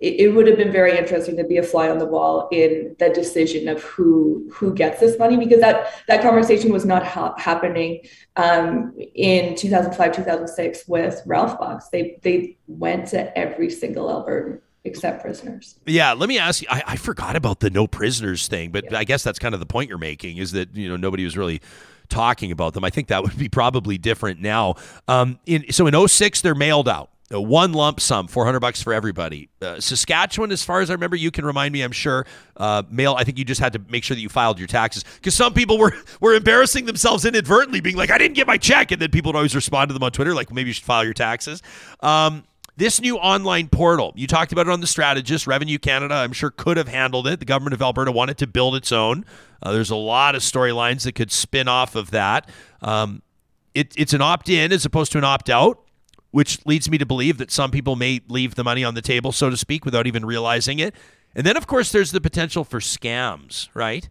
it 0.00 0.34
would 0.34 0.48
have 0.48 0.56
been 0.56 0.72
very 0.72 0.96
interesting 0.98 1.36
to 1.36 1.44
be 1.44 1.58
a 1.58 1.62
fly 1.62 1.88
on 1.88 1.98
the 1.98 2.06
wall 2.06 2.48
in 2.50 2.96
the 2.98 3.08
decision 3.10 3.68
of 3.68 3.82
who 3.82 4.50
who 4.52 4.74
gets 4.74 4.98
this 5.00 5.18
money 5.18 5.36
because 5.36 5.60
that 5.60 6.02
that 6.08 6.20
conversation 6.20 6.72
was 6.72 6.84
not 6.84 7.06
ha- 7.06 7.34
happening 7.38 8.00
um, 8.36 8.92
in 9.14 9.54
2005 9.54 10.16
2006 10.16 10.88
with 10.88 11.22
Ralph 11.26 11.58
Bucks 11.58 11.88
they 11.90 12.18
they 12.22 12.56
went 12.66 13.08
to 13.08 13.38
every 13.38 13.70
single 13.70 14.08
Albertan 14.08 14.60
except 14.84 15.22
prisoners. 15.22 15.78
Yeah, 15.86 16.12
let 16.12 16.28
me 16.28 16.38
ask 16.38 16.60
you. 16.60 16.68
I, 16.68 16.82
I 16.84 16.96
forgot 16.96 17.36
about 17.36 17.60
the 17.60 17.70
no 17.70 17.86
prisoners 17.86 18.48
thing, 18.48 18.72
but 18.72 18.90
yeah. 18.90 18.98
I 18.98 19.04
guess 19.04 19.22
that's 19.22 19.38
kind 19.38 19.54
of 19.54 19.60
the 19.60 19.66
point 19.66 19.88
you're 19.88 19.96
making 19.96 20.38
is 20.38 20.50
that 20.52 20.74
you 20.74 20.88
know 20.88 20.96
nobody 20.96 21.24
was 21.24 21.36
really 21.36 21.60
talking 22.12 22.52
about 22.52 22.74
them. 22.74 22.84
I 22.84 22.90
think 22.90 23.08
that 23.08 23.22
would 23.22 23.36
be 23.38 23.48
probably 23.48 23.98
different 23.98 24.40
now. 24.40 24.76
Um, 25.08 25.38
in, 25.46 25.72
so 25.72 25.86
in 25.86 26.08
06, 26.08 26.42
they're 26.42 26.54
mailed 26.54 26.88
out. 26.88 27.08
Uh, 27.32 27.40
one 27.40 27.72
lump 27.72 27.98
sum, 27.98 28.28
400 28.28 28.60
bucks 28.60 28.82
for 28.82 28.92
everybody. 28.92 29.48
Uh, 29.62 29.80
Saskatchewan, 29.80 30.52
as 30.52 30.62
far 30.62 30.80
as 30.80 30.90
I 30.90 30.92
remember, 30.92 31.16
you 31.16 31.30
can 31.30 31.46
remind 31.46 31.72
me, 31.72 31.80
I'm 31.80 31.92
sure, 31.92 32.26
uh, 32.58 32.82
mail, 32.90 33.14
I 33.16 33.24
think 33.24 33.38
you 33.38 33.44
just 33.44 33.60
had 33.60 33.72
to 33.72 33.80
make 33.88 34.04
sure 34.04 34.14
that 34.14 34.20
you 34.20 34.28
filed 34.28 34.58
your 34.58 34.68
taxes 34.68 35.04
because 35.14 35.34
some 35.34 35.54
people 35.54 35.78
were, 35.78 35.94
were 36.20 36.34
embarrassing 36.34 36.84
themselves 36.84 37.24
inadvertently, 37.24 37.80
being 37.80 37.96
like, 37.96 38.10
I 38.10 38.18
didn't 38.18 38.34
get 38.34 38.46
my 38.46 38.58
check. 38.58 38.90
And 38.92 39.00
then 39.00 39.10
people 39.10 39.30
would 39.30 39.36
always 39.36 39.54
respond 39.54 39.88
to 39.88 39.94
them 39.94 40.02
on 40.02 40.12
Twitter, 40.12 40.34
like, 40.34 40.52
maybe 40.52 40.68
you 40.68 40.74
should 40.74 40.84
file 40.84 41.04
your 41.04 41.14
taxes. 41.14 41.62
Um, 42.00 42.44
this 42.76 43.00
new 43.00 43.16
online 43.16 43.68
portal, 43.68 44.12
you 44.16 44.26
talked 44.26 44.52
about 44.52 44.66
it 44.66 44.70
on 44.70 44.80
the 44.80 44.86
strategist. 44.86 45.46
Revenue 45.46 45.78
Canada, 45.78 46.14
I'm 46.14 46.32
sure, 46.32 46.50
could 46.50 46.76
have 46.76 46.88
handled 46.88 47.26
it. 47.26 47.38
The 47.38 47.44
government 47.44 47.74
of 47.74 47.82
Alberta 47.82 48.10
wanted 48.10 48.38
to 48.38 48.46
build 48.46 48.74
its 48.74 48.92
own. 48.92 49.24
Uh, 49.62 49.72
there's 49.72 49.90
a 49.90 49.96
lot 49.96 50.34
of 50.34 50.42
storylines 50.42 51.04
that 51.04 51.14
could 51.14 51.30
spin 51.30 51.68
off 51.68 51.94
of 51.94 52.10
that. 52.12 52.48
Um, 52.80 53.22
it, 53.74 53.92
it's 53.96 54.12
an 54.12 54.22
opt 54.22 54.48
in 54.48 54.72
as 54.72 54.84
opposed 54.84 55.12
to 55.12 55.18
an 55.18 55.24
opt 55.24 55.50
out, 55.50 55.84
which 56.30 56.64
leads 56.66 56.90
me 56.90 56.98
to 56.98 57.06
believe 57.06 57.38
that 57.38 57.50
some 57.50 57.70
people 57.70 57.94
may 57.94 58.20
leave 58.28 58.54
the 58.54 58.64
money 58.64 58.84
on 58.84 58.94
the 58.94 59.02
table, 59.02 59.32
so 59.32 59.50
to 59.50 59.56
speak, 59.56 59.84
without 59.84 60.06
even 60.06 60.24
realizing 60.24 60.78
it. 60.78 60.94
And 61.34 61.46
then, 61.46 61.56
of 61.56 61.66
course, 61.66 61.92
there's 61.92 62.10
the 62.10 62.20
potential 62.20 62.64
for 62.64 62.80
scams, 62.80 63.68
right? 63.74 64.08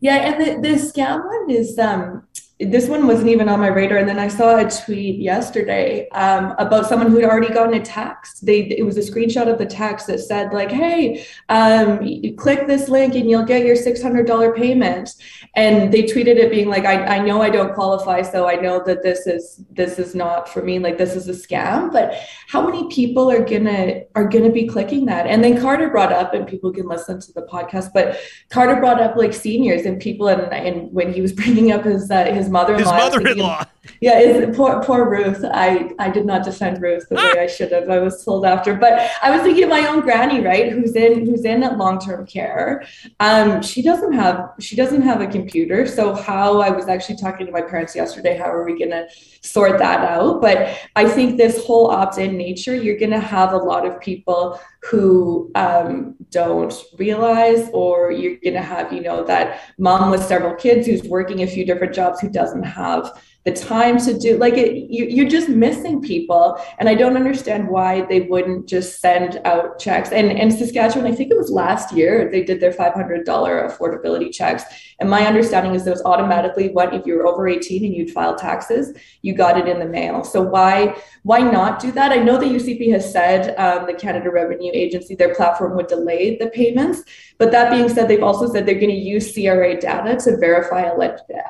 Yeah, 0.00 0.16
and 0.16 0.64
the, 0.64 0.68
the 0.68 0.74
scam 0.76 1.24
one 1.24 1.50
is 1.50 1.78
um, 1.78 2.26
this 2.58 2.88
one 2.88 3.06
wasn't 3.06 3.28
even 3.28 3.50
on 3.50 3.60
my 3.60 3.66
radar. 3.66 3.98
And 3.98 4.08
then 4.08 4.18
i 4.18 4.28
saw 4.28 4.56
a 4.56 4.70
tweet 4.70 5.20
yesterday 5.20 6.08
um, 6.10 6.54
about 6.58 6.86
someone 6.86 7.10
who 7.10 7.18
had 7.18 7.28
already 7.28 7.52
gotten 7.52 7.74
a 7.74 7.84
text. 7.84 8.46
They 8.46 8.60
it 8.60 8.82
was 8.82 8.96
a 8.96 9.00
screenshot 9.00 9.46
of 9.46 9.58
the 9.58 9.66
text 9.66 10.06
that 10.06 10.20
said 10.20 10.54
like 10.54 10.70
hey 10.70 11.26
um, 11.50 11.98
click 12.36 12.66
this 12.66 12.88
link 12.88 13.14
and 13.14 13.28
you'll 13.28 13.44
get 13.44 13.66
your 13.66 13.76
$600 13.76 14.56
payment. 14.56 15.10
And 15.54 15.92
they 15.92 16.04
tweeted 16.04 16.36
it 16.36 16.50
being 16.50 16.68
like 16.68 16.86
I, 16.86 17.16
I 17.16 17.18
know 17.18 17.42
i 17.42 17.50
don't 17.50 17.74
qualify 17.74 18.22
so 18.22 18.48
i 18.48 18.54
know 18.54 18.82
that 18.84 19.02
this 19.02 19.26
is 19.26 19.62
this 19.70 19.98
is 19.98 20.14
not 20.14 20.48
for 20.48 20.62
me. 20.62 20.78
Like 20.78 20.96
this 20.96 21.14
is 21.14 21.28
a 21.28 21.32
scam. 21.32 21.92
But 21.92 22.14
how 22.48 22.64
many 22.64 22.88
people 22.88 23.30
are 23.30 23.44
gonna 23.44 24.02
are 24.14 24.28
gonna 24.28 24.50
be 24.50 24.66
clicking 24.66 25.04
that? 25.06 25.26
And 25.26 25.44
then 25.44 25.60
carter 25.60 25.90
brought 25.90 26.12
up 26.12 26.32
and 26.32 26.46
people 26.46 26.72
can 26.72 26.88
listen 26.88 27.20
to 27.20 27.32
the 27.32 27.42
podcast 27.42 27.92
but 27.92 28.18
carter 28.50 28.76
brought 28.76 29.00
up 29.00 29.16
like 29.16 29.32
seniors 29.32 29.86
and 29.86 30.00
people 30.00 30.28
and, 30.28 30.52
and 30.52 30.92
when 30.92 31.12
he 31.12 31.20
was 31.20 31.32
bringing 31.40 31.72
up 31.72 31.84
his 31.84 32.10
uh, 32.10 32.24
his 32.32 32.45
his 32.46 32.52
mother-in-law. 32.52 32.92
His 32.92 33.14
mother-in-law. 33.14 33.64
yeah, 34.00 34.18
is 34.18 34.56
poor 34.56 34.82
poor 34.82 35.08
Ruth. 35.08 35.44
I 35.44 35.90
I 35.98 36.10
did 36.10 36.26
not 36.26 36.44
defend 36.44 36.80
Ruth 36.80 37.08
the 37.08 37.16
way 37.16 37.40
I 37.40 37.46
should 37.46 37.72
have. 37.72 37.88
I 37.88 37.98
was 37.98 38.24
told 38.24 38.44
after, 38.44 38.74
but 38.74 39.10
I 39.22 39.30
was 39.30 39.42
thinking 39.42 39.64
of 39.64 39.70
my 39.70 39.86
own 39.86 40.00
granny, 40.00 40.40
right? 40.40 40.72
Who's 40.72 40.94
in 40.94 41.26
who's 41.26 41.44
in 41.44 41.60
long-term 41.76 42.26
care. 42.26 42.86
Um, 43.20 43.62
she 43.62 43.82
doesn't 43.82 44.12
have 44.12 44.52
she 44.60 44.76
doesn't 44.76 45.02
have 45.02 45.20
a 45.20 45.26
computer. 45.26 45.86
So 45.86 46.14
how 46.14 46.60
I 46.60 46.70
was 46.70 46.88
actually 46.88 47.16
talking 47.16 47.46
to 47.46 47.52
my 47.52 47.62
parents 47.62 47.94
yesterday. 47.94 48.36
How 48.36 48.50
are 48.50 48.64
we 48.64 48.78
gonna 48.78 49.06
sort 49.42 49.78
that 49.78 50.00
out? 50.00 50.40
But 50.40 50.78
I 50.94 51.08
think 51.08 51.36
this 51.36 51.64
whole 51.64 51.90
opt-in 51.90 52.36
nature, 52.36 52.74
you're 52.74 52.98
gonna 52.98 53.20
have 53.20 53.52
a 53.52 53.58
lot 53.58 53.86
of 53.86 54.00
people 54.00 54.60
who 54.90 55.50
um, 55.54 56.14
don't 56.30 56.72
realize, 56.98 57.68
or 57.72 58.12
you're 58.12 58.36
gonna 58.44 58.62
have 58.62 58.92
you 58.92 59.00
know 59.00 59.24
that 59.24 59.60
mom 59.78 60.10
with 60.10 60.22
several 60.22 60.54
kids 60.54 60.86
who's 60.86 61.02
working 61.02 61.42
a 61.42 61.46
few 61.46 61.64
different 61.64 61.94
jobs 61.94 62.20
who 62.20 62.28
doesn't 62.28 62.62
have 62.62 63.10
the 63.44 63.52
time 63.52 63.96
to 63.96 64.18
do 64.18 64.36
like 64.38 64.54
it 64.54 64.74
you, 64.90 65.04
you're 65.06 65.28
just 65.28 65.48
missing 65.48 66.02
people. 66.02 66.60
And 66.78 66.88
i 66.88 66.94
don't 66.94 67.16
understand 67.16 67.68
why 67.68 68.02
they 68.02 68.22
wouldn't 68.22 68.68
just 68.68 69.00
send 69.00 69.40
out 69.44 69.78
checks. 69.78 70.10
And 70.10 70.30
and 70.30 70.52
saskatchewan 70.52 71.10
i 71.10 71.14
think 71.14 71.30
it 71.30 71.36
was 71.36 71.50
last 71.50 71.92
year 71.92 72.28
they 72.30 72.42
did 72.42 72.60
their 72.60 72.72
$500 72.72 73.24
affordability 73.24 74.32
checks 74.32 74.64
and 74.98 75.10
my 75.10 75.26
understanding 75.26 75.74
is 75.74 75.84
those 75.84 76.02
automatically 76.04 76.70
went 76.70 76.94
if 76.94 77.06
you 77.06 77.14
were 77.16 77.26
over 77.26 77.46
18 77.48 77.84
and 77.84 77.94
you'd 77.94 78.10
file 78.10 78.34
taxes 78.34 78.96
you 79.22 79.34
got 79.34 79.58
it 79.58 79.68
in 79.68 79.78
the 79.78 79.86
mail. 79.86 80.24
So 80.24 80.42
why 80.42 80.96
why 81.22 81.40
not 81.40 81.80
do 81.80 81.92
that? 81.92 82.12
I 82.12 82.16
know 82.16 82.38
the 82.38 82.46
ucp 82.46 82.92
has 82.92 83.10
said 83.10 83.56
um, 83.58 83.86
the 83.86 83.94
canada 83.94 84.30
revenue 84.30 84.70
agency 84.74 85.14
their 85.14 85.34
platform 85.34 85.76
would 85.76 85.86
delay 85.86 86.36
the 86.36 86.48
payments 86.48 87.02
but 87.38 87.50
that 87.52 87.70
being 87.70 87.88
said 87.88 88.08
they've 88.08 88.22
also 88.22 88.50
said 88.50 88.66
they're 88.66 88.74
going 88.74 88.88
to 88.88 88.94
use 88.94 89.32
cra 89.32 89.78
data 89.78 90.16
to 90.24 90.36
verify 90.38 90.90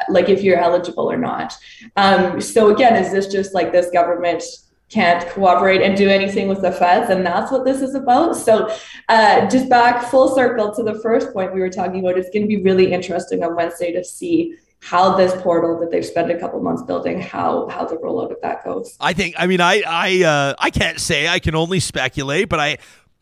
like 0.09 0.29
if 0.29 0.43
you're 0.43 0.59
eligible 0.59 1.11
or 1.11 1.17
not. 1.17 1.57
Um, 1.97 2.41
so 2.41 2.75
again, 2.75 3.03
is 3.03 3.13
this 3.13 3.27
just 3.29 3.55
like 3.55 3.73
this 3.73 3.91
government 3.91 4.43
can't 4.89 5.29
cooperate 5.31 5.83
and 5.83 5.97
do 5.97 6.09
anything 6.09 6.47
with 6.49 6.63
the 6.63 6.71
feds 6.71 7.11
and 7.11 7.27
that's 7.27 7.51
what 7.51 7.65
this 7.65 7.83
is 7.83 7.95
about 7.95 8.37
so 8.37 8.71
uh, 9.09 9.49
just 9.49 9.69
back 9.69 10.09
full 10.09 10.35
circle 10.35 10.73
to 10.75 10.83
the 10.83 10.95
first 11.01 11.33
point 11.33 11.53
we 11.53 11.61
were 11.61 11.71
talking 11.71 12.01
about 12.01 12.17
it's 12.17 12.31
going 12.31 12.43
to 12.43 12.49
be 12.49 12.63
really 12.63 12.93
interesting 12.93 13.43
on 13.43 13.57
wednesday 13.57 13.93
to 13.93 14.05
see 14.05 14.55
how 14.81 15.17
this 15.17 15.35
portal 15.43 15.81
that 15.81 15.91
they've 15.91 16.07
spent 16.07 16.31
a 16.31 16.39
couple 16.39 16.61
months 16.61 16.83
building 16.83 17.21
how 17.21 17.69
how 17.69 17.85
the 17.85 17.97
rollout 17.97 18.31
of 18.31 18.41
that 18.43 18.65
goes 18.65 18.97
i 19.01 19.13
think 19.13 19.35
i 19.39 19.47
mean 19.47 19.61
i 19.61 19.83
i 19.87 20.23
uh, 20.23 20.55
i 20.59 20.71
can't 20.71 21.01
say 21.01 21.27
i 21.27 21.39
can 21.39 21.55
only 21.55 21.81
speculate 21.81 22.49
but 22.49 22.61
i 22.61 22.79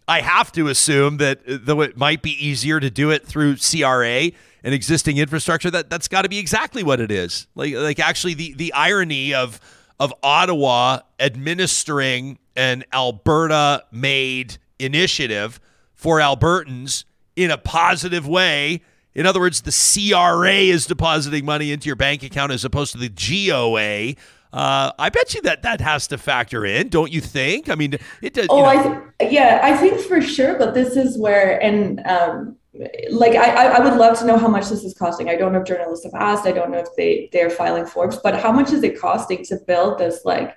i 0.07 0.21
have 0.21 0.53
to 0.53 0.69
assume 0.69 1.17
that 1.17 1.39
uh, 1.49 1.57
though 1.63 1.81
it 1.81 1.97
might 1.97 2.21
be 2.21 2.33
easier 2.45 2.79
to 2.79 2.91
do 2.91 3.11
it 3.11 3.27
through 3.27 3.57
cra 3.57 4.31
an 4.65 4.73
existing 4.73 5.19
infrastructure, 5.19 5.71
that 5.71 5.91
that's 5.91 6.09
got 6.09 6.23
to 6.23 6.29
be 6.29 6.39
exactly 6.39 6.83
what 6.83 6.99
it 6.99 7.11
is. 7.11 7.47
Like 7.55 7.75
like 7.75 8.01
actually 8.01 8.35
the 8.35 8.55
the 8.55 8.73
irony 8.73 9.35
of 9.35 9.61
of 10.05 10.13
Ottawa 10.23 11.01
administering 11.19 12.39
an 12.57 12.85
Alberta 12.93 13.85
made 13.91 14.59
initiative 14.79 15.59
for 15.95 16.19
Albertans 16.19 17.05
in 17.37 17.51
a 17.51 17.57
positive 17.57 18.29
way. 18.29 18.83
In 19.15 19.25
other 19.25 19.41
words, 19.41 19.63
the 19.63 19.73
CRA 19.73 20.53
is 20.53 20.85
depositing 20.85 21.47
money 21.47 21.73
into 21.73 21.87
your 21.87 21.97
bank 21.97 22.23
account 22.23 22.53
as 22.53 22.67
opposed 22.67 22.93
to 22.93 22.99
the 22.99 23.09
GOA. 23.09 24.15
Uh, 24.53 24.93
I 24.99 25.09
bet 25.09 25.35
you 25.35 25.41
that 25.43 25.63
that 25.63 25.81
has 25.81 26.07
to 26.09 26.19
factor 26.19 26.67
in, 26.67 26.89
don't 26.89 27.11
you 27.11 27.23
think? 27.23 27.71
I 27.71 27.75
mean, 27.75 27.95
it 28.21 28.35
does. 28.35 28.49
Oh, 28.51 28.59
know. 28.59 28.65
I 28.67 28.83
th- 28.83 29.33
yeah, 29.33 29.61
I 29.63 29.75
think 29.75 30.01
for 30.01 30.21
sure. 30.21 30.59
But 30.59 30.75
this 30.75 30.97
is 30.97 31.17
where, 31.17 31.61
and 31.63 32.07
um, 32.07 32.57
like 33.11 33.37
I, 33.37 33.69
I 33.69 33.81
would 33.81 33.97
love 33.97 34.19
to 34.19 34.27
know 34.27 34.37
how 34.37 34.49
much 34.49 34.69
this 34.69 34.83
is 34.83 34.95
costing. 34.95 35.29
I 35.29 35.37
don't 35.37 35.53
know 35.53 35.61
if 35.61 35.67
journalists 35.67 36.05
have 36.05 36.15
asked. 36.15 36.47
I 36.47 36.53
don't 36.53 36.71
know 36.71 36.79
if 36.79 36.89
they 36.97 37.29
they're 37.33 37.51
filing 37.51 37.87
forms, 37.87 38.17
but 38.17 38.41
how 38.41 38.51
much 38.51 38.73
is 38.73 38.83
it 38.83 38.99
costing 38.99 39.45
to 39.45 39.57
build 39.67 39.99
this? 39.99 40.25
Like 40.25 40.57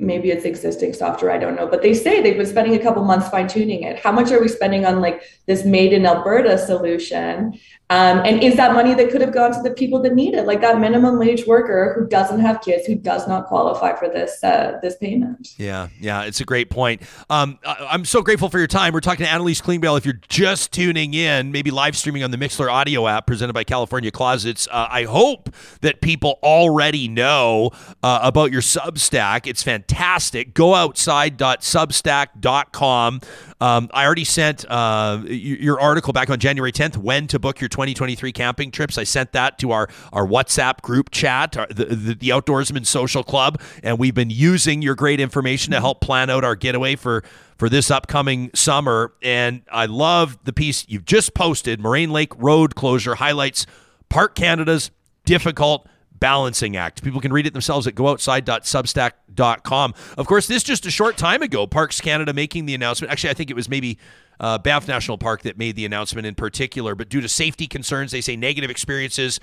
maybe 0.00 0.30
it's 0.30 0.44
existing 0.44 0.92
software. 0.92 1.30
I 1.30 1.38
don't 1.38 1.54
know, 1.54 1.68
but 1.68 1.80
they 1.80 1.94
say 1.94 2.20
they've 2.20 2.36
been 2.36 2.46
spending 2.46 2.74
a 2.74 2.82
couple 2.82 3.04
months 3.04 3.28
fine 3.28 3.46
tuning 3.46 3.84
it. 3.84 4.00
How 4.00 4.10
much 4.10 4.32
are 4.32 4.40
we 4.40 4.48
spending 4.48 4.84
on 4.84 5.00
like 5.00 5.22
this 5.46 5.64
made 5.64 5.92
in 5.92 6.04
Alberta 6.06 6.58
solution? 6.58 7.58
Um, 7.94 8.18
and 8.24 8.42
is 8.42 8.56
that 8.56 8.72
money 8.74 8.92
that 8.94 9.10
could 9.10 9.20
have 9.20 9.32
gone 9.32 9.52
to 9.52 9.62
the 9.62 9.70
people 9.70 10.02
that 10.02 10.14
need 10.14 10.34
it, 10.34 10.46
like 10.46 10.60
that 10.62 10.80
minimum 10.80 11.16
wage 11.18 11.46
worker 11.46 11.94
who 11.96 12.08
doesn't 12.08 12.40
have 12.40 12.60
kids, 12.60 12.86
who 12.86 12.96
does 12.96 13.28
not 13.28 13.46
qualify 13.46 13.94
for 13.94 14.08
this 14.08 14.42
uh, 14.42 14.78
this 14.82 14.96
payment? 14.96 15.50
Yeah, 15.58 15.86
yeah, 16.00 16.22
it's 16.24 16.40
a 16.40 16.44
great 16.44 16.70
point. 16.70 17.02
Um, 17.30 17.56
I- 17.64 17.86
I'm 17.90 18.04
so 18.04 18.20
grateful 18.20 18.48
for 18.48 18.58
your 18.58 18.66
time. 18.66 18.94
We're 18.94 19.00
talking 19.00 19.24
to 19.24 19.30
Annalise 19.30 19.60
Klingbeil. 19.60 19.96
If 19.96 20.04
you're 20.04 20.18
just 20.28 20.72
tuning 20.72 21.14
in, 21.14 21.52
maybe 21.52 21.70
live 21.70 21.96
streaming 21.96 22.24
on 22.24 22.32
the 22.32 22.36
Mixlr 22.36 22.68
audio 22.68 23.06
app 23.06 23.28
presented 23.28 23.52
by 23.52 23.62
California 23.62 24.10
Closets, 24.10 24.66
uh, 24.72 24.88
I 24.90 25.04
hope 25.04 25.54
that 25.82 26.00
people 26.00 26.40
already 26.42 27.06
know 27.06 27.70
uh, 28.02 28.18
about 28.22 28.50
your 28.50 28.62
Substack. 28.62 29.46
It's 29.46 29.62
fantastic. 29.62 30.52
Go 30.52 30.74
outside.substack.com. 30.74 33.20
Um, 33.64 33.88
I 33.94 34.04
already 34.04 34.24
sent 34.24 34.66
uh, 34.68 35.22
your 35.26 35.80
article 35.80 36.12
back 36.12 36.28
on 36.28 36.38
January 36.38 36.70
10th, 36.70 36.98
when 36.98 37.26
to 37.28 37.38
book 37.38 37.62
your 37.62 37.68
2023 37.70 38.30
camping 38.30 38.70
trips. 38.70 38.98
I 38.98 39.04
sent 39.04 39.32
that 39.32 39.58
to 39.60 39.70
our, 39.70 39.88
our 40.12 40.26
WhatsApp 40.26 40.82
group 40.82 41.10
chat, 41.10 41.56
our, 41.56 41.66
the, 41.68 41.86
the, 41.86 42.14
the 42.14 42.28
Outdoorsman 42.28 42.84
Social 42.84 43.24
Club, 43.24 43.58
and 43.82 43.98
we've 43.98 44.14
been 44.14 44.28
using 44.28 44.82
your 44.82 44.94
great 44.94 45.18
information 45.18 45.72
to 45.72 45.80
help 45.80 46.02
plan 46.02 46.28
out 46.28 46.44
our 46.44 46.54
getaway 46.54 46.94
for, 46.94 47.24
for 47.56 47.70
this 47.70 47.90
upcoming 47.90 48.50
summer. 48.52 49.14
And 49.22 49.62
I 49.72 49.86
love 49.86 50.36
the 50.44 50.52
piece 50.52 50.84
you've 50.86 51.06
just 51.06 51.32
posted 51.32 51.80
Moraine 51.80 52.10
Lake 52.10 52.34
Road 52.36 52.74
closure 52.74 53.14
highlights 53.14 53.64
Park 54.10 54.34
Canada's 54.34 54.90
difficult 55.24 55.88
balancing 56.18 56.76
act. 56.76 57.02
People 57.02 57.20
can 57.20 57.32
read 57.32 57.46
it 57.46 57.52
themselves 57.52 57.86
at 57.86 57.94
gooutside.substack.com. 57.94 59.94
Of 60.16 60.26
course, 60.26 60.46
this 60.46 60.62
just 60.62 60.86
a 60.86 60.90
short 60.90 61.16
time 61.16 61.42
ago, 61.42 61.66
Parks 61.66 62.00
Canada 62.00 62.32
making 62.32 62.66
the 62.66 62.74
announcement. 62.74 63.12
Actually, 63.12 63.30
I 63.30 63.34
think 63.34 63.50
it 63.50 63.56
was 63.56 63.68
maybe 63.68 63.98
uh, 64.40 64.58
Banff 64.58 64.88
National 64.88 65.18
Park 65.18 65.42
that 65.42 65.58
made 65.58 65.76
the 65.76 65.84
announcement 65.84 66.26
in 66.26 66.34
particular, 66.34 66.94
but 66.94 67.08
due 67.08 67.20
to 67.20 67.28
safety 67.28 67.66
concerns, 67.66 68.12
they 68.12 68.20
say 68.20 68.36
negative 68.36 68.70
experiences 68.70 69.40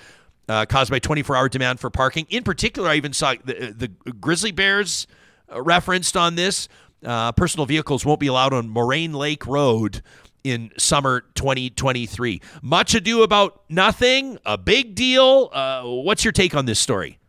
uh, 0.49 0.65
caused 0.65 0.91
by 0.91 0.99
24 0.99 1.35
hour 1.35 1.49
demand 1.49 1.79
for 1.79 1.89
parking. 1.89 2.25
In 2.29 2.43
particular, 2.43 2.89
I 2.89 2.95
even 2.95 3.13
saw 3.13 3.35
the, 3.43 3.73
the 3.75 3.87
Grizzly 4.13 4.51
Bears 4.51 5.07
uh, 5.51 5.61
referenced 5.61 6.17
on 6.17 6.35
this. 6.35 6.67
Uh, 7.03 7.31
personal 7.31 7.65
vehicles 7.65 8.05
won't 8.05 8.19
be 8.19 8.27
allowed 8.27 8.53
on 8.53 8.69
Moraine 8.69 9.13
Lake 9.13 9.47
Road 9.47 10.03
in 10.43 10.71
summer 10.77 11.21
2023. 11.35 12.41
Much 12.61 12.93
ado 12.95 13.23
about 13.23 13.63
nothing, 13.69 14.37
a 14.45 14.57
big 14.57 14.95
deal. 14.95 15.49
Uh, 15.51 15.83
what's 15.83 16.23
your 16.23 16.31
take 16.31 16.55
on 16.55 16.65
this 16.65 16.79
story? 16.79 17.19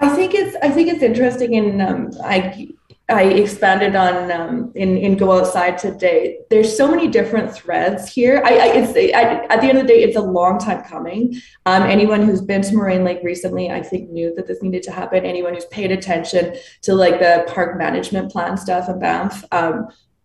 I 0.00 0.08
think 0.10 0.34
it's 0.34 0.56
I 0.62 0.70
think 0.70 0.88
it's 0.88 1.02
interesting, 1.02 1.56
and 1.56 1.82
um, 1.82 2.10
I 2.22 2.68
I 3.10 3.24
expanded 3.24 3.96
on 3.96 4.30
um, 4.30 4.72
in 4.76 4.96
in 4.96 5.16
Go 5.16 5.32
Outside 5.32 5.76
today. 5.76 6.38
There's 6.50 6.76
so 6.76 6.88
many 6.88 7.08
different 7.08 7.52
threads 7.52 8.08
here. 8.08 8.40
I, 8.44 8.58
I 8.58 8.66
it's 8.74 8.96
I, 8.96 9.44
at 9.52 9.60
the 9.60 9.68
end 9.68 9.78
of 9.78 9.86
the 9.86 9.94
day, 9.94 10.02
it's 10.04 10.16
a 10.16 10.20
long 10.20 10.58
time 10.58 10.84
coming. 10.84 11.40
Um, 11.66 11.82
anyone 11.82 12.22
who's 12.22 12.42
been 12.42 12.62
to 12.62 12.74
Moraine 12.76 13.02
Lake 13.02 13.20
recently, 13.24 13.70
I 13.70 13.82
think, 13.82 14.10
knew 14.10 14.32
that 14.36 14.46
this 14.46 14.62
needed 14.62 14.84
to 14.84 14.92
happen. 14.92 15.24
Anyone 15.24 15.54
who's 15.54 15.64
paid 15.66 15.90
attention 15.90 16.54
to 16.82 16.94
like 16.94 17.18
the 17.18 17.50
park 17.52 17.76
management 17.76 18.30
plan 18.30 18.56
stuff 18.56 18.88
in 18.88 19.00
Banff. 19.00 19.44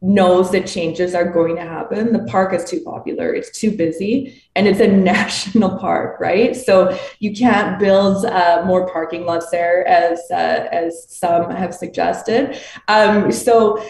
Knows 0.05 0.51
that 0.51 0.67
changes 0.67 1.15
are 1.15 1.23
going 1.23 1.55
to 1.55 1.61
happen. 1.61 2.11
The 2.11 2.25
park 2.25 2.53
is 2.53 2.65
too 2.65 2.81
popular, 2.81 3.33
it's 3.33 3.57
too 3.57 3.71
busy, 3.71 4.43
and 4.53 4.67
it's 4.67 4.81
a 4.81 4.87
national 5.13 5.79
park, 5.79 6.19
right? 6.19 6.53
So 6.53 6.99
you 7.19 7.33
can't 7.33 7.79
build 7.79 8.25
uh, 8.25 8.63
more 8.65 8.91
parking 8.91 9.25
lots 9.25 9.49
there, 9.49 9.87
as 9.87 10.19
uh, 10.29 10.67
as 10.73 11.05
some 11.09 11.49
have 11.51 11.73
suggested. 11.73 12.59
Um, 12.89 13.31
so, 13.31 13.81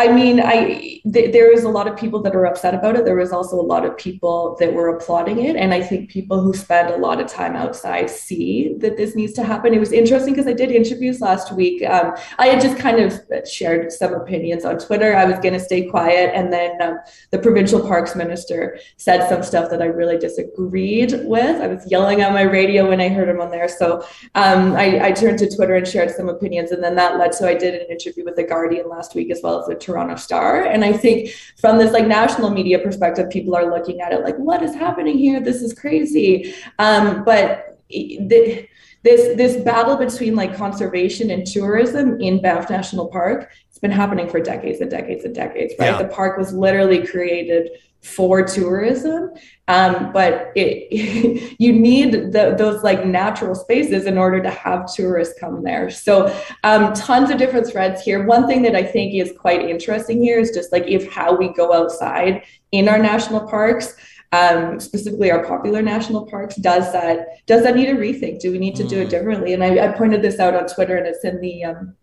I 0.00 0.08
mean, 0.08 0.40
I 0.40 1.00
th- 1.12 1.30
there 1.32 1.52
is 1.52 1.64
a 1.64 1.68
lot 1.68 1.86
of 1.86 1.94
people 1.94 2.22
that 2.22 2.34
are 2.34 2.46
upset 2.46 2.74
about 2.74 2.96
it. 2.96 3.04
There 3.04 3.16
was 3.16 3.32
also 3.32 3.60
a 3.60 3.68
lot 3.74 3.84
of 3.84 3.98
people 3.98 4.56
that 4.58 4.72
were 4.72 4.88
applauding 4.88 5.44
it, 5.44 5.56
and 5.56 5.74
I 5.74 5.82
think 5.82 6.08
people 6.08 6.40
who 6.40 6.54
spend 6.54 6.88
a 6.88 6.96
lot 6.96 7.20
of 7.20 7.26
time 7.26 7.54
outside 7.54 8.08
see 8.08 8.74
that 8.78 8.96
this 8.96 9.14
needs 9.14 9.34
to 9.34 9.44
happen. 9.44 9.74
It 9.74 9.78
was 9.78 9.92
interesting 9.92 10.32
because 10.32 10.46
I 10.46 10.54
did 10.54 10.70
interviews 10.70 11.20
last 11.20 11.52
week. 11.52 11.84
Um, 11.84 12.14
I 12.38 12.46
had 12.46 12.62
just 12.62 12.78
kind 12.78 12.98
of 12.98 13.20
shared 13.46 13.92
some 13.92 14.14
opinions 14.14 14.64
on 14.64 14.78
Twitter. 14.78 15.14
I 15.14 15.26
was 15.26 15.38
going 15.40 15.52
to 15.52 15.60
stay 15.60 15.86
quiet. 15.86 16.30
And 16.34 16.52
then 16.52 16.80
um, 16.80 16.98
the 17.30 17.38
provincial 17.38 17.80
parks 17.80 18.16
minister 18.16 18.78
said 18.96 19.28
some 19.28 19.42
stuff 19.42 19.70
that 19.70 19.82
I 19.82 19.86
really 19.86 20.18
disagreed 20.18 21.12
with. 21.24 21.60
I 21.60 21.66
was 21.66 21.90
yelling 21.90 22.22
on 22.22 22.32
my 22.32 22.42
radio 22.42 22.88
when 22.88 23.00
I 23.00 23.08
heard 23.08 23.28
him 23.28 23.40
on 23.40 23.50
there. 23.50 23.68
So 23.68 24.04
um, 24.34 24.74
I, 24.76 25.08
I, 25.08 25.12
turned 25.12 25.38
to 25.40 25.54
Twitter 25.54 25.74
and 25.74 25.86
shared 25.86 26.10
some 26.10 26.28
opinions. 26.28 26.70
And 26.70 26.82
then 26.82 26.94
that 26.96 27.18
led 27.18 27.32
to 27.32 27.48
I 27.48 27.54
did 27.54 27.74
an 27.74 27.90
interview 27.90 28.24
with 28.24 28.36
The 28.36 28.44
Guardian 28.44 28.88
last 28.88 29.14
week 29.14 29.30
as 29.30 29.40
well 29.42 29.60
as 29.60 29.66
the 29.66 29.74
Toronto 29.90 30.16
Star. 30.16 30.64
And 30.64 30.84
I 30.84 30.92
think 30.92 31.30
from 31.58 31.78
this 31.78 31.92
like 31.92 32.06
national 32.06 32.50
media 32.50 32.78
perspective, 32.78 33.30
people 33.30 33.54
are 33.56 33.68
looking 33.70 34.00
at 34.00 34.12
it 34.12 34.22
like, 34.22 34.36
what 34.36 34.62
is 34.62 34.74
happening 34.74 35.18
here? 35.18 35.40
This 35.40 35.62
is 35.62 35.72
crazy. 35.72 36.54
Um, 36.78 37.24
but 37.24 37.78
the, 37.88 38.68
this 39.02 39.36
this 39.36 39.62
battle 39.62 39.96
between 39.96 40.34
like 40.34 40.56
conservation 40.56 41.30
and 41.30 41.46
tourism 41.46 42.20
in 42.20 42.40
Banff 42.40 42.70
National 42.70 43.08
Park 43.08 43.50
it's 43.68 43.78
been 43.78 43.90
happening 43.90 44.28
for 44.28 44.40
decades 44.40 44.80
and 44.80 44.90
decades 44.90 45.24
and 45.24 45.34
decades 45.34 45.74
right? 45.78 45.92
Yeah. 45.92 46.02
the 46.02 46.08
park 46.08 46.38
was 46.38 46.52
literally 46.52 47.06
created 47.06 47.70
for 48.02 48.42
tourism 48.42 49.30
um, 49.68 50.12
but 50.12 50.50
it 50.56 51.56
you 51.60 51.72
need 51.72 52.32
the, 52.32 52.54
those 52.58 52.82
like 52.82 53.06
natural 53.06 53.54
spaces 53.54 54.06
in 54.06 54.18
order 54.18 54.42
to 54.42 54.50
have 54.50 54.92
tourists 54.92 55.38
come 55.38 55.62
there. 55.62 55.90
So 55.90 56.36
um, 56.64 56.92
tons 56.92 57.30
of 57.30 57.38
different 57.38 57.68
threads 57.68 58.02
here. 58.02 58.26
One 58.26 58.46
thing 58.46 58.62
that 58.62 58.74
i 58.74 58.82
think 58.82 59.14
is 59.14 59.32
quite 59.38 59.62
interesting 59.62 60.22
here 60.22 60.40
is 60.40 60.50
just 60.50 60.72
like 60.72 60.84
if 60.86 61.12
how 61.12 61.36
we 61.36 61.52
go 61.52 61.72
outside 61.72 62.42
in 62.72 62.88
our 62.88 62.98
national 62.98 63.46
parks 63.48 63.94
um, 64.32 64.78
specifically 64.78 65.30
our 65.30 65.44
popular 65.44 65.82
national 65.82 66.26
parks, 66.26 66.56
does 66.56 66.92
that 66.92 67.26
does 67.46 67.62
that 67.64 67.74
need 67.74 67.88
a 67.88 67.94
rethink? 67.94 68.40
Do 68.40 68.52
we 68.52 68.58
need 68.58 68.76
to 68.76 68.84
do 68.84 69.00
it 69.00 69.08
mm. 69.08 69.10
differently? 69.10 69.54
And 69.54 69.64
I, 69.64 69.88
I 69.88 69.92
pointed 69.92 70.22
this 70.22 70.38
out 70.38 70.54
on 70.54 70.66
Twitter, 70.66 70.96
and 70.96 71.06
it's 71.06 71.24
in 71.24 71.40
the 71.40 71.64
um, 71.64 71.96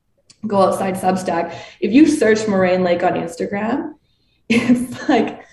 Go 0.45 0.61
Outside 0.61 0.95
Substack. 0.95 1.57
If 1.79 1.91
you 1.93 2.05
search 2.07 2.47
Moraine 2.47 2.83
Lake 2.83 3.03
on 3.03 3.13
Instagram, 3.13 3.93
it's 4.49 5.07
like 5.09 5.45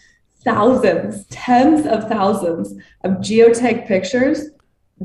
thousands, 0.42 1.26
tens 1.26 1.86
of 1.86 2.08
thousands 2.08 2.74
of 3.02 3.12
geotag 3.12 3.86
pictures 3.86 4.50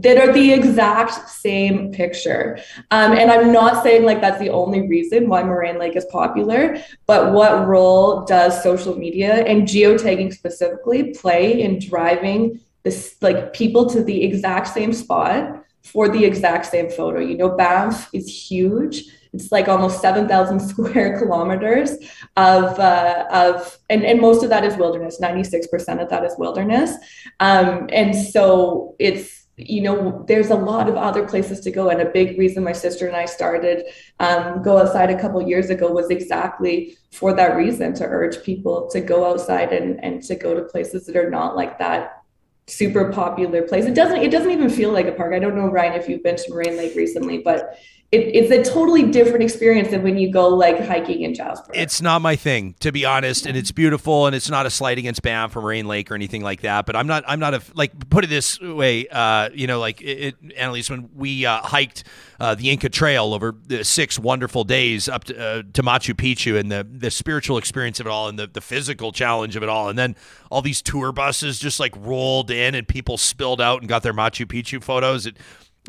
that 0.02 0.18
are 0.18 0.32
the 0.32 0.54
exact 0.54 1.30
same 1.30 1.92
picture. 1.92 2.58
Um, 2.92 3.14
and 3.14 3.30
I'm 3.30 3.52
not 3.52 3.84
saying 3.84 4.04
like 4.04 4.22
that's 4.22 4.40
the 4.40 4.50
only 4.50 4.88
reason 4.88 5.28
why 5.28 5.44
Moraine 5.44 5.78
Lake 5.78 5.96
is 5.96 6.06
popular, 6.06 6.82
but 7.06 7.34
what 7.34 7.68
role 7.68 8.26
does 8.26 8.64
social 8.64 8.98
media 8.98 9.44
and 9.46 9.68
geotagging 9.68 10.34
specifically 10.34 11.14
play 11.14 11.62
in 11.62 11.80
driving 11.80 12.60
this 12.84 13.18
like 13.22 13.52
people 13.54 13.90
to 13.90 14.04
the 14.04 14.24
exact 14.24 14.68
same 14.68 14.94
spot 14.94 15.66
for 15.84 16.08
the 16.08 16.24
exact 16.24 16.68
same 16.68 16.90
photo? 16.90 17.20
You 17.20 17.38
know, 17.38 17.50
Banff 17.50 18.10
is 18.14 18.28
huge. 18.28 19.04
It's 19.34 19.52
like 19.52 19.68
almost 19.68 20.02
7,000 20.02 20.60
square 20.70 21.20
kilometers 21.20 21.92
of, 22.38 22.80
uh, 22.80 23.26
of 23.32 23.78
and, 23.90 24.04
and 24.04 24.22
most 24.22 24.44
of 24.44 24.50
that 24.50 24.64
is 24.64 24.78
wilderness. 24.78 25.20
96% 25.22 26.02
of 26.02 26.10
that 26.10 26.24
is 26.24 26.36
wilderness. 26.38 26.96
Um, 27.40 27.90
and 27.92 28.16
so 28.16 28.96
it's, 28.98 29.39
you 29.60 29.82
know, 29.82 30.24
there's 30.28 30.50
a 30.50 30.56
lot 30.56 30.88
of 30.88 30.96
other 30.96 31.28
places 31.28 31.60
to 31.62 31.72
go. 31.72 31.90
And 31.90 32.02
a 32.02 32.06
big 32.06 32.38
reason 32.38 32.64
my 32.64 32.72
sister 32.72 33.08
and 33.08 33.16
I 33.16 33.26
started 33.26 33.86
um, 34.20 34.64
Go 34.64 34.78
Outside 34.78 35.10
a 35.10 35.20
couple 35.20 35.42
years 35.42 35.70
ago 35.70 35.92
was 35.92 36.10
exactly 36.10 36.98
for 37.12 37.34
that 37.34 37.56
reason 37.56 37.94
to 37.96 38.06
urge 38.06 38.42
people 38.44 38.90
to 38.92 39.02
go 39.02 39.30
outside 39.30 39.74
and, 39.74 40.04
and 40.04 40.24
to 40.24 40.36
go 40.36 40.54
to 40.54 40.64
places 40.64 41.06
that 41.08 41.18
are 41.18 41.30
not 41.30 41.56
like 41.56 41.78
that 41.80 42.24
super 42.68 43.12
popular 43.12 43.64
place. 43.64 43.86
It 43.86 43.96
doesn't 43.96 44.18
it 44.18 44.32
doesn't 44.32 44.52
even 44.52 44.70
feel 44.70 44.92
like 44.92 45.08
a 45.08 45.12
park. 45.12 45.34
I 45.34 45.40
don't 45.40 45.56
know, 45.56 45.68
Ryan, 45.68 45.94
if 45.94 46.08
you've 46.08 46.24
been 46.24 46.36
to 46.36 46.50
Moraine 46.50 46.78
Lake 46.78 46.96
recently, 46.96 47.40
but 47.40 47.78
it, 48.12 48.18
it's 48.18 48.52
a 48.52 48.74
totally 48.74 49.04
different 49.04 49.44
experience 49.44 49.90
than 49.90 50.02
when 50.02 50.18
you 50.18 50.32
go 50.32 50.48
like 50.48 50.80
hiking 50.80 51.22
in 51.22 51.36
Jasper. 51.36 51.72
It's 51.76 52.02
not 52.02 52.24
my 52.24 52.36
thing, 52.36 52.74
to 52.80 52.92
be 52.92 53.06
honest, 53.06 53.46
and 53.46 53.56
it's 53.56 53.72
beautiful, 53.72 54.26
and 54.26 54.36
it's 54.36 54.50
not 54.50 54.66
a 54.66 54.72
slight 54.72 54.98
against 54.98 55.22
Banff 55.22 55.56
or 55.56 55.62
Moraine 55.62 55.88
Lake 55.88 56.10
or 56.10 56.16
anything 56.16 56.42
like 56.42 56.62
that. 56.62 56.88
But 56.88 56.96
I'm 56.96 57.06
not, 57.06 57.24
I'm 57.28 57.40
not 57.40 57.54
a 57.54 57.62
like 57.76 58.10
put 58.10 58.24
it 58.24 58.28
this 58.28 58.60
way, 58.60 59.08
uh, 59.10 59.50
you 59.54 59.68
know, 59.68 59.80
like 59.80 60.02
it, 60.02 60.36
Annalise, 60.58 60.90
when 60.90 61.12
we 61.14 61.46
uh, 61.46 61.62
hiked 61.62 62.04
uh, 62.40 62.56
the 62.56 62.72
Inca 62.72 62.90
Trail 62.90 63.32
over 63.32 63.56
the 63.68 63.84
six 63.84 64.18
wonderful 64.18 64.64
days 64.64 65.08
up 65.08 65.26
to, 65.26 65.40
uh, 65.40 65.64
to 65.74 65.84
Machu 65.84 66.16
Picchu, 66.16 66.60
and 66.60 66.72
the 66.72 66.88
the 66.90 67.12
spiritual 67.12 67.60
experience 67.60 68.00
of 68.00 68.08
it 68.08 68.10
all, 68.10 68.28
and 68.28 68.40
the 68.40 68.48
the 68.48 68.62
physical 68.62 69.12
challenge 69.12 69.56
of 69.56 69.62
it 69.62 69.70
all, 69.70 69.88
and 69.88 70.00
then 70.00 70.16
all 70.50 70.64
these 70.64 70.82
tour 70.82 71.12
buses 71.12 71.60
just 71.60 71.80
like 71.80 71.94
rolled 71.96 72.50
in, 72.50 72.74
and 72.74 72.88
people 72.88 73.20
spilled 73.20 73.62
out 73.62 73.82
and 73.82 73.88
got 73.88 74.02
their 74.02 74.14
Machu 74.14 74.48
Picchu 74.48 74.84
photos. 74.84 75.28
It 75.28 75.38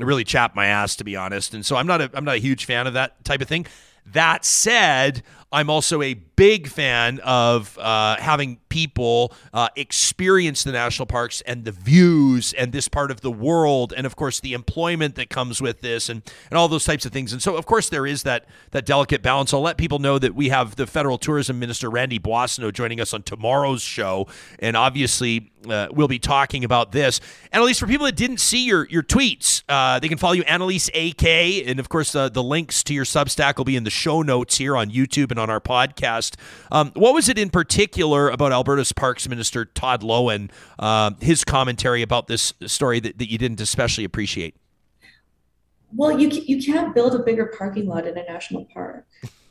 really 0.06 0.24
chapped 0.24 0.54
my 0.54 0.66
ass 0.66 0.96
to 0.96 1.04
be 1.04 1.16
honest. 1.16 1.54
And 1.54 1.64
so 1.64 1.76
I'm 1.76 1.86
not 1.86 2.00
a 2.00 2.10
I'm 2.14 2.24
not 2.24 2.36
a 2.36 2.40
huge 2.40 2.64
fan 2.64 2.86
of 2.86 2.94
that 2.94 3.24
type 3.24 3.40
of 3.40 3.48
thing. 3.48 3.66
That 4.06 4.44
said, 4.44 5.22
I'm 5.52 5.68
also 5.68 6.00
a 6.00 6.14
big 6.14 6.68
fan 6.68 7.18
of 7.20 7.76
uh, 7.78 8.16
having 8.18 8.58
people 8.68 9.32
uh, 9.52 9.68
experience 9.74 10.62
the 10.62 10.70
national 10.70 11.06
parks 11.06 11.40
and 11.42 11.64
the 11.64 11.72
views 11.72 12.52
and 12.52 12.72
this 12.72 12.86
part 12.88 13.10
of 13.10 13.20
the 13.20 13.32
world, 13.32 13.92
and 13.96 14.06
of 14.06 14.14
course 14.14 14.38
the 14.38 14.52
employment 14.52 15.16
that 15.16 15.28
comes 15.28 15.60
with 15.60 15.80
this, 15.80 16.08
and 16.08 16.22
and 16.50 16.56
all 16.56 16.68
those 16.68 16.84
types 16.84 17.04
of 17.04 17.12
things. 17.12 17.32
And 17.32 17.42
so, 17.42 17.56
of 17.56 17.66
course, 17.66 17.88
there 17.88 18.06
is 18.06 18.22
that 18.22 18.46
that 18.70 18.86
delicate 18.86 19.22
balance. 19.22 19.52
I'll 19.52 19.60
let 19.60 19.76
people 19.76 19.98
know 19.98 20.18
that 20.20 20.34
we 20.36 20.50
have 20.50 20.76
the 20.76 20.86
federal 20.86 21.18
tourism 21.18 21.58
minister 21.58 21.90
Randy 21.90 22.20
Boissonnault 22.20 22.72
joining 22.72 23.00
us 23.00 23.12
on 23.12 23.24
tomorrow's 23.24 23.82
show, 23.82 24.28
and 24.60 24.76
obviously 24.76 25.50
uh, 25.68 25.88
we'll 25.90 26.08
be 26.08 26.20
talking 26.20 26.64
about 26.64 26.92
this. 26.92 27.20
Annalise, 27.52 27.78
for 27.80 27.88
people 27.88 28.06
that 28.06 28.16
didn't 28.16 28.38
see 28.38 28.64
your 28.64 28.86
your 28.88 29.02
tweets, 29.02 29.64
uh, 29.68 29.98
they 29.98 30.08
can 30.08 30.16
follow 30.16 30.34
you 30.34 30.44
Annalise 30.44 30.88
AK, 30.94 31.24
and 31.24 31.80
of 31.80 31.88
course 31.88 32.14
uh, 32.14 32.28
the 32.28 32.42
links 32.42 32.84
to 32.84 32.94
your 32.94 33.04
Substack 33.04 33.56
will 33.56 33.64
be 33.64 33.74
in 33.74 33.82
the 33.82 33.90
show 33.90 34.22
notes 34.22 34.56
here 34.58 34.76
on 34.76 34.90
YouTube 34.90 35.32
and 35.32 35.39
on 35.40 35.50
our 35.50 35.60
podcast. 35.60 36.36
Um, 36.70 36.92
what 36.94 37.14
was 37.14 37.28
it 37.28 37.38
in 37.38 37.50
particular 37.50 38.28
about 38.28 38.52
Alberta's 38.52 38.92
Parks 38.92 39.28
Minister 39.28 39.64
Todd 39.64 40.02
Loewen, 40.02 40.50
uh, 40.78 41.10
his 41.20 41.44
commentary 41.44 42.02
about 42.02 42.28
this 42.28 42.54
story 42.66 43.00
that, 43.00 43.18
that 43.18 43.30
you 43.30 43.38
didn't 43.38 43.60
especially 43.60 44.04
appreciate? 44.04 44.54
Well, 45.96 46.20
you 46.20 46.28
you 46.28 46.62
can't 46.62 46.94
build 46.94 47.14
a 47.16 47.18
bigger 47.18 47.52
parking 47.58 47.86
lot 47.86 48.06
in 48.06 48.16
a 48.16 48.22
national 48.22 48.66
park. 48.72 49.06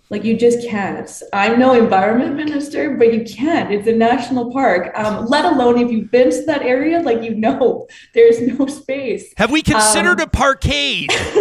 Like 0.09 0.23
you 0.23 0.35
just 0.35 0.67
can't. 0.67 1.07
I'm 1.33 1.59
no 1.59 1.73
environment 1.73 2.35
minister, 2.35 2.97
but 2.97 3.13
you 3.13 3.23
can't. 3.23 3.71
It's 3.71 3.87
a 3.87 3.91
national 3.91 4.51
park. 4.51 4.91
Um, 4.95 5.27
let 5.27 5.45
alone 5.45 5.77
if 5.77 5.91
you've 5.91 6.09
been 6.09 6.31
to 6.31 6.41
that 6.47 6.63
area, 6.63 6.99
like 6.99 7.21
you 7.21 7.35
know, 7.35 7.87
there's 8.15 8.41
no 8.41 8.65
space. 8.65 9.31
Have 9.37 9.51
we 9.51 9.61
considered 9.61 10.19
um, 10.19 10.27
a 10.27 10.27
parkade? 10.27 11.09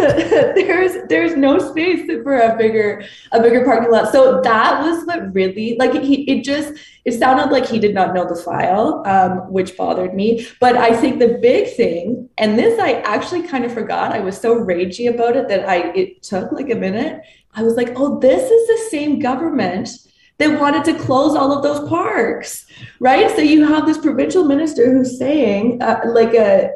there's 0.55 1.07
there's 1.09 1.35
no 1.35 1.57
space 1.57 2.05
for 2.21 2.39
a 2.39 2.55
bigger 2.57 3.03
a 3.31 3.41
bigger 3.41 3.65
parking 3.65 3.91
lot. 3.91 4.11
So 4.11 4.39
that 4.41 4.83
was 4.83 5.03
what 5.05 5.33
really 5.33 5.75
like 5.79 5.95
it, 5.95 6.05
it 6.05 6.43
just 6.43 6.73
it 7.05 7.13
sounded 7.13 7.51
like 7.51 7.67
he 7.67 7.79
did 7.79 7.95
not 7.95 8.13
know 8.13 8.27
the 8.27 8.35
file, 8.35 9.01
um, 9.07 9.51
which 9.51 9.75
bothered 9.77 10.13
me. 10.13 10.45
But 10.59 10.77
I 10.77 10.95
think 10.95 11.17
the 11.17 11.39
big 11.41 11.73
thing, 11.75 12.29
and 12.37 12.59
this 12.59 12.79
I 12.79 13.01
actually 13.01 13.47
kind 13.47 13.65
of 13.65 13.73
forgot. 13.73 14.11
I 14.11 14.19
was 14.19 14.39
so 14.39 14.59
ragey 14.59 15.11
about 15.11 15.35
it 15.35 15.47
that 15.47 15.67
I 15.67 15.91
it 15.93 16.21
took 16.21 16.51
like 16.51 16.69
a 16.69 16.75
minute 16.75 17.23
I 17.59 17.63
was 17.63 17.75
like, 17.75 17.91
oh, 17.97 18.19
this 18.19 18.49
is 18.49 18.67
the 18.67 18.89
same 18.89 19.19
government 19.19 19.89
that 20.37 20.57
wanted 20.61 20.85
to 20.85 20.97
close 20.97 21.35
all 21.35 21.51
of 21.51 21.61
those 21.61 21.87
parks, 21.89 22.65
right? 23.01 23.29
So 23.35 23.41
you 23.41 23.67
have 23.67 23.85
this 23.85 23.97
provincial 23.97 24.45
minister 24.45 24.89
who's 24.89 25.19
saying, 25.19 25.81
uh, 25.81 25.99
like 26.05 26.33
a 26.33 26.71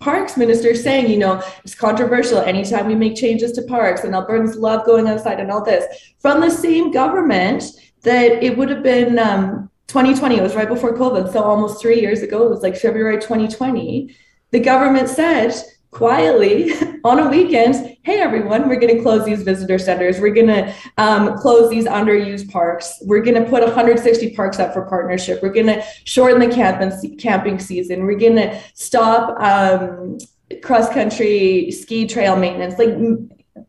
parks 0.00 0.36
minister 0.36 0.74
saying, 0.74 1.08
you 1.08 1.18
know, 1.18 1.40
it's 1.62 1.76
controversial 1.76 2.38
anytime 2.38 2.88
we 2.88 2.96
make 2.96 3.14
changes 3.14 3.52
to 3.52 3.62
parks 3.62 4.02
and 4.02 4.12
Albertans 4.12 4.58
love 4.58 4.84
going 4.84 5.06
outside 5.06 5.38
and 5.38 5.52
all 5.52 5.64
this 5.64 5.84
from 6.18 6.40
the 6.40 6.50
same 6.50 6.90
government 6.90 7.62
that 8.02 8.42
it 8.42 8.58
would 8.58 8.70
have 8.70 8.82
been 8.82 9.16
um, 9.20 9.70
2020. 9.86 10.36
It 10.36 10.42
was 10.42 10.56
right 10.56 10.68
before 10.68 10.96
COVID. 10.96 11.32
So 11.32 11.44
almost 11.44 11.80
three 11.80 12.00
years 12.00 12.22
ago, 12.22 12.44
it 12.44 12.50
was 12.50 12.62
like 12.62 12.76
February 12.76 13.18
2020. 13.18 14.12
The 14.50 14.60
government 14.60 15.08
said, 15.08 15.54
quietly 15.94 16.72
on 17.04 17.18
a 17.20 17.28
weekend 17.28 17.94
hey 18.04 18.20
everyone 18.20 18.68
we're 18.68 18.78
going 18.78 18.94
to 18.94 19.02
close 19.02 19.24
these 19.24 19.42
visitor 19.42 19.78
centers. 19.78 20.20
We're 20.20 20.34
going 20.34 20.48
to 20.48 20.74
um, 20.98 21.36
close 21.38 21.70
these 21.70 21.86
underused 21.86 22.50
parks. 22.50 22.98
We're 23.02 23.22
going 23.22 23.42
to 23.42 23.48
put 23.48 23.62
160 23.62 24.34
parks 24.34 24.58
up 24.58 24.72
for 24.74 24.82
partnership. 24.82 25.42
We're 25.42 25.52
going 25.52 25.66
to 25.66 25.82
shorten 26.04 26.40
the 26.40 26.54
camping, 26.54 27.16
camping 27.16 27.58
season. 27.58 28.04
We're 28.04 28.18
going 28.18 28.36
to 28.36 28.60
stop 28.74 29.40
um, 29.40 30.18
cross 30.62 30.88
country 30.90 31.70
ski 31.70 32.06
trail 32.06 32.36
maintenance. 32.36 32.78
Like 32.78 32.94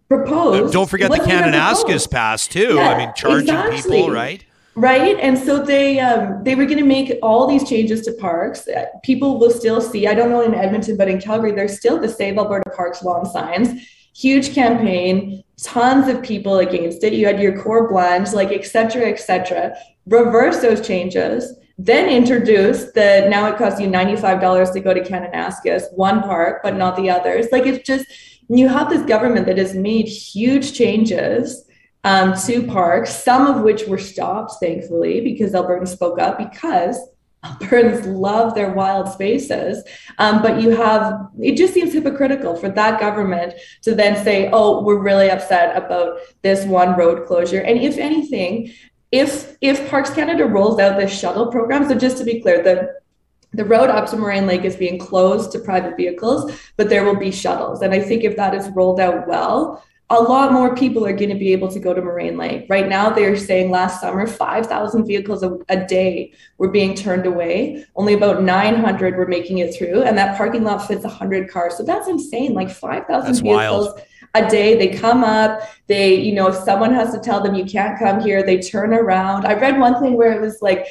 propose 0.07 0.71
don't 0.71 0.89
forget 0.89 1.09
the 1.09 1.17
Kananaskis 1.17 2.09
pass 2.09 2.47
too. 2.47 2.75
Yeah, 2.75 2.89
i 2.89 2.97
mean 2.97 3.13
charging 3.15 3.55
exactly. 3.55 3.97
people 3.97 4.11
right 4.11 4.43
right? 4.75 5.17
And 5.19 5.37
so 5.37 5.63
they 5.63 5.99
um, 5.99 6.43
they 6.43 6.55
were 6.55 6.65
going 6.65 6.79
to 6.79 6.85
make 6.85 7.17
all 7.23 7.47
these 7.47 7.67
changes 7.67 8.01
to 8.05 8.13
parks. 8.13 8.67
People 9.03 9.39
will 9.39 9.51
still 9.51 9.81
see 9.81 10.07
i 10.07 10.13
don't 10.13 10.29
know 10.29 10.41
in 10.41 10.53
edmonton 10.53 10.97
but 10.97 11.07
in 11.07 11.19
calgary 11.19 11.51
there's 11.51 11.77
still 11.77 11.99
the 11.99 12.09
save 12.09 12.37
alberta 12.37 12.69
parks 12.71 13.03
lawn 13.03 13.25
signs. 13.25 13.81
Huge 14.13 14.53
campaign 14.53 15.43
tons 15.61 16.07
of 16.07 16.21
people 16.23 16.59
against 16.59 17.03
it. 17.03 17.13
You 17.13 17.25
had 17.25 17.39
your 17.39 17.61
core 17.61 17.89
blend 17.89 18.31
like 18.33 18.51
etc 18.51 19.07
etc 19.07 19.75
reverse 20.05 20.59
those 20.61 20.85
changes 20.85 21.57
then 21.77 22.09
introduce 22.09 22.91
the 22.93 23.27
now 23.29 23.47
it 23.47 23.57
costs 23.57 23.81
you 23.81 23.87
$95 23.87 24.71
to 24.73 24.79
go 24.79 24.93
to 24.93 25.01
kananaskis 25.01 25.91
one 25.93 26.21
park 26.21 26.61
but 26.63 26.75
not 26.75 26.95
the 26.95 27.09
others. 27.09 27.47
Like 27.51 27.65
it's 27.65 27.85
just 27.85 28.05
you 28.47 28.67
have 28.67 28.89
this 28.89 29.01
government 29.03 29.45
that 29.47 29.57
has 29.57 29.75
made 29.75 30.07
huge 30.07 30.73
changes 30.73 31.65
um, 32.05 32.35
parks, 32.67 33.15
some 33.15 33.47
of 33.47 33.63
which 33.63 33.87
were 33.87 33.97
stopped, 33.97 34.53
thankfully, 34.59 35.21
because 35.21 35.53
Albertans 35.53 35.87
spoke 35.87 36.19
up 36.19 36.37
because 36.37 36.99
Albertans 37.43 38.05
love 38.05 38.53
their 38.53 38.71
wild 38.71 39.09
spaces. 39.09 39.83
Um, 40.19 40.43
but 40.43 40.61
you 40.61 40.69
have, 40.69 41.29
it 41.41 41.57
just 41.57 41.73
seems 41.73 41.93
hypocritical 41.93 42.55
for 42.55 42.69
that 42.69 42.99
government 42.99 43.55
to 43.81 43.95
then 43.95 44.23
say, 44.23 44.51
oh, 44.53 44.83
we're 44.83 45.01
really 45.01 45.31
upset 45.31 45.75
about 45.75 46.19
this 46.43 46.63
one 46.65 46.95
road 46.95 47.25
closure. 47.25 47.61
And 47.61 47.79
if 47.79 47.97
anything, 47.97 48.71
if 49.11 49.57
if 49.61 49.89
Parks 49.89 50.09
Canada 50.09 50.45
rolls 50.45 50.79
out 50.79 50.99
this 50.99 51.17
shuttle 51.17 51.47
program, 51.47 51.87
so 51.87 51.95
just 51.95 52.17
to 52.17 52.23
be 52.23 52.41
clear, 52.41 52.61
the 52.61 52.95
the 53.53 53.65
road 53.65 53.89
up 53.89 54.09
to 54.09 54.17
Moraine 54.17 54.45
Lake 54.45 54.65
is 54.65 54.75
being 54.75 54.99
closed 54.99 55.51
to 55.53 55.59
private 55.59 55.95
vehicles, 55.95 56.51
but 56.75 56.89
there 56.89 57.05
will 57.05 57.15
be 57.15 57.31
shuttles. 57.31 57.81
And 57.81 57.93
I 57.93 58.01
think 58.01 58.23
if 58.23 58.35
that 58.35 58.53
is 58.53 58.69
rolled 58.69 58.99
out 58.99 59.27
well, 59.27 59.83
a 60.11 60.21
lot 60.21 60.53
more 60.53 60.75
people 60.75 61.03
are 61.05 61.13
going 61.13 61.31
to 61.31 61.35
be 61.35 61.51
able 61.51 61.67
to 61.67 61.79
go 61.79 61.91
to 61.91 62.01
Moraine 62.01 62.37
Lake. 62.37 62.67
Right 62.69 62.87
now, 62.87 63.09
they're 63.09 63.35
saying 63.35 63.71
last 63.71 64.01
summer, 64.01 64.27
5,000 64.27 65.05
vehicles 65.05 65.41
a, 65.41 65.57
a, 65.67 65.83
day 65.83 66.31
were 66.59 66.69
being 66.69 66.93
turned 66.93 67.25
away. 67.25 67.85
Only 67.95 68.13
about 68.13 68.43
900 68.43 69.15
were 69.15 69.25
making 69.25 69.59
it 69.59 69.75
through, 69.75 70.03
and 70.03 70.15
that 70.17 70.37
parking 70.37 70.63
lot 70.63 70.87
fits 70.87 71.03
100 71.03 71.49
cars. 71.49 71.75
So 71.75 71.83
that's 71.83 72.07
insane. 72.07 72.53
Like 72.53 72.69
5,000 72.69 73.33
vehicles 73.41 73.87
wild. 73.87 74.01
a 74.35 74.47
day. 74.47 74.77
They 74.77 74.95
come 74.95 75.23
up, 75.23 75.61
they, 75.87 76.13
you 76.13 76.33
know, 76.33 76.49
if 76.49 76.55
someone 76.55 76.93
has 76.93 77.11
to 77.13 77.19
tell 77.19 77.41
them 77.41 77.55
you 77.55 77.65
can't 77.65 77.97
come 77.97 78.21
here, 78.21 78.43
they 78.43 78.59
turn 78.59 78.93
around. 78.93 79.45
I 79.45 79.53
read 79.53 79.79
one 79.79 79.99
thing 79.99 80.13
where 80.13 80.33
it 80.33 80.41
was 80.41 80.61
like, 80.61 80.85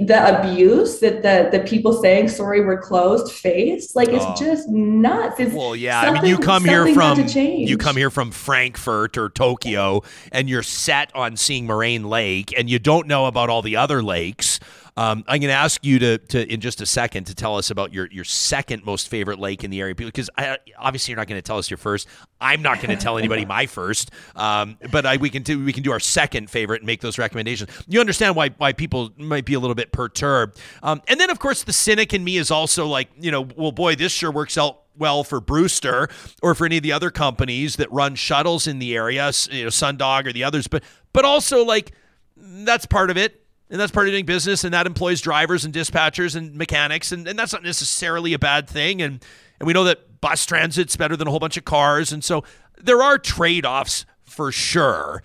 the 0.00 0.40
abuse 0.40 1.00
that 1.00 1.22
the 1.22 1.48
the 1.50 1.64
people 1.64 1.92
saying 1.92 2.28
sorry 2.28 2.64
we're 2.64 2.80
closed 2.80 3.32
face 3.32 3.94
like 3.94 4.08
it's 4.08 4.24
oh. 4.26 4.34
just 4.38 4.68
nuts 4.68 5.38
it's 5.38 5.54
well 5.54 5.76
yeah 5.76 6.00
i 6.00 6.10
mean 6.10 6.24
you 6.24 6.38
come 6.38 6.64
here 6.64 6.92
from 6.94 7.18
you 7.28 7.76
come 7.76 7.96
here 7.96 8.10
from 8.10 8.30
frankfurt 8.30 9.16
or 9.16 9.28
tokyo 9.28 10.02
and 10.32 10.48
you're 10.48 10.62
set 10.62 11.14
on 11.14 11.36
seeing 11.36 11.66
moraine 11.66 12.04
lake 12.04 12.54
and 12.56 12.68
you 12.70 12.78
don't 12.78 13.06
know 13.06 13.26
about 13.26 13.50
all 13.50 13.62
the 13.62 13.76
other 13.76 14.02
lakes 14.02 14.60
um, 15.00 15.24
I'm 15.26 15.40
going 15.40 15.48
to 15.48 15.54
ask 15.54 15.82
you 15.82 15.98
to, 15.98 16.18
to, 16.18 16.52
in 16.52 16.60
just 16.60 16.82
a 16.82 16.86
second, 16.86 17.24
to 17.24 17.34
tell 17.34 17.56
us 17.56 17.70
about 17.70 17.94
your, 17.94 18.06
your 18.12 18.24
second 18.24 18.84
most 18.84 19.08
favorite 19.08 19.38
lake 19.38 19.64
in 19.64 19.70
the 19.70 19.80
area, 19.80 19.94
because 19.94 20.28
I, 20.36 20.58
obviously 20.78 21.12
you're 21.12 21.16
not 21.16 21.26
going 21.26 21.38
to 21.38 21.42
tell 21.42 21.56
us 21.56 21.70
your 21.70 21.78
first. 21.78 22.06
I'm 22.38 22.60
not 22.60 22.82
going 22.82 22.94
to 22.94 23.02
tell 23.02 23.16
anybody 23.16 23.46
my 23.46 23.64
first, 23.64 24.10
um, 24.36 24.76
but 24.92 25.06
I, 25.06 25.16
we 25.16 25.30
can 25.30 25.42
do 25.42 25.64
we 25.64 25.72
can 25.72 25.82
do 25.82 25.90
our 25.90 26.00
second 26.00 26.50
favorite 26.50 26.82
and 26.82 26.86
make 26.86 27.00
those 27.00 27.16
recommendations. 27.16 27.70
You 27.88 27.98
understand 28.00 28.36
why 28.36 28.50
why 28.58 28.74
people 28.74 29.08
might 29.16 29.46
be 29.46 29.54
a 29.54 29.58
little 29.58 29.74
bit 29.74 29.90
perturbed, 29.90 30.60
um, 30.82 31.00
and 31.08 31.18
then 31.18 31.30
of 31.30 31.38
course 31.38 31.64
the 31.64 31.72
cynic 31.72 32.12
in 32.12 32.22
me 32.22 32.36
is 32.36 32.50
also 32.50 32.86
like, 32.86 33.08
you 33.18 33.30
know, 33.30 33.48
well, 33.56 33.72
boy, 33.72 33.94
this 33.94 34.12
sure 34.12 34.30
works 34.30 34.58
out 34.58 34.82
well 34.98 35.24
for 35.24 35.40
Brewster 35.40 36.10
or 36.42 36.54
for 36.54 36.66
any 36.66 36.76
of 36.76 36.82
the 36.82 36.92
other 36.92 37.10
companies 37.10 37.76
that 37.76 37.90
run 37.90 38.16
shuttles 38.16 38.66
in 38.66 38.78
the 38.78 38.94
area, 38.94 39.32
you 39.50 39.64
know, 39.64 39.70
Sundog 39.70 40.26
or 40.26 40.32
the 40.34 40.44
others, 40.44 40.66
but 40.66 40.84
but 41.14 41.24
also 41.24 41.64
like 41.64 41.92
that's 42.36 42.84
part 42.84 43.08
of 43.08 43.16
it 43.16 43.39
and 43.70 43.80
that's 43.80 43.92
part 43.92 44.08
of 44.08 44.12
doing 44.12 44.26
business 44.26 44.64
and 44.64 44.74
that 44.74 44.86
employs 44.86 45.20
drivers 45.20 45.64
and 45.64 45.72
dispatchers 45.72 46.34
and 46.34 46.54
mechanics 46.54 47.12
and, 47.12 47.26
and 47.26 47.38
that's 47.38 47.52
not 47.52 47.62
necessarily 47.62 48.32
a 48.32 48.38
bad 48.38 48.68
thing 48.68 49.00
and 49.00 49.24
and 49.58 49.66
we 49.66 49.72
know 49.72 49.84
that 49.84 50.20
bus 50.20 50.44
transit's 50.44 50.96
better 50.96 51.16
than 51.16 51.28
a 51.28 51.30
whole 51.30 51.38
bunch 51.38 51.56
of 51.56 51.64
cars 51.64 52.12
and 52.12 52.24
so 52.24 52.44
there 52.82 53.02
are 53.02 53.18
trade-offs 53.18 54.06
for 54.22 54.50
sure. 54.52 55.22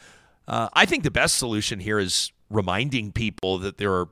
Uh, 0.48 0.70
i 0.74 0.86
think 0.86 1.04
the 1.04 1.12
best 1.12 1.38
solution 1.38 1.80
here 1.80 2.00
is 2.00 2.32
reminding 2.50 3.12
people 3.12 3.58
that 3.58 3.78
there 3.78 3.92
are 3.92 4.10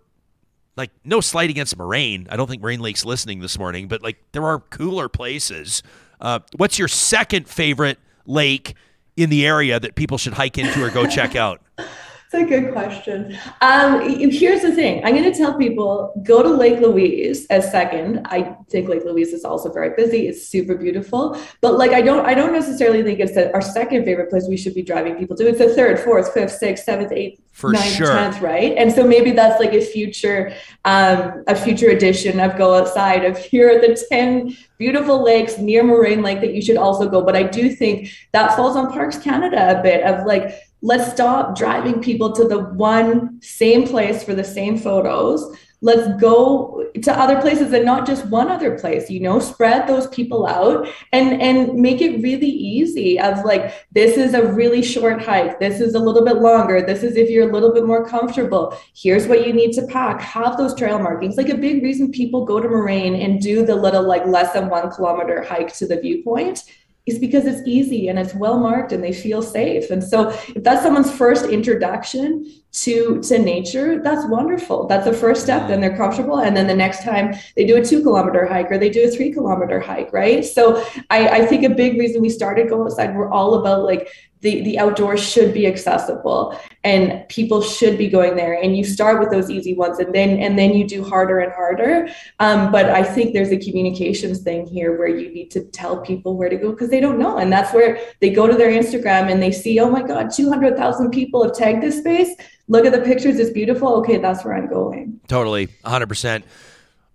like 0.76 0.89
no 1.03 1.22
slight 1.22 1.51
against 1.51 1.77
moraine. 1.77 2.26
I 2.31 2.35
don't 2.35 2.49
think 2.49 2.61
moraine 2.61 2.80
lake's 2.80 3.05
listening 3.05 3.39
this 3.39 3.60
morning 3.60 3.88
but 3.88 4.01
like 4.01 4.18
there 4.31 4.43
are 4.45 4.60
cooler 4.60 5.07
places. 5.07 5.84
Uh, 6.19 6.39
what's 6.55 6.80
your 6.80 6.88
second 6.88 7.47
favorite 7.47 7.99
lake 8.26 8.76
in 9.15 9.30
the 9.30 9.45
area 9.45 9.80
that 9.80 9.95
people 9.95 10.18
should 10.18 10.34
hike 10.34 10.57
into 10.57 10.84
or 10.84 10.89
go 10.89 11.05
check 11.05 11.35
out 11.35 11.61
a 12.34 12.43
good 12.43 12.72
question. 12.72 13.38
Um, 13.61 14.01
here's 14.10 14.61
the 14.61 14.72
thing 14.72 15.03
I'm 15.05 15.14
going 15.14 15.31
to 15.31 15.38
tell 15.38 15.57
people 15.57 16.22
go 16.23 16.41
to 16.43 16.49
Lake 16.49 16.80
Louise 16.80 17.45
as 17.47 17.72
second. 17.72 18.26
I 18.26 18.55
think 18.69 18.89
Lake 18.89 19.03
Louise 19.05 19.34
is 19.34 19.45
also 19.45 19.72
very 19.72 19.95
busy. 19.95 20.27
It's 20.27 20.47
super 20.47 20.76
beautiful. 20.76 21.38
But 21.61 21.77
like, 21.77 21.91
I 21.91 22.01
don't, 22.01 22.26
I 22.26 22.34
don't 22.34 22.53
necessarily 22.53 23.03
think 23.03 23.19
it's 23.19 23.38
our 23.38 23.61
second 23.61 24.05
favorite 24.05 24.30
place 24.30 24.47
we 24.47 24.57
should 24.57 24.76
be 24.76 24.81
driving 24.81 25.15
people 25.15 25.35
to. 25.38 25.47
It's 25.47 25.60
the 25.60 25.73
third, 25.73 25.99
fourth, 25.99 26.34
fifth, 26.34 26.53
sixth, 26.53 26.85
seventh, 26.85 27.11
eighth, 27.11 27.41
For 27.51 27.72
ninth, 27.72 27.93
sure. 27.93 28.07
tenth, 28.07 28.41
right? 28.41 28.73
And 28.77 28.91
so 28.91 29.05
maybe 29.07 29.31
that's 29.31 29.60
like 29.60 29.73
a 29.73 29.81
future, 29.81 30.53
um, 30.85 31.43
a 31.47 31.55
future 31.55 31.89
edition 31.89 32.39
of 32.39 32.57
Go 32.57 32.73
Outside 32.73 33.26
of 33.26 33.38
here 33.38 33.77
are 33.77 33.80
the 33.80 34.05
10 34.10 34.55
beautiful 34.77 35.23
lakes 35.23 35.57
near 35.57 35.84
Moraine 35.84 36.22
Lake 36.22 36.41
that 36.41 36.53
you 36.53 36.61
should 36.61 36.77
also 36.77 37.07
go. 37.10 37.23
But 37.23 37.35
I 37.35 37.43
do 37.43 37.69
think 37.69 38.10
that 38.31 38.55
falls 38.55 38.76
on 38.76 38.91
Parks 38.91 39.18
Canada 39.18 39.80
a 39.80 39.84
bit 39.84 40.03
of 40.03 40.26
like, 40.26 40.60
let's 40.84 41.14
stop 41.14 41.57
driving 41.57 42.01
people 42.01 42.34
to 42.34 42.45
the 42.45 42.60
one 42.60 43.41
same 43.41 43.88
place 43.88 44.22
for 44.22 44.35
the 44.35 44.43
same 44.43 44.77
photos. 44.77 45.57
Let's 45.81 46.22
go 46.22 46.89
to 47.01 47.11
other 47.19 47.41
places 47.41 47.73
and 47.73 47.84
not 47.84 48.05
just 48.05 48.26
one 48.27 48.49
other 48.49 48.77
place 48.77 49.10
you 49.10 49.19
know 49.19 49.39
spread 49.39 49.88
those 49.88 50.07
people 50.07 50.45
out 50.45 50.88
and 51.11 51.41
and 51.41 51.73
make 51.73 51.99
it 51.99 52.22
really 52.22 52.47
easy 52.47 53.19
of 53.19 53.43
like 53.43 53.73
this 53.91 54.18
is 54.18 54.34
a 54.34 54.53
really 54.53 54.81
short 54.81 55.22
hike. 55.22 55.60
This 55.60 55.81
is 55.81 55.95
a 55.95 55.99
little 55.99 56.23
bit 56.23 56.38
longer. 56.38 56.81
This 56.81 57.03
is 57.03 57.15
if 57.15 57.30
you're 57.30 57.49
a 57.49 57.53
little 57.53 57.73
bit 57.73 57.85
more 57.85 58.05
comfortable. 58.05 58.77
Here's 58.93 59.27
what 59.27 59.47
you 59.47 59.53
need 59.53 59.73
to 59.73 59.88
pack. 59.88 60.22
Have 60.22 60.57
those 60.57 60.76
trail 60.76 60.99
markings. 60.99 61.38
Like 61.38 61.49
a 61.49 61.57
big 61.57 61.81
reason 61.81 62.11
people 62.11 62.45
go 62.45 62.60
to 62.60 62.68
moraine 62.68 63.15
and 63.15 63.41
do 63.41 63.65
the 63.65 63.76
little 63.76 64.03
like 64.03 64.26
less 64.26 64.53
than 64.53 64.69
one 64.69 64.91
kilometer 64.91 65.41
hike 65.43 65.73
to 65.77 65.88
the 65.88 65.99
viewpoint 65.99 66.64
is 67.05 67.19
because 67.19 67.45
it's 67.45 67.67
easy 67.67 68.07
and 68.07 68.17
it's 68.17 68.34
well 68.34 68.59
marked 68.59 68.91
and 68.91 69.03
they 69.03 69.11
feel 69.11 69.41
safe. 69.41 69.89
And 69.91 70.03
so 70.03 70.30
if 70.30 70.63
that's 70.63 70.84
someone's 70.84 71.11
first 71.11 71.45
introduction 71.45 72.45
to 72.74 73.22
to 73.22 73.38
nature, 73.38 74.02
that's 74.02 74.26
wonderful. 74.28 74.88
That's 74.88 75.06
the 75.06 75.14
first 75.14 75.44
step. 75.44 75.68
Then 75.68 75.80
they're 75.80 75.95
comfortable. 75.95 76.40
And 76.40 76.58
then 76.58 76.66
the 76.66 76.76
next 76.76 77.04
time 77.04 77.36
they 77.56 77.66
do 77.66 77.78
a 77.78 77.86
two 77.86 78.02
kilometer 78.02 78.48
hike 78.48 78.72
or 78.72 78.80
they 78.80 78.90
do 78.90 79.08
a 79.08 79.12
three 79.12 79.32
kilometer 79.32 79.80
hike, 79.80 80.12
right? 80.12 80.44
So 80.44 80.84
I, 81.12 81.28
I 81.30 81.45
think 81.45 81.64
a 81.64 81.70
big 81.70 82.00
reason 82.00 82.22
we 82.22 82.30
started 82.30 82.70
Go 82.70 82.84
Outside, 82.84 83.16
we're 83.16 83.30
all 83.30 83.56
about 83.56 83.84
like 83.84 84.10
the, 84.44 84.62
the 84.64 84.78
outdoors 84.78 85.24
should 85.24 85.54
be 85.54 85.66
accessible 85.66 86.60
and 86.84 87.28
people 87.30 87.62
should 87.62 87.98
be 87.98 88.10
going 88.10 88.36
there 88.36 88.62
and 88.62 88.76
you 88.76 88.84
start 88.84 89.20
with 89.20 89.32
those 89.32 89.50
easy 89.50 89.74
ones 89.74 90.00
and 90.00 90.14
then 90.14 90.38
and 90.40 90.60
then 90.60 90.74
you 90.74 90.86
do 90.86 91.02
harder 91.02 91.40
and 91.40 91.54
harder 91.54 92.10
um, 92.40 92.70
but 92.70 92.90
i 92.90 93.02
think 93.02 93.34
there's 93.34 93.52
a 93.54 93.58
communications 93.58 94.44
thing 94.44 94.66
here 94.66 94.98
where 95.00 95.08
you 95.08 95.34
need 95.34 95.50
to 95.50 95.64
tell 95.68 96.02
people 96.02 96.36
where 96.36 96.50
to 96.50 96.58
go 96.58 96.72
because 96.72 96.90
they 96.90 97.00
don't 97.00 97.18
know 97.18 97.38
and 97.38 97.52
that's 97.52 97.74
where 97.74 97.98
they 98.20 98.30
go 98.30 98.45
to 98.45 98.56
their 98.56 98.70
instagram 98.70 99.32
and 99.32 99.41
they 99.41 99.52
see 99.52 99.80
oh 99.80 99.90
my 99.90 100.04
god 100.04 100.30
200000 100.30 101.10
people 101.10 101.41
have 101.41 101.54
tagged 101.54 101.82
this 101.82 102.00
space 102.00 102.36
look 102.68 102.85
at 102.85 102.91
the 102.91 103.02
pictures 103.02 103.40
it's 103.40 103.52
beautiful 103.52 103.95
okay 103.95 104.18
that's 104.18 104.44
where 104.44 104.53
i'm 104.53 104.68
going 104.68 105.19
totally 105.27 105.68
100% 105.85 106.44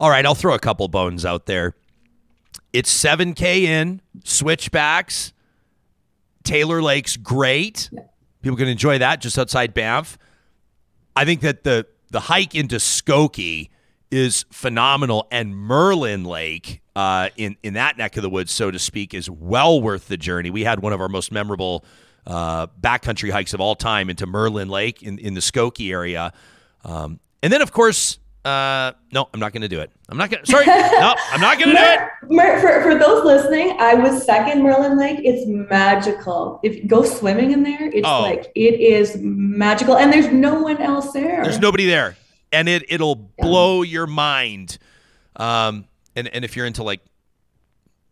all 0.00 0.10
right 0.10 0.24
i'll 0.26 0.34
throw 0.34 0.54
a 0.54 0.58
couple 0.58 0.86
bones 0.88 1.24
out 1.24 1.46
there 1.46 1.74
it's 2.72 2.92
7k 2.92 3.62
in 3.62 4.00
switchbacks 4.24 5.32
Taylor 6.48 6.80
Lake's 6.80 7.18
great. 7.18 7.90
People 8.40 8.56
can 8.56 8.68
enjoy 8.68 8.96
that 8.98 9.20
just 9.20 9.38
outside 9.38 9.74
Banff. 9.74 10.16
I 11.14 11.26
think 11.26 11.42
that 11.42 11.62
the 11.62 11.86
the 12.10 12.20
hike 12.20 12.54
into 12.54 12.76
Skoki 12.76 13.68
is 14.10 14.46
phenomenal, 14.50 15.28
and 15.30 15.54
Merlin 15.54 16.24
Lake 16.24 16.80
uh, 16.96 17.28
in 17.36 17.58
in 17.62 17.74
that 17.74 17.98
neck 17.98 18.16
of 18.16 18.22
the 18.22 18.30
woods, 18.30 18.50
so 18.50 18.70
to 18.70 18.78
speak, 18.78 19.12
is 19.12 19.28
well 19.28 19.82
worth 19.82 20.08
the 20.08 20.16
journey. 20.16 20.48
We 20.48 20.64
had 20.64 20.80
one 20.80 20.94
of 20.94 21.02
our 21.02 21.08
most 21.10 21.30
memorable 21.30 21.84
uh, 22.28 22.68
backcountry 22.80 23.30
hikes 23.30 23.54
of 23.54 23.60
all 23.60 23.74
time 23.74 24.08
into 24.08 24.26
Merlin 24.26 24.68
Lake 24.68 25.02
in 25.02 25.18
in 25.18 25.34
the 25.34 25.40
Skoki 25.40 25.90
area, 25.90 26.32
um, 26.84 27.18
and 27.42 27.52
then 27.52 27.62
of 27.62 27.72
course 27.72 28.18
uh, 28.48 28.92
no, 29.12 29.28
I'm 29.34 29.40
not 29.40 29.52
going 29.52 29.62
to 29.62 29.68
do 29.68 29.80
it. 29.80 29.90
I'm 30.08 30.16
not 30.16 30.30
going 30.30 30.42
to. 30.42 30.50
Sorry. 30.50 30.64
no, 30.66 31.14
I'm 31.32 31.40
not 31.40 31.58
going 31.58 31.74
to 31.74 31.76
do 31.76 32.36
it. 32.36 32.60
For, 32.60 32.82
for 32.82 32.98
those 32.98 33.24
listening, 33.24 33.76
I 33.78 33.94
was 33.94 34.24
second 34.24 34.62
Merlin 34.62 34.98
Lake. 34.98 35.18
It's 35.22 35.46
magical. 35.46 36.58
If 36.62 36.76
you 36.76 36.88
go 36.88 37.04
swimming 37.04 37.50
in 37.50 37.62
there, 37.62 37.90
it's 37.92 38.06
oh. 38.06 38.22
like, 38.22 38.50
it 38.54 38.80
is 38.80 39.18
magical. 39.20 39.98
And 39.98 40.10
there's 40.10 40.28
no 40.28 40.62
one 40.62 40.80
else 40.80 41.12
there. 41.12 41.42
There's 41.42 41.58
nobody 41.58 41.86
there. 41.86 42.16
And 42.50 42.68
it, 42.68 42.84
it'll 42.88 43.30
yeah. 43.38 43.44
blow 43.44 43.82
your 43.82 44.06
mind. 44.06 44.78
Um, 45.36 45.86
and, 46.16 46.28
and 46.28 46.42
if 46.42 46.56
you're 46.56 46.66
into 46.66 46.82
like 46.82 47.00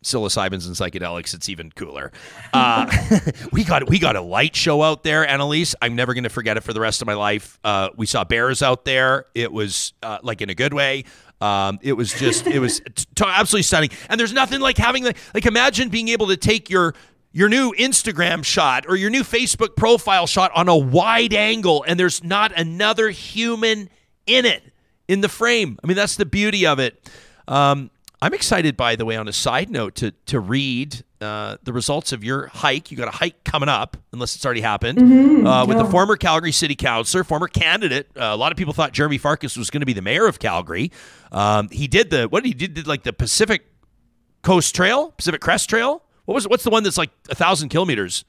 psilocybins 0.03 0.67
and 0.67 0.75
psychedelics, 0.75 1.33
it's 1.33 1.49
even 1.49 1.71
cooler. 1.71 2.11
Uh, 2.53 2.89
we 3.51 3.63
got 3.63 3.89
we 3.89 3.99
got 3.99 4.15
a 4.15 4.21
light 4.21 4.55
show 4.55 4.81
out 4.81 5.03
there, 5.03 5.27
Annalise. 5.27 5.75
I'm 5.81 5.95
never 5.95 6.13
going 6.13 6.23
to 6.23 6.29
forget 6.29 6.57
it 6.57 6.61
for 6.61 6.73
the 6.73 6.81
rest 6.81 7.01
of 7.01 7.05
my 7.05 7.13
life. 7.13 7.59
Uh, 7.63 7.89
we 7.95 8.05
saw 8.05 8.23
bears 8.23 8.61
out 8.61 8.85
there. 8.85 9.25
It 9.35 9.51
was 9.51 9.93
uh, 10.03 10.19
like 10.21 10.41
in 10.41 10.49
a 10.49 10.55
good 10.55 10.73
way. 10.73 11.05
Um, 11.39 11.79
it 11.81 11.93
was 11.93 12.13
just 12.13 12.47
it 12.47 12.59
was 12.59 12.81
t- 13.15 13.25
absolutely 13.25 13.63
stunning. 13.63 13.89
And 14.09 14.19
there's 14.19 14.33
nothing 14.33 14.59
like 14.59 14.77
having 14.77 15.03
like 15.03 15.17
like 15.33 15.45
imagine 15.45 15.89
being 15.89 16.07
able 16.09 16.27
to 16.27 16.37
take 16.37 16.69
your 16.69 16.93
your 17.31 17.49
new 17.49 17.73
Instagram 17.73 18.43
shot 18.43 18.85
or 18.87 18.95
your 18.95 19.09
new 19.09 19.21
Facebook 19.21 19.75
profile 19.75 20.25
shot 20.25 20.51
on 20.55 20.67
a 20.67 20.75
wide 20.75 21.33
angle, 21.33 21.83
and 21.87 21.99
there's 21.99 22.23
not 22.23 22.51
another 22.57 23.09
human 23.09 23.89
in 24.25 24.45
it 24.45 24.63
in 25.07 25.21
the 25.21 25.29
frame. 25.29 25.77
I 25.83 25.87
mean, 25.87 25.95
that's 25.95 26.15
the 26.15 26.25
beauty 26.25 26.65
of 26.65 26.79
it. 26.79 27.09
Um, 27.47 27.91
I'm 28.21 28.33
excited, 28.33 28.75
by 28.75 28.95
the 28.95 29.05
way, 29.05 29.15
on 29.15 29.27
a 29.27 29.33
side 29.33 29.69
note, 29.69 29.95
to 29.95 30.11
to 30.27 30.39
read 30.39 31.03
uh, 31.21 31.57
the 31.63 31.71
results 31.71 32.11
of 32.11 32.23
your 32.23 32.47
hike. 32.47 32.89
You 32.89 32.97
got 32.97 33.07
a 33.07 33.17
hike 33.17 33.43
coming 33.43 33.69
up, 33.69 33.95
unless 34.11 34.35
it's 34.35 34.43
already 34.43 34.61
happened, 34.61 34.97
mm-hmm. 34.97 35.45
uh, 35.45 35.65
with 35.65 35.77
yeah. 35.77 35.83
the 35.83 35.89
former 35.89 36.15
Calgary 36.15 36.51
City 36.51 36.75
Councilor, 36.75 37.23
former 37.23 37.47
candidate. 37.47 38.09
Uh, 38.15 38.25
a 38.25 38.35
lot 38.35 38.51
of 38.51 38.57
people 38.57 38.73
thought 38.73 38.91
Jeremy 38.91 39.19
Farkas 39.19 39.55
was 39.55 39.69
going 39.69 39.81
to 39.81 39.85
be 39.85 39.93
the 39.93 40.01
mayor 40.01 40.25
of 40.25 40.39
Calgary. 40.39 40.91
Um, 41.31 41.69
he 41.69 41.87
did 41.87 42.09
the 42.09 42.27
what 42.27 42.43
did 42.43 42.49
he 42.49 42.53
did, 42.53 42.73
did 42.73 42.87
like 42.87 43.03
the 43.03 43.13
Pacific 43.13 43.65
Coast 44.41 44.73
Trail, 44.73 45.11
Pacific 45.11 45.41
Crest 45.41 45.69
Trail. 45.69 46.03
What 46.25 46.33
was 46.33 46.47
what's 46.47 46.63
the 46.63 46.71
one 46.71 46.83
that's 46.83 46.97
like 46.97 47.11
a 47.29 47.35
thousand 47.35 47.69
kilometers 47.69 48.25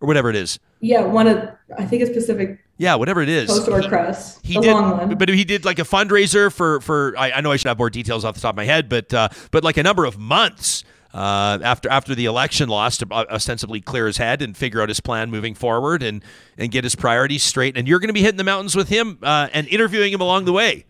or 0.00 0.06
whatever 0.06 0.30
it 0.30 0.36
is? 0.36 0.60
Yeah, 0.80 1.02
one 1.02 1.26
of 1.26 1.50
I 1.76 1.84
think 1.84 2.02
it's 2.02 2.12
Pacific 2.12 2.60
yeah, 2.82 2.96
whatever 2.96 3.22
it 3.22 3.28
is. 3.28 3.48
Coast 3.48 3.68
or 3.68 3.80
Crest. 3.88 4.44
He 4.44 4.58
did, 4.58 5.16
but 5.16 5.28
he 5.28 5.44
did 5.44 5.64
like 5.64 5.78
a 5.78 5.84
fundraiser 5.84 6.52
for 6.52 6.80
for. 6.80 7.14
I, 7.16 7.30
I, 7.30 7.40
know 7.40 7.52
I 7.52 7.56
should 7.56 7.68
have 7.68 7.78
more 7.78 7.90
details 7.90 8.24
off 8.24 8.34
the 8.34 8.40
top 8.40 8.54
of 8.54 8.56
my 8.56 8.64
head, 8.64 8.88
but 8.88 9.14
uh, 9.14 9.28
but 9.52 9.62
like 9.62 9.76
a 9.76 9.84
number 9.84 10.04
of 10.04 10.18
months 10.18 10.82
uh, 11.14 11.60
after 11.62 11.88
after 11.88 12.16
the 12.16 12.24
election 12.24 12.68
loss 12.68 12.96
to 12.96 13.06
ostensibly 13.12 13.80
clear 13.80 14.08
his 14.08 14.16
head 14.16 14.42
and 14.42 14.56
figure 14.56 14.82
out 14.82 14.88
his 14.88 14.98
plan 14.98 15.30
moving 15.30 15.54
forward 15.54 16.02
and 16.02 16.24
and 16.58 16.72
get 16.72 16.82
his 16.82 16.96
priorities 16.96 17.44
straight. 17.44 17.76
And 17.76 17.86
you're 17.86 18.00
going 18.00 18.08
to 18.08 18.14
be 18.14 18.22
hitting 18.22 18.36
the 18.36 18.42
mountains 18.42 18.74
with 18.74 18.88
him 18.88 19.18
uh, 19.22 19.48
and 19.52 19.68
interviewing 19.68 20.12
him 20.12 20.20
along 20.20 20.46
the 20.46 20.52
way. 20.52 20.84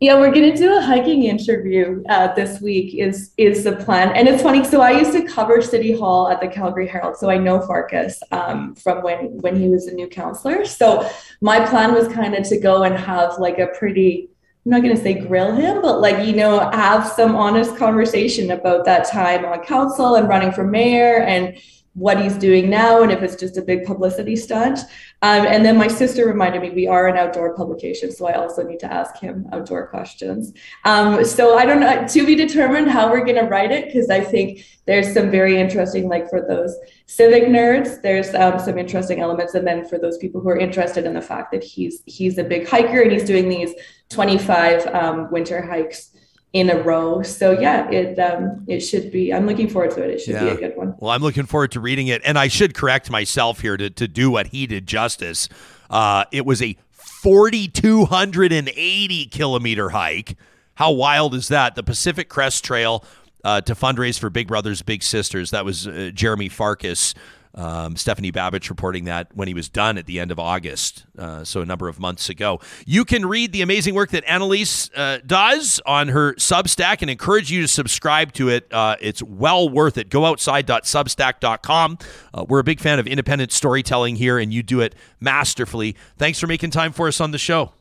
Yeah, 0.00 0.20
we're 0.20 0.30
going 0.30 0.52
to 0.52 0.56
do 0.56 0.76
a 0.76 0.80
hiking 0.80 1.24
interview 1.24 2.04
uh, 2.08 2.32
this 2.34 2.60
week. 2.60 2.94
Is 2.94 3.32
is 3.36 3.64
the 3.64 3.74
plan? 3.74 4.12
And 4.14 4.28
it's 4.28 4.44
funny. 4.44 4.62
So 4.62 4.80
I 4.80 4.92
used 4.92 5.10
to 5.10 5.24
cover 5.24 5.60
City 5.60 5.90
Hall 5.90 6.28
at 6.28 6.40
the 6.40 6.46
Calgary 6.46 6.86
Herald, 6.86 7.16
so 7.16 7.28
I 7.28 7.36
know 7.36 7.60
Farkas 7.60 8.22
um, 8.30 8.76
from 8.76 9.02
when 9.02 9.38
when 9.38 9.56
he 9.56 9.68
was 9.68 9.88
a 9.88 9.92
new 9.92 10.06
councilor. 10.06 10.64
So 10.64 11.10
my 11.40 11.66
plan 11.66 11.94
was 11.94 12.06
kind 12.06 12.36
of 12.36 12.48
to 12.48 12.60
go 12.60 12.84
and 12.84 12.96
have 12.96 13.38
like 13.38 13.58
a 13.58 13.66
pretty. 13.78 14.30
I'm 14.64 14.70
not 14.72 14.82
going 14.82 14.94
to 14.94 15.02
say 15.02 15.14
grill 15.14 15.56
him, 15.56 15.82
but 15.82 16.00
like 16.00 16.24
you 16.24 16.36
know, 16.36 16.70
have 16.70 17.08
some 17.08 17.34
honest 17.34 17.76
conversation 17.76 18.52
about 18.52 18.84
that 18.84 19.08
time 19.10 19.44
on 19.46 19.64
council 19.64 20.14
and 20.14 20.28
running 20.28 20.52
for 20.52 20.62
mayor 20.62 21.22
and 21.22 21.58
what 21.98 22.20
he's 22.20 22.36
doing 22.36 22.70
now 22.70 23.02
and 23.02 23.10
if 23.10 23.22
it's 23.22 23.34
just 23.34 23.56
a 23.56 23.62
big 23.62 23.84
publicity 23.84 24.36
stunt. 24.36 24.78
Um, 25.22 25.46
and 25.46 25.64
then 25.64 25.76
my 25.76 25.88
sister 25.88 26.26
reminded 26.26 26.62
me 26.62 26.70
we 26.70 26.86
are 26.86 27.08
an 27.08 27.16
outdoor 27.16 27.54
publication, 27.56 28.12
so 28.12 28.26
I 28.26 28.34
also 28.34 28.62
need 28.62 28.78
to 28.80 28.92
ask 28.92 29.18
him 29.18 29.46
outdoor 29.52 29.88
questions. 29.88 30.52
Um, 30.84 31.24
so 31.24 31.58
I 31.58 31.66
don't 31.66 31.80
know, 31.80 32.06
to 32.06 32.26
be 32.26 32.36
determined 32.36 32.88
how 32.88 33.10
we're 33.10 33.24
going 33.24 33.42
to 33.42 33.50
write 33.50 33.72
it, 33.72 33.86
because 33.86 34.10
I 34.10 34.20
think 34.20 34.64
there's 34.86 35.12
some 35.12 35.30
very 35.30 35.58
interesting, 35.58 36.08
like 36.08 36.30
for 36.30 36.40
those 36.40 36.76
civic 37.06 37.44
nerds, 37.44 38.00
there's 38.00 38.32
um, 38.34 38.60
some 38.60 38.78
interesting 38.78 39.20
elements. 39.20 39.54
And 39.54 39.66
then 39.66 39.84
for 39.84 39.98
those 39.98 40.18
people 40.18 40.40
who 40.40 40.50
are 40.50 40.58
interested 40.58 41.04
in 41.04 41.14
the 41.14 41.22
fact 41.22 41.50
that 41.52 41.64
he's 41.64 42.02
he's 42.06 42.38
a 42.38 42.44
big 42.44 42.68
hiker 42.68 43.00
and 43.00 43.10
he's 43.10 43.24
doing 43.24 43.48
these 43.48 43.74
25 44.10 44.86
um, 44.88 45.30
winter 45.32 45.60
hikes 45.60 46.12
in 46.52 46.70
a 46.70 46.82
row. 46.82 47.22
So 47.22 47.52
yeah, 47.52 47.88
it 47.90 48.18
um, 48.18 48.64
it 48.66 48.80
should 48.80 49.12
be. 49.12 49.32
I'm 49.32 49.46
looking 49.46 49.68
forward 49.68 49.92
to 49.92 50.02
it. 50.02 50.10
It 50.10 50.20
should 50.20 50.34
yeah. 50.34 50.44
be 50.44 50.50
a 50.50 50.56
good 50.56 50.76
one. 50.76 50.94
Well, 50.98 51.10
I'm 51.10 51.22
looking 51.22 51.46
forward 51.46 51.72
to 51.72 51.80
reading 51.80 52.08
it, 52.08 52.20
and 52.24 52.38
I 52.38 52.48
should 52.48 52.74
correct 52.74 53.10
myself 53.10 53.60
here 53.60 53.76
to 53.76 53.90
to 53.90 54.08
do 54.08 54.30
what 54.30 54.48
he 54.48 54.66
did 54.66 54.86
justice. 54.86 55.48
Uh, 55.90 56.24
it 56.32 56.44
was 56.44 56.60
a 56.62 56.76
4,280 56.92 59.26
kilometer 59.26 59.90
hike. 59.90 60.36
How 60.74 60.90
wild 60.92 61.34
is 61.34 61.48
that? 61.48 61.74
The 61.74 61.82
Pacific 61.82 62.28
Crest 62.28 62.64
Trail 62.64 63.04
uh, 63.44 63.60
to 63.62 63.74
fundraise 63.74 64.16
for 64.18 64.30
Big 64.30 64.46
Brothers 64.46 64.82
Big 64.82 65.02
Sisters. 65.02 65.50
That 65.50 65.64
was 65.64 65.88
uh, 65.88 66.10
Jeremy 66.14 66.48
Farkas 66.48 67.14
um, 67.54 67.96
Stephanie 67.96 68.32
Babych 68.32 68.68
reporting 68.68 69.04
that 69.04 69.34
when 69.34 69.48
he 69.48 69.54
was 69.54 69.68
done 69.68 69.98
at 69.98 70.06
the 70.06 70.20
end 70.20 70.30
of 70.30 70.38
August, 70.38 71.04
uh, 71.18 71.44
so 71.44 71.60
a 71.60 71.66
number 71.66 71.88
of 71.88 71.98
months 71.98 72.28
ago. 72.28 72.60
You 72.86 73.04
can 73.04 73.26
read 73.26 73.52
the 73.52 73.62
amazing 73.62 73.94
work 73.94 74.10
that 74.10 74.24
Annalise 74.24 74.90
uh, 74.94 75.18
does 75.26 75.80
on 75.86 76.08
her 76.08 76.34
Substack 76.34 77.02
and 77.02 77.10
encourage 77.10 77.50
you 77.50 77.62
to 77.62 77.68
subscribe 77.68 78.32
to 78.34 78.48
it. 78.48 78.72
Uh, 78.72 78.96
it's 79.00 79.22
well 79.22 79.68
worth 79.68 79.98
it. 79.98 80.10
Gooutside.substack.com. 80.10 81.98
Uh, 82.34 82.44
we're 82.48 82.60
a 82.60 82.64
big 82.64 82.80
fan 82.80 82.98
of 82.98 83.06
independent 83.06 83.52
storytelling 83.52 84.16
here, 84.16 84.38
and 84.38 84.52
you 84.52 84.62
do 84.62 84.80
it 84.80 84.94
masterfully. 85.20 85.96
Thanks 86.16 86.38
for 86.38 86.46
making 86.46 86.70
time 86.70 86.92
for 86.92 87.08
us 87.08 87.20
on 87.20 87.30
the 87.30 87.38
show. 87.38 87.72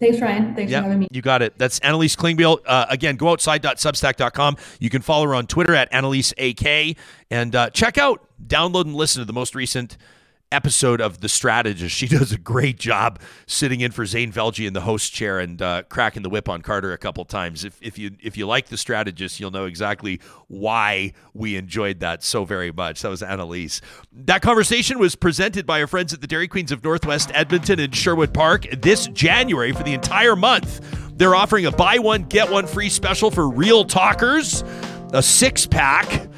Thanks, 0.00 0.20
Ryan. 0.20 0.54
Thanks 0.54 0.70
yep, 0.70 0.82
for 0.82 0.84
having 0.84 1.00
me. 1.00 1.08
You 1.10 1.22
got 1.22 1.42
it. 1.42 1.58
That's 1.58 1.80
Annalise 1.80 2.14
Klingbeil. 2.14 2.58
Uh, 2.64 2.86
again, 2.88 3.16
go 3.16 3.30
outside.substack.com. 3.30 4.56
You 4.78 4.90
can 4.90 5.02
follow 5.02 5.26
her 5.26 5.34
on 5.34 5.46
Twitter 5.48 5.74
at 5.74 5.92
Annalise 5.92 6.32
AK. 6.38 6.96
And 7.30 7.54
uh, 7.56 7.70
check 7.70 7.98
out, 7.98 8.27
download, 8.44 8.84
and 8.84 8.94
listen 8.94 9.20
to 9.20 9.26
the 9.26 9.32
most 9.32 9.54
recent 9.54 9.96
episode 10.50 11.00
of 11.00 11.20
The 11.20 11.28
Strategist. 11.28 11.88
She 11.98 12.06
does 12.06 12.30
a 12.30 12.38
great 12.38 12.78
job 12.78 13.18
sitting 13.46 13.80
in 13.80 13.90
for 13.90 14.06
Zain 14.06 14.32
Velji 14.32 14.66
in 14.66 14.72
the 14.72 14.82
host 14.82 15.12
chair 15.12 15.40
and 15.40 15.60
uh, 15.60 15.82
cracking 15.88 16.22
the 16.22 16.28
whip 16.28 16.48
on 16.48 16.62
Carter 16.62 16.92
a 16.92 16.98
couple 16.98 17.24
times. 17.24 17.64
If, 17.64 17.76
if 17.82 17.98
you 17.98 18.12
if 18.22 18.36
you 18.36 18.46
like 18.46 18.66
The 18.66 18.76
Strategist, 18.76 19.40
you'll 19.40 19.50
know 19.50 19.64
exactly 19.64 20.20
why 20.46 21.12
we 21.34 21.56
enjoyed 21.56 22.00
that 22.00 22.22
so 22.22 22.44
very 22.44 22.70
much. 22.70 23.02
That 23.02 23.08
was 23.08 23.22
Annalise. 23.22 23.80
That 24.12 24.42
conversation 24.42 25.00
was 25.00 25.16
presented 25.16 25.66
by 25.66 25.80
our 25.80 25.88
friends 25.88 26.14
at 26.14 26.20
the 26.20 26.28
Dairy 26.28 26.46
Queens 26.46 26.70
of 26.70 26.84
Northwest 26.84 27.32
Edmonton 27.34 27.80
and 27.80 27.94
Sherwood 27.94 28.32
Park 28.32 28.66
this 28.80 29.08
January 29.08 29.72
for 29.72 29.82
the 29.82 29.94
entire 29.94 30.36
month. 30.36 30.80
They're 31.16 31.34
offering 31.34 31.66
a 31.66 31.72
buy 31.72 31.98
one, 31.98 32.22
get 32.24 32.48
one 32.48 32.68
free 32.68 32.90
special 32.90 33.32
for 33.32 33.48
real 33.48 33.84
talkers, 33.84 34.62
a 35.12 35.22
six 35.22 35.66
pack 35.66 36.28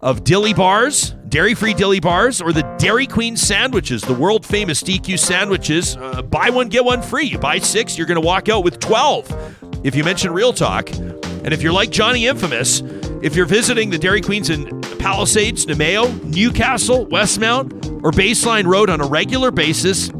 of 0.00 0.24
dilly 0.24 0.54
bars, 0.54 1.10
dairy 1.28 1.54
free 1.54 1.74
dilly 1.74 2.00
bars, 2.00 2.40
or 2.40 2.52
the 2.52 2.62
Dairy 2.78 3.06
Queen 3.06 3.36
sandwiches, 3.36 4.02
the 4.02 4.14
world 4.14 4.46
famous 4.46 4.82
DQ 4.82 5.18
sandwiches. 5.18 5.96
Uh, 5.96 6.22
buy 6.22 6.50
one, 6.50 6.68
get 6.68 6.84
one 6.84 7.02
free. 7.02 7.26
You 7.26 7.38
buy 7.38 7.58
six, 7.58 7.98
you're 7.98 8.06
going 8.06 8.20
to 8.20 8.26
walk 8.26 8.48
out 8.48 8.64
with 8.64 8.78
12 8.78 9.84
if 9.84 9.94
you 9.94 10.04
mention 10.04 10.32
Real 10.32 10.52
Talk. 10.52 10.90
And 10.90 11.52
if 11.52 11.62
you're 11.62 11.72
like 11.72 11.90
Johnny 11.90 12.26
Infamous, 12.26 12.82
if 13.22 13.34
you're 13.34 13.46
visiting 13.46 13.90
the 13.90 13.98
Dairy 13.98 14.20
Queens 14.20 14.50
in 14.50 14.80
Palisades, 14.98 15.66
Namao, 15.66 16.22
Newcastle, 16.24 17.06
Westmount, 17.06 17.72
or 18.04 18.10
Baseline 18.12 18.66
Road 18.66 18.90
on 18.90 19.00
a 19.00 19.06
regular 19.06 19.50
basis, 19.50 20.10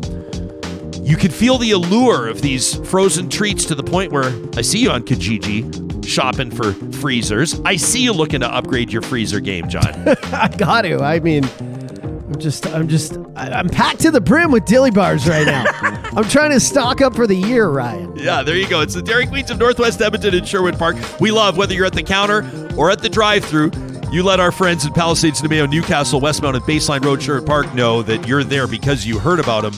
you 1.09 1.17
can 1.17 1.31
feel 1.31 1.57
the 1.57 1.71
allure 1.71 2.29
of 2.29 2.43
these 2.43 2.75
frozen 2.87 3.31
treats 3.31 3.65
to 3.65 3.75
the 3.75 3.83
point 3.83 4.13
where 4.13 4.31
I 4.59 4.61
see 4.61 4.79
you 4.79 4.91
on 4.91 5.05
Kijiji 5.05 6.07
shopping 6.07 6.51
for 6.51 6.75
freezers. 6.99 7.59
I 7.65 7.77
see 7.77 8.03
you 8.03 8.13
looking 8.13 8.41
to 8.41 8.47
upgrade 8.47 8.93
your 8.93 9.01
freezer 9.01 9.41
game, 9.41 9.71
John. 9.71 9.85
I 10.35 10.49
got 10.49 10.83
to. 10.83 11.03
I 11.03 11.19
mean, 11.21 11.45
I'm 11.61 12.39
just, 12.39 12.67
I'm 12.67 12.89
just, 12.89 13.17
I'm 13.37 13.71
packed 13.71 14.01
to 14.01 14.11
the 14.11 14.21
brim 14.21 14.53
with 14.53 14.67
dilly 14.67 14.91
bars 14.91 15.27
right 15.27 15.47
now. 15.47 15.65
I'm 16.15 16.29
trying 16.29 16.51
to 16.51 16.61
stock 16.61 17.01
up 17.01 17.17
for 17.17 17.27
the 17.27 17.37
year, 17.37 17.71
Ryan. 17.71 18.15
yeah, 18.19 18.43
there 18.43 18.57
you 18.57 18.69
go. 18.69 18.83
It's 18.83 18.95
the 18.95 19.01
Dairy 19.01 19.27
Queens 19.27 19.51
of 19.51 19.57
Northwest 19.57 20.03
Edmonton 20.03 20.35
and 20.35 20.47
Sherwood 20.47 20.79
Park. 20.79 20.97
We 21.21 21.31
love 21.31 21.57
whether 21.57 21.73
you're 21.73 21.87
at 21.87 21.95
the 21.95 22.03
counter 22.03 22.45
or 22.77 22.91
at 22.91 23.01
the 23.01 23.09
drive-through. 23.09 23.71
You 24.13 24.25
let 24.25 24.41
our 24.41 24.53
friends 24.53 24.85
in 24.85 24.93
Palisades, 24.93 25.41
Namao, 25.41 25.71
Newcastle, 25.71 26.21
Westmount, 26.21 26.57
and 26.57 26.65
Baseline 26.65 27.03
Road, 27.03 27.23
Sherwood 27.23 27.47
Park 27.47 27.75
know 27.75 28.03
that 28.03 28.29
you're 28.29 28.45
there 28.45 28.67
because 28.67 29.07
you 29.07 29.19
heard 29.19 29.41
about 29.41 29.63
them 29.63 29.73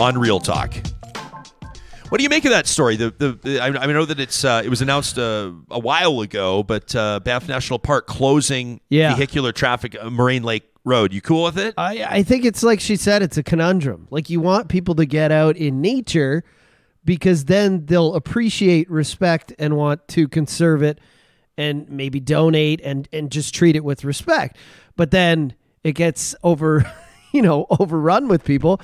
on 0.00 0.16
Real 0.18 0.40
Talk. 0.40 0.72
What 2.08 2.18
do 2.18 2.22
you 2.24 2.28
make 2.30 2.44
of 2.44 2.50
that 2.50 2.66
story? 2.66 2.96
The 2.96 3.10
the 3.10 3.60
I, 3.60 3.66
I 3.66 3.86
know 3.86 4.04
that 4.04 4.18
it's 4.18 4.44
uh, 4.44 4.62
it 4.64 4.68
was 4.68 4.82
announced 4.82 5.18
uh, 5.18 5.52
a 5.70 5.78
while 5.78 6.20
ago, 6.22 6.62
but 6.62 6.94
uh, 6.96 7.20
Banff 7.20 7.46
National 7.48 7.78
Park 7.78 8.06
closing 8.06 8.80
Yeah. 8.88 9.14
vehicular 9.14 9.52
traffic 9.52 9.96
uh, 10.00 10.10
Moraine 10.10 10.42
Lake 10.42 10.64
Road. 10.84 11.12
You 11.12 11.20
cool 11.20 11.44
with 11.44 11.58
it? 11.58 11.74
I, 11.78 12.04
I 12.08 12.22
think 12.24 12.44
it's 12.44 12.62
like 12.62 12.80
she 12.80 12.96
said, 12.96 13.22
it's 13.22 13.36
a 13.36 13.42
conundrum. 13.44 14.08
Like 14.10 14.28
you 14.30 14.40
want 14.40 14.68
people 14.68 14.94
to 14.96 15.06
get 15.06 15.30
out 15.30 15.56
in 15.56 15.80
nature 15.80 16.42
because 17.04 17.44
then 17.44 17.86
they'll 17.86 18.14
appreciate 18.14 18.90
respect 18.90 19.52
and 19.58 19.76
want 19.76 20.06
to 20.08 20.26
conserve 20.26 20.82
it 20.82 20.98
and 21.56 21.88
maybe 21.90 22.18
donate 22.18 22.80
and, 22.82 23.08
and 23.12 23.30
just 23.30 23.54
treat 23.54 23.76
it 23.76 23.84
with 23.84 24.04
respect. 24.04 24.56
But 24.96 25.10
then 25.12 25.54
it 25.84 25.92
gets 25.92 26.34
over, 26.42 26.90
you 27.32 27.42
know, 27.42 27.66
overrun 27.78 28.26
with 28.28 28.42
people. 28.44 28.80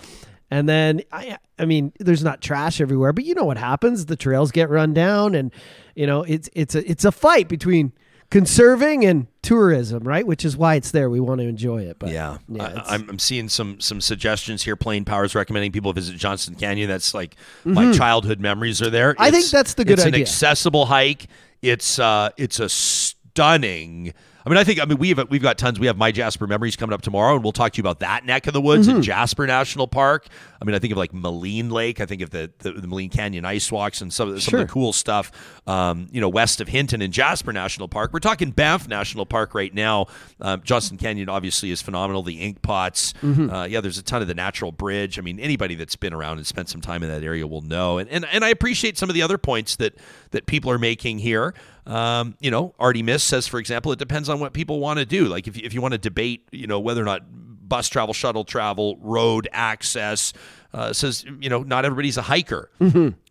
And 0.50 0.68
then 0.68 1.02
I 1.12 1.38
I 1.58 1.64
mean, 1.64 1.92
there's 1.98 2.22
not 2.22 2.40
trash 2.40 2.80
everywhere, 2.80 3.12
but 3.12 3.24
you 3.24 3.34
know 3.34 3.44
what 3.44 3.58
happens? 3.58 4.06
The 4.06 4.16
trails 4.16 4.52
get 4.52 4.70
run 4.70 4.94
down 4.94 5.34
and 5.34 5.52
you 5.94 6.06
know, 6.06 6.22
it's 6.22 6.48
it's 6.52 6.74
a 6.74 6.88
it's 6.90 7.04
a 7.04 7.12
fight 7.12 7.48
between 7.48 7.92
conserving 8.30 9.04
and 9.04 9.28
tourism, 9.42 10.02
right? 10.02 10.26
Which 10.26 10.44
is 10.44 10.56
why 10.56 10.74
it's 10.74 10.90
there. 10.90 11.08
We 11.08 11.20
want 11.20 11.40
to 11.40 11.46
enjoy 11.46 11.82
it. 11.82 11.98
But 11.98 12.10
Yeah, 12.10 12.38
yeah, 12.48 12.62
I, 12.64 12.66
it's- 12.70 12.86
I'm, 12.88 13.08
I'm 13.10 13.18
seeing 13.18 13.48
some 13.48 13.80
some 13.80 14.00
suggestions 14.00 14.62
here. 14.62 14.76
Plain 14.76 15.04
Powers 15.04 15.34
recommending 15.34 15.72
people 15.72 15.92
visit 15.92 16.16
Johnston 16.16 16.54
Canyon. 16.54 16.88
That's 16.88 17.14
like 17.14 17.36
my 17.64 17.92
childhood 17.92 18.40
memories 18.40 18.82
are 18.82 18.90
there. 18.90 19.12
Mm-hmm. 19.14 19.22
I 19.22 19.30
think 19.30 19.44
It's- 19.46 19.50
that's 19.52 19.74
the 19.74 19.84
good 19.84 19.98
idea. 20.00 20.06
It's 20.08 20.16
an 20.16 20.22
accessible 20.22 20.86
hike. 20.86 21.26
It's 21.62 21.98
uh, 21.98 22.30
it's 22.36 22.60
a 22.60 22.68
stunning. 22.68 24.12
I 24.46 24.48
mean, 24.48 24.58
I 24.58 24.64
think 24.64 24.80
I 24.80 24.84
mean 24.84 24.98
we've 24.98 25.18
we've 25.28 25.42
got 25.42 25.58
tons. 25.58 25.80
We 25.80 25.88
have 25.88 25.96
my 25.96 26.12
Jasper 26.12 26.46
memories 26.46 26.76
coming 26.76 26.94
up 26.94 27.02
tomorrow, 27.02 27.34
and 27.34 27.42
we'll 27.42 27.50
talk 27.52 27.72
to 27.72 27.78
you 27.78 27.82
about 27.82 27.98
that 27.98 28.24
neck 28.24 28.46
of 28.46 28.52
the 28.52 28.60
woods 28.60 28.86
Mm-hmm. 28.86 28.98
in 28.98 29.02
Jasper 29.02 29.44
National 29.44 29.88
Park. 29.88 30.28
I 30.62 30.64
mean, 30.64 30.74
I 30.74 30.78
think 30.78 30.92
of 30.92 30.98
like 30.98 31.12
Maligne 31.12 31.70
Lake. 31.72 32.00
I 32.00 32.06
think 32.06 32.22
of 32.22 32.30
the 32.30 32.52
the, 32.60 32.70
the 32.72 32.86
Maligne 32.86 33.10
Canyon 33.10 33.44
ice 33.44 33.72
walks 33.72 34.00
and 34.00 34.12
some 34.12 34.28
of 34.28 34.34
the, 34.36 34.40
some 34.40 34.54
of 34.60 34.66
the 34.66 34.72
cool 34.72 34.92
stuff. 34.92 35.32
Um, 35.66 36.06
you 36.12 36.20
know, 36.20 36.28
west 36.28 36.60
of 36.60 36.68
Hinton 36.68 37.02
in 37.02 37.10
Jasper 37.10 37.52
National 37.52 37.88
Park. 37.88 38.12
We're 38.12 38.20
talking 38.20 38.52
Banff 38.52 38.86
National 38.86 39.26
Park 39.26 39.52
right 39.52 39.74
now. 39.74 40.06
Um, 40.40 40.62
Johnston 40.62 40.96
Canyon 40.96 41.28
obviously 41.28 41.72
is 41.72 41.82
phenomenal. 41.82 42.22
The 42.22 42.40
ink 42.40 42.62
pots. 42.62 43.14
Mm-hmm. 43.22 43.50
Uh, 43.50 43.64
yeah, 43.64 43.80
there's 43.80 43.98
a 43.98 44.02
ton 44.04 44.22
of 44.22 44.28
the 44.28 44.34
natural 44.34 44.70
bridge. 44.70 45.18
I 45.18 45.22
mean, 45.22 45.40
anybody 45.40 45.74
that's 45.74 45.96
been 45.96 46.12
around 46.14 46.38
and 46.38 46.46
spent 46.46 46.68
some 46.68 46.80
time 46.80 47.02
in 47.02 47.08
that 47.08 47.24
area 47.24 47.48
will 47.48 47.62
know. 47.62 47.98
And 47.98 48.08
and, 48.10 48.24
and 48.30 48.44
I 48.44 48.50
appreciate 48.50 48.96
some 48.96 49.10
of 49.10 49.14
the 49.14 49.22
other 49.22 49.38
points 49.38 49.74
that 49.76 49.94
that 50.30 50.46
people 50.46 50.70
are 50.70 50.78
making 50.78 51.18
here. 51.18 51.52
Um, 51.86 52.36
you 52.40 52.50
know, 52.50 52.74
Artie 52.78 53.02
Miss 53.02 53.22
says, 53.22 53.46
for 53.46 53.58
example, 53.58 53.92
it 53.92 53.98
depends 53.98 54.28
on 54.28 54.40
what 54.40 54.52
people 54.52 54.80
want 54.80 54.98
to 54.98 55.06
do. 55.06 55.26
Like 55.26 55.46
if 55.46 55.56
you, 55.56 55.62
if 55.64 55.72
you 55.72 55.80
want 55.80 55.92
to 55.92 55.98
debate, 55.98 56.48
you 56.50 56.66
know, 56.66 56.80
whether 56.80 57.00
or 57.00 57.04
not 57.04 57.22
bus 57.68 57.88
travel, 57.88 58.12
shuttle 58.12 58.44
travel, 58.44 58.96
road 59.00 59.48
access, 59.52 60.32
uh, 60.74 60.92
says, 60.92 61.24
you 61.40 61.48
know, 61.48 61.62
not 61.62 61.84
everybody's 61.84 62.16
a 62.16 62.22
hiker, 62.22 62.70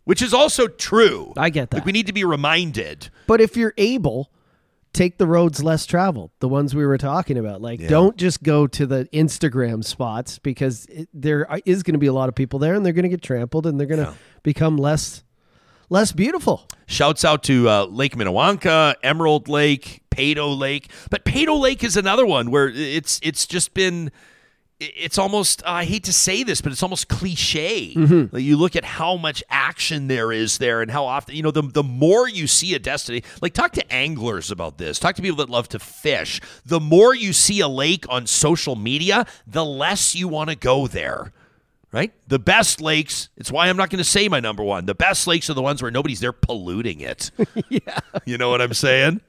which 0.04 0.22
is 0.22 0.32
also 0.32 0.68
true. 0.68 1.26
Mm-hmm. 1.30 1.38
I 1.38 1.50
get 1.50 1.70
that. 1.70 1.78
Like 1.78 1.86
we 1.86 1.92
need 1.92 2.06
to 2.06 2.12
be 2.12 2.24
reminded. 2.24 3.10
But 3.26 3.40
if 3.40 3.56
you're 3.56 3.74
able, 3.76 4.30
take 4.92 5.18
the 5.18 5.26
roads 5.26 5.62
less 5.62 5.84
traveled, 5.84 6.30
the 6.40 6.48
ones 6.48 6.74
we 6.74 6.86
were 6.86 6.96
talking 6.96 7.36
about. 7.36 7.60
Like, 7.60 7.86
don't 7.86 8.16
just 8.16 8.42
go 8.42 8.66
to 8.66 8.86
the 8.86 9.06
Instagram 9.12 9.84
spots 9.84 10.38
because 10.38 10.86
it, 10.86 11.08
there 11.12 11.46
is 11.66 11.82
going 11.82 11.92
to 11.92 11.98
be 11.98 12.06
a 12.06 12.12
lot 12.12 12.30
of 12.30 12.34
people 12.34 12.58
there, 12.58 12.74
and 12.74 12.84
they're 12.84 12.94
going 12.94 13.02
to 13.02 13.10
get 13.10 13.22
trampled, 13.22 13.66
and 13.66 13.78
they're 13.78 13.86
going 13.86 14.04
to 14.04 14.14
become 14.42 14.78
less 14.78 15.22
less 15.88 16.12
beautiful. 16.12 16.68
Shouts 16.86 17.24
out 17.24 17.42
to 17.44 17.68
uh, 17.68 17.84
Lake 17.86 18.14
Minnewanka, 18.16 18.94
Emerald 19.02 19.48
Lake, 19.48 20.02
Peyto 20.10 20.56
Lake. 20.58 20.90
But 21.10 21.24
Peyto 21.24 21.58
Lake 21.60 21.82
is 21.82 21.96
another 21.96 22.24
one 22.26 22.50
where 22.50 22.68
it's 22.68 23.20
it's 23.22 23.46
just 23.46 23.74
been 23.74 24.10
it's 24.78 25.16
almost 25.16 25.62
I 25.66 25.84
hate 25.84 26.04
to 26.04 26.12
say 26.12 26.42
this, 26.42 26.60
but 26.60 26.70
it's 26.70 26.82
almost 26.82 27.08
cliche. 27.08 27.94
Like, 28.30 28.42
you 28.42 28.56
look 28.56 28.76
at 28.76 28.84
how 28.84 29.16
much 29.16 29.42
action 29.48 30.06
there 30.06 30.30
is 30.32 30.58
there, 30.58 30.82
and 30.82 30.90
how 30.90 31.06
often 31.06 31.34
you 31.34 31.42
know 31.42 31.50
the 31.50 31.62
the 31.62 31.82
more 31.82 32.28
you 32.28 32.46
see 32.46 32.74
a 32.74 32.78
destination. 32.78 33.26
Like 33.40 33.54
talk 33.54 33.72
to 33.72 33.92
anglers 33.92 34.50
about 34.50 34.76
this. 34.78 34.98
Talk 34.98 35.16
to 35.16 35.22
people 35.22 35.38
that 35.38 35.48
love 35.50 35.68
to 35.70 35.78
fish. 35.78 36.40
The 36.64 36.80
more 36.80 37.14
you 37.14 37.32
see 37.32 37.60
a 37.60 37.68
lake 37.68 38.04
on 38.10 38.26
social 38.26 38.76
media, 38.76 39.26
the 39.46 39.64
less 39.64 40.14
you 40.14 40.28
want 40.28 40.50
to 40.50 40.56
go 40.56 40.86
there. 40.86 41.32
Right? 41.92 42.12
The 42.28 42.38
best 42.38 42.80
lakes, 42.80 43.30
it's 43.36 43.50
why 43.50 43.68
I'm 43.68 43.76
not 43.76 43.90
going 43.90 43.98
to 43.98 44.04
say 44.04 44.28
my 44.28 44.40
number 44.40 44.62
one. 44.62 44.86
The 44.86 44.94
best 44.94 45.26
lakes 45.26 45.48
are 45.48 45.54
the 45.54 45.62
ones 45.62 45.80
where 45.80 45.90
nobody's 45.90 46.20
there 46.20 46.32
polluting 46.32 47.00
it. 47.00 47.30
yeah. 47.68 48.00
You 48.24 48.36
know 48.36 48.50
what 48.50 48.60
I'm 48.60 48.74
saying? 48.74 49.20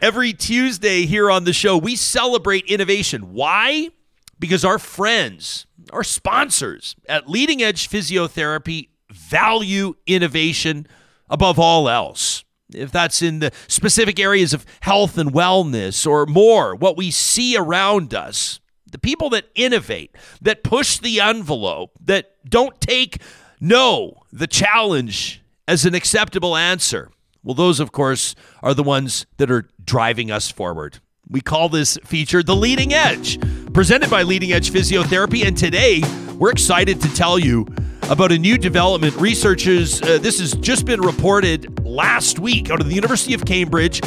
Every 0.00 0.32
Tuesday 0.32 1.04
here 1.04 1.30
on 1.30 1.44
the 1.44 1.52
show, 1.52 1.76
we 1.76 1.96
celebrate 1.96 2.64
innovation. 2.66 3.32
Why? 3.32 3.90
Because 4.38 4.64
our 4.64 4.78
friends, 4.78 5.66
our 5.92 6.04
sponsors 6.04 6.94
at 7.08 7.28
Leading 7.28 7.62
Edge 7.62 7.88
Physiotherapy 7.88 8.88
value 9.10 9.94
innovation 10.06 10.86
above 11.28 11.58
all 11.58 11.88
else. 11.88 12.44
If 12.74 12.90
that's 12.90 13.22
in 13.22 13.38
the 13.38 13.52
specific 13.68 14.18
areas 14.18 14.52
of 14.52 14.66
health 14.80 15.18
and 15.18 15.32
wellness 15.32 16.06
or 16.06 16.26
more, 16.26 16.74
what 16.74 16.96
we 16.96 17.10
see 17.10 17.56
around 17.56 18.12
us, 18.12 18.60
the 18.96 19.00
people 19.00 19.28
that 19.28 19.44
innovate, 19.54 20.16
that 20.40 20.64
push 20.64 20.96
the 20.96 21.20
envelope, 21.20 21.90
that 22.02 22.30
don't 22.48 22.80
take 22.80 23.20
no, 23.60 24.22
the 24.32 24.46
challenge, 24.46 25.42
as 25.68 25.84
an 25.84 25.94
acceptable 25.94 26.56
answer. 26.56 27.10
Well, 27.44 27.54
those, 27.54 27.78
of 27.78 27.92
course, 27.92 28.34
are 28.62 28.72
the 28.72 28.82
ones 28.82 29.26
that 29.36 29.50
are 29.50 29.68
driving 29.84 30.30
us 30.30 30.50
forward. 30.50 31.00
We 31.28 31.42
call 31.42 31.68
this 31.68 31.98
feature 32.06 32.42
The 32.42 32.56
Leading 32.56 32.94
Edge, 32.94 33.38
presented 33.74 34.08
by 34.08 34.22
Leading 34.22 34.52
Edge 34.52 34.70
Physiotherapy. 34.70 35.44
And 35.44 35.58
today, 35.58 36.00
we're 36.38 36.50
excited 36.50 36.98
to 37.02 37.14
tell 37.14 37.38
you 37.38 37.66
about 38.08 38.32
a 38.32 38.38
new 38.38 38.56
development. 38.56 39.14
Researchers, 39.16 40.00
uh, 40.00 40.16
this 40.22 40.40
has 40.40 40.54
just 40.54 40.86
been 40.86 41.02
reported 41.02 41.84
last 41.84 42.38
week 42.38 42.70
out 42.70 42.80
of 42.80 42.88
the 42.88 42.94
University 42.94 43.34
of 43.34 43.44
Cambridge. 43.44 44.00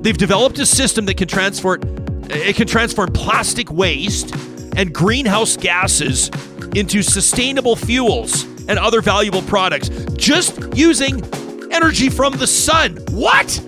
They've 0.00 0.18
developed 0.18 0.58
a 0.58 0.66
system 0.66 1.06
that 1.06 1.16
can 1.16 1.28
transport 1.28 1.84
it 2.30 2.56
can 2.56 2.66
transform 2.66 3.12
plastic 3.12 3.70
waste 3.70 4.34
and 4.76 4.92
greenhouse 4.92 5.56
gases 5.56 6.30
into 6.74 7.02
sustainable 7.02 7.76
fuels 7.76 8.44
and 8.68 8.78
other 8.78 9.00
valuable 9.00 9.42
products 9.42 9.88
just 10.16 10.58
using 10.74 11.22
energy 11.72 12.08
from 12.08 12.34
the 12.34 12.46
sun. 12.46 12.96
What? 13.10 13.60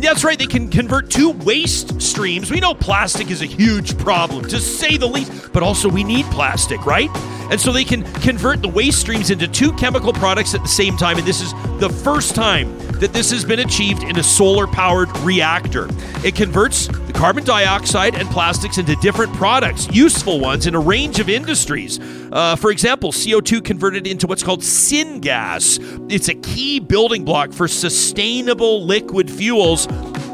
That's 0.00 0.22
right, 0.22 0.38
they 0.38 0.46
can 0.46 0.70
convert 0.70 1.10
two 1.10 1.30
waste 1.30 2.00
streams. 2.00 2.50
We 2.50 2.60
know 2.60 2.72
plastic 2.72 3.30
is 3.30 3.42
a 3.42 3.46
huge 3.46 3.98
problem, 3.98 4.44
to 4.46 4.60
say 4.60 4.96
the 4.96 5.08
least, 5.08 5.52
but 5.52 5.62
also 5.62 5.88
we 5.88 6.04
need 6.04 6.24
plastic, 6.26 6.86
right? 6.86 7.10
And 7.50 7.60
so 7.60 7.72
they 7.72 7.84
can 7.84 8.04
convert 8.20 8.62
the 8.62 8.68
waste 8.68 9.00
streams 9.00 9.30
into 9.30 9.48
two 9.48 9.72
chemical 9.72 10.12
products 10.12 10.54
at 10.54 10.62
the 10.62 10.68
same 10.68 10.96
time. 10.96 11.18
And 11.18 11.26
this 11.26 11.40
is 11.40 11.52
the 11.80 11.88
first 11.88 12.34
time 12.34 12.76
that 13.00 13.12
this 13.12 13.30
has 13.30 13.44
been 13.44 13.60
achieved 13.60 14.02
in 14.02 14.18
a 14.18 14.22
solar 14.22 14.66
powered 14.66 15.16
reactor. 15.18 15.88
It 16.24 16.34
converts 16.34 16.88
the 16.88 17.12
carbon 17.12 17.44
dioxide 17.44 18.14
and 18.14 18.28
plastics 18.28 18.78
into 18.78 18.96
different 18.96 19.32
products, 19.34 19.88
useful 19.90 20.40
ones 20.40 20.66
in 20.66 20.74
a 20.74 20.80
range 20.80 21.20
of 21.20 21.28
industries. 21.28 21.98
Uh, 22.30 22.56
for 22.56 22.70
example, 22.70 23.12
CO2 23.12 23.64
converted 23.64 24.06
into 24.06 24.26
what's 24.26 24.42
called 24.42 24.60
syngas. 24.60 25.78
It's 26.12 26.28
a 26.28 26.34
key 26.34 26.80
building 26.80 27.24
block 27.24 27.52
for 27.52 27.66
sustainable 27.66 28.84
liquid 28.84 29.30
fuels 29.30 29.87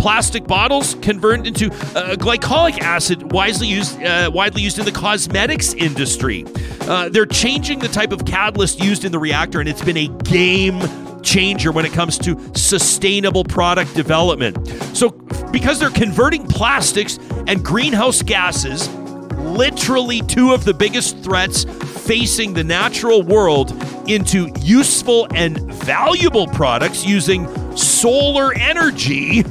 plastic 0.05 0.47
bottles 0.47 0.97
converted 0.97 1.47
into 1.47 1.73
uh, 1.97 2.15
glycolic 2.17 2.79
acid, 2.83 3.33
widely 3.33 3.67
used, 3.67 4.03
uh, 4.03 4.31
widely 4.31 4.61
used 4.61 4.79
in 4.79 4.85
the 4.85 4.93
cosmetics 4.93 5.73
industry. 5.73 6.45
Uh, 6.83 7.09
they're 7.09 7.25
changing 7.25 7.79
the 7.79 7.89
type 7.89 8.13
of 8.13 8.27
catalyst 8.27 8.85
used 8.85 9.07
in 9.07 9.13
the 9.13 9.19
reactor, 9.19 9.61
and 9.61 9.67
it's 9.67 9.81
been 9.81 9.97
a 9.97 10.09
game 10.25 10.79
changer 11.23 11.73
when 11.73 11.87
it 11.87 11.93
comes 11.95 12.19
to 12.19 12.39
sustainable 12.55 13.45
product 13.45 13.95
development. 13.95 14.69
So, 14.95 15.09
because 15.51 15.81
they're 15.81 15.89
converting 15.89 16.47
plastics 16.49 17.19
and 17.47 17.65
greenhouse 17.65 18.21
gases, 18.21 18.91
literally 19.39 20.21
two 20.21 20.53
of 20.53 20.67
the 20.67 20.75
biggest 20.75 21.17
threats 21.21 21.65
facing 22.07 22.53
the 22.53 22.63
natural 22.63 23.23
world, 23.23 23.73
into 24.07 24.53
useful 24.61 25.27
and 25.35 25.59
valuable 25.73 26.47
products 26.49 27.07
using 27.07 27.49
solar 27.75 28.53
energy 28.53 29.43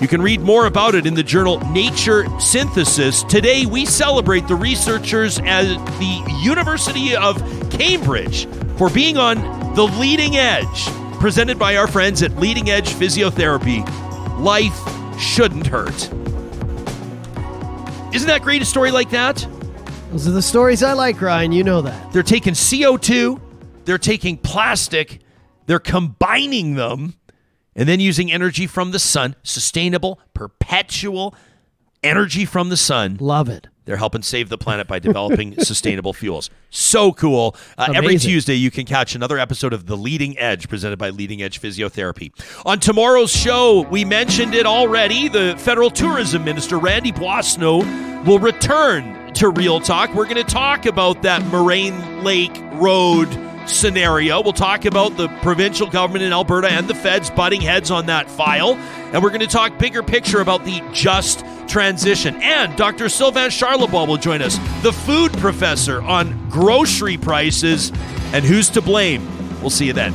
you 0.00 0.08
can 0.08 0.22
read 0.22 0.40
more 0.40 0.64
about 0.64 0.94
it 0.94 1.04
in 1.04 1.12
the 1.12 1.22
journal 1.22 1.60
Nature 1.70 2.26
Synthesis. 2.40 3.22
Today, 3.24 3.66
we 3.66 3.84
celebrate 3.84 4.48
the 4.48 4.54
researchers 4.54 5.38
at 5.40 5.64
the 5.98 6.38
University 6.42 7.14
of 7.14 7.36
Cambridge 7.70 8.46
for 8.78 8.88
being 8.88 9.18
on 9.18 9.74
the 9.74 9.84
leading 9.84 10.36
edge, 10.36 10.86
presented 11.20 11.58
by 11.58 11.76
our 11.76 11.86
friends 11.86 12.22
at 12.22 12.34
Leading 12.36 12.70
Edge 12.70 12.88
Physiotherapy. 12.88 13.86
Life 14.40 15.20
shouldn't 15.20 15.66
hurt. 15.66 16.10
Isn't 18.14 18.28
that 18.28 18.40
great, 18.42 18.62
a 18.62 18.64
story 18.64 18.90
like 18.90 19.10
that? 19.10 19.46
Those 20.10 20.26
are 20.26 20.32
the 20.32 20.40
stories 20.42 20.82
I 20.82 20.94
like, 20.94 21.20
Ryan. 21.20 21.52
You 21.52 21.62
know 21.62 21.82
that. 21.82 22.10
They're 22.12 22.22
taking 22.22 22.54
CO2, 22.54 23.38
they're 23.84 23.98
taking 23.98 24.38
plastic, 24.38 25.20
they're 25.66 25.78
combining 25.78 26.74
them 26.74 27.14
and 27.80 27.88
then 27.88 27.98
using 27.98 28.30
energy 28.30 28.66
from 28.66 28.90
the 28.90 28.98
sun, 28.98 29.34
sustainable, 29.42 30.20
perpetual 30.34 31.34
energy 32.02 32.44
from 32.44 32.68
the 32.68 32.76
sun. 32.76 33.16
Love 33.18 33.48
it. 33.48 33.68
They're 33.86 33.96
helping 33.96 34.20
save 34.20 34.50
the 34.50 34.58
planet 34.58 34.86
by 34.86 34.98
developing 34.98 35.54
sustainable 35.60 36.12
fuels. 36.12 36.50
So 36.68 37.10
cool. 37.12 37.56
Uh, 37.78 37.92
every 37.94 38.18
Tuesday, 38.18 38.54
you 38.54 38.70
can 38.70 38.84
catch 38.84 39.14
another 39.14 39.38
episode 39.38 39.72
of 39.72 39.86
The 39.86 39.96
Leading 39.96 40.38
Edge 40.38 40.68
presented 40.68 40.98
by 40.98 41.08
Leading 41.08 41.40
Edge 41.40 41.58
Physiotherapy. 41.58 42.32
On 42.66 42.78
tomorrow's 42.78 43.32
show, 43.32 43.86
we 43.90 44.04
mentioned 44.04 44.54
it 44.54 44.66
already. 44.66 45.28
The 45.28 45.54
federal 45.56 45.90
tourism 45.90 46.44
minister, 46.44 46.78
Randy 46.78 47.12
Boissonnault, 47.12 48.26
will 48.26 48.38
return 48.38 49.32
to 49.32 49.48
Real 49.48 49.80
Talk. 49.80 50.14
We're 50.14 50.24
going 50.24 50.36
to 50.36 50.44
talk 50.44 50.84
about 50.84 51.22
that 51.22 51.42
Moraine 51.46 52.22
Lake 52.22 52.52
Road 52.74 53.26
scenario. 53.72 54.42
We'll 54.42 54.52
talk 54.52 54.84
about 54.84 55.16
the 55.16 55.28
provincial 55.42 55.88
government 55.88 56.24
in 56.24 56.32
Alberta 56.32 56.70
and 56.70 56.88
the 56.88 56.94
feds 56.94 57.30
butting 57.30 57.60
heads 57.60 57.90
on 57.90 58.06
that 58.06 58.30
file. 58.30 58.74
And 59.12 59.22
we're 59.22 59.30
going 59.30 59.40
to 59.40 59.46
talk 59.46 59.78
bigger 59.78 60.02
picture 60.02 60.40
about 60.40 60.64
the 60.64 60.82
just 60.92 61.44
transition. 61.68 62.36
And 62.42 62.76
Dr. 62.76 63.08
Sylvain 63.08 63.50
Charlebois 63.50 64.06
will 64.06 64.16
join 64.16 64.42
us, 64.42 64.58
the 64.82 64.92
food 64.92 65.32
professor, 65.34 66.02
on 66.02 66.48
grocery 66.50 67.16
prices 67.16 67.90
and 68.32 68.44
who's 68.44 68.68
to 68.70 68.82
blame. 68.82 69.26
We'll 69.60 69.70
see 69.70 69.86
you 69.86 69.92
then. 69.92 70.12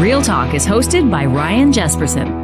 Real 0.00 0.20
Talk 0.20 0.52
is 0.54 0.66
hosted 0.66 1.10
by 1.10 1.24
Ryan 1.24 1.72
Jespersen. 1.72 2.43